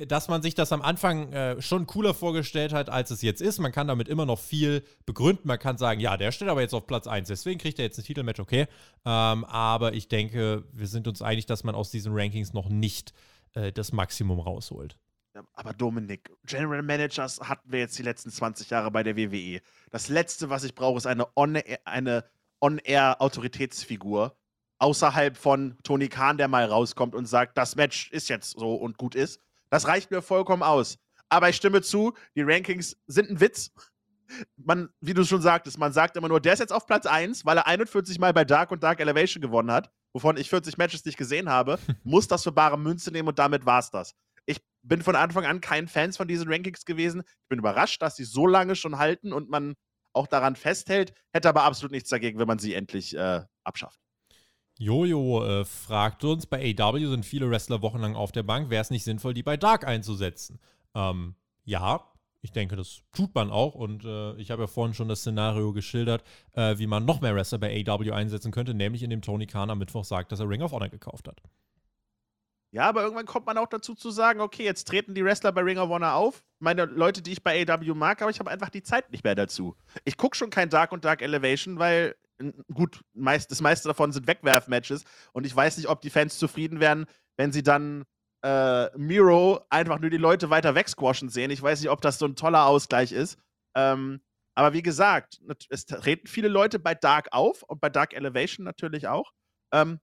dass 0.06 0.28
man 0.28 0.42
sich 0.42 0.56
das 0.56 0.72
am 0.72 0.82
Anfang 0.82 1.32
äh, 1.34 1.62
schon 1.62 1.88
cooler 1.88 2.14
vorgestellt 2.14 2.74
hat, 2.74 2.90
als 2.90 3.12
es 3.12 3.22
jetzt 3.22 3.42
ist. 3.42 3.60
Man 3.60 3.72
kann 3.72 3.88
damit 3.88 4.08
immer 4.08 4.26
noch 4.26 4.40
viel 4.40 4.84
begründen. 5.06 5.48
Man 5.48 5.60
kann 5.60 5.78
sagen, 5.78 6.00
ja, 6.00 6.18
der 6.18 6.32
steht 6.32 6.50
aber 6.50 6.62
jetzt 6.62 6.74
auf 6.74 6.86
Platz 6.86 7.08
1, 7.08 7.28
deswegen 7.28 7.60
kriegt 7.60 7.80
er 7.80 7.86
jetzt 7.86 7.98
ein 7.98 8.04
Titelmatch, 8.04 8.40
okay. 8.40 8.68
Ähm, 9.06 9.46
aber 9.46 9.94
ich 9.94 10.08
denke, 10.08 10.64
wir 10.72 10.88
sind 10.88 11.08
uns 11.08 11.22
einig, 11.22 11.46
dass 11.46 11.64
man 11.64 11.76
aus 11.76 11.90
diesen 11.90 12.14
Rankings 12.14 12.54
noch 12.54 12.70
nicht 12.70 13.14
äh, 13.54 13.72
das 13.72 13.92
Maximum 13.92 14.40
rausholt. 14.40 14.98
aber 15.54 15.74
Dominik, 15.74 16.30
General 16.46 16.84
Managers 16.84 17.40
hatten 17.40 17.72
wir 17.72 17.80
jetzt 17.80 17.98
die 17.98 18.04
letzten 18.04 18.30
20 18.30 18.70
Jahre 18.70 18.92
bei 18.92 19.04
der 19.04 19.18
WWE. 19.18 19.62
Das 19.92 20.10
Letzte, 20.10 20.50
was 20.50 20.64
ich 20.64 20.76
brauche, 20.76 20.98
ist 20.98 21.08
eine 21.08 21.28
On-Air-Autoritätsfigur. 21.36 24.24
On 24.24 24.32
außerhalb 24.80 25.38
von 25.38 25.78
Tony 25.84 26.08
Khan, 26.08 26.38
der 26.38 26.48
mal 26.48 26.66
rauskommt 26.66 27.16
und 27.16 27.26
sagt, 27.26 27.58
das 27.58 27.76
Match 27.76 28.12
ist 28.12 28.30
jetzt 28.30 28.58
so 28.58 28.76
und 28.76 28.98
gut 28.98 29.16
ist. 29.16 29.42
Das 29.70 29.88
reicht 29.88 30.12
mir 30.12 30.22
vollkommen 30.22 30.64
aus. 30.64 30.98
Aber 31.30 31.50
ich 31.50 31.56
stimme 31.56 31.82
zu, 31.82 32.14
die 32.36 32.42
Rankings 32.42 32.98
sind 33.08 33.30
ein 33.30 33.40
Witz. 33.40 33.72
Man, 34.58 34.90
wie 35.00 35.14
du 35.14 35.24
schon 35.24 35.42
sagtest, 35.42 35.78
man 35.78 35.94
sagt 35.94 36.18
immer 36.18 36.28
nur, 36.28 36.42
der 36.42 36.54
ist 36.54 36.60
jetzt 36.60 36.74
auf 36.74 36.86
Platz 36.86 37.06
1, 37.06 37.46
weil 37.46 37.58
er 37.58 37.68
41 37.68 38.20
Mal 38.20 38.34
bei 38.34 38.44
Dark 38.44 38.72
und 38.72 38.84
Dark 38.84 39.00
Elevation 39.00 39.42
gewonnen 39.42 39.72
hat, 39.72 39.90
wovon 40.14 40.36
ich 40.38 40.50
40 40.50 40.78
Matches 40.78 41.06
nicht 41.06 41.18
gesehen 41.18 41.50
habe, 41.50 41.80
muss 42.04 42.28
das 42.28 42.44
für 42.44 42.52
bare 42.52 42.78
Münze 42.78 43.12
nehmen 43.12 43.30
und 43.30 43.40
damit 43.40 43.66
war 43.66 43.80
es 43.80 43.90
das. 43.90 44.14
Ich 44.46 44.60
bin 44.82 45.02
von 45.02 45.16
Anfang 45.16 45.46
an 45.46 45.62
kein 45.62 45.88
Fan 45.88 46.12
von 46.14 46.28
diesen 46.28 46.52
Rankings 46.52 46.86
gewesen. 46.86 47.22
Ich 47.22 47.50
bin 47.50 47.60
überrascht, 47.60 48.02
dass 48.02 48.16
sie 48.16 48.24
so 48.24 48.48
lange 48.48 48.76
schon 48.76 48.98
halten 48.98 49.34
und 49.34 49.50
man 49.50 49.76
auch 50.14 50.28
daran 50.28 50.56
festhält, 50.56 51.14
hätte 51.32 51.50
aber 51.50 51.64
absolut 51.64 51.92
nichts 51.92 52.10
dagegen, 52.10 52.40
wenn 52.40 52.48
man 52.48 52.60
sie 52.60 52.74
endlich 52.74 53.16
äh, 53.16 53.44
abschafft. 53.64 54.00
Jojo 54.80 55.44
äh, 55.46 55.66
fragt 55.66 56.24
uns, 56.24 56.46
bei 56.46 56.76
AW 56.78 57.06
sind 57.08 57.26
viele 57.26 57.50
Wrestler 57.50 57.82
wochenlang 57.82 58.16
auf 58.16 58.32
der 58.32 58.44
Bank. 58.44 58.70
Wäre 58.70 58.82
es 58.82 58.90
nicht 58.90 59.04
sinnvoll, 59.04 59.34
die 59.34 59.44
bei 59.44 59.58
Dark 59.58 59.86
einzusetzen? 59.86 60.60
Ähm, 60.96 61.36
ja, 61.64 62.02
ich 62.42 62.52
denke, 62.52 62.76
das 62.76 63.02
tut 63.14 63.34
man 63.36 63.52
auch. 63.52 63.76
Und 63.76 64.06
äh, 64.06 64.36
ich 64.36 64.52
habe 64.52 64.64
ja 64.64 64.68
vorhin 64.68 64.94
schon 64.94 65.08
das 65.10 65.20
Szenario 65.20 65.74
geschildert, 65.74 66.24
äh, 66.54 66.78
wie 66.78 66.88
man 66.88 67.06
noch 67.06 67.22
mehr 67.22 67.36
Wrestler 67.36 67.58
bei 67.58 67.84
AW 67.86 68.12
einsetzen 68.12 68.52
könnte, 68.52 68.74
nämlich 68.74 69.04
indem 69.04 69.22
Tony 69.22 69.48
Khan 69.48 69.70
am 69.70 69.80
Mittwoch 69.80 70.06
sagt, 70.06 70.32
dass 70.32 70.40
er 70.40 70.50
Ring 70.50 70.62
of 70.62 70.72
Honor 70.72 70.90
gekauft 70.90 71.28
hat. 71.28 71.42
Ja, 72.72 72.84
aber 72.90 73.02
irgendwann 73.02 73.26
kommt 73.26 73.46
man 73.46 73.58
auch 73.58 73.68
dazu 73.68 73.96
zu 73.96 74.12
sagen, 74.12 74.42
okay, 74.42 74.64
jetzt 74.64 74.88
treten 74.88 75.16
die 75.16 75.24
Wrestler 75.24 75.52
bei 75.52 75.62
Ring 75.62 75.78
of 75.78 75.90
Honor 75.90 76.14
auf. 76.14 76.44
Meine 76.60 76.86
Leute, 76.86 77.22
die 77.22 77.32
ich 77.32 77.44
bei 77.44 77.66
AW 77.68 77.94
mag, 77.94 78.22
aber 78.22 78.30
ich 78.30 78.40
habe 78.40 78.52
einfach 78.52 78.70
die 78.70 78.84
Zeit 78.84 79.10
nicht 79.12 79.24
mehr 79.24 79.36
dazu. 79.36 79.76
Ich 80.04 80.18
gucke 80.18 80.36
schon 80.36 80.50
kein 80.50 80.70
Dark 80.70 80.92
und 80.92 81.06
Dark 81.06 81.22
Elevation, 81.22 81.80
weil 81.80 82.16
gut, 82.74 83.02
meist, 83.14 83.52
das 83.52 83.62
meiste 83.62 83.88
davon 83.88 84.12
sind 84.12 84.28
Wegwerf-Matches 84.28 85.04
und 85.34 85.46
ich 85.46 85.56
weiß 85.56 85.78
nicht, 85.78 85.88
ob 85.88 86.02
die 86.02 86.10
Fans 86.10 86.38
zufrieden 86.38 86.80
wären, 86.80 87.06
wenn 87.36 87.52
sie 87.52 87.64
dann 87.64 88.06
äh, 88.44 88.96
Miro 88.98 89.66
einfach 89.70 90.00
nur 90.00 90.10
die 90.10 90.18
Leute 90.18 90.50
weiter 90.50 90.76
wegsquashen 90.76 91.30
sehen. 91.30 91.52
Ich 91.52 91.62
weiß 91.62 91.82
nicht, 91.82 91.90
ob 91.90 92.02
das 92.02 92.20
so 92.20 92.26
ein 92.26 92.36
toller 92.36 92.66
Ausgleich 92.66 93.12
ist. 93.12 93.40
Ähm, 93.76 94.22
aber 94.56 94.74
wie 94.74 94.82
gesagt, 94.82 95.40
es 95.70 95.86
treten 95.86 96.28
viele 96.28 96.48
Leute 96.48 96.80
bei 96.80 96.96
Dark 96.96 97.28
auf 97.32 97.62
und 97.64 97.80
bei 97.80 97.90
Dark 97.90 98.14
Elevation 98.16 98.64
natürlich 98.64 99.08
auch. 99.08 99.32
Ähm, 99.72 100.00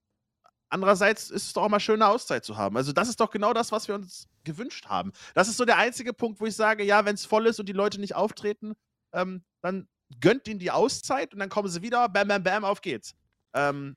andererseits 0.69 1.31
ist 1.31 1.47
es 1.47 1.53
doch 1.55 1.65
auch 1.65 1.69
mal 1.69 1.81
schöne 1.81 2.07
Auszeit 2.07 2.45
zu 2.45 2.57
haben. 2.57 2.77
Also, 2.77 2.93
das 2.93 3.09
ist 3.09 3.21
doch 3.21 3.31
genau 3.31 3.53
das, 3.53 3.73
was 3.73 3.89
wir 3.89 3.97
uns 3.97 4.29
gewünscht 4.45 4.87
haben. 4.87 5.13
Das 5.35 5.49
ist 5.49 5.57
so 5.57 5.65
der 5.65 5.79
einzige 5.79 6.13
Punkt, 6.13 6.41
wo 6.41 6.47
ich 6.47 6.55
sage, 6.55 6.85
ja, 6.85 7.05
wenn 7.05 7.15
es 7.15 7.25
voll 7.27 7.47
ist 7.47 7.59
und 7.59 7.69
die 7.69 7.73
Leute 7.73 8.01
nicht 8.01 8.15
auftreten, 8.15 8.75
ähm, 9.13 9.45
dann 9.61 9.89
gönnt 10.21 10.49
ihnen 10.49 10.59
die 10.59 10.71
Auszeit 10.71 11.33
und 11.33 11.41
dann 11.41 11.49
kommen 11.49 11.69
sie 11.69 11.83
wieder, 11.83 12.09
bam, 12.09 12.29
bam, 12.29 12.43
bam, 12.43 12.65
auf 12.65 12.81
geht's. 12.81 13.15
Ähm, 13.55 13.97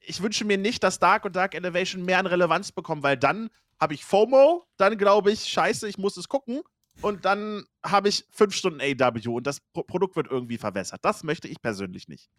ich 0.00 0.22
wünsche 0.22 0.44
mir 0.44 0.58
nicht, 0.58 0.82
dass 0.82 0.98
Dark 0.98 1.24
und 1.24 1.36
Dark 1.36 1.54
Elevation 1.54 2.04
mehr 2.04 2.18
an 2.18 2.26
Relevanz 2.26 2.72
bekommen, 2.72 3.02
weil 3.02 3.16
dann 3.16 3.50
habe 3.80 3.94
ich 3.94 4.04
FOMO, 4.04 4.64
dann 4.76 4.98
glaube 4.98 5.32
ich, 5.32 5.44
scheiße, 5.46 5.88
ich 5.88 5.98
muss 5.98 6.16
es 6.16 6.28
gucken 6.28 6.62
und 7.00 7.24
dann 7.24 7.64
habe 7.84 8.08
ich 8.08 8.26
fünf 8.30 8.54
Stunden 8.54 8.80
AW 8.80 9.28
und 9.28 9.46
das 9.46 9.60
Pro 9.60 9.82
Produkt 9.82 10.16
wird 10.16 10.30
irgendwie 10.30 10.58
verwässert. 10.58 11.04
Das 11.04 11.24
möchte 11.24 11.48
ich 11.48 11.60
persönlich 11.60 12.08
nicht. 12.08 12.30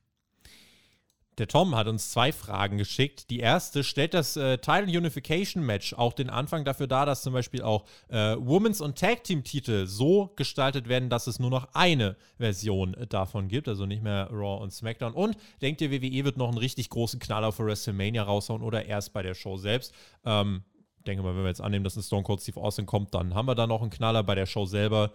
Der 1.37 1.47
Tom 1.47 1.75
hat 1.75 1.87
uns 1.87 2.11
zwei 2.11 2.31
Fragen 2.31 2.77
geschickt. 2.77 3.29
Die 3.29 3.39
erste, 3.39 3.83
stellt 3.83 4.13
das 4.13 4.37
äh, 4.37 4.57
Title 4.57 4.97
Unification 4.97 5.65
Match 5.65 5.93
auch 5.93 6.13
den 6.13 6.29
Anfang 6.29 6.63
dafür 6.63 6.87
dar, 6.87 7.05
dass 7.05 7.23
zum 7.23 7.33
Beispiel 7.33 7.61
auch 7.61 7.83
äh, 8.07 8.35
Women's 8.39 8.79
und 8.79 8.97
Tag 8.97 9.25
Team 9.25 9.43
Titel 9.43 9.85
so 9.85 10.31
gestaltet 10.37 10.87
werden, 10.87 11.09
dass 11.09 11.27
es 11.27 11.39
nur 11.39 11.49
noch 11.49 11.67
eine 11.73 12.15
Version 12.37 12.93
äh, 12.93 13.05
davon 13.05 13.49
gibt, 13.49 13.67
also 13.67 13.85
nicht 13.85 14.01
mehr 14.01 14.29
Raw 14.31 14.63
und 14.63 14.71
SmackDown. 14.71 15.13
Und 15.13 15.35
denkt 15.61 15.81
ihr, 15.81 15.91
WWE 15.91 16.23
wird 16.23 16.37
noch 16.37 16.47
einen 16.47 16.57
richtig 16.57 16.89
großen 16.89 17.19
Knaller 17.19 17.51
für 17.51 17.65
WrestleMania 17.65 18.23
raushauen 18.23 18.61
oder 18.61 18.85
erst 18.85 19.11
bei 19.11 19.21
der 19.21 19.33
Show 19.33 19.57
selbst? 19.57 19.93
Ähm, 20.23 20.63
denke 21.05 21.23
mal, 21.23 21.35
wenn 21.35 21.43
wir 21.43 21.49
jetzt 21.49 21.61
annehmen, 21.61 21.83
dass 21.83 21.95
ein 21.95 22.03
Stone 22.03 22.23
Cold 22.23 22.41
Steve 22.41 22.59
Austin 22.59 22.85
kommt, 22.85 23.13
dann 23.13 23.33
haben 23.33 23.47
wir 23.47 23.55
da 23.55 23.67
noch 23.67 23.81
einen 23.81 23.91
Knaller 23.91 24.23
bei 24.23 24.35
der 24.35 24.45
Show 24.45 24.65
selber 24.65 25.11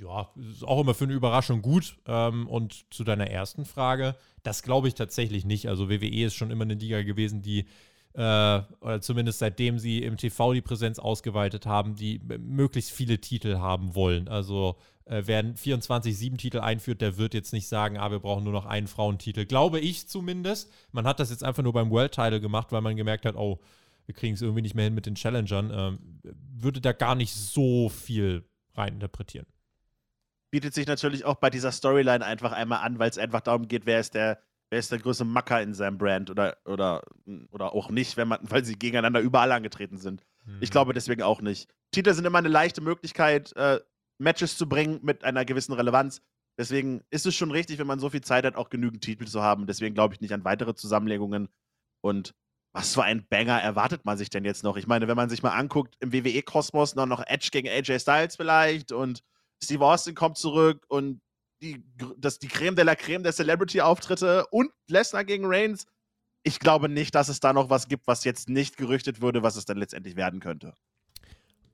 ja, 0.00 0.30
ist 0.50 0.64
auch 0.64 0.80
immer 0.80 0.94
für 0.94 1.04
eine 1.04 1.14
Überraschung 1.14 1.62
gut. 1.62 1.96
Ähm, 2.06 2.46
und 2.48 2.92
zu 2.92 3.04
deiner 3.04 3.28
ersten 3.28 3.64
Frage, 3.64 4.16
das 4.42 4.62
glaube 4.62 4.88
ich 4.88 4.94
tatsächlich 4.94 5.44
nicht. 5.44 5.68
Also 5.68 5.88
WWE 5.88 6.24
ist 6.24 6.34
schon 6.34 6.50
immer 6.50 6.64
eine 6.64 6.74
Liga 6.74 7.02
gewesen, 7.02 7.42
die, 7.42 7.66
äh, 8.14 8.18
oder 8.80 9.00
zumindest 9.00 9.38
seitdem 9.38 9.78
sie 9.78 10.02
im 10.02 10.16
TV 10.16 10.52
die 10.52 10.60
Präsenz 10.60 10.98
ausgeweitet 10.98 11.66
haben, 11.66 11.96
die 11.96 12.20
möglichst 12.38 12.90
viele 12.90 13.20
Titel 13.20 13.58
haben 13.58 13.94
wollen. 13.94 14.28
Also 14.28 14.76
äh, 15.06 15.22
wer 15.24 15.42
24-7-Titel 15.44 16.60
einführt, 16.60 17.00
der 17.00 17.16
wird 17.16 17.34
jetzt 17.34 17.52
nicht 17.52 17.68
sagen, 17.68 17.96
ah, 17.98 18.10
wir 18.10 18.20
brauchen 18.20 18.44
nur 18.44 18.52
noch 18.52 18.66
einen 18.66 18.86
Frauentitel. 18.88 19.46
Glaube 19.46 19.80
ich 19.80 20.08
zumindest. 20.08 20.70
Man 20.92 21.06
hat 21.06 21.20
das 21.20 21.30
jetzt 21.30 21.44
einfach 21.44 21.62
nur 21.62 21.72
beim 21.72 21.90
World 21.90 22.12
Title 22.12 22.40
gemacht, 22.40 22.72
weil 22.72 22.82
man 22.82 22.96
gemerkt 22.96 23.24
hat, 23.24 23.36
oh, 23.36 23.60
wir 24.04 24.14
kriegen 24.14 24.34
es 24.34 24.42
irgendwie 24.42 24.62
nicht 24.62 24.74
mehr 24.76 24.84
hin 24.84 24.94
mit 24.94 25.06
den 25.06 25.16
Challengern. 25.16 25.72
Ähm, 25.74 26.20
würde 26.54 26.80
da 26.80 26.92
gar 26.92 27.16
nicht 27.16 27.34
so 27.34 27.88
viel 27.88 28.44
reininterpretieren 28.74 29.46
bietet 30.50 30.74
sich 30.74 30.86
natürlich 30.86 31.24
auch 31.24 31.36
bei 31.36 31.50
dieser 31.50 31.72
Storyline 31.72 32.24
einfach 32.24 32.52
einmal 32.52 32.84
an, 32.84 32.98
weil 32.98 33.10
es 33.10 33.18
einfach 33.18 33.40
darum 33.40 33.68
geht, 33.68 33.86
wer 33.86 34.00
ist 34.00 34.14
der, 34.14 34.40
wer 34.70 34.78
ist 34.78 34.90
der 34.92 34.98
größte 34.98 35.24
Macker 35.24 35.62
in 35.62 35.74
seinem 35.74 35.98
Brand 35.98 36.30
oder, 36.30 36.56
oder, 36.64 37.02
oder 37.50 37.74
auch 37.74 37.90
nicht, 37.90 38.16
wenn 38.16 38.28
man, 38.28 38.38
weil 38.42 38.64
sie 38.64 38.78
gegeneinander 38.78 39.20
überall 39.20 39.52
angetreten 39.52 39.98
sind. 39.98 40.24
Mhm. 40.44 40.58
Ich 40.60 40.70
glaube 40.70 40.92
deswegen 40.92 41.22
auch 41.22 41.40
nicht. 41.40 41.68
Titel 41.90 42.12
sind 42.14 42.24
immer 42.24 42.38
eine 42.38 42.48
leichte 42.48 42.80
Möglichkeit, 42.80 43.54
äh, 43.56 43.80
Matches 44.18 44.56
zu 44.56 44.68
bringen 44.68 45.00
mit 45.02 45.24
einer 45.24 45.44
gewissen 45.44 45.72
Relevanz. 45.72 46.22
Deswegen 46.58 47.02
ist 47.10 47.26
es 47.26 47.34
schon 47.34 47.50
richtig, 47.50 47.78
wenn 47.78 47.86
man 47.86 48.00
so 48.00 48.08
viel 48.08 48.22
Zeit 48.22 48.46
hat, 48.46 48.56
auch 48.56 48.70
genügend 48.70 49.04
Titel 49.04 49.26
zu 49.26 49.42
haben. 49.42 49.66
Deswegen 49.66 49.94
glaube 49.94 50.14
ich 50.14 50.20
nicht 50.20 50.32
an 50.32 50.44
weitere 50.44 50.74
Zusammenlegungen. 50.74 51.48
Und 52.00 52.34
was 52.72 52.94
für 52.94 53.02
ein 53.02 53.26
Banger 53.28 53.60
erwartet 53.60 54.04
man 54.04 54.16
sich 54.16 54.30
denn 54.30 54.44
jetzt 54.44 54.64
noch? 54.64 54.76
Ich 54.76 54.86
meine, 54.86 55.06
wenn 55.08 55.16
man 55.16 55.28
sich 55.28 55.42
mal 55.42 55.50
anguckt, 55.50 55.96
im 56.00 56.12
WWE-Kosmos 56.12 56.94
noch, 56.94 57.06
noch 57.06 57.22
Edge 57.26 57.48
gegen 57.52 57.68
AJ 57.68 58.00
Styles 58.00 58.36
vielleicht 58.36 58.92
und 58.92 59.22
Steve 59.62 59.84
Austin 59.84 60.14
kommt 60.14 60.38
zurück 60.38 60.84
und 60.88 61.20
die, 61.62 61.82
das, 62.18 62.38
die 62.38 62.48
Creme 62.48 62.76
de 62.76 62.84
la 62.84 62.94
Creme 62.94 63.22
der 63.22 63.32
Celebrity-Auftritte 63.32 64.46
und 64.50 64.70
Lesnar 64.88 65.24
gegen 65.24 65.44
Reigns. 65.46 65.86
Ich 66.42 66.60
glaube 66.60 66.88
nicht, 66.88 67.14
dass 67.14 67.28
es 67.28 67.40
da 67.40 67.52
noch 67.52 67.70
was 67.70 67.88
gibt, 67.88 68.06
was 68.06 68.24
jetzt 68.24 68.48
nicht 68.48 68.76
gerüchtet 68.76 69.20
würde, 69.20 69.42
was 69.42 69.56
es 69.56 69.64
dann 69.64 69.78
letztendlich 69.78 70.16
werden 70.16 70.40
könnte. 70.40 70.74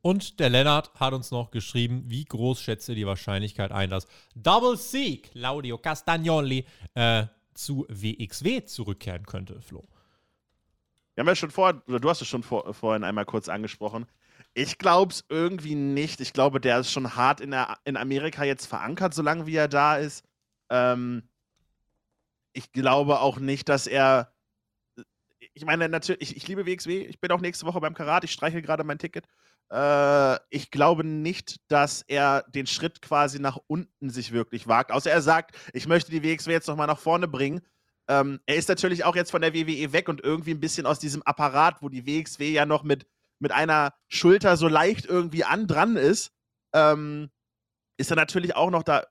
Und 0.01 0.41
der 0.41 0.51
Lennart 0.51 0.93
hat 0.99 1.13
uns 1.13 1.31
noch 1.31 1.51
geschrieben, 1.51 2.05
wie 2.07 2.25
groß 2.25 2.61
schätze 2.61 2.95
die 2.95 3.07
Wahrscheinlichkeit 3.07 3.71
ein, 3.71 3.91
dass 3.91 4.09
Double 4.35 4.77
C, 4.77 5.19
Claudio 5.19 5.79
Castagnoli, 5.79 6.67
äh, 6.95 7.27
zu 7.55 7.87
WXW 7.89 8.65
zurückkehren 8.65 9.27
könnte, 9.27 9.61
Flo. 9.61 9.85
Wir 11.15 11.23
haben 11.23 11.29
ja 11.29 11.37
schon 11.37 11.51
vor, 11.51 11.83
oder 11.87 12.01
du 12.01 12.09
hast 12.09 12.23
es 12.23 12.29
schon 12.29 12.43
vor, 12.43 12.73
vorhin 12.73 13.05
einmal 13.05 13.27
kurz 13.27 13.49
angesprochen. 13.49 14.07
Ich 14.55 14.79
glaube 14.79 15.13
es 15.13 15.25
irgendwie 15.29 15.75
nicht. 15.75 16.21
Ich 16.21 16.33
glaube, 16.33 16.61
der 16.61 16.79
ist 16.81 16.91
schon 16.91 17.17
hart 17.17 17.41
in, 17.41 17.53
der, 17.53 17.79
in 17.85 17.97
Amerika 17.97 18.45
jetzt 18.45 18.67
verankert, 18.67 19.15
solange 19.15 19.47
wie 19.47 19.57
er 19.57 19.69
da 19.69 19.97
ist. 19.97 20.25
Ähm, 20.71 21.29
ich 22.53 22.73
glaube 22.73 23.21
auch 23.21 23.39
nicht, 23.39 23.69
dass 23.69 23.87
er. 23.87 24.33
Ich 25.55 25.65
meine, 25.65 25.89
natürlich, 25.89 26.23
ich, 26.23 26.37
ich, 26.37 26.49
liebe 26.49 26.67
WXW. 26.67 27.05
Ich 27.05 27.21
bin 27.21 27.31
auch 27.31 27.41
nächste 27.41 27.67
Woche 27.67 27.81
beim 27.81 27.95
Karat. 27.95 28.25
Ich 28.25 28.33
streiche 28.33 28.63
gerade 28.63 28.85
mein 28.85 28.99
Ticket. 28.99 29.27
Äh, 29.71 30.39
ich 30.51 30.71
glaube 30.71 31.05
nicht, 31.05 31.61
dass 31.69 32.03
er 32.03 32.45
den 32.49 32.67
Schritt 32.67 33.01
quasi 33.01 33.39
nach 33.39 33.59
unten 33.67 34.11
sich 34.11 34.33
wirklich 34.33 34.69
wagt. 34.69 34.93
Außer 34.93 35.11
er 35.11 35.23
sagt, 35.23 35.57
ich 35.73 35.87
möchte 35.87 36.11
die 36.11 36.23
WXW 36.23 36.53
jetzt 36.53 36.69
nochmal 36.69 36.87
nach 36.87 36.99
vorne 36.99 37.27
bringen. 37.27 37.63
Ähm, 38.09 38.41
er 38.47 38.57
ist 38.57 38.69
natürlich 38.69 39.05
auch 39.05 39.17
jetzt 39.17 39.31
von 39.31 39.41
der 39.41 39.55
WWE 39.55 39.93
weg 39.93 40.09
und 40.09 40.23
irgendwie 40.23 40.51
ein 40.53 40.61
bisschen 40.61 40.87
aus 40.87 40.99
diesem 40.99 41.23
Apparat, 41.23 41.81
wo 41.81 41.89
die 41.89 42.07
WXW 42.07 42.51
ja 42.51 42.67
noch 42.67 42.83
mit 42.83 43.07
mit 43.43 43.53
einer 43.53 43.93
Schulter 44.09 44.57
so 44.57 44.69
leicht 44.69 45.05
irgendwie 45.05 45.45
an 45.45 45.67
dran 45.67 45.97
ist, 45.97 46.33
ähm, 46.73 47.29
ist 47.97 48.11
er 48.11 48.17
natürlich 48.17 48.55
auch 48.55 48.71
noch 48.71 48.85
da. 48.85 49.05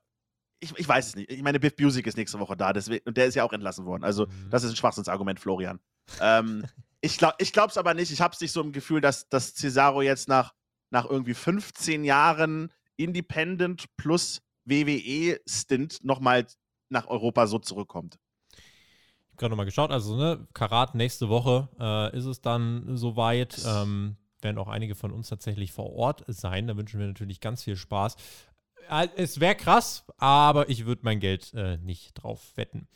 ich, 0.58 0.76
ich 0.78 0.88
weiß 0.88 1.08
es 1.08 1.16
nicht. 1.16 1.30
Ich 1.30 1.42
meine, 1.42 1.60
Biff 1.60 1.74
Music 1.78 2.06
ist 2.06 2.16
nächste 2.16 2.40
Woche 2.40 2.56
da 2.56 2.72
deswegen, 2.72 3.06
und 3.06 3.16
der 3.16 3.26
ist 3.26 3.34
ja 3.34 3.44
auch 3.44 3.52
entlassen 3.52 3.84
worden. 3.84 4.04
Also, 4.04 4.26
mhm. 4.26 4.50
das 4.50 4.64
ist 4.64 4.70
ein 4.70 4.76
Schwachsinnsargument, 4.76 5.38
Florian. 5.38 5.80
ähm, 6.20 6.64
ich 7.02 7.18
glaube 7.18 7.36
es 7.38 7.76
aber 7.76 7.92
nicht. 7.94 8.10
Ich 8.10 8.22
habe 8.22 8.32
es 8.32 8.40
nicht 8.40 8.52
so 8.52 8.62
im 8.62 8.72
Gefühl, 8.72 9.02
dass, 9.02 9.28
dass 9.28 9.54
Cesaro 9.54 10.00
jetzt 10.00 10.28
nach, 10.28 10.54
nach 10.90 11.04
irgendwie 11.04 11.34
15 11.34 12.02
Jahren 12.02 12.72
Independent 12.96 13.84
plus 13.98 14.40
WWE-Stint 14.64 16.04
nochmal 16.04 16.46
nach 16.88 17.06
Europa 17.06 17.46
so 17.46 17.58
zurückkommt. 17.58 18.18
Ich 18.52 18.58
habe 19.28 19.36
gerade 19.36 19.50
nochmal 19.50 19.66
geschaut, 19.66 19.90
also 19.90 20.16
ne, 20.16 20.46
Karat 20.54 20.94
nächste 20.94 21.28
Woche 21.28 21.68
äh, 21.78 22.16
ist 22.16 22.24
es 22.26 22.40
dann 22.40 22.96
soweit. 22.96 23.60
Ähm, 23.66 24.16
werden 24.42 24.58
auch 24.58 24.68
einige 24.68 24.94
von 24.94 25.12
uns 25.12 25.28
tatsächlich 25.28 25.72
vor 25.72 25.92
Ort 25.92 26.24
sein. 26.26 26.66
Da 26.66 26.76
wünschen 26.76 27.00
wir 27.00 27.06
natürlich 27.06 27.40
ganz 27.40 27.62
viel 27.62 27.76
Spaß. 27.76 28.16
Äh, 28.88 29.08
es 29.16 29.40
wäre 29.40 29.54
krass, 29.54 30.04
aber 30.18 30.68
ich 30.68 30.84
würde 30.86 31.02
mein 31.04 31.20
Geld 31.20 31.52
äh, 31.54 31.78
nicht 31.78 32.14
drauf 32.14 32.52
wetten. 32.56 32.88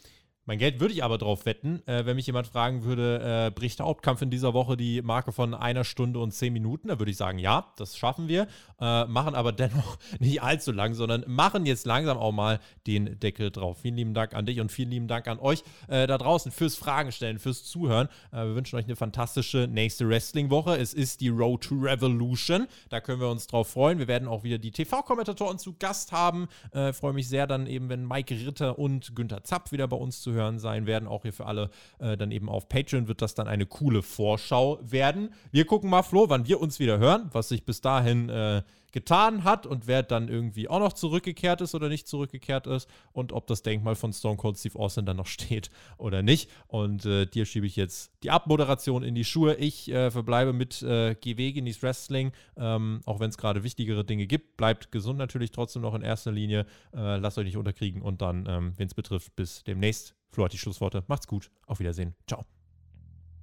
Mein 0.49 0.59
Geld 0.59 0.79
würde 0.79 0.95
ich 0.95 1.03
aber 1.03 1.19
drauf 1.19 1.45
wetten, 1.45 1.83
äh, 1.89 2.07
wenn 2.07 2.15
mich 2.15 2.29
jemand 2.29 2.47
fragen 2.47 2.85
würde, 2.85 3.49
äh, 3.49 3.51
bricht 3.51 3.81
der 3.81 3.87
Hauptkampf 3.87 4.23
in 4.23 4.31
dieser 4.31 4.55
Woche 4.55 4.77
die 4.77 5.03
Marke 5.03 5.33
von 5.33 5.55
einer 5.55 5.83
Stunde 5.83 6.21
und 6.21 6.31
zehn 6.31 6.53
Minuten? 6.53 6.87
Da 6.87 7.01
würde 7.01 7.11
ich 7.11 7.17
sagen, 7.17 7.41
ja, 7.41 7.73
das 7.77 7.99
schaffen 7.99 8.29
wir. 8.29 8.47
Äh, 8.81 9.07
machen 9.07 9.35
aber 9.35 9.51
dennoch 9.51 9.99
nicht 10.21 10.43
allzu 10.43 10.71
lang, 10.71 10.95
sondern 10.95 11.25
machen 11.27 11.67
jetzt 11.67 11.85
langsam 11.85 12.17
auch 12.17 12.31
mal 12.31 12.61
den 12.87 13.19
Deckel 13.19 13.51
drauf. 13.51 13.79
Vielen 13.83 13.97
lieben 13.97 14.15
Dank 14.15 14.35
an 14.35 14.47
dich 14.47 14.61
und 14.61 14.71
vielen 14.71 14.91
lieben 14.91 15.09
Dank 15.09 15.27
an 15.27 15.41
euch 15.41 15.65
äh, 15.89 16.07
da 16.07 16.17
draußen 16.17 16.53
fürs 16.53 16.77
Fragen 16.77 17.11
stellen, 17.11 17.41
fürs 17.41 17.65
Zuhören. 17.65 18.07
Äh, 18.31 18.45
wir 18.45 18.55
wünschen 18.55 18.77
euch 18.77 18.85
eine 18.85 18.95
fantastische 18.95 19.67
nächste 19.69 20.09
Wrestling-Woche. 20.09 20.77
Es 20.77 20.95
ist 20.95 21.23
die 21.23 21.29
Road 21.29 21.65
to 21.65 21.75
Revolution. 21.75 22.69
Da 22.89 23.01
können 23.01 23.21
wir 23.21 23.31
uns 23.31 23.49
drauf 23.49 23.71
freuen. 23.71 23.99
Wir 23.99 24.07
werden 24.07 24.29
auch 24.29 24.45
wieder 24.45 24.59
die 24.59 24.71
TV-Kommentatoren 24.71 25.59
zu 25.59 25.75
Gast 25.77 26.13
haben. 26.13 26.47
Äh, 26.71 26.93
freue 26.93 27.15
mich 27.15 27.29
sehr 27.29 27.49
dann 27.49 27.67
eben, 27.67 27.89
wenn 27.89 28.07
Mike 28.07 28.33
Ritter 28.33 28.79
und 28.79 29.17
Günther 29.17 29.43
Zapp 29.43 29.73
wieder 29.73 29.89
bei 29.89 29.97
uns 29.97 30.21
zu 30.21 30.31
hören 30.31 30.36
sein 30.59 30.87
werden. 30.87 31.09
Auch 31.09 31.23
hier 31.23 31.33
für 31.33 31.47
alle 31.47 31.71
äh, 31.99 32.17
dann 32.17 32.31
eben 32.31 32.49
auf 32.49 32.69
Patreon 32.69 33.09
wird 33.09 33.23
das 33.23 33.35
dann 33.35 33.49
eine 33.49 33.67
coole 33.67 34.03
Vorschau 34.03 34.79
werden. 34.83 35.31
Wir 35.51 35.65
gucken 35.65 35.91
mal, 35.91 36.03
Flo, 36.03 36.29
wann 36.29 36.47
wir 36.47 36.61
uns 36.61 36.79
wieder 36.79 36.99
hören, 36.99 37.29
was 37.33 37.49
sich 37.49 37.65
bis 37.65 37.81
dahin 37.81 38.29
äh, 38.29 38.63
getan 38.97 39.45
hat 39.45 39.67
und 39.67 39.87
wer 39.87 40.03
dann 40.03 40.29
irgendwie 40.29 40.71
auch 40.71 40.79
noch 40.79 40.95
zurückgekehrt 40.95 41.61
ist 41.61 41.75
oder 41.75 41.91
nicht 41.91 42.09
zurückgekehrt 42.09 42.67
ist 42.67 42.89
und 43.13 43.31
ob 43.31 43.47
das 43.47 43.63
Denkmal 43.63 43.95
von 43.95 44.11
Stone 44.15 44.39
Cold 44.39 44.57
Steve 44.57 44.79
Austin 44.79 45.05
dann 45.05 45.19
noch 45.19 45.27
steht 45.27 45.71
oder 45.99 46.23
nicht. 46.23 46.51
Und 46.67 47.05
äh, 47.05 47.27
dir 47.27 47.45
schiebe 47.45 47.67
ich 47.67 47.77
jetzt 47.77 48.11
die 48.23 48.31
Abmoderation 48.31 49.03
in 49.03 49.15
die 49.15 49.27
Schuhe. 49.27 49.57
Ich 49.57 49.91
äh, 49.91 50.11
verbleibe 50.11 50.55
mit 50.55 50.81
äh, 50.81 51.15
GW 51.15 51.53
genießt 51.53 51.83
Wrestling, 51.83 52.33
ähm, 52.57 53.03
auch 53.05 53.21
wenn 53.21 53.29
es 53.29 53.37
gerade 53.37 53.65
wichtigere 53.65 54.03
Dinge 54.03 54.27
gibt. 54.27 54.57
Bleibt 54.57 54.91
gesund 54.91 55.19
natürlich 55.19 55.51
trotzdem 55.51 55.83
noch 55.83 55.93
in 55.93 56.01
erster 56.01 56.33
Linie. 56.33 56.65
Äh, 56.95 57.19
lasst 57.19 57.37
euch 57.37 57.45
nicht 57.45 57.59
unterkriegen 57.59 58.01
und 58.01 58.23
dann, 58.23 58.47
ähm, 58.49 58.73
wenn 58.79 58.87
es 58.87 58.95
betrifft, 58.95 59.37
bis 59.37 59.63
demnächst. 59.65 60.15
Flo 60.31 60.47
hat 60.47 60.55
die 60.55 60.59
Schlussworte. 60.59 61.05
Macht's 61.07 61.27
gut. 61.27 61.51
Auf 61.67 61.81
Wiedersehen. 61.81 62.15
Ciao. 62.27 62.47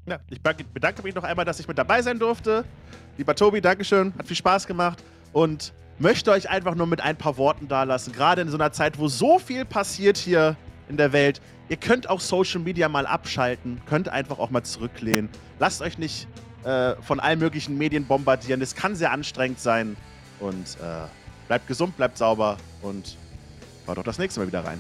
Ja, 0.07 0.19
ich 0.31 0.41
bedanke 0.41 1.03
mich 1.03 1.13
noch 1.13 1.23
einmal, 1.23 1.45
dass 1.45 1.59
ich 1.59 1.67
mit 1.67 1.77
dabei 1.77 2.01
sein 2.01 2.17
durfte. 2.17 2.65
Lieber 3.19 3.35
Tobi, 3.35 3.61
Dankeschön. 3.61 4.11
Hat 4.17 4.25
viel 4.25 4.35
Spaß 4.35 4.65
gemacht. 4.65 5.03
Und 5.33 5.73
möchte 5.99 6.31
euch 6.31 6.49
einfach 6.49 6.75
nur 6.75 6.87
mit 6.87 7.01
ein 7.01 7.17
paar 7.17 7.37
Worten 7.37 7.67
dalassen. 7.67 8.13
Gerade 8.13 8.41
in 8.41 8.49
so 8.49 8.57
einer 8.57 8.71
Zeit, 8.71 8.97
wo 8.97 9.07
so 9.07 9.39
viel 9.39 9.65
passiert 9.65 10.17
hier 10.17 10.55
in 10.89 10.97
der 10.97 11.11
Welt. 11.11 11.41
Ihr 11.69 11.77
könnt 11.77 12.09
auch 12.09 12.19
Social 12.19 12.61
Media 12.61 12.87
mal 12.87 13.05
abschalten. 13.05 13.81
Könnt 13.87 14.09
einfach 14.09 14.39
auch 14.39 14.49
mal 14.49 14.63
zurücklehnen. 14.63 15.29
Lasst 15.59 15.81
euch 15.81 15.97
nicht 15.97 16.27
äh, 16.63 16.95
von 17.01 17.19
allen 17.19 17.39
möglichen 17.39 17.77
Medien 17.77 18.05
bombardieren. 18.05 18.61
Es 18.61 18.75
kann 18.75 18.95
sehr 18.95 19.11
anstrengend 19.11 19.59
sein. 19.59 19.97
Und 20.39 20.77
äh, 20.81 21.07
bleibt 21.47 21.67
gesund, 21.67 21.95
bleibt 21.97 22.17
sauber 22.17 22.57
und 22.81 23.17
hört 23.85 23.99
auch 23.99 24.03
das 24.03 24.17
nächste 24.17 24.39
Mal 24.39 24.47
wieder 24.47 24.65
rein. 24.65 24.79